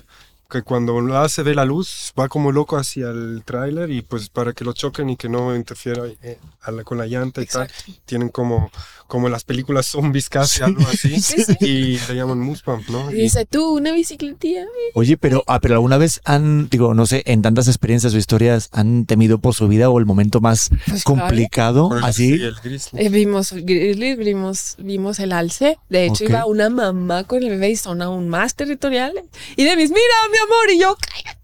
Que 0.49 0.63
cuando 0.63 0.99
la 1.01 1.29
se 1.29 1.43
ve 1.43 1.53
la 1.53 1.63
luz, 1.63 2.11
va 2.19 2.27
como 2.27 2.51
loco 2.51 2.75
hacia 2.77 3.09
el 3.11 3.43
trailer 3.45 3.91
y 3.91 4.01
pues 4.01 4.29
para 4.29 4.51
que 4.53 4.63
lo 4.65 4.73
choquen 4.73 5.07
y 5.11 5.15
que 5.15 5.29
no 5.29 5.55
interfiera 5.55 6.07
eh, 6.23 6.39
la- 6.71 6.83
con 6.83 6.97
la 6.97 7.05
llanta 7.05 7.41
y 7.41 7.43
Exacto. 7.43 7.71
tal. 7.85 7.95
Tienen 8.05 8.29
como, 8.29 8.71
como 9.09 9.27
las 9.27 9.43
películas 9.43 9.87
zombies 9.87 10.29
casi, 10.29 10.63
algo 10.63 10.81
así. 10.87 11.09
Sí, 11.19 11.43
sí. 11.43 11.57
Y 11.59 11.99
le 12.07 12.15
llaman 12.15 12.39
moose 12.39 12.63
pump, 12.63 12.87
¿no? 12.89 13.11
Y 13.11 13.15
dice, 13.15 13.45
tú, 13.45 13.75
una 13.75 13.91
bicicletilla. 13.91 14.65
Oye, 14.93 15.17
pero, 15.17 15.43
ah, 15.47 15.59
pero 15.59 15.73
alguna 15.75 15.97
vez 15.97 16.21
han, 16.23 16.69
digo, 16.69 16.93
no 16.93 17.05
sé, 17.05 17.23
en 17.25 17.41
tantas 17.41 17.67
experiencias 17.67 18.13
o 18.13 18.17
historias, 18.17 18.69
han 18.71 19.05
temido 19.05 19.39
por 19.39 19.55
su 19.55 19.67
vida 19.67 19.89
o 19.89 19.99
el 19.99 20.05
momento 20.05 20.39
más 20.39 20.69
Pues 20.87 21.03
complicado, 21.03 21.89
así. 22.03 22.37
sí, 22.37 22.43
el 22.43 22.55
grizzly. 22.63 23.05
Eh, 23.05 23.09
vimos 23.09 23.51
grizzlies, 23.51 24.17
vimos, 24.17 24.75
vimos 24.77 25.19
el 25.19 25.33
alce. 25.33 25.77
De 25.89 26.05
hecho, 26.05 26.23
iba 26.25 26.45
una 26.45 26.69
mamá 26.69 27.23
con 27.25 27.41
el 27.43 27.49
bebé 27.49 27.71
y 27.71 27.75
son 27.75 28.01
aún 28.01 28.29
más 28.29 28.55
territoriales. 28.55 29.25
Y 29.57 29.63
de 29.63 29.75
mis, 29.75 29.89
mira, 29.89 30.01
mi 30.31 30.37
amor, 30.37 30.69
y 30.71 30.79
yo, 30.79 30.95
cállate, 30.95 31.38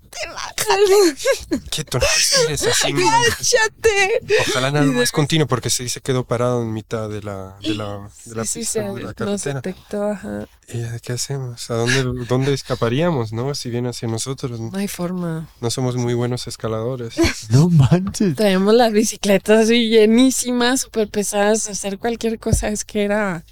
Quieto, 1.69 1.99
no 1.99 2.05
respires 2.15 2.63
así, 2.67 2.93
cállate. 2.93 4.21
Ojalá 4.49 4.71
nada 4.71 4.85
más 4.85 5.11
continuo 5.11 5.47
porque 5.47 5.69
sí 5.69 5.87
se 5.89 6.01
quedó 6.01 6.23
parado 6.25 6.61
en 6.63 6.73
mitad 6.73 7.09
de 7.09 7.21
la, 7.21 7.55
de 7.61 7.75
la, 7.75 8.09
de 8.25 8.35
la 8.35 8.45
Sí, 8.45 8.51
sí, 8.51 8.59
pista, 8.59 8.73
se- 8.73 8.83
¿no? 8.85 8.95
de 8.95 9.03
la 9.03 9.13
carretera. 9.13 9.61
detectó, 9.61 10.03
ajá. 10.11 10.47
¿Y 10.67 10.99
qué 11.01 11.13
hacemos? 11.13 11.69
¿A 11.69 11.75
dónde, 11.75 12.25
dónde 12.27 12.53
escaparíamos, 12.53 13.31
no? 13.33 13.53
Si 13.53 13.69
viene 13.69 13.89
hacia 13.89 14.07
nosotros. 14.07 14.59
No 14.59 14.77
hay 14.77 14.87
forma. 14.87 15.47
No 15.61 15.69
somos 15.69 15.95
muy 15.95 16.13
buenos 16.13 16.47
escaladores. 16.47 17.15
No 17.49 17.69
manches. 17.69 18.35
Traemos 18.35 18.73
las 18.73 18.91
bicicletas 18.91 19.65
así 19.65 19.89
llenísimas, 19.89 20.81
súper 20.81 21.09
pesadas. 21.09 21.67
Hacer 21.69 21.99
cualquier 21.99 22.39
cosa 22.39 22.69
es 22.69 22.83
que 22.83 23.03
era 23.03 23.45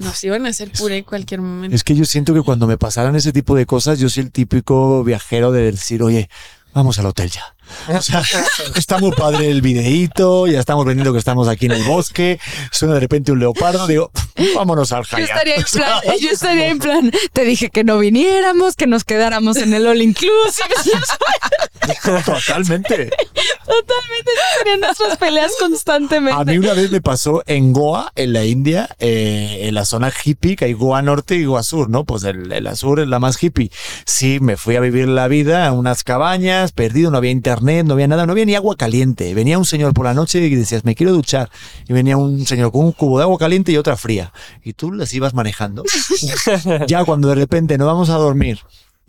nos 0.00 0.22
iban 0.24 0.46
a 0.46 0.48
hacer 0.48 0.72
puré 0.72 0.98
en 0.98 1.04
cualquier 1.04 1.40
momento. 1.40 1.74
Es 1.74 1.84
que 1.84 1.94
yo 1.94 2.04
siento 2.04 2.34
que 2.34 2.42
cuando 2.42 2.66
me 2.66 2.78
pasaran 2.78 3.14
ese 3.16 3.32
tipo 3.32 3.54
de 3.54 3.66
cosas, 3.66 3.98
yo 3.98 4.08
soy 4.08 4.24
el 4.24 4.30
típico 4.30 5.04
viajero 5.04 5.52
de 5.52 5.72
decir, 5.72 6.02
oye, 6.02 6.28
vamos 6.72 6.98
al 6.98 7.06
hotel 7.06 7.30
ya. 7.30 7.54
O 7.88 8.02
sea, 8.02 8.22
está 8.76 8.98
muy 8.98 9.12
padre 9.12 9.50
el 9.50 9.62
videíto, 9.62 10.46
ya 10.46 10.60
estamos 10.60 10.84
vendiendo 10.84 11.12
que 11.12 11.18
estamos 11.18 11.48
aquí 11.48 11.66
en 11.66 11.72
el 11.72 11.82
bosque, 11.84 12.38
suena 12.70 12.94
de 12.94 13.00
repente 13.00 13.32
un 13.32 13.40
leopardo, 13.40 13.86
digo, 13.86 14.10
vámonos 14.54 14.92
al 14.92 15.04
Yo 15.04 15.16
Hyatt. 15.18 15.28
estaría, 15.28 15.54
en 15.56 15.64
plan, 15.72 16.00
yo 16.20 16.30
estaría 16.30 16.68
en 16.68 16.78
plan, 16.78 17.12
te 17.32 17.44
dije 17.44 17.70
que 17.70 17.84
no 17.84 17.98
viniéramos, 17.98 18.76
que 18.76 18.86
nos 18.86 19.04
quedáramos 19.04 19.56
en 19.56 19.74
el 19.74 19.86
all 19.86 20.02
inclusive. 20.02 20.68
Totalmente. 22.24 23.10
Totalmente, 23.64 24.30
serían 24.58 24.80
nuestras 24.80 25.16
peleas 25.18 25.52
constantemente. 25.58 26.40
A 26.40 26.44
mí 26.44 26.58
una 26.58 26.74
vez 26.74 26.90
me 26.90 27.00
pasó 27.00 27.42
en 27.46 27.72
Goa, 27.72 28.12
en 28.16 28.32
la 28.32 28.44
India, 28.44 28.88
eh, 28.98 29.60
en 29.62 29.74
la 29.74 29.84
zona 29.84 30.12
hippie, 30.24 30.56
que 30.56 30.66
hay 30.66 30.72
Goa 30.72 31.02
Norte 31.02 31.36
y 31.36 31.44
Goa 31.44 31.62
Sur, 31.62 31.88
¿no? 31.88 32.04
Pues 32.04 32.24
el, 32.24 32.52
el 32.52 32.76
sur 32.76 33.00
es 33.00 33.08
la 33.08 33.18
más 33.18 33.42
hippie. 33.42 33.70
Sí, 34.06 34.38
me 34.40 34.56
fui 34.56 34.76
a 34.76 34.80
vivir 34.80 35.08
la 35.08 35.28
vida 35.28 35.66
a 35.66 35.72
unas 35.72 36.04
cabañas, 36.04 36.72
perdido, 36.72 37.10
no 37.10 37.18
había 37.18 37.30
internet, 37.30 37.59
no 37.60 37.94
había 37.94 38.08
nada, 38.08 38.26
no 38.26 38.32
había 38.32 38.44
ni 38.44 38.54
agua 38.54 38.76
caliente. 38.76 39.34
Venía 39.34 39.58
un 39.58 39.64
señor 39.64 39.94
por 39.94 40.04
la 40.06 40.14
noche 40.14 40.40
y 40.40 40.54
decías, 40.54 40.84
me 40.84 40.94
quiero 40.94 41.12
duchar. 41.12 41.50
Y 41.88 41.92
venía 41.92 42.16
un 42.16 42.46
señor 42.46 42.72
con 42.72 42.84
un 42.84 42.92
cubo 42.92 43.18
de 43.18 43.24
agua 43.24 43.38
caliente 43.38 43.72
y 43.72 43.76
otra 43.76 43.96
fría. 43.96 44.32
Y 44.62 44.72
tú 44.72 44.92
las 44.92 45.12
ibas 45.14 45.34
manejando. 45.34 45.84
ya 46.86 47.04
cuando 47.04 47.28
de 47.28 47.34
repente 47.34 47.78
no 47.78 47.86
vamos 47.86 48.10
a 48.10 48.14
dormir. 48.14 48.60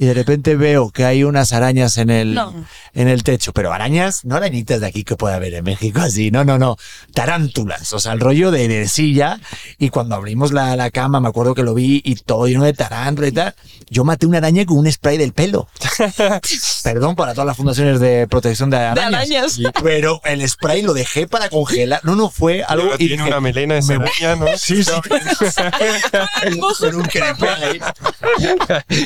Y 0.02 0.06
de 0.08 0.16
repente 0.16 0.56
veo 0.56 0.90
que 0.90 1.06
hay 1.06 1.24
unas 1.24 1.54
arañas 1.54 1.98
en 2.00 2.10
el, 2.10 2.34
No. 2.34 2.52
en 2.96 3.08
el 3.08 3.22
techo, 3.22 3.54
pero 3.54 3.72
arañas, 3.72 4.26
no 4.26 4.36
arañitas 4.36 4.82
de 4.82 4.88
aquí 4.88 5.04
que 5.04 5.16
puede 5.16 5.36
haber 5.36 5.54
en 5.54 5.64
México 5.64 6.00
así, 6.02 6.32
no, 6.32 6.44
no, 6.44 6.58
no, 6.58 6.76
tarántulas, 7.14 7.94
o 7.94 8.00
sea, 8.00 8.14
el 8.14 8.20
rollo 8.20 8.50
de, 8.50 8.68
de 8.68 8.88
silla. 8.88 9.40
Y 9.78 9.90
cuando 9.90 10.16
abrimos 10.16 10.54
la, 10.54 10.76
la 10.76 10.90
cama, 10.90 11.20
me 11.22 11.28
acuerdo 11.28 11.54
que 11.54 11.62
lo 11.62 11.76
vi 11.76 12.02
y 12.04 12.16
todo 12.16 12.48
lleno 12.48 12.64
de 12.64 12.74
tarántula 12.74 13.28
y 13.28 13.32
tal. 13.32 13.54
Yo 13.92 14.04
maté 14.04 14.26
una 14.26 14.40
araña 14.40 14.66
con 14.66 14.80
un 14.80 14.92
spray 14.92 15.20
del 15.20 15.34
pelo. 15.34 15.68
Perdón 16.84 17.16
para 17.16 17.34
todas 17.34 17.46
las 17.46 17.58
fundaciones 17.58 18.00
de 18.00 18.26
protección 18.28 18.72
de 18.72 18.78
arañas. 18.78 19.14
arañas. 19.14 19.60
Pero 19.84 20.20
el 20.26 20.50
spray 20.50 20.82
lo 20.82 20.94
dejé 20.96 21.28
para 21.28 21.48
congelar. 21.50 22.00
No, 22.04 22.16
no, 22.16 22.32
fue 22.32 22.64
algo. 22.64 22.86
Luego 22.86 22.96
y 22.96 23.08
tiene 23.08 23.18
dije, 23.24 23.28
una 23.30 23.40
melena 23.40 23.76
de 23.76 23.82
me- 23.84 23.96
araña, 23.96 24.36
¿no? 24.36 24.48
Sí, 24.58 24.84
sí. 24.84 24.92
Con 26.80 26.96
un 26.96 27.04
crepe 27.04 27.48
ahí. 27.50 27.80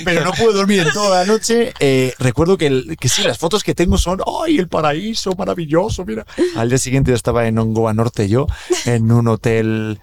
Pero 0.05 0.23
no 0.23 0.31
pude 0.31 0.53
dormir 0.53 0.84
toda 0.93 1.19
la 1.19 1.25
noche. 1.25 1.73
Eh, 1.79 2.13
recuerdo 2.19 2.57
que, 2.57 2.95
que 2.99 3.09
sí, 3.09 3.23
las 3.23 3.37
fotos 3.37 3.63
que 3.63 3.75
tengo 3.75 3.97
son, 3.97 4.21
¡ay, 4.43 4.57
el 4.57 4.67
paraíso 4.67 5.33
maravilloso! 5.35 6.05
Mira. 6.05 6.25
Al 6.55 6.69
día 6.69 6.77
siguiente 6.77 7.11
yo 7.11 7.15
estaba 7.15 7.47
en 7.47 7.57
Ongoa 7.57 7.93
Norte, 7.93 8.27
yo, 8.27 8.47
en 8.85 9.11
un 9.11 9.27
hotel. 9.27 9.99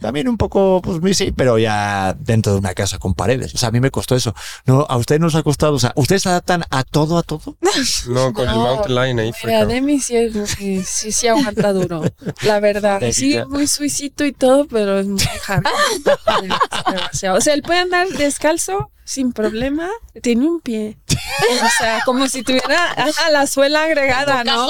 También 0.00 0.28
un 0.28 0.36
poco, 0.36 0.80
pues 0.82 1.00
muy 1.00 1.14
sí, 1.14 1.32
pero 1.32 1.58
ya 1.58 2.14
dentro 2.18 2.52
de 2.52 2.58
una 2.60 2.74
casa 2.74 2.98
con 2.98 3.14
paredes. 3.14 3.54
O 3.54 3.58
sea, 3.58 3.70
a 3.70 3.72
mí 3.72 3.80
me 3.80 3.90
costó 3.90 4.14
eso. 4.14 4.34
No, 4.66 4.86
a 4.88 4.96
ustedes 4.96 5.20
nos 5.20 5.34
ha 5.34 5.42
costado. 5.42 5.74
O 5.74 5.78
sea, 5.80 5.92
¿ustedes 5.96 6.22
se 6.22 6.28
adaptan 6.28 6.64
a 6.70 6.84
todo, 6.84 7.18
a 7.18 7.22
todo? 7.22 7.56
No, 8.08 8.32
con 8.32 8.48
el 8.48 8.54
No, 8.54 8.62
mountain 8.62 8.94
lion 8.94 9.18
ahí 9.18 9.32
fue. 9.32 9.66
Demi 9.66 9.98
sí, 10.00 10.14
muy- 10.32 10.82
sí, 10.84 11.10
sí 11.12 11.26
aguanta 11.26 11.72
duro. 11.72 12.02
La 12.42 12.60
verdad. 12.60 13.00
Sí, 13.12 13.38
muy 13.48 13.66
suicito 13.66 14.24
y 14.24 14.32
todo, 14.32 14.66
pero 14.68 15.00
es 15.00 15.06
muy 15.06 15.20
demasiado. 16.90 17.38
O 17.38 17.40
sea, 17.40 17.54
él 17.54 17.62
puede 17.62 17.80
andar 17.80 18.08
descalzo 18.08 18.90
sin 19.04 19.32
problema. 19.32 19.88
Tiene 20.22 20.46
un 20.46 20.60
pie. 20.60 20.98
O 21.62 21.68
sea, 21.78 22.02
como 22.04 22.28
si 22.28 22.42
tuviera 22.42 22.92
ajá, 22.92 23.30
la 23.30 23.46
suela 23.46 23.84
agregada, 23.84 24.44
¿no? 24.44 24.66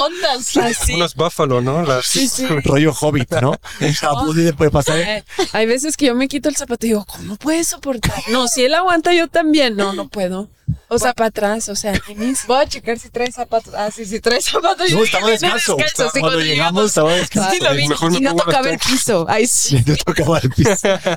Así. 0.61 0.93
Unos 0.93 1.15
buffalo, 1.15 1.61
¿no? 1.61 1.83
Las- 1.83 2.05
Sí, 2.05 2.27
sí. 2.27 2.45
Rollo 2.63 2.93
hobbit, 2.93 3.31
¿no? 3.41 3.53
Puede 4.57 4.71
pasar. 4.71 4.97
Eh, 4.99 5.23
Hay 5.53 5.65
veces 5.65 5.97
que 5.97 6.07
yo 6.07 6.15
me 6.15 6.27
quito 6.27 6.49
el 6.49 6.55
zapato 6.55 6.85
y 6.85 6.89
digo, 6.89 7.05
¿cómo 7.05 7.35
puedes 7.35 7.67
soportar? 7.67 8.15
No, 8.29 8.47
si 8.47 8.63
él 8.65 8.73
aguanta, 8.73 9.13
yo 9.13 9.27
también. 9.27 9.75
No, 9.75 9.93
no 9.93 10.07
puedo. 10.09 10.49
O 10.93 10.99
sea, 10.99 11.13
para 11.13 11.27
atrás, 11.29 11.69
o 11.69 11.75
sea, 11.75 11.93
Denis. 12.07 12.43
Voy 12.47 12.61
a 12.61 12.67
checar 12.67 12.99
si 12.99 13.09
trae 13.09 13.31
zapatos. 13.31 13.73
Ah, 13.75 13.89
sí, 13.91 14.05
sí, 14.05 14.19
trae 14.19 14.41
zapatos. 14.41 14.91
No, 14.91 15.03
estaba 15.03 15.29
descalzo. 15.29 15.75
descalzo, 15.77 16.11
sí, 16.13 16.19
Cuando 16.19 16.39
llegamos 16.41 16.85
estaba 16.87 17.13
descalzo. 17.13 17.49
Sí, 17.51 17.59
lo 17.61 17.73
vi. 17.73 17.87
Mejor 17.87 18.11
me 18.11 18.17
y 18.17 18.21
no 18.21 18.35
tocaba 18.35 18.69
el 18.69 18.77
tenis. 18.79 18.85
piso. 18.87 19.25
Ay, 19.29 19.47
sí. 19.47 19.77
Y 19.77 19.89
no 19.89 19.95
tocaba 19.97 20.39
el 20.39 20.49
piso. 20.49 20.71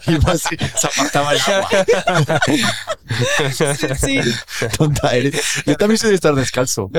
Iba 0.06 0.32
así, 0.32 0.56
se 0.76 0.86
apartaba 0.86 1.32
el 1.32 1.40
agua. 1.40 2.40
Sí. 3.98 4.20
Tonta 4.76 5.14
eres. 5.14 5.40
Yo 5.66 5.76
también 5.76 5.98
soy 5.98 6.10
de 6.10 6.16
estar 6.16 6.34
descalzo. 6.34 6.90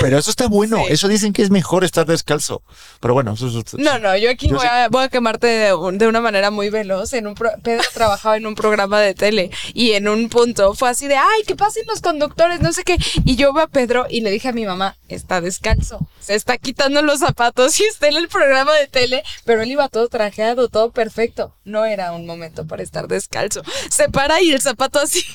Pero 0.00 0.18
eso 0.18 0.30
está 0.30 0.48
bueno. 0.48 0.78
Sí. 0.78 0.92
Eso 0.92 1.08
dicen 1.08 1.32
que 1.32 1.42
es 1.42 1.50
mejor 1.50 1.84
estar 1.84 2.06
descalzo. 2.06 2.62
Pero 3.00 3.14
bueno, 3.14 3.34
eso 3.34 3.46
es. 3.48 3.74
No, 3.74 3.98
no, 3.98 4.16
yo 4.16 4.30
aquí 4.30 4.48
Yo 4.48 4.56
voy, 4.56 4.66
a, 4.66 4.88
voy 4.88 5.04
a 5.04 5.08
quemarte 5.08 5.46
de, 5.46 5.74
un- 5.74 5.98
de 5.98 6.06
una 6.06 6.20
manera 6.20 6.50
muy 6.50 6.70
veloz. 6.70 7.12
En 7.12 7.26
un 7.26 7.34
pro- 7.34 7.52
Pedro 7.62 7.84
trabajaba 7.94 8.36
en 8.36 8.46
un 8.46 8.54
programa 8.54 9.00
de 9.00 9.14
tele 9.14 9.50
y 9.74 9.92
en 9.92 10.08
un 10.08 10.28
punto 10.28 10.74
fue 10.74 10.88
así 10.90 11.06
de, 11.08 11.16
ay, 11.16 11.42
que 11.46 11.54
pasen 11.76 11.86
los 11.88 12.00
conductores, 12.00 12.60
no 12.60 12.72
sé 12.72 12.84
qué. 12.84 12.96
Y 13.24 13.36
yo 13.36 13.52
veo 13.52 13.64
a 13.64 13.68
Pedro 13.68 14.06
y 14.08 14.20
le 14.20 14.30
dije 14.30 14.48
a 14.48 14.52
mi 14.52 14.64
mamá, 14.64 14.96
está 15.08 15.40
descalzo, 15.40 16.06
se 16.20 16.34
está 16.34 16.58
quitando 16.58 17.02
los 17.02 17.20
zapatos 17.20 17.78
y 17.80 17.84
está 17.84 18.08
en 18.08 18.16
el 18.16 18.28
programa 18.28 18.72
de 18.74 18.86
tele, 18.86 19.22
pero 19.44 19.62
él 19.62 19.70
iba 19.70 19.88
todo 19.88 20.08
trajeado, 20.08 20.68
todo 20.68 20.90
perfecto. 20.90 21.54
No 21.64 21.84
era 21.84 22.12
un 22.12 22.26
momento 22.26 22.66
para 22.66 22.82
estar 22.82 23.08
descalzo. 23.08 23.62
Se 23.90 24.08
para 24.08 24.40
y 24.40 24.52
el 24.52 24.60
zapato 24.60 25.00
así. 25.00 25.24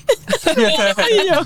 Y 1.12 1.28
yo. 1.28 1.42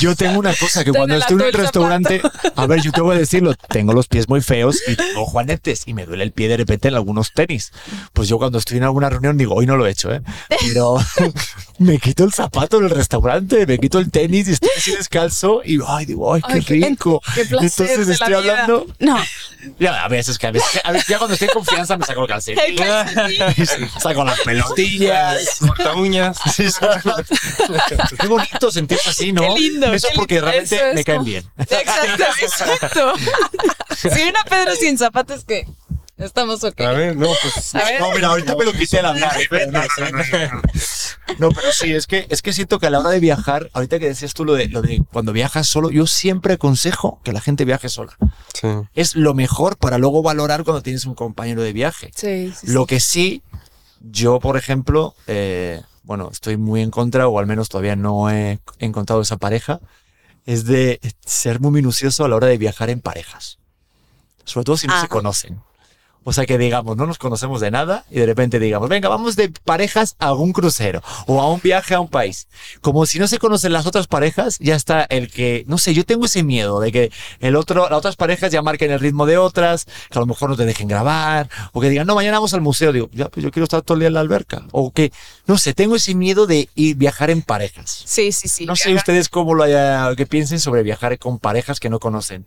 Yo 0.00 0.16
tengo 0.16 0.38
una 0.38 0.54
cosa 0.54 0.84
que 0.84 0.92
cuando 0.92 1.16
estoy 1.16 1.36
en 1.40 1.46
un 1.46 1.52
restaurante, 1.52 2.20
a 2.54 2.66
ver, 2.66 2.80
yo 2.82 2.92
te 2.92 3.00
voy 3.00 3.16
a 3.16 3.18
decirlo, 3.18 3.54
tengo 3.54 3.92
los 3.92 4.06
pies 4.06 4.28
muy 4.28 4.40
feos 4.40 4.82
y 4.86 4.96
tengo 4.96 5.24
juanetes 5.24 5.82
y 5.86 5.94
me 5.94 6.06
duele 6.06 6.24
el 6.24 6.32
pie 6.32 6.48
de 6.48 6.56
repente 6.56 6.88
en 6.88 6.94
algunos 6.94 7.32
tenis. 7.32 7.72
Pues 8.12 8.28
yo 8.28 8.38
cuando 8.38 8.58
estoy 8.58 8.78
en 8.78 8.84
alguna 8.84 9.08
reunión 9.08 9.36
digo, 9.36 9.54
hoy 9.54 9.66
no 9.66 9.76
lo 9.76 9.86
he 9.86 9.90
hecho, 9.90 10.12
¿eh? 10.12 10.22
Pero 10.60 10.98
me 11.78 11.98
quito 11.98 12.24
el 12.24 12.32
zapato 12.32 12.78
en 12.78 12.84
el 12.84 12.90
restaurante, 12.90 13.66
me 13.66 13.78
quito 13.78 13.95
el 13.98 14.10
tenis 14.10 14.48
y 14.48 14.52
estoy 14.52 14.70
así 14.76 14.92
descalzo 14.96 15.62
y 15.64 15.78
ay, 15.86 16.06
digo, 16.06 16.32
ay, 16.34 16.42
qué 16.42 16.52
Ay, 16.54 16.60
rico. 16.60 17.20
qué 17.34 17.44
placer 17.44 17.86
Entonces 17.90 18.06
de 18.06 18.12
estoy 18.14 18.30
la 18.30 18.40
vida. 18.40 18.52
hablando. 18.64 18.86
No, 18.98 19.18
Ya, 19.78 20.04
a 20.04 20.08
veces 20.08 20.38
que 20.38 20.46
a 20.46 20.50
veces, 20.52 20.80
a 20.84 20.92
veces- 20.92 21.08
ya 21.08 21.18
cuando 21.18 21.34
estoy 21.34 21.48
en 21.48 21.54
confianza 21.54 21.96
me 21.96 22.04
saco 22.06 22.22
el 22.22 22.28
calcetín. 22.28 22.78
saco 24.00 24.24
las 24.24 24.40
pelotillas. 24.40 25.56
Corta 25.66 25.94
uñas. 25.94 26.38
Sí, 26.54 26.66
Qué 28.20 28.26
bonito 28.26 28.70
sentirse 28.70 29.10
así, 29.10 29.32
¿no? 29.32 29.42
Qué 29.42 29.60
lindo, 29.60 29.92
Eso 29.92 30.08
qué 30.10 30.14
porque 30.16 30.34
lindo. 30.34 30.46
realmente 30.50 30.76
Eso 30.76 30.86
es 30.86 30.94
me 30.94 31.04
caen 31.04 31.18
como- 31.18 31.28
bien. 31.30 31.44
Exacto, 31.58 32.24
exacto. 32.42 33.12
Si 33.96 34.08
viene 34.10 34.38
a 34.38 34.48
Pedro 34.48 34.74
sin 34.76 34.98
zapatos, 34.98 35.44
que 35.44 35.66
estamos 36.18 36.62
ok. 36.64 36.80
A 36.80 36.92
ver, 36.92 37.16
no, 37.16 37.26
pues. 37.42 37.74
A 37.74 37.84
ver. 37.84 38.00
No, 38.00 38.12
mira, 38.12 38.28
ahorita 38.28 38.56
me 38.56 38.64
lo 38.64 38.72
quité 38.72 38.98
al 39.00 39.06
hablar. 39.06 39.36
Pero 39.50 39.70
no, 41.38 41.50
pero 41.50 41.72
sí, 41.72 41.92
es 41.92 42.06
que, 42.06 42.26
es 42.30 42.42
que 42.42 42.52
siento 42.52 42.78
que 42.78 42.86
a 42.86 42.90
la 42.90 43.00
hora 43.00 43.10
de 43.10 43.20
viajar, 43.20 43.68
ahorita 43.72 43.98
que 43.98 44.06
decías 44.08 44.32
tú 44.34 44.44
lo 44.44 44.54
de, 44.54 44.68
lo 44.68 44.82
de 44.82 45.02
cuando 45.12 45.32
viajas 45.32 45.66
solo, 45.68 45.90
yo 45.90 46.06
siempre 46.06 46.54
aconsejo 46.54 47.20
que 47.24 47.32
la 47.32 47.40
gente 47.40 47.64
viaje 47.64 47.88
sola. 47.88 48.16
Sí. 48.54 48.68
Es 48.94 49.16
lo 49.16 49.34
mejor 49.34 49.76
para 49.76 49.98
luego 49.98 50.22
valorar 50.22 50.64
cuando 50.64 50.82
tienes 50.82 51.04
un 51.04 51.14
compañero 51.14 51.62
de 51.62 51.72
viaje. 51.72 52.10
Sí, 52.14 52.52
sí, 52.58 52.66
sí. 52.66 52.72
Lo 52.72 52.86
que 52.86 53.00
sí, 53.00 53.42
yo, 54.00 54.38
por 54.40 54.56
ejemplo, 54.56 55.14
eh, 55.26 55.82
bueno, 56.04 56.30
estoy 56.32 56.56
muy 56.56 56.80
en 56.82 56.90
contra, 56.90 57.28
o 57.28 57.38
al 57.38 57.46
menos 57.46 57.68
todavía 57.68 57.96
no 57.96 58.30
he 58.30 58.60
encontrado 58.78 59.20
esa 59.22 59.36
pareja, 59.36 59.80
es 60.46 60.64
de 60.64 61.00
ser 61.24 61.60
muy 61.60 61.72
minucioso 61.72 62.24
a 62.24 62.28
la 62.28 62.36
hora 62.36 62.46
de 62.46 62.56
viajar 62.56 62.88
en 62.90 63.00
parejas. 63.00 63.58
Sobre 64.44 64.64
todo 64.64 64.76
si 64.76 64.86
no 64.86 64.94
Ah. 64.94 65.00
se 65.00 65.08
conocen. 65.08 65.60
O 66.28 66.32
sea, 66.32 66.44
que 66.44 66.58
digamos, 66.58 66.96
no 66.96 67.06
nos 67.06 67.18
conocemos 67.18 67.60
de 67.60 67.70
nada 67.70 68.04
y 68.10 68.16
de 68.16 68.26
repente 68.26 68.58
digamos, 68.58 68.88
venga, 68.88 69.08
vamos 69.08 69.36
de 69.36 69.48
parejas 69.48 70.16
a 70.18 70.32
un 70.32 70.52
crucero 70.52 71.00
o 71.28 71.40
a 71.40 71.48
un 71.52 71.60
viaje 71.62 71.94
a 71.94 72.00
un 72.00 72.08
país. 72.08 72.48
Como 72.80 73.06
si 73.06 73.20
no 73.20 73.28
se 73.28 73.38
conocen 73.38 73.72
las 73.72 73.86
otras 73.86 74.08
parejas, 74.08 74.58
ya 74.58 74.74
está 74.74 75.04
el 75.04 75.30
que, 75.30 75.64
no 75.68 75.78
sé, 75.78 75.94
yo 75.94 76.04
tengo 76.04 76.26
ese 76.26 76.42
miedo 76.42 76.80
de 76.80 76.90
que 76.90 77.12
el 77.38 77.54
otro, 77.54 77.88
las 77.88 77.98
otras 77.98 78.16
parejas 78.16 78.50
ya 78.50 78.60
marquen 78.60 78.90
el 78.90 78.98
ritmo 78.98 79.24
de 79.24 79.38
otras, 79.38 79.84
que 79.84 80.18
a 80.18 80.20
lo 80.20 80.26
mejor 80.26 80.50
no 80.50 80.56
te 80.56 80.64
dejen 80.64 80.88
grabar, 80.88 81.48
o 81.72 81.80
que 81.80 81.90
digan, 81.90 82.08
no, 82.08 82.16
mañana 82.16 82.38
vamos 82.38 82.54
al 82.54 82.60
museo. 82.60 82.92
Digo, 82.92 83.08
ya, 83.12 83.28
pues 83.28 83.44
yo 83.44 83.52
quiero 83.52 83.62
estar 83.62 83.82
todo 83.82 83.94
el 83.94 84.00
día 84.00 84.08
en 84.08 84.14
la 84.14 84.20
alberca. 84.20 84.64
O 84.72 84.90
que, 84.90 85.12
no 85.46 85.58
sé, 85.58 85.74
tengo 85.74 85.94
ese 85.94 86.16
miedo 86.16 86.48
de 86.48 86.68
ir 86.74 86.96
viajar 86.96 87.30
en 87.30 87.42
parejas. 87.42 88.02
Sí, 88.04 88.32
sí, 88.32 88.48
sí. 88.48 88.66
No 88.66 88.74
sé 88.74 88.92
ustedes 88.94 89.28
cómo 89.28 89.54
lo 89.54 89.62
haya, 89.62 90.12
que 90.16 90.26
piensen 90.26 90.58
sobre 90.58 90.82
viajar 90.82 91.18
con 91.18 91.38
parejas 91.38 91.78
que 91.78 91.88
no 91.88 92.00
conocen. 92.00 92.46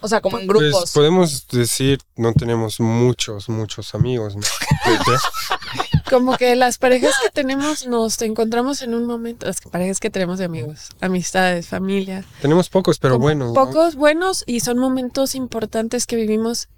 O 0.00 0.08
sea, 0.08 0.20
como 0.20 0.38
en 0.38 0.46
Pues 0.46 0.70
grupos. 0.70 0.92
podemos 0.92 1.46
decir, 1.48 1.98
no 2.16 2.32
tenemos 2.32 2.80
muchos, 2.80 3.48
muchos 3.48 3.94
amigos, 3.94 4.36
¿no? 4.36 4.42
Como 6.10 6.36
que 6.36 6.56
las 6.56 6.78
parejas 6.78 7.14
que 7.22 7.30
tenemos 7.30 7.86
nos 7.86 8.20
encontramos 8.22 8.82
en 8.82 8.94
un 8.94 9.06
momento, 9.06 9.46
las 9.46 9.60
parejas 9.60 10.00
que 10.00 10.10
tenemos 10.10 10.38
de 10.38 10.46
amigos, 10.46 10.88
amistades, 11.00 11.68
familia. 11.68 12.24
tenemos 12.40 12.68
pocos, 12.68 12.98
pero 12.98 13.14
como 13.14 13.26
buenos. 13.26 13.48
¿no? 13.48 13.54
Pocos 13.54 13.94
buenos 13.94 14.42
y 14.46 14.60
son 14.60 14.78
momentos 14.78 15.36
importantes 15.36 16.06
que 16.06 16.16
vivimos 16.16 16.68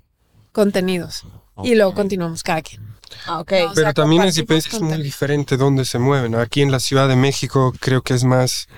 contenidos. 0.52 1.24
Y 1.64 1.74
luego 1.74 1.94
continuamos 1.94 2.42
cada 2.42 2.60
quien. 2.62 2.82
Ah. 3.26 3.38
No, 3.38 3.44
Pero 3.44 3.74
sea, 3.74 3.92
también 3.92 4.22
es, 4.24 4.36
es 4.38 4.80
muy 4.80 5.02
diferente 5.02 5.56
dónde 5.56 5.84
se 5.84 5.98
mueven. 5.98 6.34
Aquí 6.34 6.62
en 6.62 6.70
la 6.70 6.80
Ciudad 6.80 7.08
de 7.08 7.16
México 7.16 7.72
creo 7.78 8.02
que 8.02 8.14
es 8.14 8.24
más 8.24 8.68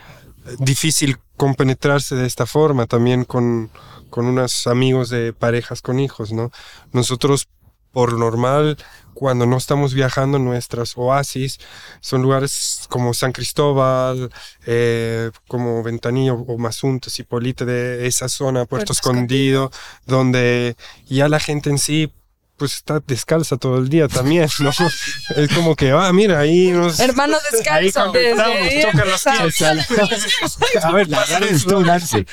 eh, 0.46 0.56
difícil 0.58 1.18
compenetrarse 1.36 2.14
de 2.14 2.26
esta 2.26 2.46
forma, 2.46 2.86
también 2.86 3.24
con, 3.24 3.70
con 4.14 4.26
unos 4.26 4.68
amigos 4.68 5.10
de 5.10 5.32
parejas 5.32 5.82
con 5.82 5.98
hijos, 5.98 6.32
¿no? 6.32 6.52
Nosotros, 6.92 7.48
por 7.90 8.16
normal, 8.16 8.76
cuando 9.12 9.44
no 9.44 9.56
estamos 9.56 9.92
viajando, 9.92 10.38
nuestras 10.38 10.96
oasis 10.96 11.58
son 12.00 12.22
lugares 12.22 12.86
como 12.88 13.12
San 13.12 13.32
Cristóbal, 13.32 14.30
eh, 14.66 15.32
como 15.48 15.82
Ventanillo 15.82 16.34
o 16.36 16.58
Mazunte, 16.58 17.10
Cipolite, 17.10 17.64
de 17.64 18.06
esa 18.06 18.28
zona, 18.28 18.66
Puerto, 18.66 18.68
Puerto 18.68 18.92
Escondido, 18.92 19.72
donde 20.06 20.76
ya 21.06 21.28
la 21.28 21.40
gente 21.40 21.70
en 21.70 21.78
sí 21.78 22.12
pues 22.56 22.74
está 22.74 23.00
descalza 23.06 23.56
todo 23.56 23.78
el 23.78 23.88
día 23.88 24.06
también, 24.08 24.48
¿no? 24.60 24.70
es 25.36 25.52
como 25.54 25.74
que, 25.74 25.90
ah, 25.90 26.12
mira, 26.12 26.38
ahí 26.40 26.68
nos... 26.70 27.00
Hermano 27.00 27.36
Ahí 27.70 27.86
descalzo. 27.86 28.04
conversamos, 28.04 28.56
Desde- 28.62 28.82
tocan 28.82 29.08
los 29.08 29.86
pies. 29.88 30.84
A 30.84 30.92
ver, 30.92 31.08
la 31.08 31.24
rara 31.24 31.46
eres 31.46 31.64
tú, 31.64 31.80
Nancy. 31.80 32.24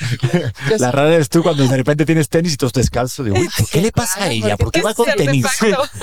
La 0.78 0.92
rara 0.92 1.14
eres 1.14 1.28
tú 1.28 1.42
cuando 1.42 1.66
de 1.66 1.76
repente 1.76 2.04
tienes 2.06 2.28
tenis 2.28 2.54
y 2.54 2.56
todos 2.56 2.72
descalzos. 2.72 3.24
Digo, 3.26 3.38
uy, 3.38 3.48
¿por 3.56 3.68
qué 3.68 3.80
le 3.80 3.92
pasa 3.92 4.24
a 4.24 4.30
ella? 4.30 4.56
¿Por 4.56 4.70
qué 4.70 4.80
va 4.82 4.94
con 4.94 5.06
tenis? 5.16 5.46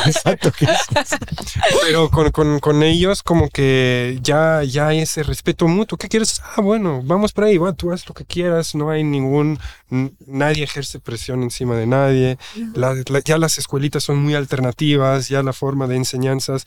Exacto. 0.05 0.51
Pero 1.83 2.09
con, 2.09 2.31
con, 2.31 2.59
con 2.59 2.83
ellos 2.83 3.23
como 3.23 3.49
que 3.49 4.19
ya, 4.21 4.63
ya 4.63 4.87
hay 4.87 4.99
ese 4.99 5.23
respeto 5.23 5.67
mutuo. 5.67 5.97
¿Qué 5.97 6.07
quieres? 6.09 6.41
Ah, 6.55 6.61
bueno, 6.61 7.01
vamos 7.03 7.31
por 7.33 7.45
ahí, 7.45 7.57
va, 7.57 7.73
tú 7.73 7.91
haz 7.91 8.07
lo 8.07 8.13
que 8.13 8.25
quieras, 8.25 8.75
no 8.75 8.89
hay 8.89 9.03
ningún, 9.03 9.59
nadie 10.27 10.63
ejerce 10.63 10.99
presión 10.99 11.43
encima 11.43 11.75
de 11.75 11.87
nadie. 11.87 12.37
La- 12.73 12.95
la- 13.07 13.19
ya 13.23 13.37
las 13.37 13.57
escuelitas 13.57 14.08
son 14.09 14.23
muy 14.23 14.33
alternativas, 14.33 15.29
ya 15.29 15.43
la 15.43 15.53
forma 15.53 15.85
de 15.85 15.95
enseñanzas 15.97 16.65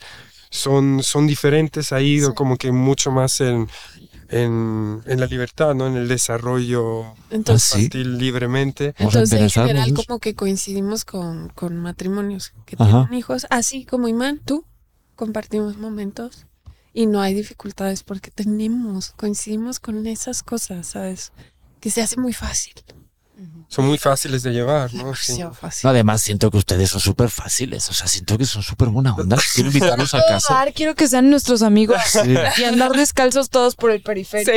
son, 0.49 1.03
son 1.03 1.27
diferentes, 1.27 1.91
ha 1.91 1.99
ido 1.99 2.29
Sí. 2.29 2.35
como 2.35 2.55
que 2.55 2.71
mucho 2.71 3.11
más 3.11 3.41
en, 3.41 3.67
en, 4.29 5.01
en 5.05 5.19
la 5.19 5.25
libertad, 5.25 5.75
¿no? 5.75 5.87
En 5.87 5.97
el 5.97 6.07
desarrollo 6.07 7.03
Entonces, 7.31 7.69
¿Ah, 7.73 7.75
sí? 7.75 7.81
infantil 7.85 8.17
libremente. 8.17 8.93
Entonces, 8.97 9.41
en 9.41 9.49
general, 9.49 9.93
como 9.93 10.19
que 10.19 10.35
coincidimos 10.35 11.03
con, 11.03 11.49
con 11.49 11.75
matrimonios 11.75 12.53
que 12.65 12.77
Ajá. 12.79 13.01
tienen 13.07 13.13
hijos, 13.19 13.45
así 13.49 13.83
como 13.83 14.07
Imán, 14.07 14.39
tú, 14.45 14.63
compartimos 15.15 15.77
momentos 15.77 16.45
y 16.93 17.07
no 17.07 17.19
hay 17.19 17.33
dificultades 17.33 18.03
porque 18.03 18.31
tenemos, 18.31 19.11
coincidimos 19.17 19.81
con 19.81 20.07
esas 20.07 20.43
cosas, 20.43 20.87
¿sabes? 20.87 21.33
Que 21.81 21.89
se 21.91 22.01
hace 22.01 22.17
muy 22.17 22.31
fácil. 22.31 22.73
Son 23.73 23.85
muy 23.87 23.97
fáciles 23.97 24.43
de 24.43 24.51
llevar, 24.51 24.93
¿no? 24.93 25.15
Sí. 25.15 25.41
Fácil. 25.59 25.81
No, 25.83 25.89
además 25.89 26.21
siento 26.21 26.51
que 26.51 26.57
ustedes 26.57 26.89
son 26.91 27.01
súper 27.01 27.29
fáciles. 27.29 27.89
O 27.89 27.93
sea, 27.93 28.07
siento 28.07 28.37
que 28.37 28.45
son 28.45 28.61
súper 28.61 28.89
buena 28.89 29.15
onda. 29.15 29.37
Quiero 29.55 29.69
invitarlos 29.69 30.13
a 30.13 30.19
casa. 30.27 30.53
Dar, 30.53 30.73
quiero 30.73 30.93
que 30.95 31.07
sean 31.07 31.29
nuestros 31.29 31.61
amigos 31.63 31.97
Sí. 32.05 32.19
y 32.57 32.63
andar 32.65 32.91
descalzos 32.91 33.49
todos 33.49 33.75
por 33.75 33.89
el 33.91 34.01
periferio. 34.01 34.53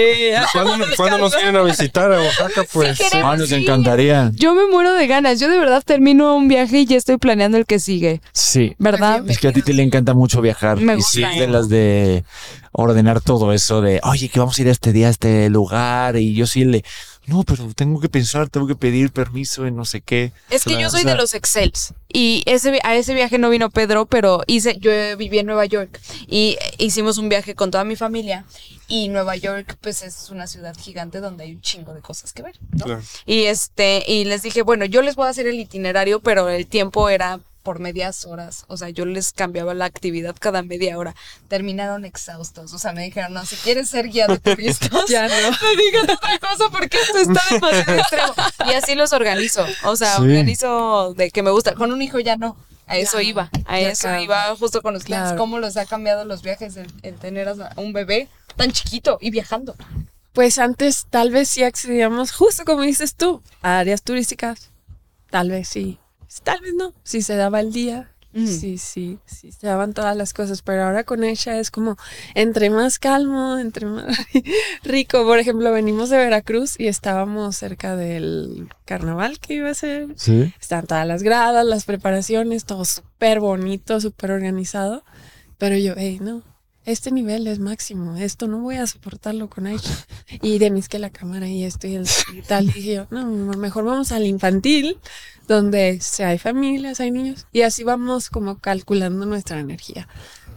¿Cuándo, 0.53 0.87
cuándo 0.97 1.19
nos 1.19 1.35
vienen 1.35 1.57
a 1.57 1.63
visitar 1.63 2.13
a 2.13 2.21
Oaxaca? 2.21 2.65
Pues 2.73 2.99
queremos. 2.99 3.33
Ah, 3.33 3.37
nos 3.37 3.49
Sí. 3.49 3.55
encantaría. 3.55 4.31
Yo 4.35 4.55
me 4.55 4.67
muero 4.67 4.93
de 4.93 5.07
ganas. 5.07 5.41
Yo 5.41 5.49
de 5.49 5.59
verdad 5.59 5.83
termino 5.85 6.37
un 6.37 6.49
viaje 6.49 6.81
y 6.81 6.87
ya 6.87 6.97
estoy 6.97 7.17
planeando 7.17 7.57
el 7.59 7.65
que 7.67 7.79
sigue. 7.79 8.21
Sí. 8.33 8.75
¿Verdad? 8.79 9.25
Es 9.29 9.39
que 9.39 9.49
a 9.49 9.53
ti 9.53 9.63
te 9.63 9.73
le 9.73 9.83
encanta 9.83 10.13
mucho 10.15 10.41
viajar. 10.43 10.77
Me 10.79 10.97
y 10.99 11.03
sí, 11.03 11.23
gusta. 11.23 11.41
de 11.41 11.47
las 11.49 11.69
de 11.69 12.25
ordenar 12.73 13.21
todo 13.23 13.53
eso 13.55 13.81
de, 13.81 14.01
oye, 14.05 14.29
que 14.29 14.39
vamos 14.39 14.59
a 14.59 14.63
ir 14.63 14.69
a 14.69 14.73
este 14.73 14.93
día 14.93 15.07
a 15.07 15.11
este 15.11 15.49
lugar. 15.49 16.17
Y 16.17 16.35
yo 16.35 16.47
sí 16.47 16.65
le, 16.65 16.85
no, 17.27 17.43
pero 17.43 17.73
tengo 17.75 18.01
que 18.01 18.09
pensar, 18.09 18.49
tengo 18.49 18.67
que 18.67 18.77
pedir 18.77 19.13
permiso 19.13 19.67
y 19.67 19.71
no 19.73 19.85
sé 19.85 20.01
qué. 20.01 20.33
Es 20.51 20.65
que 20.65 20.71
Claro, 20.71 20.83
yo 20.83 20.91
soy 20.91 21.01
o 21.01 21.03
sea- 21.05 21.13
de 21.13 21.19
los 21.19 21.35
Excels 21.35 21.95
y 22.09 22.43
ese 22.47 22.79
a 22.85 22.95
ese 22.95 23.15
viaje 23.15 23.39
no 23.39 23.51
vino 23.51 23.69
Pedro, 23.71 24.07
pero 24.07 24.43
hice 24.47 24.79
yo 24.79 24.91
viví 25.17 25.39
en 25.39 25.47
Nueva 25.47 25.67
York 25.67 26.01
y 26.29 26.57
hicimos 26.79 27.19
un 27.19 27.29
viaje 27.29 27.55
con 27.55 27.71
toda 27.71 27.85
mi 27.85 27.97
familia 27.97 28.45
y 28.89 29.09
Nueva 29.09 29.35
York 29.37 29.77
pues 29.81 30.03
es 30.03 30.31
una 30.31 30.47
ciudad 30.47 30.77
gigante 30.79 31.21
donde 31.21 31.45
hay 31.45 31.53
un 31.55 31.61
chingo 31.61 31.93
de 31.95 32.01
cosas 32.01 32.33
que 32.33 32.43
ver, 32.43 32.57
¿no? 32.71 32.85
Claro. 32.85 33.03
Y 33.27 33.45
este 33.45 34.05
y 34.07 34.25
les 34.25 34.43
dije, 34.43 34.63
bueno, 34.63 34.85
yo 34.85 35.03
les 35.03 35.17
voy 35.17 35.27
a 35.27 35.31
hacer 35.31 35.47
el 35.47 35.59
itinerario, 35.59 36.21
pero 36.21 36.49
el 36.49 36.67
tiempo 36.67 37.09
era 37.09 37.41
por 37.67 37.81
medias 37.81 38.25
horas, 38.27 38.65
o 38.69 38.77
sea, 38.77 38.91
yo 38.91 39.05
les 39.07 39.33
cambiaba 39.33 39.75
la 39.75 39.87
actividad 39.87 40.37
cada 40.39 40.63
media 40.63 40.97
hora. 40.97 41.17
Terminaron 41.49 42.05
exhaustos, 42.05 42.73
o 42.73 42.79
sea, 42.79 42.93
me 42.93 43.03
dijeron, 43.03 43.35
no, 43.35 43.45
si 43.45 43.57
quieres 43.57 43.89
ser 43.91 44.09
guía 44.09 44.29
de 44.29 44.39
turistas, 44.39 44.89
Ya 45.09 45.27
no. 45.27 45.51
me 45.51 45.83
digan 45.83 46.09
otra 46.09 46.39
cosa 46.39 46.71
porque 46.71 46.97
esto 46.97 47.19
está 47.19 47.41
demasiado 47.51 47.99
extremo. 47.99 48.35
Y 48.71 48.75
así 48.75 48.95
los 48.95 49.13
organizo. 49.13 49.67
O 49.83 49.97
sea, 49.97 50.15
Sí. 50.17 50.23
organizo 50.23 51.13
de 51.15 51.33
que 51.33 51.43
me 51.43 51.51
gusta. 51.51 51.75
Con 51.75 51.91
un 51.93 52.03
hijo 52.03 52.21
ya 52.21 52.37
no. 52.37 52.57
A 52.87 52.97
eso 52.99 53.21
Ya, 53.21 53.25
iba. 53.25 53.51
A 53.67 53.81
eso 53.81 54.17
iba 54.19 54.55
justo 54.55 54.81
con 54.81 54.95
los 54.95 55.03
clientes. 55.03 55.31
Claro. 55.31 55.39
Cómo 55.39 55.59
los 55.59 55.77
ha 55.77 55.87
cambiado 55.87 56.25
los 56.25 56.43
viajes 56.43 56.77
el, 56.77 56.87
el 57.03 57.17
tener 57.17 57.49
a 57.49 57.55
un 57.79 57.93
bebé 57.93 58.29
tan 58.55 58.71
chiquito 58.71 59.19
y 59.21 59.31
viajando. 59.31 59.75
Pues 60.33 60.59
antes 60.59 61.07
tal 61.11 61.31
vez 61.33 61.49
sí 61.49 61.65
accedíamos, 61.65 62.31
justo 62.31 62.65
como 62.65 62.83
dices 62.83 63.17
tú, 63.17 63.43
a 63.61 63.81
áreas 63.81 64.03
turísticas. 64.03 64.71
Tal 65.31 65.51
vez 65.51 65.67
sí. 65.69 65.99
Tal 66.43 66.61
vez 66.61 66.75
no. 66.75 66.93
Si 67.03 67.23
se 67.23 67.37
daba 67.37 67.61
el 67.61 67.73
día. 67.73 68.11
Mm. 68.33 68.47
Sí, 68.49 68.77
sí, 68.77 69.19
sí, 69.25 69.51
se 69.51 69.67
daban 69.67 69.95
todas 69.95 70.15
las 70.15 70.35
cosas, 70.35 70.61
pero 70.61 70.85
ahora 70.85 71.05
con 71.05 71.25
ella 71.25 71.59
es 71.59 71.71
como 71.71 71.97
entre 72.35 72.69
más 72.69 72.99
calmo, 72.99 73.57
entre 73.57 73.87
más 73.87 74.05
rico. 74.85 75.25
Por 75.25 75.39
ejemplo, 75.39 75.73
venimos 75.73 76.11
de 76.11 76.19
Veracruz 76.19 76.79
y 76.79 76.89
estábamos 76.89 77.57
cerca 77.57 77.97
del 77.97 78.69
carnaval 78.85 79.39
que 79.39 79.55
iba 79.55 79.71
a 79.71 79.75
ser. 79.75 80.09
Sí. 80.17 80.53
Están 80.61 80.87
todas 80.87 81.07
las 81.07 81.23
gradas, 81.23 81.65
las 81.65 81.87
preparaciones, 81.87 82.67
todo 82.67 82.85
súper 82.85 83.41
bonito, 83.41 84.03
súper 84.03 84.33
organizado. 84.33 85.03
Pero 85.57 85.79
yo, 85.79 85.95
hey, 85.97 86.19
no, 86.21 86.43
este 86.87 87.11
nivel 87.11 87.47
es 87.47 87.59
máximo, 87.59 88.17
esto 88.17 88.47
no 88.49 88.61
voy 88.61 88.77
a 88.77 88.87
soportarlo 88.87 89.49
con 89.51 89.67
ella. 89.67 89.83
Y 90.43 90.59
de 90.59 90.71
mis 90.71 90.89
que 90.89 90.99
la 90.99 91.11
cámara 91.11 91.47
y 91.49 91.65
esto 91.65 91.87
y 91.87 91.97
el 91.97 92.07
y 92.33 92.41
tal. 92.43 92.67
Dije 92.69 92.95
yo, 92.95 93.07
no, 93.11 93.27
mejor 93.59 93.85
vamos 93.85 94.13
al 94.13 94.25
infantil, 94.27 94.99
donde 95.49 95.99
si 96.01 96.23
hay 96.23 96.39
familias, 96.39 97.01
hay 97.01 97.11
niños. 97.11 97.47
Y 97.53 97.63
así 97.63 97.85
vamos 97.85 98.31
como 98.31 98.59
calculando 98.59 99.27
nuestra 99.27 99.61
energía. 99.61 100.09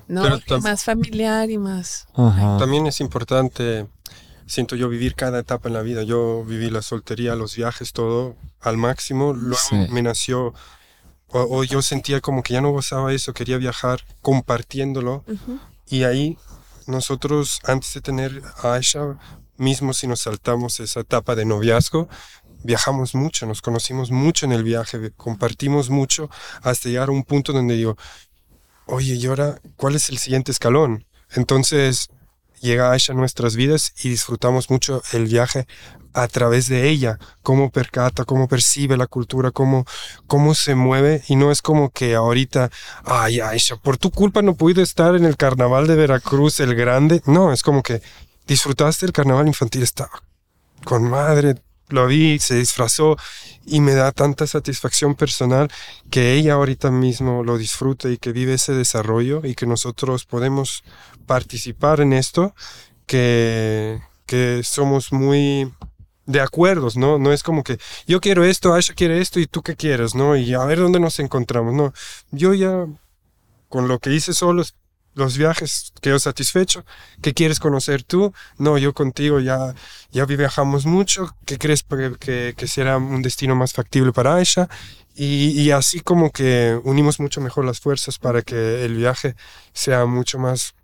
¿no? 0.07 0.23
Pero 0.23 0.61
más 0.61 0.83
familiar 0.83 1.51
y 1.51 1.57
más. 1.59 2.07
Ajá. 2.15 2.57
También 2.57 2.87
es 2.87 2.99
importante, 2.99 3.85
siento 4.47 4.75
yo, 4.75 4.89
vivir 4.89 5.13
cada 5.13 5.39
etapa 5.39 5.67
en 5.69 5.73
la 5.75 5.81
vida. 5.83 6.01
Yo 6.03 6.43
viví 6.45 6.69
la 6.71 6.81
soltería, 6.81 7.35
los 7.35 7.55
viajes, 7.55 7.93
todo 7.93 8.35
al 8.59 8.77
máximo. 8.77 9.33
Luego 9.33 9.61
Sí. 9.69 9.75
me 9.91 10.01
nació, 10.01 10.55
o, 11.27 11.41
o 11.57 11.63
yo 11.63 11.83
sentía 11.83 12.21
como 12.21 12.41
que 12.41 12.53
ya 12.53 12.61
no 12.61 12.71
gozaba 12.71 13.13
eso, 13.13 13.33
quería 13.33 13.57
viajar 13.57 14.01
compartiéndolo. 14.23 15.23
Ujú. 15.27 15.59
Y 15.89 16.03
ahí 16.03 16.37
nosotros, 16.87 17.59
antes 17.65 17.93
de 17.93 18.01
tener 18.01 18.41
a 18.63 18.73
Aisha, 18.73 19.17
mismo 19.57 19.93
si 19.93 20.07
nos 20.07 20.21
saltamos 20.21 20.79
esa 20.79 21.01
etapa 21.01 21.35
de 21.35 21.45
noviazgo, 21.45 22.07
viajamos 22.63 23.15
mucho, 23.15 23.45
nos 23.45 23.61
conocimos 23.61 24.11
mucho 24.11 24.45
en 24.45 24.51
el 24.51 24.63
viaje, 24.63 25.11
compartimos 25.15 25.89
mucho 25.89 26.29
hasta 26.61 26.89
llegar 26.89 27.09
a 27.09 27.13
un 27.13 27.23
punto 27.23 27.53
donde 27.53 27.75
digo, 27.75 27.97
oye, 28.85 29.15
¿y 29.15 29.25
ahora 29.27 29.61
cuál 29.75 29.95
es 29.95 30.09
el 30.09 30.17
siguiente 30.17 30.51
escalón? 30.51 31.05
Entonces 31.31 32.09
llega 32.61 32.91
Aisha 32.91 33.13
a 33.13 33.15
nuestras 33.15 33.55
vidas 33.55 33.93
y 34.03 34.09
disfrutamos 34.09 34.69
mucho 34.69 35.01
el 35.13 35.25
viaje 35.25 35.67
a 36.13 36.27
través 36.27 36.67
de 36.67 36.89
ella, 36.89 37.19
cómo 37.43 37.69
percata, 37.69 38.25
cómo 38.25 38.47
percibe 38.47 38.97
la 38.97 39.07
cultura, 39.07 39.51
cómo, 39.51 39.85
cómo 40.27 40.55
se 40.55 40.75
mueve 40.75 41.23
y 41.27 41.35
no 41.35 41.51
es 41.51 41.61
como 41.61 41.89
que 41.91 42.15
ahorita, 42.15 42.69
ay 43.05 43.39
Aisha, 43.39 43.75
por 43.77 43.97
tu 43.97 44.11
culpa 44.11 44.41
no 44.41 44.55
pude 44.55 44.81
estar 44.81 45.15
en 45.15 45.25
el 45.25 45.37
carnaval 45.37 45.87
de 45.87 45.95
Veracruz, 45.95 46.59
el 46.59 46.75
grande, 46.75 47.21
no, 47.25 47.53
es 47.53 47.63
como 47.63 47.83
que 47.83 48.01
disfrutaste 48.47 49.05
el 49.05 49.13
carnaval 49.13 49.47
infantil, 49.47 49.83
estaba 49.83 50.23
con 50.83 51.09
madre, 51.09 51.55
lo 51.89 52.07
vi, 52.07 52.39
se 52.39 52.55
disfrazó 52.55 53.17
y 53.65 53.81
me 53.81 53.93
da 53.93 54.11
tanta 54.11 54.47
satisfacción 54.47 55.15
personal 55.15 55.69
que 56.09 56.33
ella 56.33 56.53
ahorita 56.53 56.91
mismo 56.91 57.43
lo 57.43 57.57
disfruta 57.57 58.09
y 58.09 58.17
que 58.17 58.31
vive 58.31 58.53
ese 58.53 58.73
desarrollo 58.73 59.41
y 59.43 59.55
que 59.55 59.65
nosotros 59.65 60.25
podemos 60.25 60.83
participar 61.25 61.99
en 61.99 62.13
esto, 62.13 62.53
que, 63.05 63.99
que 64.25 64.61
somos 64.63 65.11
muy 65.11 65.71
de 66.29 66.41
acuerdos, 66.41 66.95
¿no? 66.95 67.17
No 67.17 67.33
es 67.33 67.41
como 67.41 67.63
que 67.63 67.79
yo 68.05 68.21
quiero 68.21 68.43
esto, 68.43 68.73
Aisha 68.73 68.93
quiere 68.93 69.19
esto 69.19 69.39
y 69.39 69.47
tú 69.47 69.63
qué 69.63 69.75
quieres, 69.75 70.13
¿no? 70.13 70.35
Y 70.35 70.53
a 70.53 70.63
ver 70.65 70.77
dónde 70.77 70.99
nos 70.99 71.19
encontramos, 71.19 71.73
¿no? 71.73 71.91
Yo 72.29 72.53
ya 72.53 72.85
con 73.67 73.87
lo 73.87 73.97
que 73.97 74.13
hice 74.13 74.33
solos 74.33 74.75
los 75.15 75.37
viajes 75.37 75.91
quedo 76.01 76.19
satisfecho. 76.19 76.85
¿Qué 77.21 77.33
quieres 77.33 77.59
conocer 77.59 78.03
tú? 78.03 78.31
No, 78.59 78.77
yo 78.77 78.93
contigo 78.93 79.39
ya, 79.39 79.73
ya 80.11 80.25
viajamos 80.25 80.85
mucho. 80.85 81.35
¿Qué 81.45 81.57
crees 81.57 81.83
que, 81.83 82.15
que, 82.19 82.53
que 82.55 82.67
será 82.67 82.97
un 82.97 83.23
destino 83.23 83.55
más 83.55 83.73
factible 83.73 84.13
para 84.13 84.35
Aisha? 84.35 84.69
Y, 85.15 85.49
y 85.59 85.71
así 85.71 85.99
como 85.99 86.31
que 86.31 86.79
unimos 86.83 87.19
mucho 87.19 87.41
mejor 87.41 87.65
las 87.65 87.79
fuerzas 87.79 88.19
para 88.19 88.43
que 88.43 88.85
el 88.85 88.95
viaje 88.95 89.35
sea 89.73 90.05
mucho 90.05 90.37
más 90.37 90.75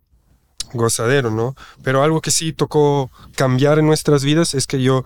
gozadero, 0.74 1.30
¿no? 1.30 1.56
Pero 1.84 2.04
algo 2.04 2.20
que 2.20 2.32
sí 2.32 2.52
tocó 2.52 3.12
cambiar 3.36 3.78
en 3.80 3.86
nuestras 3.86 4.24
vidas 4.24 4.56
es 4.56 4.66
que 4.68 4.82
yo 4.82 5.06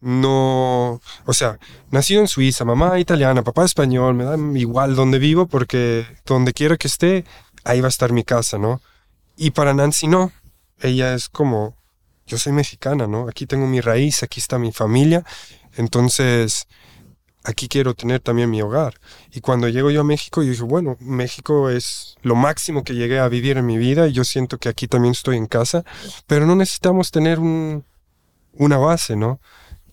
no, 0.00 1.00
o 1.26 1.32
sea, 1.32 1.58
nacido 1.90 2.20
en 2.20 2.28
Suiza, 2.28 2.64
mamá 2.64 2.98
italiana, 3.00 3.42
papá 3.42 3.64
español, 3.64 4.14
me 4.14 4.24
da 4.24 4.36
igual 4.58 4.94
donde 4.94 5.18
vivo 5.18 5.46
porque 5.46 6.06
donde 6.24 6.52
quiera 6.52 6.76
que 6.76 6.86
esté, 6.86 7.24
ahí 7.64 7.80
va 7.80 7.86
a 7.86 7.90
estar 7.90 8.12
mi 8.12 8.24
casa, 8.24 8.58
¿no? 8.58 8.80
Y 9.36 9.50
para 9.50 9.74
Nancy 9.74 10.06
no, 10.06 10.32
ella 10.80 11.14
es 11.14 11.28
como, 11.28 11.76
yo 12.26 12.38
soy 12.38 12.52
mexicana, 12.52 13.06
¿no? 13.06 13.28
Aquí 13.28 13.46
tengo 13.46 13.66
mi 13.66 13.80
raíz, 13.80 14.22
aquí 14.22 14.40
está 14.40 14.58
mi 14.58 14.72
familia, 14.72 15.24
entonces 15.76 16.66
aquí 17.44 17.66
quiero 17.68 17.94
tener 17.94 18.20
también 18.20 18.50
mi 18.50 18.62
hogar. 18.62 18.94
Y 19.32 19.40
cuando 19.40 19.68
llego 19.68 19.90
yo 19.90 20.02
a 20.02 20.04
México, 20.04 20.42
yo 20.42 20.50
dije, 20.50 20.62
bueno, 20.62 20.96
México 21.00 21.70
es 21.70 22.16
lo 22.22 22.34
máximo 22.34 22.84
que 22.84 22.94
llegué 22.94 23.18
a 23.18 23.28
vivir 23.28 23.56
en 23.56 23.66
mi 23.66 23.78
vida 23.78 24.06
y 24.06 24.12
yo 24.12 24.24
siento 24.24 24.58
que 24.58 24.68
aquí 24.68 24.86
también 24.86 25.12
estoy 25.12 25.36
en 25.36 25.46
casa, 25.46 25.84
pero 26.26 26.46
no 26.46 26.54
necesitamos 26.54 27.10
tener 27.10 27.40
un, 27.40 27.84
una 28.52 28.76
base, 28.76 29.16
¿no? 29.16 29.40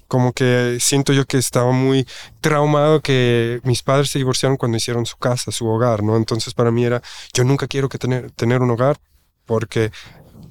Como 0.08 0.34
que 0.34 0.78
siento 0.80 1.14
yo 1.14 1.26
que 1.26 1.38
estaba 1.38 1.72
muy 1.72 2.08
traumado 2.42 3.02
que 3.02 3.60
mis 3.64 3.82
padres 3.82 4.12
se 4.12 4.20
divorciaron 4.20 4.58
cuando 4.58 4.78
hicieron 4.78 5.06
su 5.06 5.18
casa, 5.18 5.52
su 5.52 5.68
hogar, 5.68 6.04
¿no? 6.04 6.16
Entonces 6.18 6.54
para 6.54 6.72
mí 6.72 6.86
era, 6.86 7.02
yo 7.34 7.44
nunca 7.44 7.68
quiero 7.68 7.90
que 7.90 7.98
tener, 7.98 8.32
tener 8.32 8.62
un 8.62 8.72
hogar 8.72 8.98
porque 9.46 9.92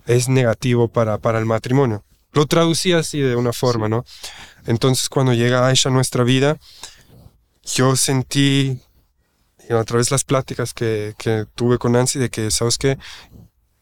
es 0.07 0.29
negativo 0.29 0.89
para, 0.89 1.19
para 1.19 1.39
el 1.39 1.47
matrimonio. 1.47 2.05
Lo 2.33 2.47
traducí 2.47 2.93
así 2.93 3.21
de 3.21 3.37
una 3.37 3.53
forma, 3.53 3.89
¿no? 3.89 4.05
Entonces 4.67 5.09
cuando 5.09 5.33
llega 5.35 5.67
Aisha 5.67 5.89
a 5.89 5.93
nuestra 5.93 6.25
vida, 6.25 6.59
yo 7.63 7.97
sentí 7.97 8.81
a 9.71 9.85
través 9.85 10.09
de 10.09 10.15
las 10.15 10.25
pláticas 10.25 10.75
que, 10.75 11.15
que 11.17 11.47
tuve 11.55 11.79
con 11.79 11.93
Nancy 11.93 12.19
de 12.19 12.31
que, 12.31 12.51
¿sabes 12.51 12.77
qué? 12.77 12.99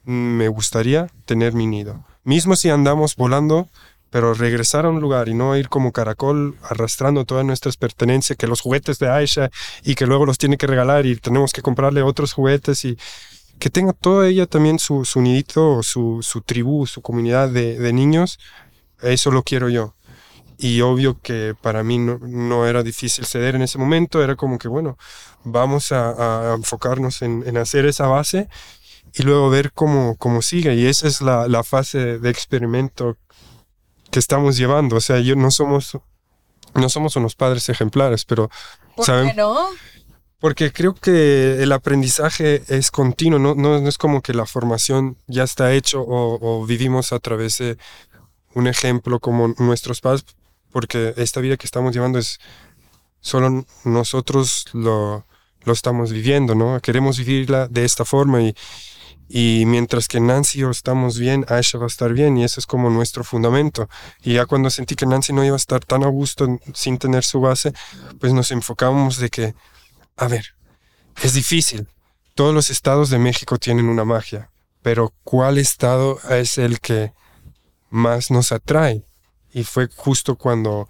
Me 0.05 0.49
gustaría 0.49 1.09
tener 1.24 1.55
mi 1.55 1.66
nido. 1.66 2.05
Mismo 2.24 2.55
si 2.55 2.70
andamos 2.70 3.16
volando, 3.16 3.69
pero 4.12 4.34
regresar 4.34 4.84
a 4.84 4.90
un 4.90 5.01
lugar 5.01 5.30
y 5.30 5.34
no 5.34 5.56
ir 5.56 5.70
como 5.70 5.90
caracol 5.90 6.55
arrastrando 6.62 7.24
todas 7.24 7.47
nuestras 7.47 7.78
pertenencias, 7.78 8.36
que 8.36 8.47
los 8.47 8.60
juguetes 8.60 8.98
de 8.98 9.09
Aisha 9.09 9.51
y 9.82 9.94
que 9.94 10.06
luego 10.06 10.26
los 10.26 10.36
tiene 10.36 10.59
que 10.59 10.66
regalar 10.66 11.06
y 11.06 11.16
tenemos 11.16 11.52
que 11.52 11.62
comprarle 11.62 12.02
otros 12.02 12.34
juguetes 12.34 12.84
y 12.84 12.98
que 13.59 13.70
tenga 13.70 13.94
toda 13.94 14.28
ella 14.28 14.47
también 14.47 14.78
su, 14.78 15.06
su 15.06 15.22
nidito, 15.22 15.82
su, 15.82 16.18
su 16.20 16.43
tribu, 16.43 16.86
su 16.86 17.01
comunidad 17.01 17.48
de, 17.48 17.78
de 17.78 17.93
niños, 17.94 18.39
eso 19.01 19.30
lo 19.30 19.43
quiero 19.43 19.70
yo 19.70 19.94
y 20.59 20.82
obvio 20.82 21.18
que 21.20 21.55
para 21.60 21.82
mí 21.82 21.98
no, 21.98 22.18
no, 22.18 22.66
era 22.66 22.82
difícil 22.82 23.24
ceder 23.24 23.55
en 23.56 23.62
ese 23.62 23.78
momento, 23.78 24.22
era 24.22 24.36
como 24.36 24.59
que, 24.59 24.68
bueno, 24.68 24.98
vamos 25.43 25.90
a, 25.90 26.52
a 26.52 26.55
enfocarnos 26.55 27.22
en, 27.22 27.43
en, 27.47 27.56
hacer 27.56 27.86
esa 27.86 28.06
base 28.06 28.48
y 29.14 29.22
luego 29.22 29.51
ver 29.51 29.72
cómo, 29.72 30.16
cómo 30.16 30.43
sigue. 30.43 30.74
Y 30.74 30.86
esa 30.86 31.09
es 31.09 31.20
la, 31.20 31.48
la, 31.48 31.64
fase 31.64 32.18
de 32.18 32.30
experimento 32.30 33.16
que 34.12 34.20
estamos 34.20 34.56
llevando. 34.56 34.97
O 34.97 35.01
sea, 35.01 35.18
yo 35.18 35.34
no 35.34 35.51
somos, 35.51 35.98
no 36.74 36.89
somos 36.89 37.16
unos 37.16 37.34
padres 37.34 37.68
ejemplares, 37.68 38.24
pero... 38.24 38.48
¿Por 38.94 39.06
¿saben? 39.06 39.30
qué 39.30 39.34
no? 39.34 39.68
Porque 40.39 40.72
creo 40.72 40.94
que 40.94 41.62
el 41.62 41.72
aprendizaje 41.72 42.62
es 42.68 42.90
continuo, 42.90 43.39
no, 43.39 43.55
no, 43.55 43.80
no 43.80 43.89
es 43.89 43.97
como 43.97 44.22
que 44.22 44.34
la 44.34 44.44
formación 44.44 45.16
ya 45.28 45.44
está 45.44 45.72
hecho 45.72 46.02
o, 46.02 46.39
o 46.40 46.66
vivimos 46.66 47.12
a 47.12 47.20
través 47.20 47.59
de 47.59 47.78
un 48.55 48.66
ejemplo 48.66 49.18
como 49.20 49.55
nuestros 49.59 50.01
padres, 50.01 50.24
porque 50.72 51.14
esta 51.16 51.40
vida 51.40 51.56
que 51.56 51.66
estamos 51.66 51.94
llevando 51.94 52.18
es 52.18 52.39
solo 53.20 53.64
nosotros 53.84 54.66
lo, 54.72 55.24
lo 55.62 55.72
estamos 55.72 56.12
viviendo, 56.12 56.56
¿no? 56.56 56.80
Queremos 56.80 57.18
vivirla 57.18 57.68
de 57.68 57.84
esta 57.84 58.05
forma 58.05 58.43
y, 58.43 58.55
y 59.34 59.64
mientras 59.66 60.09
que 60.09 60.20
Nancy 60.20 60.59
y 60.59 60.60
yo 60.60 60.70
estamos 60.70 61.18
bien, 61.18 61.46
Aisha 61.48 61.78
va 61.78 61.84
a 61.84 61.86
estar 61.86 62.12
bien 62.12 62.36
y 62.36 62.44
eso 62.44 62.60
es 62.60 62.66
como 62.66 62.90
nuestro 62.90 63.24
fundamento. 63.24 63.88
Y 64.22 64.34
ya 64.34 64.44
cuando 64.44 64.68
sentí 64.68 64.94
que 64.94 65.06
Nancy 65.06 65.32
no 65.32 65.42
iba 65.42 65.54
a 65.54 65.56
estar 65.56 65.82
tan 65.84 66.04
a 66.04 66.09
gusto 66.09 66.59
sin 66.74 66.98
tener 66.98 67.24
su 67.24 67.40
base, 67.40 67.72
pues 68.20 68.34
nos 68.34 68.50
enfocamos 68.50 69.16
de 69.16 69.30
que, 69.30 69.54
a 70.16 70.28
ver, 70.28 70.54
es 71.22 71.32
difícil. 71.32 71.88
Todos 72.34 72.54
los 72.54 72.68
estados 72.68 73.09
de 73.09 73.18
México 73.18 73.56
tienen 73.56 73.86
una 73.86 74.04
magia, 74.04 74.50
pero 74.82 75.14
¿cuál 75.24 75.56
estado 75.56 76.18
es 76.28 76.59
el 76.59 76.80
que 76.80 77.12
más 77.88 78.30
nos 78.30 78.52
atrae? 78.52 79.06
y 79.52 79.64
fue 79.64 79.88
justo 79.94 80.36
cuando 80.36 80.88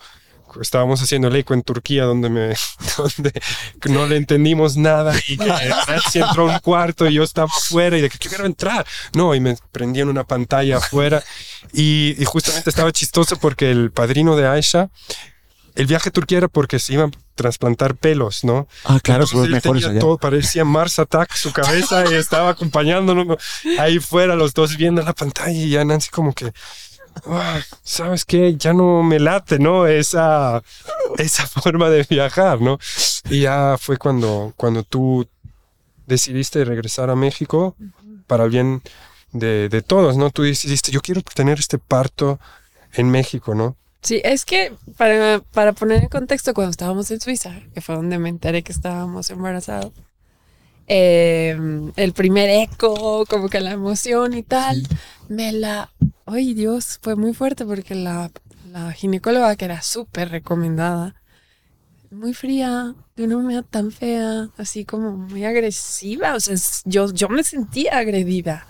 estábamos 0.61 1.03
haciendo 1.03 1.29
el 1.29 1.37
eco 1.37 1.55
en 1.55 1.63
Turquía 1.63 2.05
donde 2.05 2.29
me 2.29 2.55
donde 2.97 3.33
no 3.89 4.07
le 4.07 4.17
entendimos 4.17 4.77
nada. 4.77 5.15
Y 5.29 5.37
Nancy 5.37 6.21
entró 6.21 6.51
a 6.51 6.55
un 6.55 6.59
cuarto 6.61 7.07
y 7.07 7.15
yo 7.15 7.23
estaba 7.23 7.49
fuera 7.49 7.97
y 7.99 8.01
de 8.01 8.11
que 8.11 8.19
quiero 8.19 8.47
entrar 8.47 8.87
no 9.15 9.35
y 9.35 9.41
me 9.41 9.57
prendían 9.71 10.09
una 10.09 10.25
pantalla 10.25 10.79
afuera. 10.79 11.23
Y, 11.73 12.15
y, 12.19 12.25
justamente 12.25 12.71
estaba 12.71 12.93
chistoso 12.93 13.37
porque 13.37 13.71
el 13.71 13.91
padrino 13.91 14.37
de 14.37 14.47
Aisha 14.47 14.91
el 15.75 15.87
viaje 15.87 16.11
a 16.11 16.13
Turquía 16.13 16.39
era 16.39 16.49
porque 16.49 16.79
se 16.79 16.95
iban 16.95 17.11
a 17.11 17.19
trasplantar 17.35 17.97
pelos, 17.97 18.45
¿no? 18.45 18.69
Ah, 18.85 19.01
claro, 19.03 19.27
son 19.27 19.41
los 19.41 19.49
mejores 19.49 19.85
allá. 19.85 20.01
Todo, 20.01 20.19
parecía 20.19 20.65
Mars 20.65 20.99
Attack, 20.99 21.35
su 21.35 21.53
cabeza, 21.53 22.05
y 22.11 22.15
estaba 22.15 22.51
acompañándonos 22.51 23.39
ahí 23.79 23.99
fuera, 23.99 24.37
los 24.37 24.53
dos 24.55 24.77
viendo 24.77 25.03
la 25.03 25.15
pantalla, 25.15 25.51
y 25.51 25.71
ya 25.71 25.85
Nancy 25.85 26.11
como 26.11 26.35
que, 26.35 26.53
¿sabes 27.83 28.25
qué? 28.25 28.57
Ya 28.57 28.73
no 28.73 29.03
me 29.03 29.19
late, 29.19 29.59
¿no? 29.59 29.87
Esa, 29.87 30.63
esa 31.19 31.47
forma 31.61 31.91
de 31.91 32.05
viajar, 32.09 32.61
¿no? 32.61 32.79
Y 33.31 33.43
ya 33.43 33.77
fue 33.79 33.97
cuando, 33.97 34.53
cuando 34.57 34.83
tú 34.83 35.27
decidiste 36.07 36.65
regresar 36.65 37.11
a 37.11 37.17
México 37.17 37.77
para 38.27 38.45
el 38.45 38.51
bien 38.51 38.83
de, 39.33 39.69
de 39.69 39.83
todos, 39.83 40.17
¿no? 40.17 40.31
Tú 40.31 40.43
decidiste, 40.43 40.91
yo 40.91 41.01
quiero 41.01 41.23
tener 41.23 41.59
este 41.59 41.79
parto 41.79 42.39
en 42.95 43.11
México, 43.11 43.55
¿no? 43.55 43.77
Sí, 44.03 44.21
es 44.25 44.45
que 44.45 44.73
para, 44.97 45.41
para 45.53 45.73
poner 45.73 46.03
en 46.03 46.09
contexto, 46.09 46.55
cuando 46.55 46.73
estábamos 46.73 47.11
en 47.13 47.21
Suiza, 47.21 47.61
que 47.73 47.81
fue 47.81 47.95
donde 47.95 48.19
me 48.19 48.29
enteré 48.29 48.63
que 48.63 48.73
estábamos 48.73 49.31
embarazados, 49.31 49.93
eh, 50.87 51.59
el 51.97 52.13
primer 52.13 52.51
eco, 52.51 53.25
como 53.29 53.49
que 53.49 53.61
la 53.61 53.73
emoción 53.73 54.35
y 54.35 54.43
tal, 54.43 54.87
me 55.29 55.53
la... 55.53 55.91
¡Ay 56.27 56.55
Dios! 56.55 56.99
Fue 57.03 57.17
muy 57.17 57.35
fuerte 57.35 57.65
porque 57.65 57.95
la, 57.95 58.31
la 58.71 58.93
ginecóloga, 58.93 59.57
que 59.57 59.65
era 59.65 59.83
súper 59.83 60.31
recomendada, 60.31 61.15
muy 62.11 62.35
fría, 62.35 62.95
de 63.17 63.25
una 63.25 63.39
manera 63.39 63.63
tan 63.63 63.91
fea, 63.91 64.51
así 64.57 64.85
como 64.85 65.13
muy 65.13 65.45
agresiva. 65.45 66.35
O 66.35 66.41
sea, 66.41 66.57
yo, 66.85 67.13
yo 67.13 67.29
me 67.29 67.43
sentía 67.43 67.99
agredida. 67.99 68.67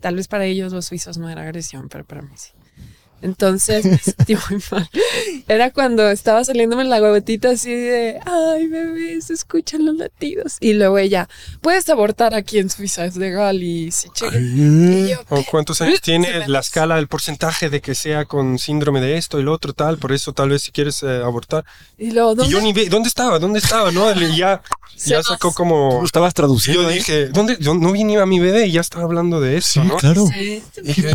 Tal 0.00 0.16
vez 0.16 0.28
para 0.28 0.44
ellos 0.44 0.72
los 0.72 0.86
suizos 0.86 1.18
no 1.18 1.28
era 1.28 1.42
agresión, 1.42 1.88
pero 1.88 2.04
para 2.04 2.22
mí 2.22 2.32
sí. 2.36 2.50
Entonces 3.24 3.86
me 3.86 3.96
sentí 3.96 4.34
muy 4.34 4.62
mal. 4.70 4.88
Era 5.48 5.70
cuando 5.70 6.10
estaba 6.10 6.44
saliéndome 6.44 6.84
la 6.84 7.00
gotita 7.00 7.50
así 7.52 7.72
de, 7.72 8.20
ay, 8.26 8.66
bebé, 8.66 9.18
se 9.22 9.32
escuchan 9.32 9.86
los 9.86 9.96
latidos. 9.96 10.58
Y 10.60 10.74
luego 10.74 10.98
ella, 10.98 11.30
puedes 11.62 11.88
abortar 11.88 12.34
aquí 12.34 12.58
en 12.58 12.68
Suiza, 12.68 13.06
es 13.06 13.16
legal 13.16 13.62
y 13.62 13.90
si 13.92 14.08
¿O 15.30 15.42
cuántos 15.50 15.80
años 15.80 16.00
tiene 16.02 16.46
la 16.48 16.60
escala, 16.60 16.98
el 16.98 17.08
porcentaje 17.08 17.70
de 17.70 17.80
que 17.80 17.94
sea 17.94 18.26
con 18.26 18.58
síndrome 18.58 19.00
de 19.00 19.16
esto 19.16 19.40
y 19.40 19.42
lo 19.42 19.52
otro, 19.54 19.72
tal? 19.72 19.96
Por 19.96 20.12
eso 20.12 20.34
tal 20.34 20.50
vez 20.50 20.60
si 20.60 20.70
quieres 20.70 21.02
eh, 21.02 21.22
abortar. 21.24 21.64
Y 21.96 22.10
luego, 22.10 22.34
¿dónde? 22.34 22.50
Y 22.50 22.52
yo 22.52 22.60
ni 22.60 22.74
ve, 22.74 22.90
¿dónde 22.90 23.08
estaba? 23.08 23.38
¿Dónde 23.38 23.58
estaba? 23.58 23.90
¿No? 23.90 24.12
ya, 24.36 24.60
ya 25.06 25.22
sacó 25.22 25.54
como... 25.54 26.00
Tú 26.00 26.04
estabas 26.04 26.34
traduciendo. 26.34 26.82
Yo 26.82 26.88
dije, 26.90 27.28
¿dónde? 27.28 27.56
Yo 27.58 27.74
no 27.74 27.90
vi 27.92 28.04
ni 28.04 28.16
a 28.16 28.26
mi 28.26 28.38
bebé 28.38 28.66
y 28.66 28.72
ya 28.72 28.82
estaba 28.82 29.04
hablando 29.04 29.40
de 29.40 29.56
eso, 29.56 29.80
sí, 29.80 29.88
¿no? 29.88 29.96
claro. 29.96 30.26
Sí, 30.26 30.62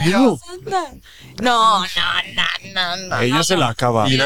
no, 0.10 0.40
no, 1.42 1.86
no, 2.36 2.44
no, 2.74 3.08
no. 3.08 3.20
Ella 3.20 3.36
no, 3.36 3.44
se 3.44 3.58
la 3.58 3.70
acaba. 3.70 4.08
No, 4.08 4.26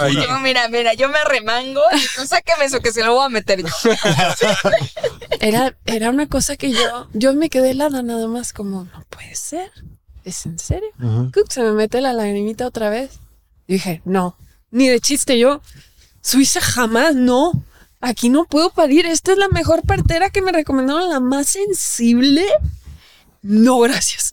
ahí. 0.00 0.14
yo, 0.14 0.38
mira, 0.40 0.68
mira, 0.68 0.94
yo 0.94 1.08
me 1.08 1.18
arremango 1.18 1.82
y 1.92 2.00
tú 2.16 2.26
sáqueme 2.26 2.64
eso 2.64 2.80
que 2.80 2.92
se 2.92 3.04
lo 3.04 3.14
voy 3.14 3.26
a 3.26 3.28
meter 3.28 3.62
yo. 3.62 3.68
Era, 5.40 5.76
era 5.86 6.10
una 6.10 6.28
cosa 6.28 6.56
que 6.56 6.70
yo, 6.70 7.08
yo 7.14 7.34
me 7.34 7.50
quedé 7.50 7.70
helada 7.70 8.02
nada 8.02 8.28
más 8.28 8.52
como, 8.52 8.84
no 8.84 9.04
puede 9.08 9.34
ser. 9.34 9.72
¿Es 10.24 10.46
en 10.46 10.58
serio? 10.58 10.90
Se 11.48 11.62
me 11.62 11.72
mete 11.72 12.00
la 12.00 12.12
lagrimita 12.12 12.66
otra 12.66 12.90
vez. 12.90 13.18
Y 13.66 13.74
dije, 13.74 14.02
no, 14.04 14.36
ni 14.70 14.88
de 14.88 15.00
chiste 15.00 15.38
yo. 15.38 15.60
Suiza 16.20 16.60
jamás, 16.60 17.16
no. 17.16 17.52
Aquí 18.00 18.28
no 18.28 18.44
puedo 18.44 18.70
parir. 18.70 19.06
Esta 19.06 19.32
es 19.32 19.38
la 19.38 19.48
mejor 19.48 19.82
partera 19.82 20.30
que 20.30 20.42
me 20.42 20.52
recomendaron, 20.52 21.08
la 21.08 21.18
más 21.18 21.48
sensible. 21.48 22.44
No, 23.42 23.80
gracias. 23.80 24.30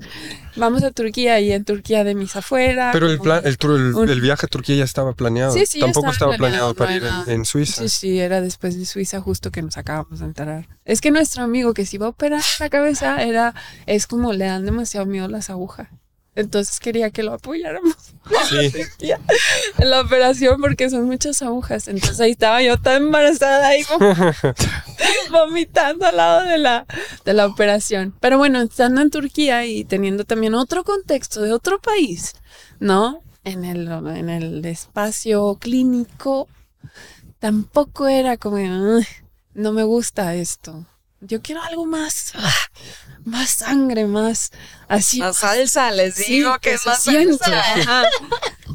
Vamos 0.56 0.84
a 0.84 0.92
Turquía 0.92 1.40
y 1.40 1.52
en 1.52 1.66
Turquía 1.66 2.04
de 2.04 2.14
mis 2.14 2.36
afuera. 2.36 2.92
Pero 2.94 3.10
el, 3.10 3.20
plan, 3.20 3.42
el, 3.44 3.58
el, 3.60 3.96
un- 3.96 4.08
el 4.10 4.22
viaje 4.22 4.46
a 4.46 4.50
Turquía 4.50 4.76
ya 4.76 4.84
estaba 4.84 5.14
planeado. 5.14 5.52
Sí, 5.54 5.66
sí, 5.66 5.80
Tampoco 5.80 6.12
estaba 6.12 6.34
estaba 6.34 6.38
planeado, 6.38 6.76
planeado, 6.76 7.06
para 7.06 7.16
no 7.22 7.24
ir 7.24 7.30
en, 7.30 7.40
en 7.40 7.46
Suiza. 7.46 7.82
Sí, 7.82 7.90
sí, 7.90 8.20
era 8.20 8.40
después 8.42 8.78
de 8.78 8.86
Suiza 8.86 9.20
justo 9.20 9.50
que 9.52 9.64
nos 9.64 9.78
acabamos 9.78 10.20
de 10.20 10.26
enterar. 10.26 10.68
Es 10.86 11.02
que 11.02 11.10
nuestro 11.10 11.44
amigo 11.44 11.74
que 11.74 11.86
se 11.88 11.96
iba 11.96 12.06
a 12.06 12.10
operar 12.10 12.44
la 12.60 12.70
cabeza 12.70 13.24
era, 13.24 13.56
es 13.88 14.06
como 14.06 14.32
le 14.34 14.46
dan 14.46 14.64
demasiado 14.66 15.06
miedo 15.08 15.28
las 15.28 15.50
agujas. 15.50 15.88
Entonces 16.36 16.80
quería 16.80 17.10
que 17.10 17.24
lo 17.24 17.34
apoyáramos 17.34 17.96
Sí. 18.48 18.72
en 19.80 19.90
la 19.90 20.02
operación 20.02 20.62
porque 20.62 20.90
son 20.90 21.06
muchas 21.06 21.42
agujas. 21.42 21.88
Entonces 21.88 22.20
ahí 22.20 22.32
estaba 22.32 22.62
yo 22.62 22.78
tan 22.78 23.04
embarazada 23.04 23.72
como 23.88 24.16
vomitando 25.32 26.06
al 26.06 26.18
lado 26.18 26.46
de 26.46 26.58
la, 26.58 26.86
de 27.26 27.34
la 27.34 27.48
operación. 27.48 28.14
Pero 28.20 28.38
bueno, 28.38 28.62
estando 28.62 29.02
en 29.02 29.10
Turquía 29.10 29.66
y 29.66 29.84
teniendo 29.84 30.24
también 30.24 30.54
otro 30.56 30.84
contexto 30.84 31.42
de 31.42 31.52
otro 31.54 31.80
país, 31.80 32.34
¿no? 32.80 33.22
En 33.44 33.66
el, 33.66 33.88
en 33.88 34.30
el 34.30 34.64
espacio 34.66 35.58
clínico, 35.60 36.48
tampoco 37.40 38.08
era 38.08 38.38
como, 38.38 38.58
"Ugh, 38.58 39.06
no 39.54 39.72
me 39.72 39.84
gusta 39.84 40.36
esto. 40.36 40.86
Yo 41.22 41.42
quiero 41.42 41.62
algo 41.62 41.86
más, 41.86 42.32
ah, 42.36 42.54
más 43.26 43.50
sangre, 43.50 44.06
más 44.06 44.52
así. 44.88 45.20
La 45.20 45.34
salsa, 45.34 45.92
les 45.92 46.16
Sí, 46.16 46.34
digo 46.34 46.54
que, 46.56 46.70
que 46.70 46.74
es 46.76 46.86
más 46.86 47.02
siente. 47.04 47.38
salsa. 47.38 48.10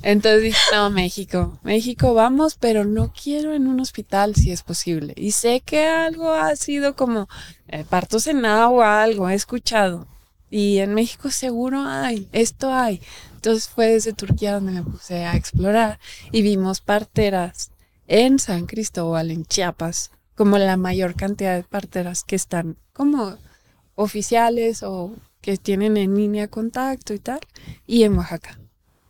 Entonces 0.03 0.43
dije, 0.43 0.59
no, 0.73 0.91
México, 0.91 1.59
México 1.63 2.13
vamos, 2.13 2.57
pero 2.61 2.85
no 2.85 3.13
quiero 3.13 3.55
en 3.55 3.67
un 3.67 3.81
hospital 3.81 4.35
si 4.35 4.51
es 4.53 4.63
posible. 4.63 5.15
Y 5.17 5.33
sé 5.33 5.63
que 5.65 5.87
algo 5.87 6.33
ha 6.33 6.55
sido 6.57 6.95
como 6.95 7.29
eh, 7.69 7.85
partos 7.89 8.27
en 8.27 8.45
agua, 8.45 9.03
algo, 9.03 9.29
he 9.31 9.35
escuchado. 9.35 10.07
Y 10.51 10.79
en 10.79 10.93
México 10.95 11.31
seguro 11.31 11.85
hay, 11.87 12.29
esto 12.33 12.73
hay. 12.73 13.01
Entonces 13.35 13.69
fue 13.69 13.87
desde 13.89 14.13
Turquía 14.13 14.53
donde 14.53 14.73
me 14.73 14.83
puse 14.83 15.25
a 15.25 15.37
explorar 15.37 15.99
y 16.31 16.43
vimos 16.43 16.81
parteras 16.81 17.71
en 18.07 18.39
San 18.39 18.67
Cristóbal, 18.67 19.31
en 19.31 19.47
Chiapas, 19.47 20.11
como 20.35 20.59
la 20.59 20.77
mayor 20.77 21.15
cantidad 21.15 21.57
de 21.57 21.63
parteras 21.63 22.25
que 22.25 22.37
están 22.37 22.77
como 22.93 23.37
oficiales 23.95 24.83
o 24.83 25.15
que 25.41 25.57
tienen 25.57 25.97
en 25.97 26.17
línea 26.17 26.49
contacto 26.49 27.15
y 27.15 27.19
tal, 27.19 27.41
y 27.87 28.05
en 28.05 28.17
Oaxaca. 28.17 28.59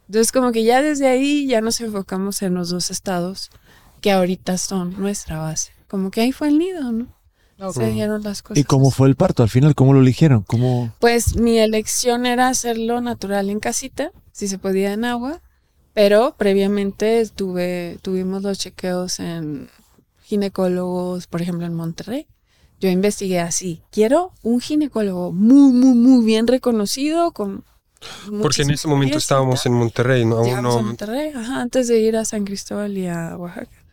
Entonces 0.08 0.32
como 0.32 0.52
que 0.52 0.64
ya 0.64 0.82
desde 0.82 1.08
ahí 1.08 1.46
ya 1.46 1.60
nos 1.60 1.80
enfocamos 1.80 2.42
en 2.42 2.54
los 2.54 2.70
dos 2.70 2.90
estados 2.90 3.50
que 4.00 4.12
ahorita 4.12 4.58
son 4.58 5.00
nuestra 5.00 5.38
base. 5.38 5.72
Como 5.88 6.10
que 6.10 6.20
ahí 6.20 6.32
fue 6.32 6.48
el 6.48 6.58
nido, 6.58 6.92
¿no? 6.92 7.14
Se 7.72 7.90
dieron 7.90 8.22
las 8.22 8.42
cosas. 8.42 8.58
¿Y 8.58 8.64
cómo 8.64 8.90
fue 8.90 9.08
el 9.08 9.14
parto? 9.14 9.42
Al 9.42 9.48
final, 9.48 9.74
¿cómo 9.74 9.94
lo 9.94 10.00
eligieron? 10.00 10.42
¿Cómo? 10.42 10.92
Pues 10.98 11.36
mi 11.36 11.58
elección 11.58 12.26
era 12.26 12.48
hacerlo 12.48 13.00
natural 13.00 13.48
en 13.48 13.60
casita, 13.60 14.10
si 14.32 14.48
se 14.48 14.58
podía 14.58 14.92
en 14.92 15.04
agua, 15.04 15.40
pero 15.94 16.34
previamente 16.36 17.26
tuve, 17.34 17.98
tuvimos 18.02 18.42
los 18.42 18.58
chequeos 18.58 19.20
en 19.20 19.68
ginecólogos, 20.24 21.26
por 21.26 21.42
ejemplo, 21.42 21.66
en 21.66 21.74
Monterrey. 21.74 22.26
Yo 22.80 22.88
investigué 22.88 23.40
así, 23.40 23.82
quiero 23.90 24.32
un 24.42 24.60
ginecólogo 24.60 25.32
muy, 25.32 25.72
muy, 25.72 25.94
muy 25.94 26.24
bien 26.24 26.46
reconocido, 26.46 27.32
con 27.32 27.64
Porque 28.42 28.62
en 28.62 28.70
ese 28.72 28.88
momento 28.88 29.16
estábamos 29.16 29.64
en 29.66 29.74
Monterrey, 29.74 30.24
¿no? 30.24 30.38
Aún 30.38 30.62
no. 30.62 30.82
Monterrey, 30.82 31.30
ajá, 31.34 31.60
antes 31.60 31.88
de 31.88 32.00
ir 32.00 32.16
a 32.16 32.24
San 32.24 32.44
Cristóbal 32.44 32.98
y 32.98 33.06
a 33.06 33.36
Oaxaca. 33.36 33.84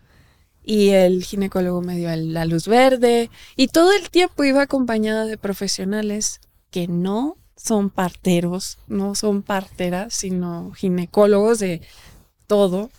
Y 0.64 0.90
el 0.90 1.24
ginecólogo 1.24 1.82
me 1.82 1.98
dio 1.98 2.16
la 2.16 2.46
luz 2.46 2.68
verde 2.68 3.30
y 3.56 3.68
todo 3.68 3.94
el 3.94 4.10
tiempo 4.10 4.44
iba 4.44 4.62
acompañada 4.62 5.26
de 5.26 5.38
profesionales 5.38 6.40
que 6.70 6.88
no 6.88 7.38
son 7.56 7.90
parteros, 7.90 8.80
no 8.88 9.16
son 9.16 9.44
parteras, 9.44 10.14
sino 10.14 10.72
ginecólogos 10.72 11.60
de 11.60 11.82
todo. 12.48 12.90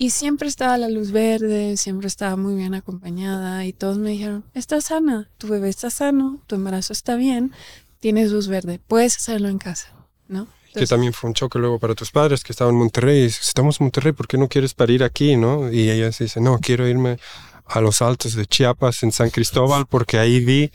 Y 0.00 0.10
siempre 0.10 0.48
estaba 0.48 0.78
la 0.78 0.88
luz 0.88 1.10
verde, 1.10 1.76
siempre 1.76 2.06
estaba 2.06 2.36
muy 2.36 2.54
bien 2.54 2.74
acompañada 2.74 3.64
y 3.64 3.72
todos 3.72 3.98
me 3.98 4.10
dijeron, 4.10 4.44
estás 4.54 4.84
sana, 4.86 5.28
tu 5.38 5.48
bebé 5.48 5.68
está 5.68 5.90
sano, 5.90 6.40
tu 6.46 6.54
embarazo 6.54 6.92
está 6.92 7.16
bien, 7.16 7.52
tienes 7.98 8.30
luz 8.30 8.46
verde, 8.46 8.80
puedes 8.86 9.16
hacerlo 9.16 9.48
en 9.48 9.58
casa, 9.58 9.88
¿no? 10.28 10.46
Que 10.72 10.86
también 10.86 11.12
fue 11.12 11.28
un 11.28 11.34
choque 11.34 11.58
luego 11.58 11.80
para 11.80 11.96
tus 11.96 12.12
padres 12.12 12.44
que 12.44 12.52
estaban 12.52 12.74
en 12.74 12.78
Monterrey. 12.78 13.18
Y 13.18 13.22
dices, 13.24 13.48
Estamos 13.48 13.80
en 13.80 13.86
Monterrey, 13.86 14.12
¿por 14.12 14.28
qué 14.28 14.38
no 14.38 14.48
quieres 14.48 14.74
parir 14.74 15.02
aquí, 15.02 15.34
no? 15.36 15.72
Y 15.72 15.90
ella 15.90 16.12
se 16.12 16.24
dice, 16.24 16.40
no, 16.40 16.58
quiero 16.60 16.86
irme 16.86 17.18
a 17.66 17.80
los 17.80 18.00
altos 18.00 18.34
de 18.34 18.46
Chiapas, 18.46 19.02
en 19.02 19.10
San 19.10 19.30
Cristóbal, 19.30 19.86
porque 19.86 20.18
ahí 20.18 20.44
vi 20.44 20.70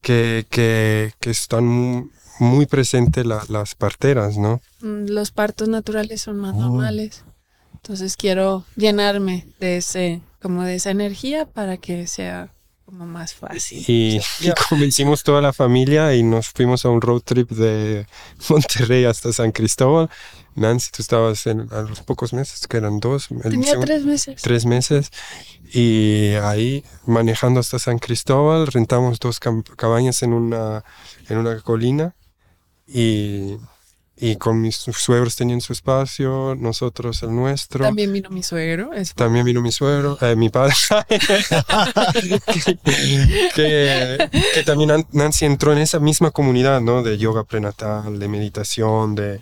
que, 0.00 0.46
que, 0.48 1.12
que 1.20 1.30
están 1.30 1.66
mu- 1.66 2.08
muy 2.40 2.64
presentes 2.64 3.26
la- 3.26 3.44
las 3.50 3.74
parteras, 3.74 4.38
¿no? 4.38 4.62
Mm, 4.80 5.06
los 5.10 5.30
partos 5.32 5.68
naturales 5.68 6.22
son 6.22 6.38
más 6.38 6.54
Oh. 6.54 6.60
normales. 6.60 7.24
Entonces 7.82 8.16
quiero 8.16 8.64
llenarme 8.76 9.46
de 9.58 9.78
ese, 9.78 10.20
como 10.40 10.62
de 10.62 10.76
esa 10.76 10.90
energía 10.90 11.46
para 11.46 11.76
que 11.78 12.06
sea 12.06 12.52
como 12.84 13.06
más 13.06 13.34
fácil. 13.34 13.82
Y, 13.88 14.20
y 14.40 14.52
convencimos 14.68 15.24
toda 15.24 15.40
la 15.40 15.52
familia 15.52 16.14
y 16.14 16.22
nos 16.22 16.48
fuimos 16.50 16.84
a 16.84 16.90
un 16.90 17.00
road 17.00 17.22
trip 17.22 17.50
de 17.50 18.06
Monterrey 18.48 19.04
hasta 19.04 19.32
San 19.32 19.50
Cristóbal. 19.50 20.08
Nancy, 20.54 20.90
tú 20.94 21.02
estabas 21.02 21.46
en, 21.46 21.66
a 21.72 21.80
los 21.82 22.00
pocos 22.02 22.32
meses, 22.34 22.68
que 22.68 22.76
eran 22.76 23.00
dos, 23.00 23.28
Tenía 23.42 23.70
segundo- 23.70 23.86
tres 23.86 24.04
meses. 24.04 24.42
tres 24.42 24.64
meses. 24.66 25.10
Y 25.74 26.34
ahí, 26.42 26.84
manejando 27.06 27.58
hasta 27.60 27.78
San 27.80 27.98
Cristóbal, 27.98 28.66
rentamos 28.68 29.18
dos 29.18 29.40
cabañas 29.40 30.22
en 30.22 30.34
una, 30.34 30.84
en 31.28 31.38
una 31.38 31.58
colina. 31.62 32.14
Y, 32.86 33.56
y 34.24 34.36
con 34.36 34.60
mis 34.60 34.76
suegros 34.76 35.34
tenían 35.34 35.60
su 35.60 35.72
espacio, 35.72 36.54
nosotros 36.58 37.22
el 37.24 37.34
nuestro. 37.34 37.84
También 37.84 38.12
vino 38.12 38.30
mi 38.30 38.42
suegro. 38.42 38.92
es- 38.92 39.14
También 39.14 39.44
vino 39.44 39.60
mi 39.60 39.72
suegro, 39.72 40.16
eh, 40.20 40.36
mi 40.36 40.48
padre. 40.48 40.74
que, 43.54 44.28
que 44.54 44.62
también 44.64 44.90
Nan- 44.90 45.06
Nancy 45.12 45.44
entró 45.44 45.72
en 45.72 45.78
esa 45.78 45.98
misma 45.98 46.30
comunidad, 46.30 46.80
¿no? 46.80 47.02
De 47.02 47.18
yoga 47.18 47.44
prenatal, 47.44 48.18
de 48.18 48.28
meditación, 48.28 49.14
de... 49.14 49.40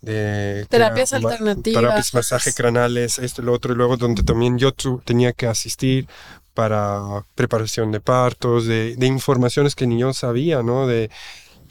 de 0.00 0.66
Terapias 0.68 1.12
alternativas. 1.12 1.80
Terapias, 1.82 2.14
masaje 2.14 2.52
cranales, 2.52 3.18
esto 3.18 3.42
y 3.42 3.44
lo 3.44 3.52
otro. 3.52 3.72
Y 3.72 3.76
luego 3.76 3.96
donde 3.96 4.22
también 4.22 4.58
yo 4.58 4.72
tu- 4.72 5.00
tenía 5.04 5.32
que 5.32 5.46
asistir 5.46 6.06
para 6.54 7.24
preparación 7.34 7.92
de 7.92 8.00
partos, 8.00 8.66
de, 8.66 8.94
de 8.96 9.06
informaciones 9.06 9.74
que 9.74 9.86
ni 9.86 9.98
yo 9.98 10.12
sabía, 10.12 10.62
¿no? 10.62 10.86
De, 10.86 11.10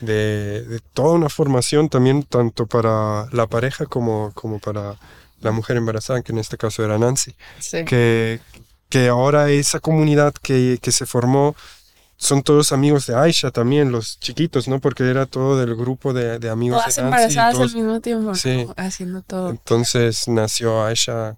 de, 0.01 0.63
de 0.63 0.79
toda 0.93 1.13
una 1.13 1.29
formación 1.29 1.87
también, 1.89 2.23
tanto 2.23 2.65
para 2.67 3.27
la 3.31 3.47
pareja 3.47 3.85
como, 3.85 4.31
como 4.33 4.59
para 4.59 4.95
la 5.39 5.51
mujer 5.51 5.77
embarazada, 5.77 6.21
que 6.21 6.31
en 6.33 6.37
este 6.39 6.57
caso 6.57 6.83
era 6.83 6.97
Nancy 6.99 7.33
Sí. 7.59 7.85
que, 7.85 8.39
que 8.89 9.07
ahora 9.07 9.49
esa 9.49 9.79
comunidad 9.79 10.33
que, 10.33 10.77
que 10.81 10.91
se 10.91 11.05
formó 11.05 11.55
son 12.17 12.43
todos 12.43 12.71
amigos 12.71 13.07
de 13.07 13.15
Aisha 13.15 13.49
también, 13.49 13.91
los 13.91 14.19
chiquitos, 14.19 14.67
¿no? 14.67 14.79
Porque 14.79 15.09
era 15.09 15.25
todo 15.25 15.57
del 15.57 15.75
grupo 15.75 16.13
de, 16.13 16.37
de 16.37 16.49
amigos 16.51 16.79
Todas 16.81 16.95
de 16.97 17.01
Nancy. 17.01 17.15
embarazadas 17.15 17.53
todos- 17.55 17.71
al 17.71 17.77
mismo 17.77 17.99
tiempo, 18.01 18.31
haciendo 18.77 19.21
todo. 19.23 19.49
Entonces 19.49 20.27
nació 20.27 20.83
Aisha. 20.85 21.37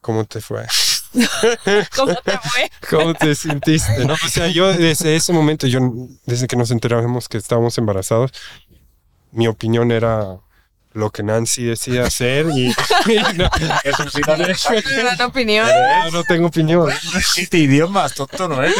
¿Cómo 0.00 0.24
te 0.24 0.40
fue? 0.40 0.64
¿Cómo 1.96 2.14
te 2.16 2.38
fue? 2.38 2.70
¿Cómo 2.90 3.14
te 3.14 3.34
sentiste? 3.34 4.04
No, 4.04 4.14
o 4.14 4.28
sea, 4.28 4.48
yo 4.48 4.72
desde 4.72 5.16
ese 5.16 5.32
momento, 5.32 5.66
yo 5.66 5.80
desde 6.26 6.46
que 6.46 6.56
nos 6.56 6.70
enteramos 6.70 7.28
que 7.28 7.38
estábamos 7.38 7.76
embarazados, 7.78 8.32
mi 9.32 9.46
opinión 9.46 9.90
era 9.92 10.38
lo 10.92 11.10
que 11.10 11.22
Nancy 11.22 11.64
decía 11.64 12.04
hacer 12.04 12.46
y, 12.54 12.68
y 12.68 13.36
no, 13.36 13.48
Eso 13.84 14.10
sí, 14.10 14.20
dale. 14.26 14.54
Gran 14.96 15.20
opinión. 15.22 15.68
yo 16.06 16.10
no 16.10 16.24
tengo 16.24 16.46
opinión. 16.48 16.90
Siete 17.22 17.58
idiomas, 17.58 18.14
tonto, 18.14 18.48
¿no 18.48 18.62
es? 18.64 18.74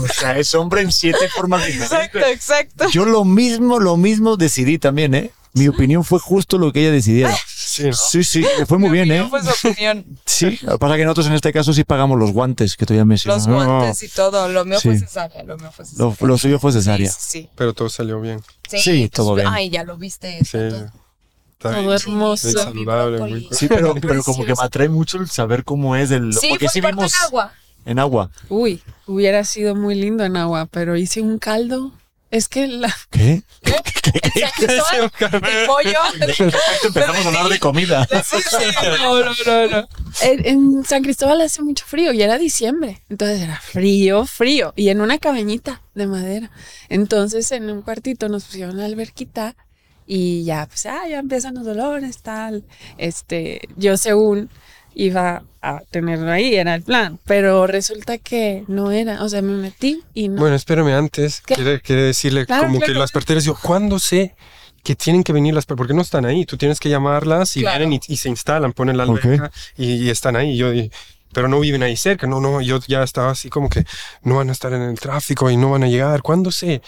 O 0.00 0.08
sea, 0.08 0.38
es 0.38 0.54
hombre 0.54 0.82
en 0.82 0.92
siete 0.92 1.28
formas 1.28 1.66
Exacto, 1.68 2.18
diferentes. 2.18 2.36
exacto. 2.36 2.88
Yo 2.90 3.04
lo 3.04 3.24
mismo, 3.24 3.78
lo 3.80 3.96
mismo 3.96 4.36
decidí 4.36 4.78
también, 4.78 5.14
¿eh? 5.14 5.30
Mi 5.52 5.66
opinión 5.68 6.04
fue 6.04 6.20
justo 6.20 6.58
lo 6.58 6.72
que 6.72 6.80
ella 6.82 6.92
decidiera. 6.92 7.36
Sí, 7.70 7.84
¿no? 7.84 7.92
Sí, 7.92 8.24
sí, 8.24 8.44
me 8.58 8.66
fue 8.66 8.78
muy 8.78 8.90
bien, 8.90 9.10
¿eh? 9.12 9.26
Fue 9.30 9.40
su 9.42 9.68
opinión. 9.68 10.04
Sí, 10.26 10.58
lo 10.62 10.72
que 10.72 10.78
pasa 10.78 10.94
es 10.94 10.98
que 10.98 11.04
nosotros 11.04 11.26
en 11.28 11.32
este 11.34 11.52
caso 11.52 11.72
sí 11.72 11.84
pagamos 11.84 12.18
los 12.18 12.32
guantes, 12.32 12.76
que 12.76 12.84
tú 12.86 12.94
ya 12.94 13.00
Los 13.00 13.06
mencionaste. 13.06 13.50
guantes 13.52 14.02
y 14.02 14.08
todo. 14.08 14.48
Lo 14.48 14.64
mío 14.64 14.80
fue 14.80 14.94
Sí. 14.94 15.00
cesárea. 15.00 15.42
Lo 15.44 15.56
mío 15.58 15.70
fue 15.70 15.84
cesárea. 15.84 16.16
Lo, 16.20 16.26
lo 16.26 16.38
suyo 16.38 16.58
fue 16.58 16.72
cesárea. 16.72 17.10
Sí, 17.10 17.16
sí, 17.20 17.48
Pero 17.54 17.72
todo 17.74 17.88
salió 17.88 18.20
bien. 18.20 18.40
sí. 18.68 18.78
Sí, 18.80 19.08
todo 19.08 19.34
bien. 19.34 19.46
Ay, 19.48 19.70
ya 19.70 19.84
lo 19.84 19.96
viste. 19.98 20.38
Sí. 20.44 20.58
todo. 21.58 21.94
Hermoso. 21.94 22.50
Saludable, 22.50 23.18
muy 23.20 23.48
Sí, 23.52 23.68
pero, 23.68 23.94
pero 23.94 24.22
como 24.22 24.44
que 24.44 24.54
me 24.54 24.62
atrae 24.64 24.88
mucho 24.88 25.18
el 25.18 25.28
saber 25.28 25.62
cómo 25.62 25.94
es 25.94 26.08
del... 26.08 26.32
Sí, 26.32 26.48
porque 26.50 26.66
fue 26.66 26.72
sí 26.72 26.80
vimos 26.80 27.12
en 27.14 27.24
agua. 27.26 27.52
en 27.84 27.98
agua. 27.98 28.30
Uy, 28.48 28.82
hubiera 29.06 29.44
sido 29.44 29.74
muy 29.74 29.94
lindo 29.94 30.24
en 30.24 30.36
agua, 30.38 30.66
pero 30.70 30.96
hice 30.96 31.20
un 31.20 31.38
caldo. 31.38 31.92
Es 32.30 32.48
que 32.48 32.68
la, 32.68 32.94
¿Qué? 33.10 33.42
El 33.62 35.66
pollo. 35.66 35.98
Empezamos 36.84 37.24
a 37.24 37.28
hablar 37.28 37.48
de 37.48 37.58
comida. 37.58 38.06
Sí, 38.24 38.36
sí, 38.40 38.64
no, 39.02 39.24
no, 39.24 39.32
no, 39.46 39.68
no. 39.68 39.88
En, 40.22 40.46
en 40.46 40.84
San 40.84 41.02
Cristóbal 41.02 41.40
hace 41.40 41.62
mucho 41.62 41.84
frío 41.86 42.12
y 42.12 42.22
era 42.22 42.38
diciembre. 42.38 43.02
Entonces 43.08 43.40
era 43.40 43.60
frío, 43.60 44.26
frío. 44.26 44.72
Y 44.76 44.90
en 44.90 45.00
una 45.00 45.18
cabañita 45.18 45.82
de 45.94 46.06
madera. 46.06 46.50
Entonces 46.88 47.50
en 47.50 47.68
un 47.68 47.82
cuartito 47.82 48.28
nos 48.28 48.44
pusieron 48.44 48.76
la 48.76 48.84
alberquita 48.84 49.56
y 50.06 50.44
ya, 50.44 50.66
pues, 50.66 50.86
ah, 50.86 51.08
ya 51.08 51.18
empiezan 51.18 51.54
los 51.54 51.64
dolores, 51.64 52.22
tal. 52.22 52.64
Este, 52.98 53.60
yo 53.76 53.96
según 53.96 54.50
iba 54.94 55.42
a 55.62 55.82
tenerlo 55.90 56.30
ahí, 56.30 56.54
era 56.54 56.74
el 56.74 56.82
plan. 56.82 57.18
Pero 57.24 57.66
resulta 57.66 58.18
que 58.18 58.64
no 58.68 58.90
era. 58.92 59.22
O 59.22 59.28
sea, 59.28 59.42
me 59.42 59.52
metí 59.56 60.02
y 60.14 60.28
no. 60.28 60.40
Bueno, 60.40 60.56
espérame 60.56 60.92
antes. 60.94 61.40
Quiere, 61.42 61.80
quiere 61.80 62.02
decirle 62.02 62.46
Claro, 62.46 62.64
como 62.64 62.78
que 62.80 62.86
claro. 62.86 63.00
las 63.00 63.12
parteras, 63.12 63.44
yo, 63.44 63.54
¿cuándo 63.60 63.98
sé 63.98 64.34
que 64.82 64.94
tienen 64.96 65.22
que 65.22 65.32
venir 65.32 65.52
las? 65.54 65.66
Porque 65.66 65.92
no 65.94 66.02
están 66.02 66.24
ahí. 66.24 66.46
Tú 66.46 66.56
tienes 66.56 66.80
que 66.80 66.88
llamarlas 66.88 67.56
y 67.56 67.60
Claro. 67.60 67.78
vienen 67.80 68.00
y, 68.08 68.12
y 68.12 68.16
se 68.16 68.28
instalan, 68.28 68.72
ponen 68.72 68.96
la 68.96 69.02
alberca 69.04 69.50
y, 69.76 69.94
y 70.06 70.10
están 70.10 70.36
ahí. 70.36 70.56
Yo, 70.56 70.72
y- 70.72 70.90
pero 71.32 71.46
no 71.46 71.60
viven 71.60 71.82
ahí 71.84 71.96
cerca. 71.96 72.26
No, 72.26 72.40
no, 72.40 72.60
yo 72.60 72.80
ya 72.88 73.04
estaba 73.04 73.30
así 73.30 73.50
como 73.50 73.68
que 73.68 73.84
no 74.22 74.36
van 74.36 74.48
a 74.48 74.52
estar 74.52 74.72
en 74.72 74.82
el 74.82 74.98
tráfico 74.98 75.48
y 75.50 75.56
no 75.56 75.70
van 75.70 75.84
a 75.84 75.88
llegar. 75.88 76.22
¿Cuándo 76.22 76.50
sé? 76.50 76.82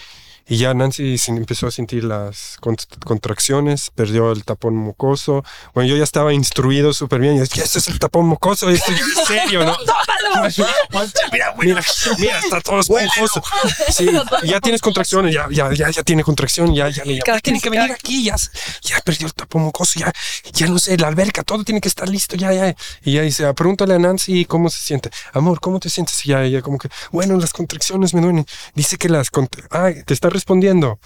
Y 0.47 0.57
ya 0.57 0.73
Nancy 0.73 1.15
empezó 1.27 1.67
a 1.67 1.71
sentir 1.71 2.03
las 2.03 2.57
cont- 2.59 2.85
contracciones, 3.05 3.91
perdió 3.95 4.31
el 4.33 4.43
tapón 4.43 4.75
mucoso. 4.75 5.43
Bueno, 5.73 5.89
yo 5.89 5.95
ya 5.97 6.03
estaba 6.03 6.33
instruido 6.33 6.91
súper 6.93 7.21
bien. 7.21 7.35
Y 7.37 7.39
este 7.41 7.61
es 7.79 7.87
el 7.87 7.97
tapón 7.97 8.25
mucoso, 8.27 8.69
esto 8.69 8.91
es 8.91 9.27
serio, 9.27 9.63
¿no? 9.63 9.73
Tómalo 10.23 11.11
Mira, 11.31 11.83
mira, 12.17 12.39
está 12.39 12.61
todo 12.61 12.79
esponjoso. 12.79 13.43
Sí, 13.89 14.07
ya 14.43 14.59
tienes 14.59 14.81
contracciones, 14.81 15.33
ya, 15.33 15.47
ya, 15.51 15.71
ya, 15.73 15.89
ya 15.89 16.03
tiene 16.03 16.23
contracción, 16.23 16.73
ya, 16.73 16.89
ya, 16.89 17.03
ya, 17.03 17.21
ya 17.25 17.39
tiene 17.39 17.59
que 17.59 17.69
venir 17.69 17.91
aquí, 17.91 18.23
ya, 18.23 18.35
ya 18.81 18.99
perdió 19.01 19.27
el 19.27 19.33
tapo 19.33 19.59
mucoso, 19.59 19.99
ya, 19.99 20.11
ya 20.53 20.67
no 20.67 20.79
sé, 20.79 20.97
la 20.97 21.07
alberca, 21.07 21.43
todo 21.43 21.63
tiene 21.63 21.81
que 21.81 21.87
estar 21.87 22.07
listo, 22.09 22.35
ya, 22.35 22.53
ya. 22.53 22.75
Y 23.03 23.13
ya 23.13 23.21
dice, 23.21 23.53
pregúntale 23.53 23.95
a 23.95 23.99
Nancy 23.99 24.45
cómo 24.45 24.69
se 24.69 24.79
siente. 24.79 25.09
Amor, 25.33 25.59
¿cómo 25.59 25.79
te 25.79 25.89
sientes? 25.89 26.25
Y 26.25 26.29
ya, 26.29 26.45
ya, 26.45 26.61
como 26.61 26.77
que, 26.77 26.89
bueno, 27.11 27.37
las 27.37 27.53
contracciones 27.53 28.13
me 28.13 28.21
duelen. 28.21 28.45
Dice 28.75 28.97
que 28.97 29.09
las, 29.09 29.29
ah, 29.71 29.89
te 30.05 30.13
está 30.13 30.29
respondiendo. 30.29 30.99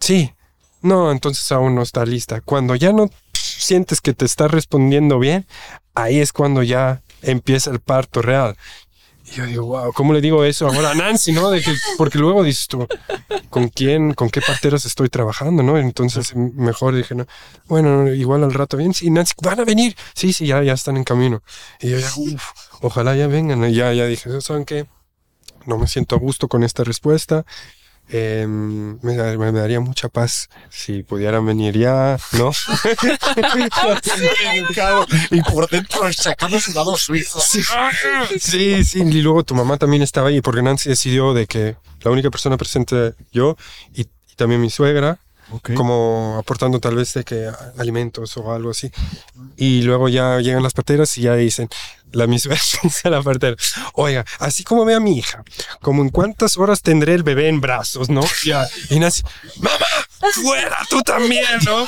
Sí. 0.00 0.32
No, 0.82 1.10
entonces 1.10 1.50
aún 1.50 1.74
no 1.74 1.82
está 1.82 2.04
lista. 2.04 2.42
Cuando 2.42 2.74
ya 2.74 2.92
no 2.92 3.08
sientes 3.32 4.02
que 4.02 4.12
te 4.12 4.26
está 4.26 4.48
respondiendo 4.48 5.18
bien, 5.18 5.46
ahí 5.94 6.20
es 6.20 6.32
cuando 6.32 6.62
ya 6.62 7.00
empieza 7.24 7.70
el 7.70 7.80
parto 7.80 8.22
real. 8.22 8.56
Y 9.26 9.36
yo 9.36 9.46
digo, 9.46 9.64
wow, 9.66 9.92
¿cómo 9.94 10.12
le 10.12 10.20
digo 10.20 10.44
eso 10.44 10.66
ahora 10.68 10.90
a 10.90 10.94
Nancy, 10.94 11.32
no? 11.32 11.50
Porque 11.96 12.18
luego 12.18 12.42
dices 12.44 12.68
tú, 12.68 12.86
¿con 13.48 13.68
quién, 13.68 14.12
con 14.12 14.28
qué 14.28 14.42
parteras 14.42 14.84
estoy 14.84 15.08
trabajando, 15.08 15.62
no? 15.62 15.78
Entonces, 15.78 16.32
m- 16.32 16.50
mejor 16.54 16.94
dije, 16.94 17.14
no, 17.14 17.26
bueno, 17.66 18.12
igual 18.12 18.44
al 18.44 18.52
rato 18.52 18.76
bien, 18.76 18.92
sí, 18.92 19.10
Nancy, 19.10 19.32
van 19.42 19.60
a 19.60 19.64
venir. 19.64 19.96
Sí, 20.14 20.34
sí, 20.34 20.46
ya, 20.46 20.62
ya 20.62 20.74
están 20.74 20.98
en 20.98 21.04
camino. 21.04 21.42
Y 21.80 21.88
yo 21.90 21.98
ya, 21.98 22.10
uff, 22.16 22.50
ojalá 22.82 23.16
ya 23.16 23.26
vengan. 23.26 23.64
Y 23.64 23.72
ya, 23.74 23.92
ya 23.94 24.04
dije, 24.06 24.40
¿saben 24.42 24.66
qué? 24.66 24.86
No 25.64 25.78
me 25.78 25.86
siento 25.86 26.16
a 26.16 26.18
gusto 26.18 26.46
con 26.46 26.62
esta 26.62 26.84
respuesta. 26.84 27.46
Eh, 28.10 28.46
me, 28.46 29.36
me 29.36 29.52
daría 29.52 29.80
mucha 29.80 30.08
paz 30.08 30.48
si 30.70 31.02
pudieran 31.02 31.44
venir 31.46 31.76
ya, 31.78 32.18
¿no? 32.32 32.50
y 35.30 35.40
por 35.42 35.68
dentro 35.70 36.12
sacamos 36.12 36.68
un 36.68 36.74
lado 36.74 36.96
suizo. 36.96 37.40
Sí, 38.38 38.84
sí, 38.84 39.00
y 39.00 39.22
luego 39.22 39.44
tu 39.44 39.54
mamá 39.54 39.76
también 39.78 40.02
estaba 40.02 40.28
ahí 40.28 40.40
porque 40.40 40.62
Nancy 40.62 40.88
decidió 40.90 41.34
de 41.34 41.46
que 41.46 41.76
la 42.02 42.10
única 42.10 42.30
persona 42.30 42.56
presente 42.56 43.14
yo 43.32 43.56
y, 43.94 44.02
y 44.02 44.34
también 44.36 44.60
mi 44.60 44.70
suegra, 44.70 45.18
como 45.74 46.36
aportando 46.38 46.80
tal 46.80 46.96
vez 46.96 47.14
de 47.14 47.24
que 47.24 47.46
a- 47.46 47.72
alimentos 47.78 48.36
o 48.36 48.52
algo 48.52 48.70
así. 48.70 48.90
Y 49.56 49.82
luego 49.82 50.08
ya 50.08 50.40
llegan 50.40 50.62
las 50.62 50.72
parteras 50.72 51.16
y 51.18 51.22
ya 51.22 51.34
dicen, 51.36 51.68
la 52.14 52.26
mi 52.26 52.38
suegra 52.38 52.60
dice 52.82 53.08
a 53.08 53.10
la 53.10 53.22
partera, 53.22 53.56
oiga, 53.94 54.24
así 54.38 54.64
como 54.64 54.84
ve 54.84 54.94
a 54.94 55.00
mi 55.00 55.18
hija, 55.18 55.42
como 55.80 56.02
en 56.02 56.08
cuántas 56.10 56.56
horas 56.56 56.82
tendré 56.82 57.14
el 57.14 57.22
bebé 57.22 57.48
en 57.48 57.60
brazos, 57.60 58.08
¿no? 58.08 58.22
Ya, 58.44 58.66
y 58.90 58.98
Nancy, 58.98 59.22
mamá, 59.56 59.78
fuera, 60.32 60.78
tú 60.88 61.02
también, 61.02 61.44
¿no? 61.64 61.86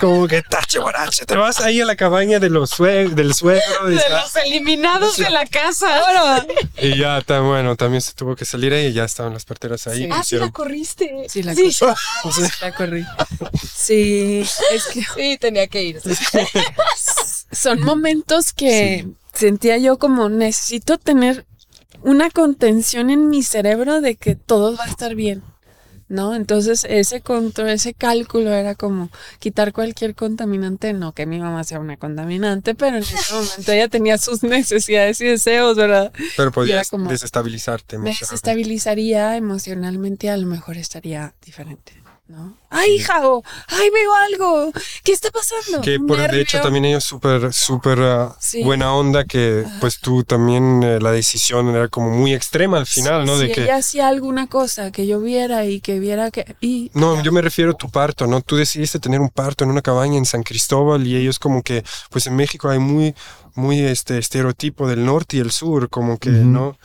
Como 0.00 0.26
que 0.28 0.42
tache 0.42 0.78
guarache, 0.78 1.24
te 1.26 1.36
vas 1.36 1.60
ahí 1.60 1.80
a 1.80 1.84
la 1.84 1.96
cabaña 1.96 2.38
de 2.38 2.50
los 2.50 2.70
sue- 2.70 3.08
del 3.10 3.34
suegro. 3.34 3.86
De 3.86 3.94
los 4.10 4.36
eliminados 4.36 5.16
de 5.16 5.30
la 5.30 5.46
casa. 5.46 6.44
y 6.78 6.96
ya 6.98 7.18
está 7.18 7.40
bueno, 7.40 7.76
también 7.76 8.00
se 8.02 8.12
tuvo 8.12 8.34
que 8.36 8.44
salir 8.44 8.72
ahí 8.72 8.86
y 8.86 8.92
ya 8.92 9.04
estaban 9.04 9.32
las 9.32 9.44
parteras 9.44 9.86
ahí. 9.86 10.04
Sí. 10.04 10.08
Ah, 10.10 10.16
sí 10.24 10.36
hicieron- 10.36 10.46
la 10.48 10.52
corriste. 10.52 11.26
Sí, 11.28 11.42
la 11.42 11.54
sí. 11.54 11.70
corrí. 11.78 12.48
La 12.60 12.74
corrí. 12.74 13.04
Sí, 13.74 14.44
es 14.72 14.84
que 14.92 15.02
Sí, 15.14 15.38
tenía 15.38 15.66
que 15.66 15.82
ir. 15.82 16.00
son 17.52 17.80
momentos 17.80 18.52
que 18.52 19.06
sentía 19.32 19.78
yo 19.78 19.98
como 19.98 20.28
necesito 20.28 20.98
tener 20.98 21.46
una 22.02 22.30
contención 22.30 23.10
en 23.10 23.28
mi 23.28 23.42
cerebro 23.42 24.00
de 24.00 24.16
que 24.16 24.34
todo 24.34 24.76
va 24.76 24.84
a 24.84 24.88
estar 24.88 25.14
bien. 25.14 25.42
¿No? 26.08 26.34
Entonces 26.34 26.84
ese 26.90 27.22
control, 27.22 27.70
ese 27.70 27.94
cálculo 27.94 28.52
era 28.52 28.74
como 28.74 29.08
quitar 29.38 29.72
cualquier 29.72 30.14
contaminante, 30.14 30.92
no 30.92 31.12
que 31.12 31.24
mi 31.24 31.38
mamá 31.38 31.64
sea 31.64 31.80
una 31.80 31.96
contaminante, 31.96 32.74
pero 32.74 32.98
en 32.98 33.02
ese 33.02 33.32
momento 33.32 33.72
ella 33.72 33.88
tenía 33.88 34.18
sus 34.18 34.42
necesidades 34.42 35.22
y 35.22 35.26
deseos, 35.26 35.74
¿verdad? 35.74 36.12
Pero 36.36 36.52
podías 36.52 36.90
como- 36.90 37.08
desestabilizarte. 37.08 37.96
Me 37.96 38.10
desestabilizaría 38.10 39.38
emocionalmente, 39.38 40.28
a 40.28 40.36
lo 40.36 40.46
mejor 40.46 40.76
estaría 40.76 41.34
diferente, 41.42 41.94
¿no? 42.32 42.56
¡Ay, 42.70 42.94
hija! 42.94 43.28
o, 43.28 43.44
¡Ay, 43.68 43.90
veo 43.90 44.14
algo! 44.14 44.72
¿Qué 45.04 45.12
está 45.12 45.30
pasando? 45.30 45.82
Que 45.82 46.00
por 46.00 46.16
de 46.16 46.40
hecho 46.40 46.62
también 46.62 46.86
ellos 46.86 47.04
súper, 47.04 47.52
súper 47.52 48.00
ah, 48.00 48.34
Sí. 48.40 48.62
buena 48.62 48.94
onda 48.94 49.24
que 49.24 49.66
pues 49.80 50.00
tú 50.00 50.24
también 50.24 50.82
eh, 50.82 50.98
la 50.98 51.12
decisión 51.12 51.68
era 51.68 51.88
como 51.88 52.08
muy 52.08 52.32
extrema 52.32 52.78
al 52.78 52.86
final, 52.86 53.26
¿no? 53.26 53.36
si 53.36 53.48
De 53.48 53.52
que... 53.52 53.64
ella 53.64 53.76
hacía 53.76 54.08
alguna 54.08 54.46
cosa 54.46 54.90
que 54.92 55.06
yo 55.06 55.20
viera 55.20 55.66
y 55.66 55.82
que 55.82 56.00
viera 56.00 56.30
que... 56.30 56.56
Y, 56.62 56.90
No, 56.94 57.22
yo 57.22 57.32
me 57.32 57.42
refiero 57.42 57.72
a 57.72 57.74
tu 57.74 57.90
parto, 57.90 58.26
¿no? 58.26 58.40
Tú 58.40 58.56
decidiste 58.56 58.98
tener 58.98 59.20
un 59.20 59.28
parto 59.28 59.64
en 59.64 59.70
una 59.70 59.82
cabaña 59.82 60.16
en 60.16 60.24
San 60.24 60.42
Cristóbal 60.42 61.06
y 61.06 61.16
ellos 61.16 61.38
como 61.38 61.62
que, 61.62 61.84
pues 62.08 62.26
en 62.26 62.34
México 62.34 62.70
hay 62.70 62.78
muy, 62.78 63.14
muy 63.54 63.80
este 63.80 64.16
estereotipo 64.16 64.88
del 64.88 65.04
norte 65.04 65.36
y 65.36 65.40
el 65.40 65.50
sur, 65.50 65.90
como 65.90 66.16
que. 66.16 66.30
¿no? 66.30 66.78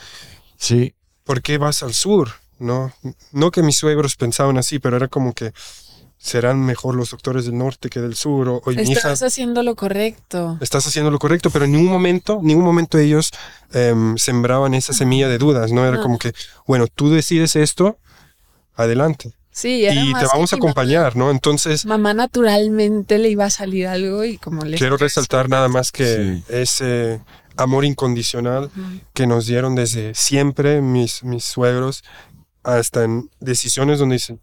Sí. 0.57 0.93
¿Por 1.23 1.41
qué 1.41 1.57
vas 1.57 1.83
al 1.83 1.93
sur? 1.93 2.31
No, 2.59 2.91
no 3.31 3.51
que 3.51 3.61
mis 3.63 3.77
suegros 3.77 4.15
pensaban 4.15 4.57
así, 4.57 4.79
pero 4.79 4.97
era 4.97 5.07
como 5.07 5.33
que 5.33 5.51
serán 6.19 6.59
mejor 6.65 6.95
los 6.95 7.11
doctores 7.11 7.45
del 7.45 7.57
norte 7.57 7.89
que 7.89 7.99
del 8.01 8.15
sur, 8.15 8.49
o, 8.49 8.55
o 8.65 8.71
mi 8.71 8.81
hija, 8.81 8.93
Estás 8.93 9.21
haciendo 9.21 9.61
lo 9.61 9.75
correcto. 9.75 10.57
estás 10.61 10.87
haciendo 10.87 11.11
lo 11.11 11.19
correcto, 11.19 11.51
pero 11.51 11.65
en 11.65 11.73
ningún 11.73 11.91
momento, 11.91 12.39
ningún 12.41 12.65
momento 12.65 12.97
ellos 12.97 13.31
em, 13.71 14.17
sembraban 14.17 14.73
esa 14.73 14.93
semilla 14.93 15.27
de 15.29 15.37
dudas, 15.37 15.71
¿no? 15.71 15.85
Era 15.85 15.97
No. 15.97 16.03
como 16.03 16.17
que, 16.17 16.33
bueno, 16.65 16.87
tú 16.87 17.11
decides 17.11 17.55
esto, 17.55 17.99
adelante, 18.75 19.33
Sí, 19.51 19.85
era 19.85 19.93
y 19.95 20.09
más 20.11 20.21
te 20.23 20.27
que 20.29 20.31
vamos 20.35 20.53
a 20.53 20.55
mi 20.55 20.59
mamá- 20.59 20.69
acompañar, 20.71 21.15
¿no? 21.15 21.31
Entonces, 21.31 21.85
Mamá 21.85 22.13
naturalmente 22.13 23.17
le 23.17 23.29
iba 23.29 23.45
a 23.45 23.49
salir 23.49 23.87
algo 23.87 24.23
y 24.23 24.37
como 24.37 24.63
le... 24.63 24.77
quiero 24.77 24.97
resaltar 24.97 25.49
nada 25.49 25.67
más 25.67 25.91
que 25.91 26.43
Sí. 26.47 26.53
ese 26.53 27.21
amor 27.55 27.83
incondicional 27.85 28.69
que 29.15 29.25
nos 29.25 29.47
dieron 29.47 29.73
desde 29.73 30.13
siempre 30.13 30.79
mis, 30.81 31.23
mis 31.23 31.43
suegros, 31.43 32.03
hasta 32.67 33.03
en 33.03 33.29
decisiones 33.39 33.99
donde 33.99 34.15
dicen, 34.15 34.41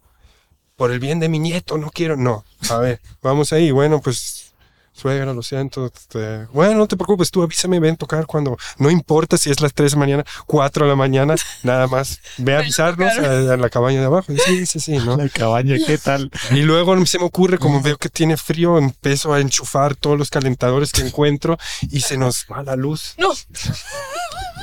por 0.75 0.91
el 0.91 0.99
bien 0.99 1.19
de 1.19 1.29
mi 1.29 1.39
nieto, 1.39 1.77
no 1.77 1.89
quiero, 1.91 2.17
no, 2.17 2.43
a 2.69 2.77
ver, 2.77 2.99
vamos 3.21 3.53
ahí, 3.53 3.71
bueno, 3.71 4.01
pues, 4.01 4.53
suegra, 4.93 5.33
lo 5.33 5.43
siento, 5.43 5.91
este, 5.93 6.45
bueno, 6.47 6.73
no 6.75 6.87
te 6.87 6.95
preocupes, 6.95 7.29
tú 7.29 7.43
avísame, 7.43 7.79
ven 7.79 7.93
a 7.93 7.97
tocar 7.97 8.25
cuando, 8.25 8.57
no 8.77 8.89
importa 8.89 9.37
si 9.37 9.51
es 9.51 9.61
las 9.61 9.73
3 9.73 9.91
de 9.91 9.95
la 9.95 9.99
mañana, 9.99 10.25
4 10.47 10.85
de 10.85 10.89
la 10.89 10.95
mañana, 10.95 11.35
nada 11.63 11.87
más, 11.87 12.19
ve 12.37 12.55
a 12.55 12.59
avisarnos 12.59 13.15
a, 13.17 13.53
a 13.53 13.57
la 13.57 13.69
cabaña 13.69 13.99
de 13.99 14.05
abajo, 14.05 14.31
Y 14.33 14.39
sí, 14.39 14.65
sí, 14.65 14.79
sí, 14.79 14.97
¿no? 14.97 15.17
La 15.17 15.29
cabaña, 15.29 15.75
¿qué 15.85 15.97
tal? 15.97 16.31
Y 16.51 16.61
luego 16.61 17.05
se 17.05 17.19
me 17.19 17.25
ocurre, 17.25 17.59
como 17.59 17.81
veo 17.81 17.97
que 17.97 18.09
tiene 18.09 18.37
frío, 18.37 18.77
empiezo 18.79 19.33
a 19.33 19.39
enchufar 19.39 19.95
todos 19.95 20.17
los 20.17 20.31
calentadores 20.31 20.91
que 20.91 21.01
encuentro 21.01 21.57
y 21.91 21.99
se 21.99 22.17
nos 22.17 22.47
va 22.51 22.63
la 22.63 22.75
luz. 22.75 23.13
No. 23.17 23.33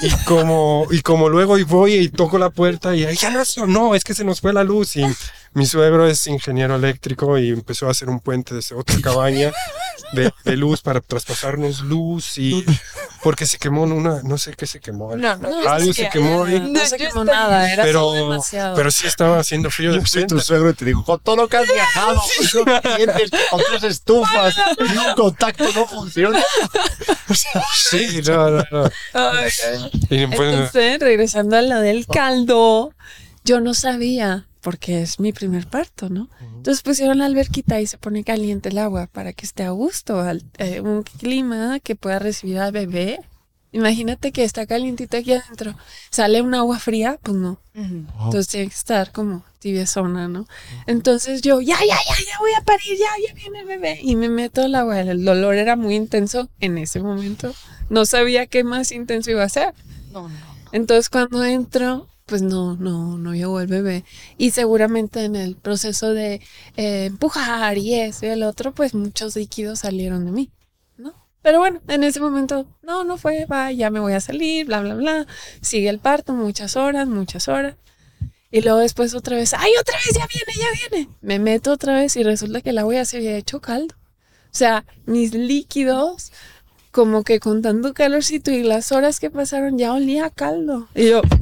Y 0.03 0.11
como, 0.25 0.89
y 0.91 1.01
como 1.01 1.29
luego 1.29 1.59
y 1.59 1.63
voy 1.63 1.95
y 1.95 2.09
toco 2.09 2.37
la 2.37 2.51
puerta 2.51 2.95
y 2.97 3.07
ya 3.15 3.31
no, 3.31 3.67
no, 3.67 3.95
es 3.95 4.03
que 4.03 4.15
se 4.15 4.25
nos 4.25 4.41
fue 4.41 4.53
la 4.53 4.65
luz. 4.65 4.97
Y 4.97 5.05
mi 5.55 5.67
suegro 5.67 6.07
es 6.07 6.27
ingeniero 6.27 6.77
eléctrico 6.77 7.39
y 7.39 7.51
empezó 7.51 7.89
a 7.89 7.91
hacer 7.91 8.09
un 8.09 8.21
puente 8.21 8.55
desde 8.55 8.75
otra 8.75 8.97
cabaña 9.03 9.53
de, 10.13 10.33
de 10.45 10.57
luz 10.57 10.81
para 10.83 11.01
traspasarnos 11.01 11.81
luz 11.81 12.37
y 12.39 12.65
porque 13.23 13.47
se 13.47 13.57
quemó 13.59 13.85
en 13.85 13.93
una, 13.93 14.21
no 14.25 14.37
sé 14.37 14.53
qué 14.55 14.67
se 14.67 14.81
quemó. 14.81 15.15
No, 15.17 15.37
no. 15.37 15.49
No, 15.63 15.69
Algo 15.71 15.91
es 15.91 15.97
se 15.97 16.05
que- 16.05 16.11
quemó 16.11 16.49
y- 16.49 16.59
No 16.61 16.85
se 16.85 16.97
quemó 16.97 17.25
nada, 17.25 17.73
era 17.73 17.83
pero, 17.85 18.13
demasiado. 18.13 18.75
pero 18.77 18.91
sí 18.91 19.07
estaba 19.07 19.39
haciendo 19.39 19.71
frío 19.71 19.93
de 19.93 20.01
Yo 20.01 20.07
soy 20.07 20.27
tu 20.27 20.41
suegro 20.41 20.71
y 20.71 20.75
te 20.75 20.85
digo, 20.87 21.05
con 21.05 21.21
todo 21.21 21.37
lo 21.37 21.49
que 21.49 21.57
has 21.59 21.67
viajado, 21.73 22.21
con 23.51 23.61
tus 23.73 23.83
estufas, 23.85 24.55
y 24.79 24.97
un 24.97 25.15
contacto 25.15 25.65
no 25.75 25.87
funciona. 25.87 26.43
Sí, 27.91 28.21
no, 28.27 28.51
no, 28.51 28.65
no. 28.71 28.91
Y 30.11 30.17
después- 30.27 30.53
Entonces, 30.55 30.99
regresando 31.01 31.57
a 31.57 31.63
lo 31.63 31.81
del 31.81 32.07
caldo, 32.07 32.93
yo 33.45 33.61
no 33.61 33.75
sabía, 33.75 34.47
porque 34.61 35.03
es 35.03 35.19
mi 35.21 35.33
primer 35.33 35.67
parto, 35.67 36.09
¿no? 36.09 36.29
Entonces 36.57 36.83
pusieron 36.83 37.19
la 37.19 37.27
alberquita 37.27 37.81
y 37.81 37.87
se 37.87 37.99
pone 37.99 38.23
caliente 38.25 38.69
el 38.69 38.79
agua 38.79 39.09
para 39.09 39.33
que 39.33 39.45
esté 39.47 39.65
a 39.65 39.71
gusto, 39.71 40.21
al- 40.21 40.45
eh, 40.59 40.81
un 40.81 41.03
clima 41.03 41.81
que 41.81 41.97
pueda 41.97 42.19
recibir 42.21 42.59
al 42.59 42.71
bebé. 42.73 43.19
Imagínate 43.75 44.33
que 44.33 44.45
está 44.45 44.67
calientito 44.67 45.17
aquí 45.17 45.33
adentro. 45.33 45.75
Sale 46.11 46.43
un 46.43 46.55
agua 46.55 46.79
fría, 46.79 47.19
pues 47.23 47.37
no. 47.39 47.59
Entonces 48.27 48.49
tiene 48.49 48.69
que 48.69 48.75
estar 48.75 49.13
como 49.13 49.45
tibiezona, 49.61 50.29
¿no? 50.29 50.47
Entonces 50.87 51.41
yo, 51.41 51.61
ya, 51.63 51.79
ya, 51.81 51.87
ya, 51.87 52.25
ya 52.31 52.39
voy 52.39 52.53
a 52.53 52.61
parir, 52.65 52.99
ya, 52.99 53.09
ya 53.27 53.33
viene 53.35 53.61
el 53.61 53.67
bebé. 53.67 53.99
Y 54.03 54.15
me 54.17 54.29
meto 54.29 54.63
al 54.63 54.75
agua. 54.75 55.01
El 55.01 55.25
dolor 55.25 55.55
era 55.55 55.75
muy 55.77 55.95
intenso 55.97 56.51
en 56.61 56.77
ese 56.77 57.01
momento. 57.01 57.55
No 57.89 58.05
sabía 58.05 58.47
qué 58.47 58.63
más 58.63 58.93
intenso 58.93 59.31
iba 59.31 59.43
a 59.43 59.49
ser. 59.49 59.73
No, 60.13 60.29
no. 60.29 60.35
Entonces 60.73 61.09
cuando 61.09 61.43
entro, 61.43 62.09
pues 62.27 62.43
no, 62.43 62.77
no, 62.77 63.19
no 63.19 63.35
llegó 63.35 63.61
el 63.61 63.67
bebé. 63.67 64.05
Y 64.39 64.51
seguramente 64.51 65.25
en 65.25 65.37
el 65.37 65.57
proceso 65.57 66.15
de 66.15 66.41
eh, 66.77 67.07
empujar 67.07 67.79
y 67.79 67.95
eso 67.95 68.27
y 68.27 68.31
el 68.31 68.43
otro, 68.43 68.73
pues 68.73 68.95
muchos 68.95 69.37
líquidos 69.37 69.81
salieron 69.81 70.25
de 70.25 70.33
mí, 70.33 70.51
¿no? 70.97 71.15
Pero 71.43 71.59
bueno, 71.59 71.81
en 71.89 72.05
ese 72.05 72.21
momento, 72.21 72.67
no, 72.83 73.05
no 73.05 73.17
fue, 73.17 73.47
va, 73.47 73.73
ya 73.73 73.91
me 73.91 74.01
voy 74.01 74.13
a 74.13 74.21
salir, 74.21 74.67
bla, 74.67 74.81
bla, 74.81 74.95
bla. 74.95 75.27
Sigue 75.61 75.89
el 75.89 75.99
parto, 75.99 76.33
muchas 76.33 76.77
horas, 76.77 77.09
muchas 77.09 77.49
horas. 77.49 77.77
Y 78.51 78.61
luego 78.61 78.81
después 78.81 79.15
otra 79.15 79.37
vez, 79.37 79.55
ay, 79.55 79.73
otra 79.81 79.97
vez, 79.97 80.15
ya 80.15 80.27
viene, 80.27 80.53
ya 80.61 80.89
viene. 80.91 81.09
Me 81.23 81.39
meto 81.39 81.73
otra 81.73 81.95
vez 81.95 82.17
y 82.17 82.23
resulta 82.23 82.61
que 82.61 82.71
el 82.71 82.79
agua 82.79 82.95
ya 82.95 83.05
se 83.07 83.17
había 83.17 83.37
hecho 83.37 83.61
caldo. 83.61 83.95
O 84.53 84.55
sea, 84.55 84.85
mis 85.07 85.33
líquidos 85.33 86.31
como 86.93 87.25
que 87.25 87.41
con 87.41 87.63
tanto 87.63 87.95
calorcito 87.95 88.51
y 88.51 88.63
las 88.63 88.93
horas 88.93 89.19
que 89.19 89.31
pasaron 89.31 89.79
ya 89.79 89.93
olía 89.95 90.27
a 90.27 90.31
caldo. 90.31 90.89
Y 90.95 91.09
yo, 91.09 91.23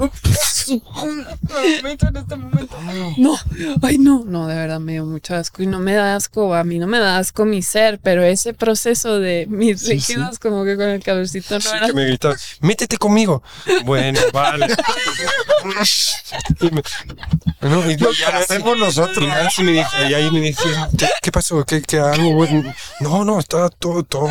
en 0.69 2.17
este 2.17 2.37
momento. 2.37 2.77
No, 3.19 3.37
ay 3.83 3.99
no, 3.99 4.23
no, 4.25 4.47
de 4.47 4.55
verdad 4.55 4.79
me 4.81 4.93
dio 4.93 5.05
mucho 5.05 5.35
asco. 5.35 5.63
Y 5.63 5.67
no 5.67 5.79
me 5.81 5.95
da 5.95 6.15
asco, 6.17 6.55
a 6.55 6.65
mí 6.65 6.79
no 6.79 6.87
me 6.87 6.99
da 6.99 7.19
asco 7.19 7.45
mi 7.45 7.63
ser, 7.63 7.99
pero 8.03 8.23
ese 8.23 8.55
proceso 8.55 9.19
de 9.19 9.47
mis 9.49 9.81
Sí, 9.81 9.95
líquidos, 9.95 10.39
como 10.39 10.65
que 10.65 10.77
con 10.77 10.89
el 10.89 11.03
calorcito 11.03 11.55
no 11.57 11.61
Sí, 11.61 11.69
era. 11.75 11.87
que 11.89 11.93
me 11.93 12.05
gritaba, 12.07 12.37
métete 12.61 12.97
conmigo. 12.97 13.43
Bueno, 13.85 14.21
vale. 14.33 14.67
Y 16.61 16.71
me- 16.71 16.83
no, 17.63 17.91
y 17.91 17.97
Lo 17.99 18.13
ya 18.13 18.29
hacemos 18.39 18.79
nosotros. 18.79 19.19
Y 19.25 19.27
Nancy 19.27 19.63
me 19.63 19.73
dijo, 19.73 19.91
y 20.09 20.15
ahí 20.15 20.31
me 20.31 20.41
decía, 20.41 20.89
¿qué, 20.97 21.09
qué 21.21 21.33
pasó? 21.33 21.65
¿Qué, 21.65 21.83
qué 21.83 21.99
algo? 21.99 22.33
bueno? 22.35 22.73
No, 23.01 23.25
no, 23.25 23.39
está 23.41 23.69
todo, 23.69 24.03
todo. 24.03 24.29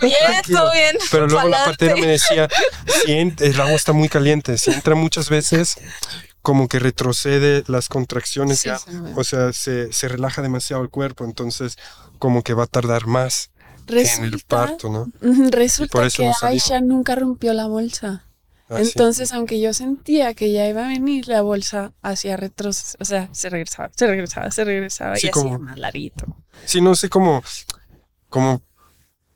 Bien, 0.00 0.12
tranquilo". 0.56 0.62
todo 0.62 0.72
bien. 0.72 0.96
Pero 1.10 1.26
luego 1.28 1.48
la 1.48 1.56
Pa'lante. 1.58 1.86
partera 1.86 1.96
me 2.00 2.06
decía, 2.06 2.48
si 3.04 3.12
el 3.12 3.60
agua 3.60 3.74
está 3.74 3.92
muy 3.92 4.08
caliente, 4.08 4.58
si 4.58 4.70
entra 4.72 4.94
muchas 4.94 5.28
veces, 5.30 5.76
como 6.42 6.68
que 6.68 6.78
retrocede 6.78 7.64
las 7.66 7.88
contracciones 7.88 8.60
Sí, 8.60 8.70
O 9.16 9.24
sea, 9.24 9.52
se, 9.52 9.92
se 9.92 10.08
relaja 10.08 10.42
demasiado 10.42 10.82
el 10.82 10.90
cuerpo, 10.90 11.24
entonces 11.24 11.76
como 12.18 12.42
que 12.42 12.54
va 12.54 12.64
a 12.64 12.68
tardar 12.68 13.06
más 13.06 13.50
en 13.88 14.24
el 14.24 14.40
parto, 14.46 14.88
¿no? 14.88 15.08
resulta 15.50 15.92
por 15.92 16.04
eso 16.06 16.22
que. 16.22 16.46
Aisha 16.46 16.80
nunca 16.80 17.14
rompió 17.14 17.52
la 17.52 17.66
bolsa. 17.66 18.24
Así. 18.68 18.82
Entonces, 18.88 19.32
aunque 19.32 19.60
yo 19.60 19.72
sentía 19.72 20.34
que 20.34 20.50
ya 20.50 20.66
iba 20.68 20.84
a 20.84 20.88
venir, 20.88 21.28
la 21.28 21.40
bolsa 21.42 21.92
hacía 22.02 22.36
retroceso, 22.36 22.96
o 23.00 23.04
sea, 23.04 23.28
se 23.30 23.48
regresaba, 23.48 23.90
se 23.94 24.08
regresaba, 24.08 24.50
se 24.50 24.64
regresaba 24.64 25.12
y 25.14 25.18
así 25.18 25.30
como- 25.30 25.58
más 25.60 25.78
larguito. 25.78 26.26
Sí, 26.64 26.80
no 26.80 26.96
sé 26.96 27.08
cómo, 27.08 27.44
como 28.28 28.60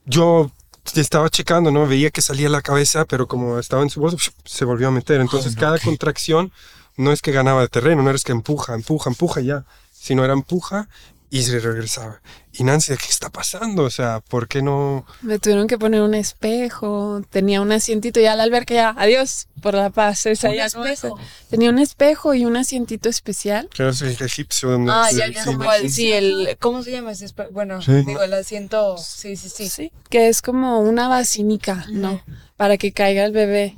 yo 0.05 0.51
estaba 0.97 1.29
checando, 1.29 1.71
¿no? 1.71 1.87
Veía 1.87 2.11
que 2.11 2.23
salía 2.23 2.49
la 2.49 2.63
cabeza, 2.63 3.05
pero 3.05 3.27
como 3.29 3.59
estaba 3.59 3.83
en 3.83 3.91
su 3.91 4.01
bolsa, 4.01 4.33
se 4.45 4.65
volvió 4.65 4.89
a 4.89 4.91
meter. 4.91 5.21
Entonces, 5.21 5.55
cada 5.57 5.79
contracción 5.79 6.53
no 6.97 7.13
es 7.13 7.23
que 7.23 7.33
ganaba 7.33 7.63
de 7.63 7.69
terreno, 7.69 8.03
no 8.03 8.11
eres 8.11 8.25
que 8.25 8.33
empuja, 8.33 8.75
empuja, 8.75 9.11
empuja 9.11 9.41
ya, 9.41 9.65
sino 9.93 10.25
era 10.25 10.33
empuja 10.33 10.89
y 11.33 11.43
se 11.43 11.61
regresaba. 11.61 12.21
Y 12.53 12.65
Nancy, 12.65 12.97
¿qué 12.97 13.07
está 13.09 13.31
pasando? 13.31 13.85
O 13.85 13.91
sea, 13.91 14.19
¿por 14.21 14.49
qué 14.49 14.63
no? 14.63 15.07
Me 15.23 15.39
tuvieron 15.39 15.69
que 15.69 15.79
poner 15.79 16.03
un 16.03 16.15
espejo, 16.15 17.23
tenía 17.31 17.61
un 17.61 17.71
asientito 17.71 18.19
ya 18.19 18.33
al 18.33 18.41
alberca 18.41 18.75
ya, 18.75 18.95
adiós, 18.99 19.47
por 19.63 19.75
la 19.75 19.91
paz, 19.91 20.27
esa 20.27 20.49
Un 20.49 20.57
ya 20.57 20.67
no 20.75 20.85
espejo. 20.85 21.17
Tenía 21.49 21.71
un 21.71 21.79
espejo 21.79 22.35
y 22.35 22.45
un 22.45 22.57
asientito 22.57 23.09
especial. 23.09 23.69
Creo 23.73 23.91
que 23.91 23.95
es 23.95 24.03
el 24.03 24.27
egipcio. 24.27 24.71
donde 24.71 24.91
Ah, 24.93 25.09
ya, 25.13 25.27
sí, 25.29 25.33
ya, 25.35 25.45
como 25.45 25.73
el, 25.73 25.91
sí, 25.91 26.13
el, 26.13 26.57
¿cómo 26.59 26.83
se 26.83 26.91
llama 26.91 27.13
ese? 27.13 27.27
espe- 27.27 27.49
Bueno, 27.53 27.81
Sí. 27.81 27.93
digo, 28.05 28.23
el 28.23 28.35
asiento, 28.35 28.99
sí, 28.99 29.37
sí, 29.37 29.49
sí. 29.49 29.69
Sí, 29.69 29.93
que 30.09 30.29
es 30.29 30.43
como 30.43 30.81
una 30.81 31.07
basinica, 31.07 31.87
¿no? 31.93 32.21
Para 32.57 32.77
que 32.77 32.93
caiga 32.93 33.25
el 33.25 33.33
bebé 33.33 33.77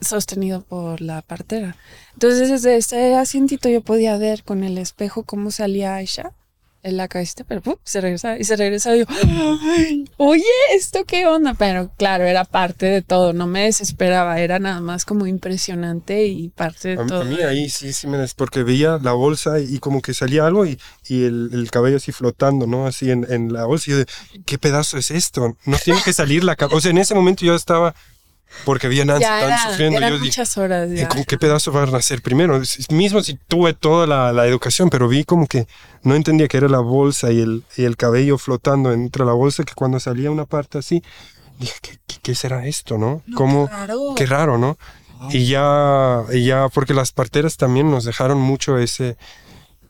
sostenido 0.00 0.62
por 0.62 1.00
la 1.00 1.22
partera. 1.22 1.76
Entonces 2.14 2.48
desde 2.50 2.76
ese 2.76 3.14
asientito 3.14 3.68
yo 3.68 3.80
podía 3.82 4.16
ver 4.18 4.42
con 4.42 4.64
el 4.64 4.78
espejo 4.78 5.22
cómo 5.24 5.50
salía 5.50 5.94
Aisha 5.96 6.32
en 6.86 6.96
la 6.96 7.08
cabecita, 7.08 7.44
pero 7.44 7.60
¡pum! 7.62 7.74
se 7.84 8.00
regresaba 8.00 8.38
y 8.38 8.44
se 8.44 8.56
regresaba 8.56 8.96
y 8.96 9.00
yo, 9.00 9.06
"Ay, 9.08 10.04
oye, 10.16 10.42
¿esto 10.74 11.04
qué 11.04 11.26
onda? 11.26 11.54
Pero 11.54 11.90
claro, 11.98 12.24
era 12.24 12.44
parte 12.44 12.86
de 12.86 13.02
todo, 13.02 13.32
no 13.32 13.46
me 13.46 13.64
desesperaba, 13.64 14.40
era 14.40 14.58
nada 14.58 14.80
más 14.80 15.04
como 15.04 15.26
impresionante 15.26 16.26
y 16.26 16.48
parte 16.48 16.90
de 16.96 17.02
A, 17.02 17.06
todo. 17.06 17.22
a 17.22 17.24
mí 17.24 17.40
ahí 17.42 17.68
sí, 17.68 17.92
sí 17.92 18.06
me 18.06 18.18
des, 18.18 18.34
porque 18.34 18.62
veía 18.62 18.98
la 19.02 19.12
bolsa 19.12 19.58
y 19.60 19.78
como 19.78 20.00
que 20.02 20.14
salía 20.14 20.46
algo 20.46 20.64
y, 20.66 20.78
y 21.08 21.24
el, 21.24 21.50
el 21.52 21.70
cabello 21.70 21.96
así 21.96 22.12
flotando, 22.12 22.66
¿no? 22.66 22.86
Así 22.86 23.10
en, 23.10 23.26
en 23.30 23.52
la 23.52 23.64
bolsa. 23.64 23.90
Y 23.90 23.92
yo 23.92 23.98
de, 23.98 24.06
¿qué 24.44 24.58
pedazo 24.58 24.96
es 24.98 25.10
esto? 25.10 25.56
No 25.64 25.76
tiene 25.82 26.00
que 26.04 26.12
salir 26.12 26.44
la 26.44 26.56
cabeza. 26.56 26.76
O 26.76 26.80
sea, 26.80 26.90
en 26.92 26.98
ese 26.98 27.14
momento 27.14 27.44
yo 27.44 27.54
estaba, 27.54 27.94
porque 28.64 28.88
vi 28.88 29.00
a 29.00 29.04
Nancy 29.04 29.22
ya 29.22 29.40
tan 29.40 29.48
era, 29.48 29.70
sufriendo. 29.70 29.98
eran 29.98 30.10
Yo 30.10 30.16
dije, 30.16 30.26
muchas 30.26 30.56
horas 30.56 30.90
¿y 30.90 30.96
ya. 30.96 31.08
¿con 31.08 31.24
qué 31.24 31.38
pedazo 31.38 31.72
va 31.72 31.82
a 31.82 31.86
nacer 31.86 32.22
primero? 32.22 32.60
Mismo 32.90 33.22
si 33.22 33.34
tuve 33.48 33.74
toda 33.74 34.06
la, 34.06 34.32
la 34.32 34.46
educación, 34.46 34.90
pero 34.90 35.08
vi 35.08 35.24
como 35.24 35.46
que 35.46 35.66
no 36.02 36.14
entendía 36.14 36.48
que 36.48 36.56
era 36.56 36.68
la 36.68 36.80
bolsa 36.80 37.32
y 37.32 37.40
el, 37.40 37.64
y 37.76 37.84
el 37.84 37.96
cabello 37.96 38.38
flotando 38.38 38.92
entre 38.92 39.24
la 39.24 39.32
bolsa, 39.32 39.64
que 39.64 39.74
cuando 39.74 40.00
salía 40.00 40.30
una 40.30 40.44
parte 40.44 40.78
así, 40.78 41.02
dije, 41.58 41.74
¿qué, 41.82 41.98
qué, 42.06 42.16
qué 42.22 42.34
será 42.34 42.66
esto, 42.66 42.98
no? 42.98 43.22
¿Cómo? 43.34 43.68
Claro. 43.68 44.14
Qué 44.16 44.26
raro, 44.26 44.58
¿no? 44.58 44.78
Y 45.30 45.46
ya, 45.46 46.22
y 46.32 46.44
ya, 46.44 46.68
porque 46.68 46.92
las 46.94 47.12
parteras 47.12 47.56
también 47.56 47.90
nos 47.90 48.04
dejaron 48.04 48.38
mucho 48.38 48.78
ese 48.78 49.16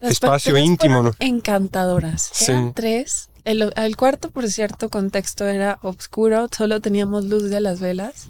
Las 0.00 0.12
espacio 0.12 0.56
íntimo, 0.56 1.02
¿no? 1.02 1.12
Encantadoras. 1.18 2.30
Sí. 2.32 2.52
Eran 2.52 2.72
tres. 2.74 3.28
El, 3.44 3.72
el 3.76 3.96
cuarto, 3.96 4.30
por 4.30 4.48
cierto, 4.48 4.88
contexto 4.88 5.46
era 5.46 5.78
oscuro, 5.82 6.48
solo 6.56 6.80
teníamos 6.80 7.24
luz 7.24 7.50
de 7.50 7.60
las 7.60 7.80
velas. 7.80 8.28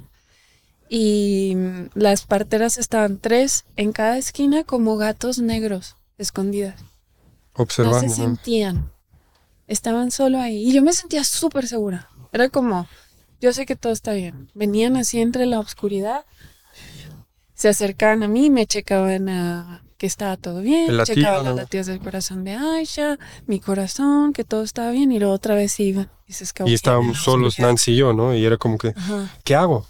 Y 0.88 1.56
las 1.94 2.26
parteras 2.26 2.78
estaban 2.78 3.18
tres 3.18 3.64
en 3.76 3.92
cada 3.92 4.18
esquina 4.18 4.64
como 4.64 4.96
gatos 4.96 5.38
negros, 5.38 5.96
escondidas. 6.18 6.80
No 7.56 7.64
observando. 7.64 8.00
se 8.00 8.06
¿no? 8.06 8.14
sentían. 8.14 8.92
Estaban 9.66 10.10
solo 10.10 10.38
ahí. 10.38 10.68
Y 10.68 10.72
yo 10.72 10.82
me 10.82 10.92
sentía 10.92 11.24
súper 11.24 11.66
segura. 11.66 12.08
Era 12.32 12.48
como, 12.48 12.86
yo 13.40 13.52
sé 13.52 13.66
que 13.66 13.74
todo 13.76 13.92
está 13.92 14.12
bien. 14.12 14.48
Venían 14.54 14.96
así 14.96 15.20
entre 15.20 15.46
la 15.46 15.58
oscuridad. 15.58 16.24
Se 17.54 17.68
acercaban 17.68 18.22
a 18.22 18.28
mí, 18.28 18.50
me 18.50 18.66
checaban 18.66 19.28
a 19.28 19.82
que 19.98 20.06
estaba 20.06 20.36
todo 20.36 20.60
bien. 20.60 20.96
Latido, 20.96 21.16
checaban 21.16 21.44
¿no? 21.44 21.50
los 21.50 21.58
latidos 21.60 21.86
del 21.86 22.00
corazón 22.00 22.44
de 22.44 22.52
Aisha, 22.52 23.18
mi 23.46 23.60
corazón, 23.60 24.32
que 24.34 24.44
todo 24.44 24.62
estaba 24.62 24.90
bien. 24.90 25.10
Y 25.10 25.18
luego 25.18 25.34
otra 25.34 25.54
vez 25.54 25.72
se 25.72 25.84
iban. 25.84 26.10
Y 26.28 26.34
se 26.34 26.44
Y 26.66 26.74
estábamos 26.74 27.18
solos. 27.18 27.58
Nancy 27.58 27.92
y 27.92 27.96
yo, 27.96 28.12
¿no? 28.12 28.34
Y 28.34 28.44
era 28.44 28.56
como 28.56 28.78
que, 28.78 28.88
Ajá. 28.88 29.32
¿qué 29.42 29.54
hago? 29.54 29.86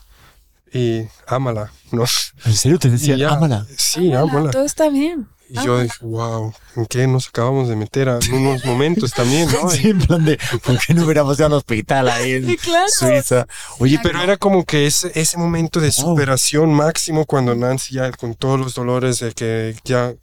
Y 0.77 1.09
ámala, 1.27 1.73
¿no? 1.93 2.05
¿En 2.45 2.55
serio 2.55 2.79
te 2.79 2.91
decía, 2.91 3.17
ya, 3.17 3.31
ámala? 3.31 3.67
Sí, 3.77 4.13
Ámala, 4.13 4.31
ámala. 4.33 4.51
Todo 4.51 4.65
está 4.65 4.89
bien. 4.91 5.29
Y 5.49 5.55
yo 5.65 5.81
dije, 5.81 5.95
wow, 6.01 6.53
¿en 6.75 6.87
qué 6.87 7.07
nos 7.07 7.29
acabamos 7.29 7.69
de 7.69 7.77
meter 7.77 8.09
a- 8.09 8.19
en 8.19 8.35
unos 8.35 8.65
momentos 8.65 9.13
también, 9.13 9.49
no? 9.53 9.71
Sí, 9.71 9.91
en 9.91 10.01
plan 10.01 10.25
de, 10.25 10.39
¿por 10.65 10.77
qué 10.79 10.93
no 10.93 11.05
hubiéramos 11.05 11.39
ido 11.39 11.47
al 11.47 11.53
hospital 11.53 12.09
ahí 12.09 12.33
en 12.33 12.57
claro. 12.57 12.89
Suiza? 12.89 13.47
Oye, 13.79 14.01
pero 14.03 14.21
era 14.21 14.37
como 14.39 14.65
que 14.65 14.87
ese, 14.87 15.13
ese 15.15 15.39
momento 15.39 15.79
de 15.79 15.93
Wow. 15.99 16.15
superación 16.17 16.75
máximo 16.75 17.27
cuando 17.27 17.55
Nancy 17.55 17.95
ya 17.95 18.11
con 18.11 18.35
todos 18.35 18.59
los 18.59 18.75
dolores 18.75 19.21
de 19.21 19.33
que 19.35 19.77
ya 19.85 20.15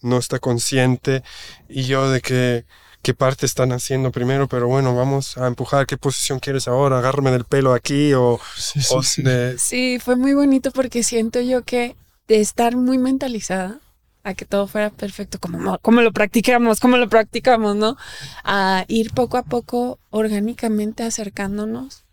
no 0.00 0.18
está 0.18 0.40
consciente 0.40 1.22
y 1.68 1.84
yo 1.84 2.10
de 2.10 2.20
que 2.20 2.64
qué 3.02 3.14
parte 3.14 3.46
están 3.46 3.72
haciendo 3.72 4.12
primero, 4.12 4.48
pero 4.48 4.68
bueno, 4.68 4.94
vamos 4.94 5.36
a 5.38 5.46
empujar, 5.46 5.86
¿qué 5.86 5.96
posición 5.96 6.38
quieres 6.38 6.68
ahora? 6.68 6.98
Agárrame 6.98 7.30
del 7.32 7.44
pelo 7.44 7.72
aquí 7.74 8.14
o, 8.14 8.38
Sí, 8.56 8.80
sí, 8.80 8.94
o 8.94 9.02
sí. 9.02 9.22
de- 9.22 9.58
Sí, 9.58 9.98
fue 10.02 10.16
muy 10.16 10.34
bonito 10.34 10.70
porque 10.70 11.02
siento 11.02 11.40
yo 11.40 11.62
que 11.62 11.96
de 12.28 12.40
estar 12.40 12.76
muy 12.76 12.98
mentalizada 12.98 13.80
a 14.24 14.34
que 14.34 14.44
todo 14.44 14.68
fuera 14.68 14.90
perfecto, 14.90 15.38
como, 15.40 15.78
como 15.80 16.00
lo 16.00 16.12
practicamos, 16.12 16.78
como 16.78 16.96
lo 16.96 17.08
practicamos, 17.08 17.74
¿no? 17.74 17.96
A 18.44 18.84
ir 18.86 19.12
poco 19.12 19.36
a 19.36 19.42
poco 19.42 19.98
orgánicamente 20.10 21.02
acercándonos, 21.02 22.04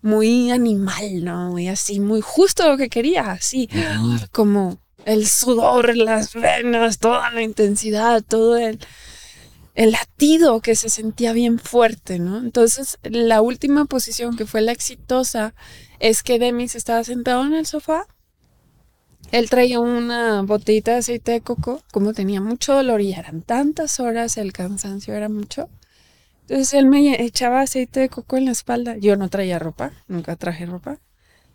muy 0.00 0.50
animal, 0.50 1.22
¿no? 1.24 1.50
Muy 1.50 1.68
así, 1.68 2.00
muy 2.00 2.22
justo 2.22 2.66
lo 2.68 2.76
que 2.78 2.88
quería, 2.88 3.30
así, 3.32 3.68
como 4.32 4.78
el 5.04 5.26
sudor, 5.28 5.94
las 5.96 6.32
venas, 6.32 6.98
toda 6.98 7.30
la 7.30 7.42
intensidad, 7.42 8.22
todo 8.26 8.56
el, 8.56 8.78
el 9.74 9.90
latido 9.92 10.60
que 10.60 10.76
se 10.76 10.88
sentía 10.88 11.32
bien 11.32 11.58
fuerte, 11.58 12.18
¿no? 12.18 12.38
Entonces, 12.38 12.98
la 13.02 13.42
última 13.42 13.84
posición 13.86 14.36
que 14.36 14.46
fue 14.46 14.60
la 14.60 14.72
exitosa 14.72 15.54
es 15.98 16.22
que 16.22 16.38
Demis 16.38 16.76
estaba 16.76 17.02
sentado 17.02 17.44
en 17.44 17.54
el 17.54 17.66
sofá. 17.66 18.06
Él 19.32 19.50
traía 19.50 19.80
una 19.80 20.42
botellita 20.42 20.92
de 20.92 20.98
aceite 20.98 21.32
de 21.32 21.40
coco, 21.40 21.82
como 21.92 22.12
tenía 22.12 22.40
mucho 22.40 22.74
dolor 22.74 23.00
y 23.00 23.12
eran 23.12 23.42
tantas 23.42 23.98
horas, 23.98 24.36
el 24.36 24.52
cansancio 24.52 25.14
era 25.14 25.28
mucho. 25.28 25.68
Entonces 26.42 26.74
él 26.74 26.86
me 26.86 27.22
echaba 27.24 27.62
aceite 27.62 28.00
de 28.00 28.08
coco 28.08 28.36
en 28.36 28.44
la 28.44 28.52
espalda. 28.52 28.96
Yo 28.96 29.16
no 29.16 29.28
traía 29.28 29.58
ropa, 29.58 29.92
nunca 30.06 30.36
traje 30.36 30.66
ropa. 30.66 31.00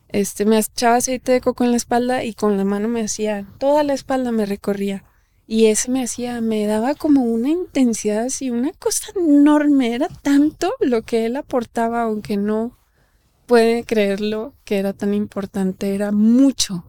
Este, 0.10 0.46
me 0.46 0.58
echaba 0.58 0.96
aceite 0.96 1.32
de 1.32 1.42
coco 1.42 1.64
en 1.64 1.72
la 1.72 1.78
espalda 1.78 2.24
y 2.24 2.34
con 2.34 2.58
la 2.58 2.66
mano 2.66 2.88
me 2.88 3.02
hacía, 3.02 3.46
toda 3.60 3.84
la 3.84 3.94
espalda 3.94 4.32
me 4.32 4.46
recorría. 4.46 5.04
Y 5.52 5.66
ese 5.66 5.90
me 5.90 6.04
hacía, 6.04 6.42
me 6.42 6.68
daba 6.68 6.94
como 6.94 7.24
una 7.24 7.50
intensidad 7.50 8.26
así, 8.26 8.52
una 8.52 8.72
cosa 8.74 9.08
enorme. 9.16 9.96
Era 9.96 10.08
tanto 10.08 10.72
lo 10.80 11.02
que 11.02 11.26
él 11.26 11.36
aportaba, 11.38 12.04
aunque 12.04 12.38
no 12.38 12.78
puede 13.48 13.84
creerlo 13.84 14.54
que 14.64 14.78
era 14.78 14.94
tan 14.94 15.16
importante, 15.16 15.96
era 15.96 16.12
mucho. 16.12 16.86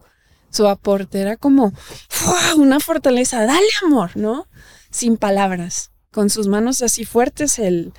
Su 0.51 0.67
aporte 0.67 1.21
era 1.21 1.37
como 1.37 1.73
una 2.55 2.79
fortaleza, 2.79 3.43
dale 3.47 3.67
amor, 3.83 4.15
¿no? 4.15 4.45
Sin 4.91 5.17
palabras, 5.17 5.89
con 6.11 6.29
sus 6.29 6.47
manos 6.47 6.83
así 6.83 7.03
fuertes, 7.03 7.57
el, 7.57 7.93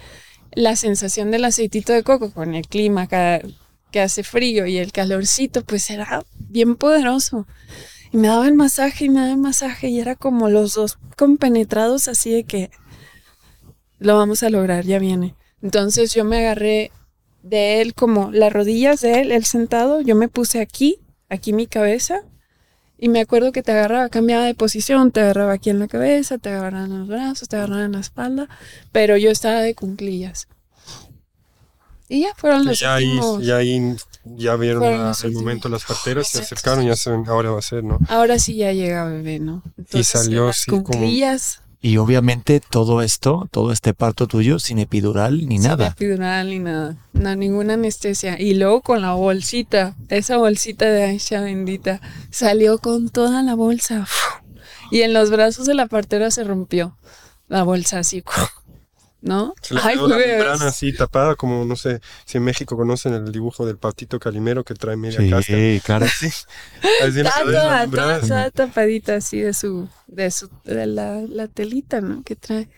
la 0.52 0.76
sensación 0.76 1.32
del 1.32 1.44
aceitito 1.44 1.92
de 1.92 2.04
coco 2.04 2.30
con 2.30 2.54
el 2.54 2.68
clima 2.68 3.08
que 3.08 4.00
hace 4.00 4.22
frío 4.22 4.64
y 4.66 4.78
el 4.78 4.92
calorcito, 4.92 5.64
pues 5.64 5.90
era 5.90 6.24
bien 6.38 6.76
poderoso. 6.76 7.48
Y 8.12 8.18
me 8.18 8.28
daba 8.28 8.46
el 8.46 8.54
masaje 8.54 9.06
y 9.06 9.08
me 9.08 9.20
daba 9.20 9.32
el 9.32 9.38
masaje 9.38 9.88
y 9.88 9.98
era 9.98 10.16
como 10.16 10.48
los 10.50 10.74
dos 10.74 10.98
compenetrados 11.16 12.08
así 12.08 12.30
de 12.32 12.44
que 12.44 12.70
lo 13.98 14.16
vamos 14.16 14.42
a 14.42 14.50
lograr, 14.50 14.84
ya 14.84 14.98
viene. 14.98 15.34
Entonces 15.62 16.12
yo 16.12 16.24
me 16.24 16.38
agarré 16.38 16.90
de 17.42 17.80
él, 17.80 17.94
como 17.94 18.30
las 18.30 18.52
rodillas 18.52 19.00
de 19.00 19.20
él, 19.20 19.32
él 19.32 19.44
sentado, 19.44 20.00
yo 20.00 20.14
me 20.14 20.28
puse 20.28 20.60
aquí, 20.60 20.98
aquí 21.28 21.52
mi 21.52 21.66
cabeza, 21.66 22.22
y 22.98 23.08
me 23.08 23.20
acuerdo 23.20 23.50
que 23.50 23.62
te 23.62 23.72
agarraba, 23.72 24.08
cambiaba 24.10 24.44
de 24.44 24.54
posición, 24.54 25.10
te 25.10 25.20
agarraba 25.20 25.54
aquí 25.54 25.70
en 25.70 25.78
la 25.80 25.88
cabeza, 25.88 26.38
te 26.38 26.50
agarraba 26.50 26.84
en 26.84 26.98
los 27.00 27.08
brazos, 27.08 27.48
te 27.48 27.56
agarraba 27.56 27.84
en 27.84 27.92
la 27.92 28.00
espalda, 28.00 28.48
pero 28.92 29.16
yo 29.16 29.30
estaba 29.30 29.60
de 29.60 29.74
cunclillas. 29.74 30.46
Y 32.08 32.22
ya 32.22 32.34
fueron 32.36 32.64
los 32.64 32.78
Ya 32.78 32.94
ahí, 32.96 33.06
últimos- 33.06 33.44
ya 33.44 33.56
ahí, 33.56 33.96
ya 34.24 34.56
vieron 34.56 34.82
la- 34.82 35.14
el 35.24 35.32
momento 35.32 35.68
las 35.68 35.84
parteras, 35.84 36.28
se 36.28 36.38
acercaron, 36.40 36.84
ya 36.86 36.96
saben, 36.96 37.24
ahora 37.28 37.50
va 37.50 37.58
a 37.58 37.62
ser, 37.62 37.82
¿no? 37.84 37.98
Ahora 38.08 38.38
sí 38.38 38.54
ya 38.56 38.72
llega 38.72 39.04
bebé, 39.04 39.38
¿no? 39.38 39.62
salió 40.04 40.46
las 40.46 40.58
así 40.60 40.70
como- 40.70 41.04
Y 41.84 41.96
obviamente 41.96 42.60
todo 42.60 43.02
esto, 43.02 43.48
todo 43.50 43.72
este 43.72 43.92
parto 43.92 44.28
tuyo, 44.28 44.60
sin 44.60 44.78
epidural 44.78 45.48
ni 45.48 45.56
sin 45.58 45.64
nada. 45.68 45.88
epidural 45.88 46.48
ni 46.48 46.60
nada. 46.60 46.96
No, 47.12 47.34
ninguna 47.34 47.74
anestesia. 47.74 48.40
Y 48.40 48.54
luego 48.54 48.82
con 48.82 49.02
la 49.02 49.14
bolsita, 49.14 49.96
esa 50.08 50.36
bolsita 50.36 50.84
de 50.84 51.02
Aisha 51.02 51.40
bendita, 51.40 52.00
salió 52.30 52.78
con 52.78 53.08
toda 53.08 53.42
la 53.42 53.56
bolsa. 53.56 54.06
Y 54.92 55.00
en 55.02 55.12
los 55.12 55.30
brazos 55.30 55.66
de 55.66 55.74
la 55.74 55.86
partera 55.86 56.30
se 56.30 56.44
rompió 56.44 56.96
la 57.48 57.64
bolsa 57.64 57.98
así. 57.98 58.22
¿No? 59.22 59.54
Se 59.62 59.74
le 59.74 59.80
Ay, 59.84 59.94
quedó 59.94 60.08
la 60.08 60.16
bebés. 60.16 60.36
membrana 60.38 60.66
así 60.66 60.92
tapada, 60.92 61.36
como 61.36 61.64
no 61.64 61.76
sé 61.76 62.00
si 62.24 62.38
en 62.38 62.44
México 62.44 62.76
conocen 62.76 63.14
el 63.14 63.30
dibujo 63.30 63.64
del 63.64 63.78
patito 63.78 64.18
calimero 64.18 64.64
que 64.64 64.74
trae 64.74 64.96
media 64.96 65.18
casca. 65.30 65.54
Sí, 65.54 65.80
claro. 65.84 66.06
Así, 66.12 66.26
así 66.26 67.22
le 67.22 67.22
Está 67.22 68.50
tapadita 68.50 69.14
así 69.14 69.40
de 69.40 69.54
su, 69.54 69.88
de 70.08 70.30
su, 70.30 70.50
de 70.64 70.86
la, 70.86 71.20
la 71.20 71.46
telita, 71.48 72.00
¿no? 72.00 72.22
Que 72.24 72.34
trae. 72.36 72.68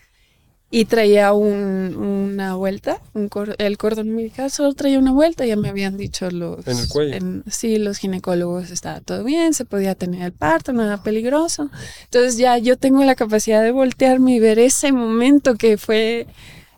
Y 0.77 0.85
traía 0.85 1.31
un, 1.31 1.95
una 1.95 2.55
vuelta, 2.55 3.01
un 3.13 3.29
cor- 3.29 3.55
el 3.59 3.77
cordón 3.77 4.09
umbilical 4.09 4.51
solo 4.51 4.73
traía 4.73 4.99
una 4.99 5.13
vuelta, 5.13 5.45
ya 5.45 5.55
me 5.55 5.69
habían 5.69 5.95
dicho 5.95 6.29
los... 6.31 6.67
En 6.67 6.77
el 6.77 6.87
cuello. 6.89 7.13
en- 7.15 7.43
sí, 7.49 7.77
los 7.77 7.97
ginecólogos, 7.97 8.71
estaba 8.71 8.99
todo 8.99 9.23
bien, 9.23 9.53
se 9.53 9.63
podía 9.63 9.95
tener 9.95 10.21
el 10.23 10.33
parto, 10.33 10.71
era 10.73 11.01
peligroso. 11.01 11.69
Entonces 12.03 12.37
ya 12.37 12.57
yo 12.57 12.77
tengo 12.77 13.03
la 13.05 13.15
capacidad 13.15 13.63
de 13.63 13.71
voltearme 13.71 14.35
y 14.35 14.39
ver 14.39 14.59
ese 14.59 14.91
momento 14.91 15.55
que 15.55 15.77
fue 15.77 16.27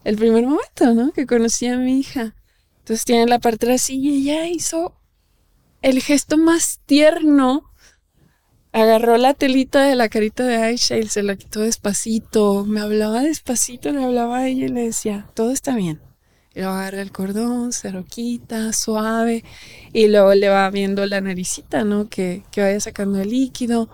el 0.04 0.16
primer 0.16 0.44
momento, 0.46 0.94
¿no? 0.94 1.12
Que 1.12 1.26
conocí 1.26 1.66
a 1.66 1.78
mi 1.78 2.00
hija. 2.00 2.36
Entonces 2.80 3.04
tiene 3.04 3.26
la 3.26 3.40
partera 3.40 3.74
así 3.74 3.96
y 4.00 4.30
ella 4.30 4.46
hizo 4.48 4.94
el 5.82 6.02
gesto 6.02 6.38
más 6.38 6.80
tierno. 6.86 7.64
Agarró 8.78 9.18
la 9.18 9.34
telita 9.34 9.82
de 9.82 9.96
la 9.96 10.08
carita 10.08 10.46
de 10.46 10.58
Aisha 10.58 11.00
y 11.00 11.08
se 11.08 11.24
la 11.24 11.36
quitó 11.36 11.62
despacito. 11.62 12.64
Me 12.64 12.80
hablaba 12.80 13.24
despacito, 13.24 13.92
le 13.92 14.04
hablaba 14.04 14.38
a 14.38 14.48
ella 14.48 14.68
y 14.68 14.70
le 14.70 14.84
decía, 14.84 15.26
todo 15.34 15.50
está 15.50 15.76
bien. 15.76 16.00
Y 16.54 16.60
luego 16.60 16.76
agarra 16.76 17.02
el 17.02 17.12
cordón, 17.12 17.74
se 17.74 17.90
lo 17.90 18.06
quita, 18.06 18.72
suave. 18.74 19.44
Y 19.94 20.10
luego 20.10 20.32
le 20.36 20.50
va 20.50 20.70
viendo 20.70 21.04
la 21.08 21.22
naricita, 21.22 21.86
¿no? 21.86 22.08
Que, 22.08 22.44
que 22.52 22.62
vaya 22.62 22.80
sacando 22.80 23.20
el 23.20 23.32
líquido. 23.32 23.90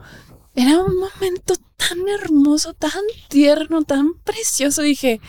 Era 0.54 0.84
un 0.84 0.98
momento 1.00 1.54
tan 1.78 2.00
hermoso, 2.10 2.74
tan 2.74 2.92
tierno, 3.30 3.86
tan 3.86 4.16
precioso. 4.16 4.82
Dije, 4.82 5.22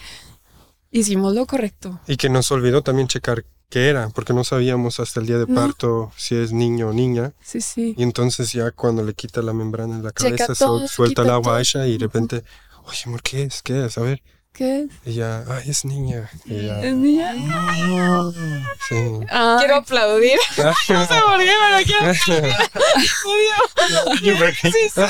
hicimos 0.90 1.32
lo 1.32 1.46
correcto. 1.46 2.00
Y 2.08 2.16
que 2.16 2.28
nos 2.28 2.50
olvidó 2.50 2.82
también 2.82 3.06
checar 3.06 3.44
qué 3.70 3.88
era, 3.88 4.08
porque 4.10 4.32
no 4.32 4.44
sabíamos 4.44 5.00
hasta 5.00 5.20
el 5.20 5.26
día 5.26 5.38
de 5.38 5.46
No. 5.46 5.54
parto 5.54 6.12
si 6.16 6.36
es 6.36 6.52
niño 6.52 6.88
o 6.88 6.92
niña. 6.92 7.32
Sí, 7.42 7.60
sí. 7.60 7.94
Y 7.96 8.02
entonces 8.02 8.52
ya 8.52 8.70
cuando 8.70 9.02
le 9.02 9.14
quita 9.14 9.42
la 9.42 9.52
membrana 9.52 9.96
en 9.96 10.02
la 10.04 10.12
cabeza, 10.12 10.54
todo, 10.54 10.86
suelta 10.88 11.22
el 11.22 11.26
quita 11.26 11.34
agua 11.34 11.44
todo. 11.44 11.54
a 11.56 11.60
ella 11.60 11.86
y 11.86 11.92
de 11.98 12.04
repente, 12.04 12.44
oye, 12.84 12.98
amor, 13.06 13.22
¿qué 13.22 13.42
es? 13.44 13.62
¿Qué 13.62 13.84
es? 13.86 13.98
A 13.98 14.02
ver. 14.02 14.22
¿Qué? 14.52 14.86
Y 15.04 15.14
ya, 15.14 15.44
ay, 15.48 15.68
es 15.68 15.84
niña. 15.84 16.30
Y 16.44 16.66
ya, 16.66 16.80
¿Es 16.80 16.94
niña? 16.94 17.34
sí. 18.88 18.94
Ay, 19.28 19.56
Quiero 19.58 19.74
aplaudir. 19.74 20.38
No 20.56 20.72
sé 21.06 21.20
por 21.26 21.38
qué, 21.40 21.52
pero 21.60 22.14
quiero 22.22 22.46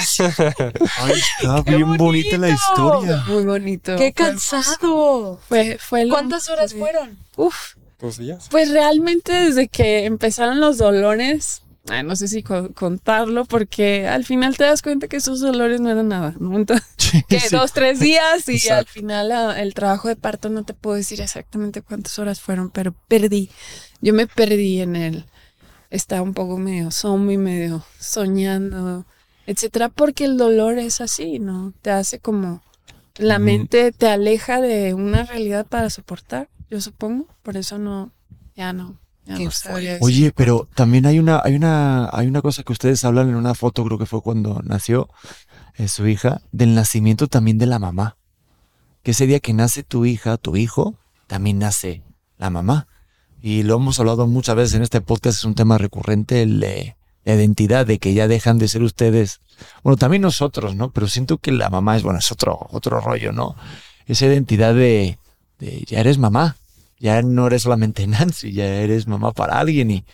Ay, 0.99 1.21
está 1.41 1.61
bien 1.63 1.97
bonita 1.99 2.39
la 2.39 2.49
historia. 2.49 3.23
Muy 3.27 3.45
bonito. 3.45 3.97
¡Qué 3.97 4.15
cansado! 4.15 5.39
Fue, 5.49 5.79
fue 5.79 6.09
¿Cuántas 6.09 6.49
horas 6.49 6.73
fueron? 6.73 7.19
Uf, 7.37 7.75
Días. 8.19 8.49
pues 8.51 8.71
realmente 8.71 9.33
desde 9.33 9.69
que 9.69 10.05
empezaron 10.05 10.61
los 10.61 10.79
dolores, 10.79 11.63
ay, 11.89 12.03
no 12.03 12.17
sé 12.17 12.29
si 12.29 12.43
co- 12.43 12.73
contarlo, 12.75 13.45
porque 13.45 14.07
al 14.09 14.25
final 14.25 14.57
te 14.57 14.65
das 14.65 14.83
cuenta 14.83 15.09
que 15.09 15.17
esos 15.17 15.41
dolores 15.41 15.81
no 15.81 15.91
eran 15.91 16.09
nada, 16.09 16.35
¿no? 16.39 16.57
Entonces, 16.57 16.87
que 17.29 17.41
Sí. 17.41 17.49
dos, 17.55 17.73
tres 17.73 18.01
días 18.01 18.49
y 18.49 18.55
Exacto. 18.57 18.75
al 18.77 18.87
final 18.87 19.33
ah, 19.33 19.61
el 19.61 19.75
trabajo 19.75 20.09
de 20.09 20.17
parto 20.17 20.49
no 20.51 20.65
te 20.65 20.75
puedo 20.75 20.97
decir 20.97 21.21
exactamente 21.21 21.83
cuántas 21.83 22.19
horas 22.19 22.41
fueron, 22.41 22.71
pero 22.71 22.95
perdí. 23.09 23.51
Yo 24.01 24.13
me 24.15 24.27
perdí 24.27 24.81
en 24.81 24.97
él. 24.97 25.25
Estaba 25.91 26.23
un 26.23 26.35
poco 26.35 26.59
medio 26.59 26.91
zombie, 26.91 27.39
medio 27.39 27.85
soñando, 28.01 29.05
etcétera, 29.47 29.89
porque 29.91 30.25
el 30.25 30.37
dolor 30.37 30.79
es 30.79 31.01
así, 31.01 31.39
¿no? 31.39 31.73
Te 31.83 31.91
hace 31.91 32.19
como 32.19 32.63
la 33.17 33.37
Ujú. 33.37 33.45
mente 33.45 33.93
te 33.93 34.09
aleja 34.09 34.61
de 34.61 34.95
una 34.95 35.25
realidad 35.25 35.67
para 35.67 35.91
soportar, 35.91 36.49
yo 36.75 36.81
supongo. 36.81 37.29
Por 37.45 37.57
eso 37.57 37.79
no, 37.79 38.11
ya 38.57 38.73
no, 38.73 38.99
ya. 39.25 39.37
Oye, 40.01 40.33
pero 40.35 40.69
también 40.75 41.07
hay 41.07 41.21
una, 41.21 41.41
hay 41.45 41.55
una, 41.55 42.11
hay 42.13 42.27
una 42.27 42.43
cosa 42.43 42.65
que 42.65 42.73
ustedes 42.73 43.05
hablan 43.05 43.29
en 43.29 43.37
una 43.37 43.55
foto, 43.55 43.85
creo 43.85 43.97
que 43.97 44.07
fue 44.07 44.21
cuando 44.23 44.61
nació 44.65 45.09
eh, 45.77 45.87
su 45.87 46.09
hija, 46.09 46.43
del 46.51 46.75
nacimiento 46.75 47.29
también 47.29 47.59
de 47.59 47.67
la 47.67 47.79
mamá. 47.79 48.17
Que 49.05 49.13
ese 49.13 49.29
día 49.29 49.39
que 49.39 49.53
nace 49.53 49.85
tu 49.85 50.05
hija, 50.05 50.37
tu 50.37 50.57
hijo, 50.57 50.97
también 51.29 51.61
nace 51.61 52.03
la 52.39 52.51
mamá. 52.51 52.89
Y 53.41 53.63
lo 53.63 53.77
hemos 53.77 54.01
hablado 54.01 54.27
muchas 54.27 54.57
veces 54.57 54.75
en 54.75 54.83
este 54.83 55.01
podcast, 55.01 55.39
es 55.39 55.45
un 55.45 55.55
tema 55.55 55.79
recurrente, 55.79 56.43
el 56.43 56.59
de 56.59 56.97
la 57.25 57.35
identidad, 57.35 57.87
de 57.87 57.99
que 57.99 58.15
ya 58.15 58.27
dejan 58.27 58.59
de 58.59 58.67
ser 58.67 58.83
ustedes. 58.83 59.41
Bueno, 59.85 59.97
también 59.97 60.23
nosotros, 60.23 60.75
¿no? 60.75 60.91
Pero 60.91 61.07
siento 61.07 61.39
que 61.39 61.53
la 61.53 61.71
mamá 61.71 61.97
es, 61.97 62.03
bueno, 62.03 62.19
es 62.19 62.33
otro, 62.33 62.67
otro 62.73 63.01
rollo, 63.01 63.33
¿no? 63.33 63.55
Esa 64.07 64.27
identidad 64.27 64.75
de, 64.75 65.19
de 65.59 65.85
ya 65.87 66.01
eres 66.01 66.19
mamá, 66.19 66.57
ya 67.05 67.21
no 67.21 67.47
eres 67.47 67.63
solamente 67.63 68.07
Nancy, 68.15 68.53
ya 68.53 68.65
eres 68.65 69.07
mamá 69.07 69.33
para 69.33 69.59
alguien 69.61 69.91
y 69.91 70.05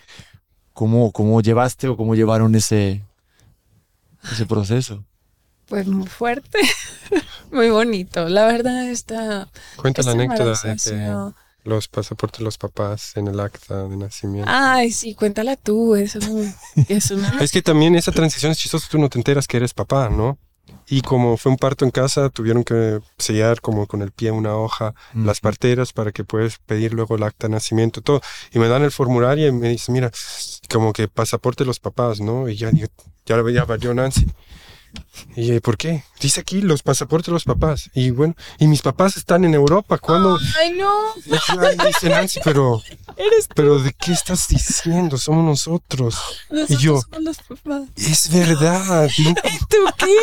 cómo, 0.72 1.12
cómo 1.12 1.40
llevaste 1.40 1.86
o 1.86 1.96
cómo 1.96 2.16
llevaron 2.16 2.56
ese, 2.56 3.04
ese 4.32 4.44
proceso. 4.44 5.04
Pues 5.68 5.86
muy 5.86 6.08
fuerte, 6.08 6.58
muy 7.52 7.70
bonito. 7.70 8.28
La 8.28 8.46
verdad 8.46 8.90
está... 8.90 9.48
Cuenta 9.76 10.02
la 10.02 10.10
anécdota 10.12 10.68
de 10.68 10.76
que 10.76 11.32
los 11.62 11.86
pasaportes 11.86 12.38
de 12.40 12.44
los 12.44 12.58
papás 12.58 13.16
en 13.16 13.28
el 13.28 13.38
acta 13.38 13.86
de 13.86 13.96
nacimiento. 13.96 14.50
Ay, 14.52 14.90
sí, 14.90 15.14
cuéntala 15.14 15.54
tú, 15.54 15.94
es, 15.94 16.16
un- 16.16 16.52
es 16.88 17.12
una... 17.12 17.28
Es 17.40 17.52
que 17.52 17.62
también 17.62 17.94
esa 17.94 18.10
transición 18.10 18.50
es 18.50 18.58
chistosa, 18.58 18.88
tú 18.90 18.98
no 18.98 19.08
te 19.08 19.18
enteras 19.18 19.46
que 19.46 19.58
eres 19.58 19.72
papá, 19.74 20.08
¿no? 20.10 20.38
Y 20.92 21.02
como 21.02 21.36
fue 21.36 21.52
un 21.52 21.56
parto 21.56 21.84
en 21.84 21.92
casa, 21.92 22.30
tuvieron 22.30 22.64
que 22.64 22.98
sellar 23.16 23.60
como 23.60 23.86
con 23.86 24.02
el 24.02 24.10
pie 24.10 24.32
una 24.32 24.56
hoja 24.56 24.92
las 25.14 25.38
parteras 25.38 25.92
para 25.92 26.10
que 26.10 26.24
puedas 26.24 26.58
pedir 26.58 26.92
luego 26.94 27.14
el 27.14 27.22
acta 27.22 27.46
de 27.46 27.52
nacimiento, 27.52 28.00
todo. 28.00 28.20
Y 28.52 28.58
me 28.58 28.66
dan 28.66 28.82
el 28.82 28.90
formulario 28.90 29.46
y 29.46 29.52
me 29.52 29.68
dicen, 29.68 29.92
mira, 29.92 30.10
como 30.68 30.92
que 30.92 31.06
pasaporte 31.06 31.62
de 31.62 31.68
los 31.68 31.78
papás, 31.78 32.20
¿no? 32.20 32.48
Y 32.48 32.56
ya, 32.56 32.72
digo, 32.72 32.88
ya, 33.24 33.36
ya 33.52 33.64
valió 33.64 33.94
Nancy. 33.94 34.26
Y 35.37 35.47
yo, 35.47 35.61
¿por 35.61 35.77
qué? 35.77 36.05
Dice 36.20 36.41
aquí 36.41 36.61
los 36.62 36.82
pasaportes 36.82 37.27
de 37.27 37.32
los 37.32 37.45
papás. 37.45 37.91
Y 37.95 38.11
bueno, 38.11 38.35
y 38.59 38.66
mis 38.66 38.81
papás 38.82 39.16
están 39.16 39.45
en 39.45 39.55
Europa. 39.55 39.99
¿Cuándo? 39.99 40.39
¡Ay, 40.59 40.70
no! 40.73 40.91
Ay, 41.59 41.77
Dice 41.87 42.09
Nancy, 42.09 42.41
pero, 42.45 42.82
pero 43.55 43.78
¿de 43.81 43.93
qué 43.93 44.12
estás 44.12 44.47
diciendo? 44.49 45.19
Somos 45.19 45.45
nosotros. 45.45 46.16
Nosotros 46.51 46.70
Y 46.81 46.82
yo, 46.85 47.01
somos 47.01 47.23
los 47.23 47.37
papás. 47.39 47.82
es 47.97 48.31
verdad. 48.32 49.11
¿no? 49.19 49.35
¿Tú 49.69 49.77
qué? 49.99 50.16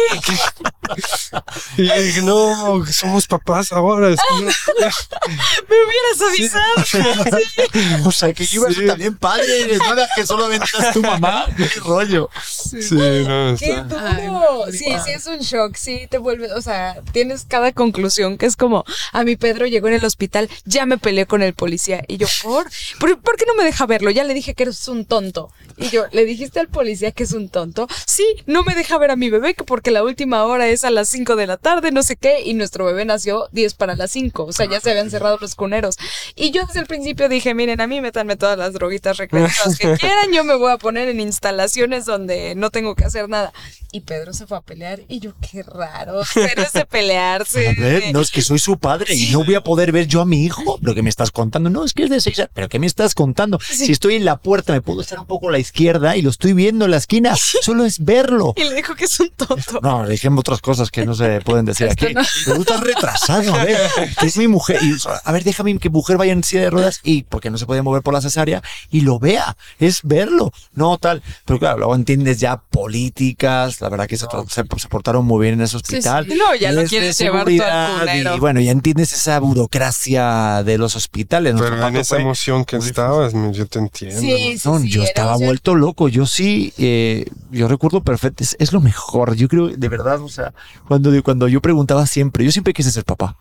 Y 1.77 1.85
yo 1.87 2.01
dije, 2.01 2.21
no, 2.21 2.85
somos 2.85 3.27
papás 3.27 3.73
ahora. 3.73 4.09
es 4.09 4.19
que 4.21 4.45
no- 4.45 4.51
¡Me 5.67 5.75
hubieras 5.85 6.21
avisado! 6.29 8.07
O 8.07 8.11
sea, 8.11 8.33
que 8.33 8.45
yo 8.45 8.61
iba 8.61 8.69
a 8.69 8.73
ser 8.73 8.83
Sí. 8.83 8.87
también 8.87 9.17
padre, 9.17 9.77
no 9.77 9.93
era 9.93 10.07
que 10.15 10.25
solamente 10.25 10.65
es 10.79 10.93
tu 10.93 11.01
mamá, 11.01 11.45
qué 11.57 11.67
rollo. 11.81 12.29
Sí, 12.41 12.95
no, 13.27 13.55
¡Qué 13.57 13.83
duro! 13.83 14.65
Sí, 14.77 14.85
sí 15.05 15.11
es 15.11 15.25
un 15.27 15.39
shock, 15.39 15.75
sí 15.75 16.07
te 16.09 16.17
vuelve, 16.17 16.51
o 16.53 16.61
sea, 16.61 17.01
tienes 17.11 17.45
cada 17.45 17.71
conclusión 17.71 18.37
que 18.37 18.45
es 18.45 18.55
como, 18.55 18.85
a 19.13 19.23
mi 19.23 19.35
Pedro 19.35 19.65
llegó 19.67 19.87
en 19.87 19.95
el 19.95 20.05
hospital, 20.05 20.49
ya 20.65 20.85
me 20.85 20.97
peleé 20.97 21.25
con 21.25 21.41
el 21.41 21.53
policía 21.53 22.03
y 22.07 22.17
yo, 22.17 22.27
¿por? 22.43 22.67
¿Por, 22.99 23.19
por 23.21 23.37
qué 23.37 23.45
no 23.45 23.55
me 23.55 23.63
deja 23.63 23.85
verlo? 23.85 24.11
Ya 24.11 24.23
le 24.23 24.33
dije 24.33 24.53
que 24.53 24.63
eres 24.63 24.87
un 24.87 25.05
tonto. 25.05 25.51
Y 25.77 25.89
yo, 25.89 26.05
¿le 26.11 26.25
dijiste 26.25 26.59
al 26.59 26.67
policía 26.67 27.11
que 27.11 27.23
es 27.23 27.33
un 27.33 27.49
tonto? 27.49 27.87
Sí, 28.05 28.25
no 28.47 28.63
me 28.63 28.73
deja 28.73 28.97
ver 28.97 29.11
a 29.11 29.15
mi 29.15 29.29
bebé 29.29 29.53
que 29.53 29.63
porque 29.63 29.91
la 29.91 30.03
última 30.03 30.43
hora 30.45 30.67
es 30.67 30.83
a 30.83 30.89
las 30.89 31.07
5 31.09 31.35
de 31.35 31.45
la 31.45 31.57
tarde, 31.57 31.91
no 31.91 32.01
sé 32.01 32.15
qué, 32.15 32.41
y 32.43 32.55
nuestro 32.55 32.85
bebé 32.85 33.05
nació 33.05 33.47
10 33.51 33.75
para 33.75 33.95
las 33.95 34.11
5, 34.11 34.45
o 34.45 34.51
sea, 34.51 34.67
ya 34.67 34.79
se 34.79 34.89
habían 34.89 35.11
cerrado 35.11 35.37
los 35.39 35.55
cuneros. 35.55 35.97
Y 36.35 36.51
yo 36.51 36.65
desde 36.65 36.79
el 36.79 36.87
principio 36.87 37.29
dije, 37.29 37.53
miren, 37.53 37.79
a 37.79 37.87
mí 37.87 38.01
métanme 38.01 38.37
todas 38.37 38.57
las 38.57 38.73
droguitas 38.73 39.17
recreativas 39.17 39.77
que 39.77 39.93
quieran, 39.99 40.31
yo 40.33 40.43
me 40.43 40.55
voy 40.55 40.71
a 40.71 40.77
poner 40.77 41.09
en 41.09 41.19
instalaciones 41.19 42.05
donde 42.05 42.55
no 42.55 42.71
tengo 42.71 42.95
que 42.95 43.05
hacer 43.05 43.29
nada. 43.29 43.53
Y 43.91 44.01
Pedro 44.01 44.33
se 44.33 44.47
fue 44.47 44.57
a 44.57 44.61
pelear 44.67 44.99
y 45.07 45.19
yo, 45.19 45.33
qué 45.39 45.63
raro, 45.63 46.21
verse 46.35 46.85
pelearse. 46.85 47.69
A 47.69 47.73
ver, 47.73 48.13
no 48.13 48.21
es 48.21 48.29
que 48.29 48.41
soy 48.41 48.59
su 48.59 48.77
padre 48.77 49.15
y 49.15 49.31
no 49.31 49.43
voy 49.43 49.55
a 49.55 49.63
poder 49.63 49.91
ver 49.91 50.07
yo 50.07 50.21
a 50.21 50.25
mi 50.25 50.43
hijo. 50.43 50.77
Lo 50.81 50.93
que 50.93 51.01
me 51.01 51.09
estás 51.09 51.31
contando, 51.31 51.69
no, 51.69 51.85
es 51.85 51.93
que 51.93 52.03
es 52.03 52.09
de 52.09 52.19
seis 52.19 52.37
años. 52.39 52.51
¿Pero 52.53 52.69
qué 52.69 52.77
me 52.77 52.85
estás 52.85 53.15
contando? 53.15 53.59
Si 53.61 53.91
estoy 53.91 54.15
en 54.15 54.25
la 54.25 54.37
puerta, 54.37 54.73
me 54.73 54.81
puedo 54.81 55.01
estar 55.01 55.19
un 55.19 55.25
poco 55.25 55.49
a 55.49 55.51
la 55.53 55.59
izquierda 55.59 56.17
y 56.17 56.21
lo 56.21 56.29
estoy 56.29 56.53
viendo 56.53 56.85
en 56.85 56.91
la 56.91 56.97
esquina. 56.97 57.35
Solo 57.61 57.85
es 57.85 58.03
verlo. 58.03 58.53
Y 58.57 58.65
le 58.65 58.75
dijo 58.75 58.93
que 58.93 59.05
es 59.05 59.19
un 59.19 59.29
tonto. 59.29 59.79
No, 59.81 60.05
dejemos 60.05 60.41
otras 60.41 60.59
cosas 60.59 60.91
que 60.91 61.05
no 61.05 61.15
se 61.15 61.39
pueden 61.41 61.65
decir 61.65 61.89
aquí. 61.89 62.07
Pero 62.13 62.55
tú 62.55 62.61
estás 62.61 62.81
retrasado, 62.81 63.55
a 63.55 63.63
ver. 63.63 63.89
Es 64.21 64.37
mi 64.37 64.49
mujer. 64.49 64.79
Y, 64.83 64.95
a 65.23 65.31
ver, 65.31 65.43
déjame 65.45 65.77
que 65.79 65.89
mujer 65.89 66.17
vaya 66.17 66.33
en 66.33 66.43
silla 66.43 66.63
de 66.63 66.69
ruedas 66.69 66.99
y 67.03 67.23
porque 67.23 67.49
no 67.49 67.57
se 67.57 67.65
puede 67.65 67.81
mover 67.81 68.01
por 68.01 68.13
la 68.13 68.21
cesárea 68.21 68.61
y 68.91 69.01
lo 69.01 69.17
vea. 69.17 69.55
Es 69.79 70.01
verlo. 70.03 70.51
No 70.73 70.97
tal. 70.97 71.23
Pero 71.45 71.59
claro, 71.59 71.77
luego 71.77 71.95
entiendes 71.95 72.39
ya 72.39 72.57
políticas. 72.57 73.79
La 73.81 73.89
verdad 73.89 74.07
que 74.07 74.17
se, 74.17 74.27
se- 74.63 74.79
se 74.79 74.87
portaron 74.89 75.25
muy 75.25 75.41
bien 75.43 75.55
en 75.55 75.61
ese 75.61 75.77
hospital. 75.77 76.25
sí. 76.29 76.35
No, 76.37 76.55
ya 76.55 76.71
lo 76.71 76.81
Y 76.81 76.83
de 76.83 76.89
quieres 76.89 77.17
llevar 77.17 77.45
tú 77.45 77.63
al. 77.63 78.35
Y 78.35 78.39
bueno, 78.39 78.59
ya 78.59 78.71
entiendes 78.71 79.13
esa 79.13 79.39
burocracia 79.39 80.63
de 80.63 80.77
los 80.77 80.95
hospitales. 80.95 81.53
Nuestro 81.53 81.75
Pero 81.75 81.87
en 81.87 81.95
esa 81.97 82.15
fue- 82.15 82.21
emoción 82.23 82.65
que 82.65 82.77
estabas, 82.77 83.33
yo 83.51 83.65
te 83.67 83.79
entiendo. 83.79 84.19
Sí, 84.19 84.57
sí, 84.57 84.67
no, 84.67 84.79
sí, 84.79 84.89
yo 84.89 85.03
estaba 85.03 85.37
vuelto 85.37 85.75
loco. 85.75 86.07
Yo 86.09 86.25
sí, 86.25 86.73
eh, 86.77 87.25
yo 87.51 87.67
recuerdo 87.67 88.03
perfecto. 88.03 88.43
Es, 88.43 88.55
es 88.59 88.73
lo 88.73 88.81
mejor. 88.81 89.35
Yo 89.35 89.47
creo, 89.47 89.67
de 89.69 89.89
verdad, 89.89 90.21
o 90.21 90.29
sea, 90.29 90.53
cuando, 90.87 91.11
cuando 91.23 91.47
yo 91.47 91.61
preguntaba 91.61 92.05
siempre, 92.07 92.43
yo 92.45 92.51
siempre 92.51 92.73
quise 92.73 92.91
ser 92.91 93.05
papá. 93.05 93.37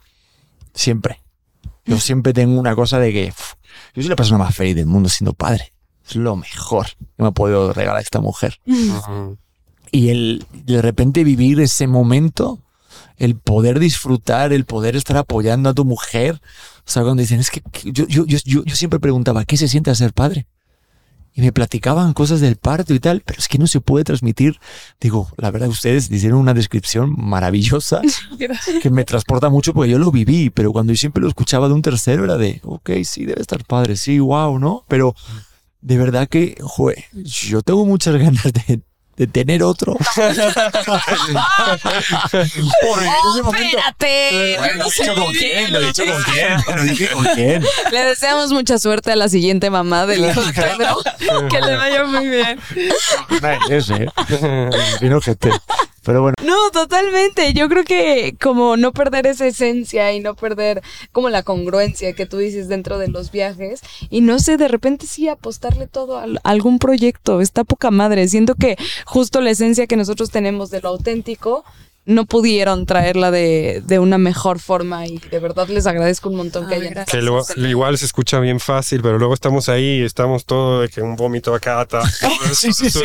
Siempre. 0.75 1.21
Yo 1.85 1.99
siempre 2.01 2.33
tengo 2.33 2.59
una 2.59 2.75
cosa 2.75 2.99
de 2.99 3.13
que 3.13 3.29
uf, 3.31 3.55
yo 3.95 4.03
soy 4.03 4.09
la 4.09 4.17
persona 4.17 4.39
más 4.39 4.55
feliz 4.55 4.75
del 4.77 4.87
mundo 4.87 5.09
siendo 5.09 5.33
padre. 5.33 5.73
Es 6.09 6.15
lo 6.17 6.37
mejor 6.37 6.87
que 6.87 7.23
me 7.23 7.29
ha 7.29 7.31
podido 7.33 7.73
regalar 7.73 8.01
esta 8.03 8.21
mujer. 8.21 8.61
Ujú. 8.67 9.39
Y 9.93 10.11
el 10.11 10.47
de 10.53 10.83
repente 10.83 11.25
vivir 11.25 11.61
ese 11.61 11.87
momento, 11.87 12.61
el 13.17 13.37
poder 13.37 13.79
disfrutar, 13.79 14.53
el 14.53 14.65
poder 14.65 14.97
estar 14.97 15.17
apoyando 15.17 15.69
a 15.69 15.75
tu 15.75 15.85
mujer. 15.85 16.41
O 16.87 16.91
sea, 16.91 17.03
cuando 17.03 17.21
dicen, 17.21 17.41
es 17.41 17.51
que 17.51 17.63
yo, 17.85 18.07
yo, 18.07 18.27
yo, 18.27 18.39
yo, 18.45 18.65
yo 18.65 18.77
siempre 18.77 19.01
preguntaba, 19.01 19.45
¿qué 19.45 19.57
se 19.57 19.69
siente 19.69 19.95
ser 19.95 20.13
padre? 20.13 20.47
Y 21.37 21.43
me 21.43 21.53
platicaban 21.53 22.15
cosas 22.15 22.41
del 22.41 22.57
parto 22.57 22.95
y 22.95 22.99
tal, 22.99 23.21
pero 23.21 23.39
es 23.39 23.47
que 23.47 23.59
no 23.59 23.67
se 23.67 23.83
puede 23.83 24.05
transmitir. 24.05 24.59
Digo, 24.99 25.29
la 25.37 25.51
verdad, 25.51 25.69
ustedes 25.69 26.11
hicieron 26.11 26.39
una 26.39 26.55
descripción 26.55 27.15
maravillosa 27.15 28.01
que 28.83 28.89
me 28.89 29.05
transporta 29.05 29.51
mucho 29.51 29.75
porque 29.75 29.91
yo 29.91 29.99
lo 29.99 30.11
viví, 30.11 30.49
pero 30.49 30.73
cuando 30.73 30.95
yo 30.95 30.97
siempre 30.97 31.23
lo 31.23 31.29
escuchaba 31.29 31.69
de 31.69 31.75
un 31.75 31.83
tercero 31.83 32.25
era 32.25 32.39
de, 32.39 32.63
ok, 32.65 32.91
sí, 33.05 33.27
debe 33.27 33.43
estar 33.43 33.63
padre, 33.67 33.97
sí, 33.97 34.19
wow, 34.19 34.59
¿no? 34.59 34.87
Pero 34.89 35.15
de 35.83 35.99
verdad 35.99 36.27
que, 36.27 36.57
jue, 36.63 37.05
yo 37.13 37.61
tengo 37.61 37.85
muchas 37.85 38.17
ganas 38.21 38.51
de, 38.55 38.81
de 39.17 39.27
tener 39.27 39.63
otro. 39.63 39.95
Por 39.97 40.05
ese 43.03 43.43
momento- 43.43 43.79
¡Espérate! 43.79 44.57
Bueno, 44.59 44.75
lo 44.77 44.85
he 44.85 44.91
dicho 44.91 45.15
con 45.15 45.33
quién, 45.35 45.73
lo 45.73 45.81
he 45.81 45.87
dicho 45.87 46.05
con 46.05 46.23
quién, 46.25 46.59
lo 46.77 46.83
dije 46.83 47.09
con 47.09 47.25
quién. 47.35 47.65
Le 47.93 48.05
deseamos 48.05 48.53
mucha 48.53 48.79
suerte 48.79 49.13
a 49.13 49.17
la 49.17 49.29
siguiente 49.29 49.71
mamá 49.71 50.07
del 50.07 50.29
hijo 50.31 50.43
de 50.43 50.53
Pedro. 50.63 50.99
que 51.49 51.61
le 51.61 51.77
vaya 51.77 52.05
muy 52.05 52.29
bien. 52.29 52.61
Ese, 53.71 54.07
vino 55.01 55.21
gente. 55.21 55.51
Pero 56.07 56.23
bueno, 56.23 56.37
No, 56.45 56.71
totalmente. 56.71 57.53
Yo 57.53 57.69
creo 57.69 57.83
que 57.83 58.37
como 58.41 58.77
no 58.77 58.93
perder 58.93 59.27
esa 59.27 59.45
esencia 59.45 60.13
y 60.13 60.21
no 60.21 60.37
perder 60.37 60.81
como 61.11 61.31
la 61.31 61.43
congruencia 61.43 62.13
que 62.13 62.27
tú 62.27 62.39
dices 62.39 62.69
dentro 62.69 62.99
de 62.99 63.09
los 63.09 63.33
viajes 63.33 63.81
y 64.09 64.21
no 64.21 64.39
sé, 64.39 64.57
de 64.57 64.69
repente 64.69 65.07
sí 65.07 65.29
apostarle 65.29 65.89
todo 65.89 66.19
a 66.19 66.27
algún 66.45 66.79
proyecto. 66.79 67.41
Está 67.41 67.65
poca 67.65 67.91
madre. 67.91 68.29
Siento 68.29 68.55
que 68.55 68.77
justo 69.05 69.41
la 69.41 69.51
esencia 69.51 69.89
que 69.89 69.97
nosotros 69.97 70.31
tenemos 70.31 70.71
de 70.71 70.81
lo 70.81 70.91
auténtico 70.91 71.65
no 72.07 72.25
pudieron 72.25 72.87
traerla 72.87 73.31
de, 73.31 73.83
de 73.85 73.99
una 73.99 74.17
mejor 74.17 74.61
forma 74.61 75.07
y 75.07 75.19
de 75.19 75.39
verdad 75.41 75.69
les 75.69 75.87
agradezco 75.87 76.29
un 76.31 76.37
montón 76.37 76.69
que 76.69 76.75
Ay, 76.75 76.81
hayan 76.83 76.95
gracias. 76.95 77.15
Que 77.17 77.21
lo- 77.23 77.43
igual 77.69 77.99
se 77.99 78.05
escucha 78.07 78.39
bien 78.41 78.61
fácil, 78.61 79.03
pero 79.03 79.19
luego 79.19 79.35
estamos 79.35 79.69
ahí 79.69 80.01
y 80.01 80.03
estamos 80.05 80.45
todo 80.45 80.83
de 80.83 80.89
que 80.89 81.03
un 81.03 81.17
vómito 81.17 81.53
acá, 81.55 81.85
ta- 81.85 82.03
Sí, 82.55 82.73
sí, 82.73 82.91
sí. 82.91 83.01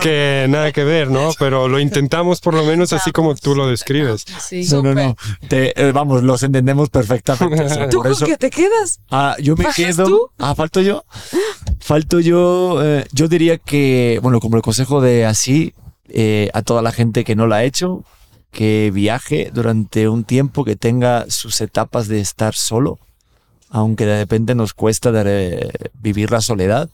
que 0.00 0.46
nada 0.48 0.70
que 0.72 0.84
ver, 0.84 1.10
¿no? 1.10 1.30
Pero 1.38 1.66
lo 1.68 1.80
intentamos 1.80 2.40
por 2.40 2.54
lo 2.54 2.64
menos 2.64 2.92
así 2.92 3.10
como 3.12 3.34
tú 3.34 3.54
lo 3.54 3.66
describes. 3.68 4.24
Sí. 4.40 4.66
no, 4.70 4.80
no, 4.82 4.94
no. 4.94 5.16
Te- 5.48 5.78
eh, 5.80 5.92
vamos, 5.92 6.22
los 6.22 6.42
entendemos 6.42 6.88
perfectamente. 6.88 7.64
¿Tú 7.90 7.98
por 7.98 8.04
con 8.04 8.12
eso, 8.12 8.26
qué 8.26 8.36
te 8.36 8.50
quedas? 8.50 9.00
Ah, 9.10 9.36
yo 9.40 9.56
me 9.56 9.64
¿Bajas 9.64 9.76
quedo. 9.76 10.06
tú? 10.06 10.30
Ah, 10.38 10.54
falto 10.54 10.80
yo. 10.80 11.04
Falto 11.80 12.20
yo. 12.20 12.78
eh, 12.82 13.06
yo 13.12 13.28
diría 13.28 13.58
que, 13.58 14.18
bueno, 14.22 14.40
como 14.40 14.56
el 14.56 14.62
consejo 14.62 15.00
de 15.00 15.24
así 15.26 15.74
eh, 16.08 16.50
a 16.54 16.62
toda 16.62 16.82
la 16.82 16.92
gente 16.92 17.24
que 17.24 17.34
no 17.34 17.46
la 17.46 17.56
ha 17.56 17.64
hecho, 17.64 18.04
que 18.56 18.90
viaje 18.90 19.50
durante 19.52 20.08
un 20.08 20.24
tiempo, 20.24 20.64
que 20.64 20.76
tenga 20.76 21.26
sus 21.28 21.60
etapas 21.60 22.08
de 22.08 22.20
estar 22.20 22.54
solo, 22.54 22.98
aunque 23.68 24.06
de 24.06 24.18
repente 24.18 24.54
nos 24.54 24.72
cuesta 24.72 25.12
de, 25.12 25.90
vivir 25.92 26.30
la 26.30 26.40
soledad. 26.40 26.88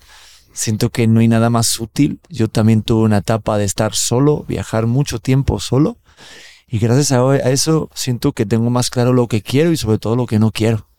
Siento 0.52 0.90
que 0.90 1.06
no 1.06 1.20
hay 1.20 1.28
nada 1.28 1.51
más 1.51 1.78
útil. 1.78 2.18
Yo 2.28 2.48
también 2.48 2.82
tuve 2.82 3.05
una 3.05 3.18
etapa 3.18 3.59
de 3.59 3.64
estar 3.64 3.94
solo, 3.94 4.44
viajar 4.48 4.89
mucho 4.89 5.20
tiempo 5.20 5.60
solo. 5.60 5.98
Y 6.66 6.80
gracias 6.80 7.12
a, 7.12 7.36
eso 7.48 7.89
siento 7.94 8.32
que 8.32 8.44
tengo 8.44 8.68
más 8.68 8.90
claro 8.90 9.12
lo 9.12 9.28
que 9.28 9.40
quiero 9.40 9.70
y 9.70 9.76
sobre 9.76 9.98
todo 9.98 10.16
lo 10.16 10.26
que 10.26 10.40
no 10.40 10.51
quiero 10.51 10.91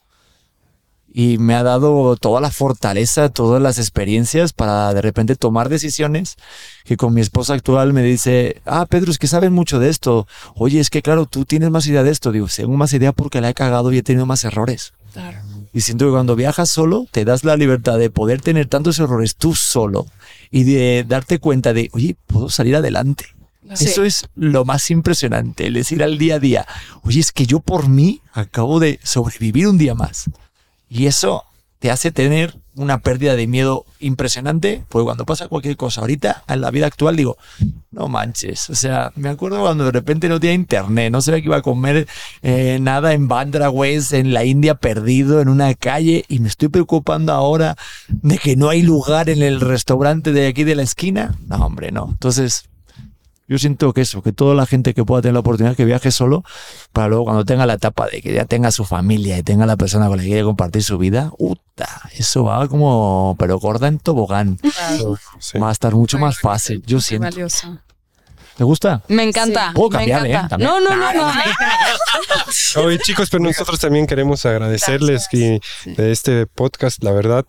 y 1.14 1.38
me 1.38 1.54
ha 1.54 1.62
dado 1.62 2.18
toda 2.18 2.42
la 2.42 2.50
fortaleza, 2.50 3.30
todas 3.30 3.62
las 3.62 3.78
experiencias 3.78 4.52
para 4.52 4.94
de 4.96 5.02
repente 5.02 5.36
tomar 5.36 5.70
decisiones 5.70 6.38
que 6.84 6.98
con 6.98 7.14
mi 7.14 7.22
esposa 7.22 7.54
actual 7.54 7.94
me 7.94 8.02
dice, 8.02 8.62
ah, 8.66 8.88
Pedro, 8.90 9.12
es 9.12 9.20
que 9.20 9.28
sabes 9.28 9.52
mucho 9.52 9.80
de 9.80 9.90
esto. 9.90 10.28
Oye, 10.56 10.80
es 10.80 10.90
que 10.90 11.04
claro, 11.04 11.28
tú 11.28 11.46
tienes 11.46 11.70
más 11.70 11.86
idea 11.86 12.02
de 12.02 12.10
esto. 12.10 12.32
Digo, 12.32 12.48
tengo 12.54 12.76
más 12.76 12.94
idea 12.94 13.12
porque 13.12 13.42
la 13.42 13.50
he 13.50 13.54
cagado 13.54 13.94
y 13.94 14.00
he 14.00 14.04
tenido 14.04 14.26
más 14.26 14.44
errores. 14.44 14.94
Claro. 15.14 15.38
Y 15.72 15.82
siento 15.82 16.06
que 16.06 16.12
cuando 16.12 16.36
viajas 16.36 16.70
solo, 16.70 17.06
te 17.12 17.26
das 17.26 17.44
la 17.44 17.58
libertad 17.58 18.00
de 18.00 18.10
poder 18.10 18.42
tener 18.42 18.68
tantos 18.68 18.98
errores 18.98 19.36
tú 19.36 19.54
solo 19.54 20.08
y 20.50 20.64
de 20.64 21.06
darte 21.08 21.38
cuenta 21.38 21.74
de, 21.74 21.90
oye, 21.94 22.16
puedo 22.26 22.50
salir 22.50 22.76
adelante. 22.76 23.26
Sí. 23.76 23.86
Eso 23.86 24.04
es 24.04 24.28
lo 24.36 24.66
más 24.66 24.92
impresionante, 24.92 25.68
el 25.68 25.76
decir 25.76 26.04
al 26.04 26.18
día 26.18 26.36
a 26.36 26.40
día, 26.40 26.68
oye, 27.04 27.22
es 27.22 27.32
que 27.32 27.46
yo 27.46 27.60
por 27.60 27.88
mí 27.88 28.22
acabo 28.34 28.80
de 28.80 29.00
sobrevivir 29.04 29.68
un 29.68 29.78
día 29.78 29.96
más. 29.96 30.30
Y 30.94 31.08
eso 31.08 31.44
te 31.80 31.90
hace 31.90 32.12
tener 32.12 32.56
una 32.76 33.00
pérdida 33.00 33.36
de 33.36 33.48
miedo 33.48 33.84
impresionante, 34.00 34.84
porque 34.90 35.06
cuando 35.06 35.26
pasa 35.26 35.48
cualquier 35.48 35.76
cosa 35.76 36.02
ahorita, 36.02 36.44
en 36.48 36.62
la 36.62 36.70
vida 36.70 36.86
actual, 36.86 37.16
digo, 37.16 37.36
no 37.90 38.08
manches. 38.10 38.70
O 38.70 38.76
sea, 38.76 39.12
me 39.16 39.30
acuerdo 39.30 39.60
cuando 39.60 39.86
de 39.86 39.92
repente 39.92 40.30
no 40.30 40.40
tenía 40.40 40.54
internet, 40.54 41.12
no 41.12 41.20
sabía 41.22 41.42
que 41.42 41.48
iba 41.48 41.58
a 41.58 41.62
comer 41.64 42.08
eh, 42.44 42.78
nada 42.80 43.14
en 43.14 43.28
Bandra 43.28 43.72
West, 43.72 44.14
en 44.14 44.34
la 44.34 44.46
India, 44.46 44.76
perdido 44.76 45.42
en 45.42 45.50
una 45.50 45.74
calle, 45.74 46.26
y 46.28 46.40
me 46.40 46.48
estoy 46.48 46.70
preocupando 46.70 47.34
ahora 47.34 47.76
de 48.08 48.38
que 48.38 48.56
no 48.56 48.70
hay 48.70 48.84
lugar 48.84 49.30
en 49.30 49.42
el 49.42 49.62
restaurante 49.62 50.32
de 50.32 50.46
aquí 50.46 50.64
de 50.64 50.76
la 50.76 50.84
esquina. 50.84 51.36
No, 51.48 51.56
hombre, 51.66 51.92
no. 51.92 52.10
Entonces, 52.12 52.66
yo 53.54 53.60
siento 53.60 53.94
que 53.94 54.02
eso, 54.02 54.24
que 54.24 54.32
toda 54.34 54.56
la 54.56 54.66
gente 54.66 54.96
que 54.96 55.06
pueda 55.06 55.22
tener 55.22 55.36
la 55.36 55.42
oportunidad 55.42 55.76
que 55.76 55.86
viaje 55.86 56.10
solo, 56.10 56.44
para 56.92 57.08
luego 57.08 57.26
cuando 57.26 57.46
tenga 57.46 57.68
la 57.68 57.74
etapa 57.74 58.08
de 58.08 58.20
que 58.20 58.34
ya 58.34 58.46
tenga 58.46 58.72
su 58.72 58.84
familia 58.84 59.38
y 59.38 59.44
tenga 59.44 59.68
la 59.68 59.78
persona 59.78 60.08
con 60.08 60.18
la 60.18 60.24
que 60.24 60.30
quiere 60.30 60.44
compartir 60.44 60.82
su 60.82 60.98
vida, 60.98 61.32
¡uta! 61.38 61.88
Eso 62.18 62.46
va 62.46 62.68
como, 62.68 63.36
pero 63.38 63.60
gorda 63.60 63.88
en 63.88 64.00
tobogán. 64.00 64.58
Sí. 65.40 65.60
Va 65.60 65.70
a 65.70 65.72
estar 65.72 65.94
mucho 65.94 66.18
más 66.18 66.40
fácil, 66.40 66.82
yo 66.88 67.00
siento. 67.00 67.28
valioso. 67.28 67.78
¿Te 68.58 68.64
gusta? 68.64 69.02
Me 69.08 69.24
encanta. 69.24 69.72
Puedo 69.74 69.90
cambiar, 69.90 70.26
¿eh? 70.28 70.40
También. 70.50 70.70
No, 70.70 70.80
no, 70.80 70.96
no, 70.96 71.14
no. 71.14 71.32
Oye, 72.84 73.00
chicos, 73.00 73.30
pero 73.30 73.44
nosotros 73.44 73.80
también 73.80 74.06
queremos 74.06 74.46
agradecerles 74.46 75.28
que 75.30 75.60
de 75.86 76.12
este 76.12 76.46
podcast, 76.48 77.04
la 77.04 77.12
verdad, 77.12 77.46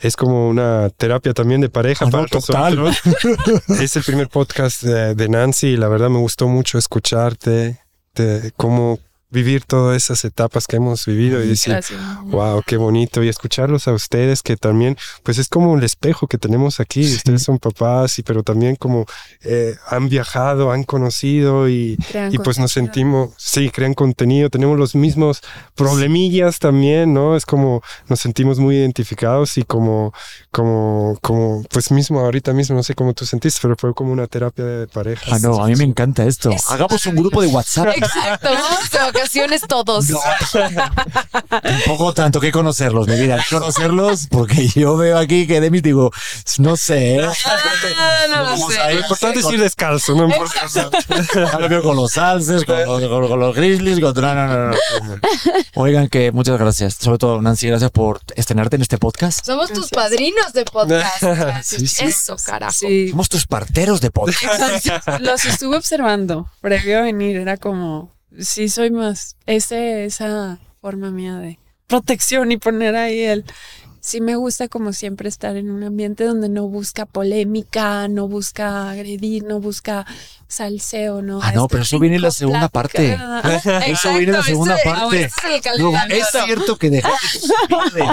es 0.00 0.16
como 0.16 0.48
una 0.48 0.88
terapia 0.90 1.32
también 1.34 1.60
de 1.60 1.68
pareja 1.68 2.04
Ah, 2.04 2.08
no, 2.10 2.18
para 2.18 2.26
total. 2.26 2.76
nosotros. 2.76 3.62
es 3.80 3.96
el 3.96 4.02
primer 4.04 4.28
podcast 4.28 4.82
de, 4.82 5.14
de 5.14 5.28
Nancy 5.28 5.68
y 5.68 5.76
la 5.76 5.88
verdad 5.88 6.08
me 6.08 6.18
gustó 6.18 6.48
mucho 6.48 6.78
escucharte, 6.78 7.80
de 8.14 8.52
cómo 8.56 8.98
vivir 9.30 9.64
todas 9.64 9.96
esas 9.96 10.24
etapas 10.24 10.66
que 10.66 10.76
hemos 10.76 11.04
vivido 11.04 11.42
y 11.42 11.48
decir, 11.48 11.72
Gracias. 11.72 12.00
wow, 12.24 12.62
qué 12.64 12.76
bonito. 12.76 13.22
Y 13.22 13.28
escucharlos 13.28 13.88
a 13.88 13.92
ustedes, 13.92 14.42
que 14.42 14.56
también, 14.56 14.96
pues 15.22 15.38
es 15.38 15.48
como 15.48 15.76
el 15.76 15.84
espejo 15.84 16.26
que 16.26 16.38
tenemos 16.38 16.80
aquí. 16.80 17.02
Ustedes 17.02 17.42
son 17.42 17.58
papás, 17.58 18.18
y 18.18 18.22
pero 18.22 18.42
también 18.42 18.76
como 18.76 19.06
eh, 19.42 19.74
han 19.88 20.08
viajado, 20.08 20.70
han 20.70 20.84
conocido 20.84 21.68
y, 21.68 21.98
y 22.30 22.38
pues 22.38 22.58
nos 22.58 22.72
sentimos, 22.72 23.30
sí, 23.36 23.70
crean 23.70 23.94
contenido, 23.94 24.48
tenemos 24.48 24.78
los 24.78 24.94
mismos 24.94 25.40
problemillas 25.74 26.58
también, 26.58 27.12
¿no? 27.12 27.36
Es 27.36 27.44
como 27.44 27.82
nos 28.08 28.20
sentimos 28.20 28.58
muy 28.58 28.76
identificados 28.76 29.58
y 29.58 29.64
como, 29.64 30.12
como, 30.50 31.18
como, 31.20 31.62
pues 31.70 31.90
mismo 31.90 32.20
ahorita 32.20 32.52
mismo, 32.52 32.76
no 32.76 32.82
sé 32.82 32.94
cómo 32.94 33.12
tú 33.12 33.26
sentiste, 33.26 33.58
pero 33.62 33.76
fue 33.76 33.94
como 33.94 34.12
una 34.12 34.26
terapia 34.26 34.64
de 34.64 34.86
pareja. 34.86 35.34
Ah, 35.34 35.38
no, 35.40 35.62
a 35.62 35.66
mí 35.66 35.76
me 35.76 35.84
encanta 35.84 36.24
esto. 36.24 36.50
Es 36.50 36.70
Hagamos 36.70 37.04
un 37.06 37.16
grupo 37.16 37.42
de 37.42 37.48
WhatsApp. 37.48 37.88
Exacto. 37.96 38.48
Vamos 38.50 38.94
conversaciones 39.26 39.62
todos. 39.68 40.08
No, 40.10 40.20
tampoco 41.60 42.12
tanto 42.14 42.40
que 42.40 42.52
conocerlos, 42.52 43.06
mi 43.08 43.16
vida. 43.18 43.44
Conocerlos 43.50 44.26
porque 44.30 44.68
yo 44.68 44.96
veo 44.96 45.18
aquí 45.18 45.46
que 45.46 45.60
Demis 45.60 45.82
digo, 45.82 46.12
no 46.58 46.76
sé. 46.76 47.20
Ah, 47.22 48.26
no 48.30 48.42
lo 48.44 48.56
sé. 48.56 48.94
Lo 48.94 49.00
importante 49.00 49.38
es 49.40 49.46
ir 49.50 49.60
descalzo, 49.60 50.14
no 50.14 50.24
importa. 50.26 50.66
Ya 51.34 51.58
lo 51.58 51.68
veo 51.68 51.82
con 51.82 51.96
los 51.96 52.16
alces, 52.18 52.64
con 52.64 52.78
los, 52.78 53.00
con- 53.02 53.28
con 53.28 53.40
los 53.40 53.54
grizzlies, 53.54 54.00
con... 54.00 54.14
No, 54.16 54.34
no, 54.34 54.46
no, 54.46 54.70
no. 54.70 54.76
Oigan, 55.74 56.08
que 56.08 56.32
muchas 56.32 56.58
gracias. 56.58 56.94
Sobre 56.94 57.18
todo, 57.18 57.40
Nancy, 57.42 57.68
gracias 57.68 57.90
por 57.90 58.20
estrenarte 58.34 58.76
en 58.76 58.82
este 58.82 58.98
podcast. 58.98 59.44
Somos 59.44 59.72
tus 59.72 59.88
padrinos 59.90 60.52
de 60.52 60.64
podcast. 60.64 61.22
Sí, 61.62 61.86
sí. 61.86 62.04
Eso, 62.04 62.36
carajo. 62.44 62.72
Sí. 62.72 63.08
Somos 63.10 63.28
tus 63.28 63.46
parteros 63.46 64.00
de 64.00 64.10
podcast. 64.10 64.86
Los 65.20 65.44
estuve 65.44 65.76
observando 65.76 66.48
previo 66.60 66.98
a 66.98 67.02
venir. 67.02 67.36
Era 67.36 67.56
como, 67.56 68.12
sí, 68.40 68.68
soy 68.68 68.90
más. 68.90 69.36
Ese, 69.46 70.04
esa 70.04 70.58
forma 70.80 71.10
mía 71.10 71.36
de 71.36 71.58
protección 71.86 72.52
y 72.52 72.56
poner 72.56 72.96
ahí 72.96 73.20
el. 73.20 73.44
Sí, 74.00 74.20
me 74.20 74.36
gusta, 74.36 74.68
como 74.68 74.92
siempre, 74.92 75.28
estar 75.28 75.56
en 75.56 75.68
un 75.68 75.82
ambiente 75.82 76.24
donde 76.24 76.48
no 76.48 76.68
busca 76.68 77.06
polémica, 77.06 78.06
no 78.06 78.28
busca 78.28 78.90
agredir, 78.90 79.42
no 79.42 79.58
busca 79.60 80.06
salseo, 80.48 81.22
¿no? 81.22 81.40
Ah, 81.42 81.52
no, 81.52 81.62
Este 81.64 81.72
pero 81.72 81.82
eso 81.82 81.98
viene 81.98 82.16
en 82.16 82.22
la 82.22 82.30
segunda 82.30 82.68
parte. 82.68 83.18
Eso 83.86 84.10
viene 84.10 84.24
en 84.24 84.32
la 84.32 84.42
segunda 84.42 84.76
ese- 84.76 84.84
parte. 84.88 85.22
ese 85.24 85.56
es 85.56 85.66
el 85.66 85.82
No, 85.82 85.92
calentamiento. 85.92 86.38
es 86.38 86.44
cierto 86.44 86.76
que 86.76 86.90
dejaste 86.90 87.38
de 87.94 88.04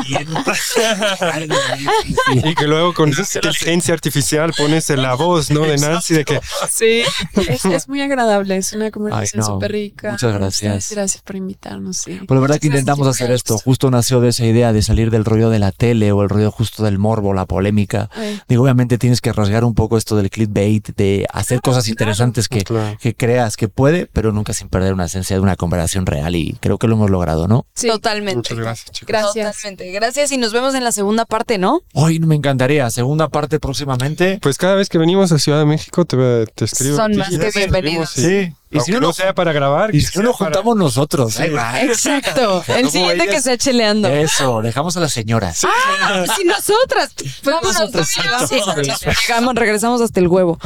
Y 2.50 2.56
que 2.56 2.68
luego 2.68 2.94
con 2.94 3.10
inteligencia 3.10 3.94
artificial 3.94 4.54
pones 4.58 4.90
en 4.90 5.02
la 5.02 5.16
voz, 5.16 5.50
¿no? 5.52 5.62
De 5.62 5.78
Nancy, 5.78 6.14
de 6.14 6.26
que 6.26 6.40
Sí, 6.70 7.04
es, 7.48 7.66
es 7.66 7.88
muy 7.88 8.02
agradable, 8.02 8.58
es 8.58 8.74
una 8.74 8.92
conversación 8.92 9.42
no, 9.42 9.46
súper 9.46 9.72
rica. 9.72 10.12
muchas 10.12 10.34
gracias. 10.34 10.90
Gracias 10.92 11.22
por 11.24 11.36
invitarnos. 11.36 11.98
Sí. 11.98 12.20
Pues 12.28 12.36
la 12.36 12.42
verdad 12.42 12.60
que 12.60 12.68
intentamos 12.68 13.08
hacer 13.08 13.32
esto. 13.32 13.58
Justo 13.60 13.92
nació 13.92 14.20
de 14.22 14.30
esa 14.30 14.46
idea 14.46 14.74
de 14.74 14.82
salir 14.82 15.12
del 15.12 15.26
rollo 15.26 15.50
de 15.50 15.60
la 15.60 15.72
tele 15.72 16.12
o 16.12 16.22
el 16.24 16.30
rollo 16.30 16.52
justo 16.52 16.84
del 16.84 16.98
morbo, 16.98 17.34
la 17.34 17.46
polémica. 17.46 18.10
Ay, 18.14 18.42
Digo, 18.48 18.64
obviamente 18.64 18.98
tienes 18.98 19.22
que 19.22 19.32
rasgar 19.34 19.64
un 19.64 19.74
poco 19.74 19.98
esto 19.98 20.16
del 20.16 20.30
clickbait, 20.30 20.96
de 20.96 21.26
hacer 21.32 21.62
cosas 21.62 21.88
interesantes 21.88 22.23
que, 22.32 22.64
Claro. 22.64 22.98
que 23.02 23.14
creas 23.16 23.58
que 23.58 23.68
puede, 23.68 24.06
pero 24.06 24.32
nunca 24.32 24.54
sin 24.54 24.70
perder 24.70 24.94
una 24.94 25.06
esencia 25.06 25.36
de 25.36 25.42
una 25.42 25.56
conversación 25.56 26.06
real. 26.06 26.36
Y 26.36 26.56
creo 26.60 26.78
que 26.78 26.88
lo 26.88 26.96
hemos 26.96 27.10
logrado, 27.10 27.48
¿no? 27.48 27.66
sí. 27.74 27.88
Totalmente. 27.88 28.38
Muchas 28.38 28.58
gracias, 28.58 28.92
chicos. 28.92 29.08
Gracias. 29.08 29.56
Totalmente. 29.56 29.92
Gracias 29.92 30.32
y 30.32 30.38
nos 30.38 30.54
vemos 30.54 30.74
en 30.76 30.84
la 30.84 30.92
segunda 30.92 31.26
parte, 31.26 31.58
¿no? 31.58 31.82
Hoy 31.94 32.20
me 32.20 32.36
encantaría. 32.36 32.90
Segunda 32.90 33.30
parte 33.30 33.60
próximamente. 33.60 34.40
Pues 34.42 34.58
cada 34.58 34.76
vez 34.76 34.90
que 34.90 34.98
venimos 34.98 35.32
a 35.32 35.40
Ciudad 35.40 35.60
de 35.60 35.66
México 35.66 36.06
te, 36.06 36.46
te 36.48 36.66
escribo. 36.66 36.96
Son 36.96 37.16
más 37.16 37.30
que 37.30 37.52
bienvenidos. 37.56 38.10
Sí. 38.12 38.54
Y 38.74 38.80
si 38.80 38.92
Aunque 38.92 38.92
no, 38.94 39.00
no, 39.02 39.08
no, 39.08 39.14
sea 39.14 39.34
para 39.36 39.54
grabar. 39.54 39.94
y 39.94 40.02
si 40.02 40.18
no 40.18 40.24
nos 40.26 40.38
sea 40.38 40.46
para- 40.48 40.56
juntamos 40.58 40.78
nosotros. 40.78 41.40
Exacto. 41.40 42.64
El 42.68 42.90
siguiente 42.90 43.24
ellas- 43.26 43.36
que 43.36 43.42
se 43.42 43.58
cheleando. 43.58 44.08
Eso, 44.08 44.62
dejamos 44.62 44.98
a 44.98 45.00
las 45.00 45.14
señoras. 45.14 45.58
Si 45.60 46.44
nosotras. 46.46 47.14
Vámonos. 47.44 47.74
nosotras, 47.80 48.10
Sí, 48.10 48.20
llegamos, 49.28 49.56
regresamos 49.56 50.02
hasta 50.02 50.20
el 50.20 50.28
huevo. 50.28 50.58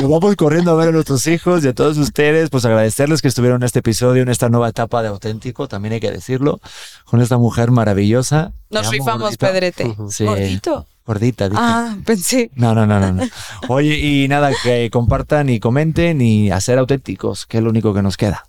Nos 0.00 0.10
vamos 0.10 0.36
corriendo 0.36 0.70
a 0.72 0.74
ver 0.74 0.88
a 0.88 0.92
nuestros 0.92 1.26
hijos 1.26 1.64
y 1.64 1.68
a 1.68 1.74
todos 1.74 1.96
ustedes, 1.98 2.50
pues 2.50 2.64
agradecerles 2.64 3.22
que 3.22 3.28
estuvieron 3.28 3.62
en 3.62 3.66
este 3.66 3.80
episodio, 3.80 4.22
en 4.22 4.28
esta 4.28 4.48
nueva 4.48 4.68
etapa 4.68 5.02
de 5.02 5.08
auténtico, 5.08 5.68
también 5.68 5.94
hay 5.94 6.00
que 6.00 6.10
decirlo, 6.10 6.60
con 7.04 7.20
esta 7.20 7.38
mujer 7.38 7.70
maravillosa. 7.70 8.52
Nos 8.70 8.82
amo, 8.82 8.90
rifamos. 8.92 9.36
Pedrete. 9.36 9.96
Sí. 10.10 10.24
Gordito. 10.24 10.86
Gordita, 11.08 11.48
dije. 11.48 11.58
Ah, 11.64 11.96
pensé. 12.04 12.50
No, 12.54 12.74
no, 12.74 12.86
no, 12.86 13.00
no, 13.00 13.10
no. 13.10 13.22
Oye, 13.68 13.98
y 13.98 14.28
nada, 14.28 14.52
que 14.62 14.90
compartan 14.90 15.48
y 15.48 15.58
comenten 15.58 16.20
y 16.20 16.50
a 16.50 16.60
ser 16.60 16.78
auténticos, 16.78 17.46
que 17.46 17.56
es 17.56 17.64
lo 17.64 17.70
único 17.70 17.94
que 17.94 18.02
nos 18.02 18.18
queda. 18.18 18.44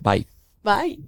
Bye. 0.00 0.26
Bye. 0.64 1.00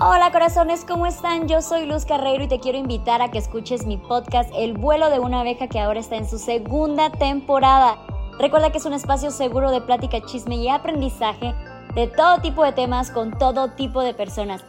Hola 0.00 0.32
corazones, 0.32 0.84
¿cómo 0.84 1.06
están? 1.06 1.46
Yo 1.46 1.62
soy 1.62 1.86
Luz 1.86 2.04
Carreiro 2.04 2.42
y 2.42 2.48
te 2.48 2.58
quiero 2.58 2.78
invitar 2.78 3.22
a 3.22 3.30
que 3.30 3.38
escuches 3.38 3.86
mi 3.86 3.96
podcast 3.96 4.50
El 4.56 4.72
vuelo 4.72 5.08
de 5.08 5.20
una 5.20 5.42
abeja 5.42 5.68
que 5.68 5.78
ahora 5.78 6.00
está 6.00 6.16
en 6.16 6.28
su 6.28 6.40
segunda 6.40 7.12
temporada. 7.12 8.04
Recuerda 8.40 8.72
que 8.72 8.78
es 8.78 8.86
un 8.86 8.94
espacio 8.94 9.30
seguro 9.30 9.70
de 9.70 9.82
plática, 9.82 10.20
chisme 10.26 10.56
y 10.56 10.68
aprendizaje 10.68 11.54
de 11.94 12.08
todo 12.08 12.40
tipo 12.40 12.64
de 12.64 12.72
temas 12.72 13.12
con 13.12 13.38
todo 13.38 13.68
tipo 13.68 14.02
de 14.02 14.14
personas. 14.14 14.64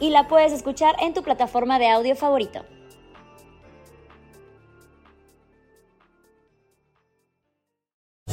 Y 0.00 0.10
la 0.10 0.28
puedes 0.28 0.52
escuchar 0.52 0.96
en 1.00 1.14
tu 1.14 1.22
plataforma 1.22 1.78
de 1.78 1.88
audio 1.88 2.14
favorito. 2.14 2.60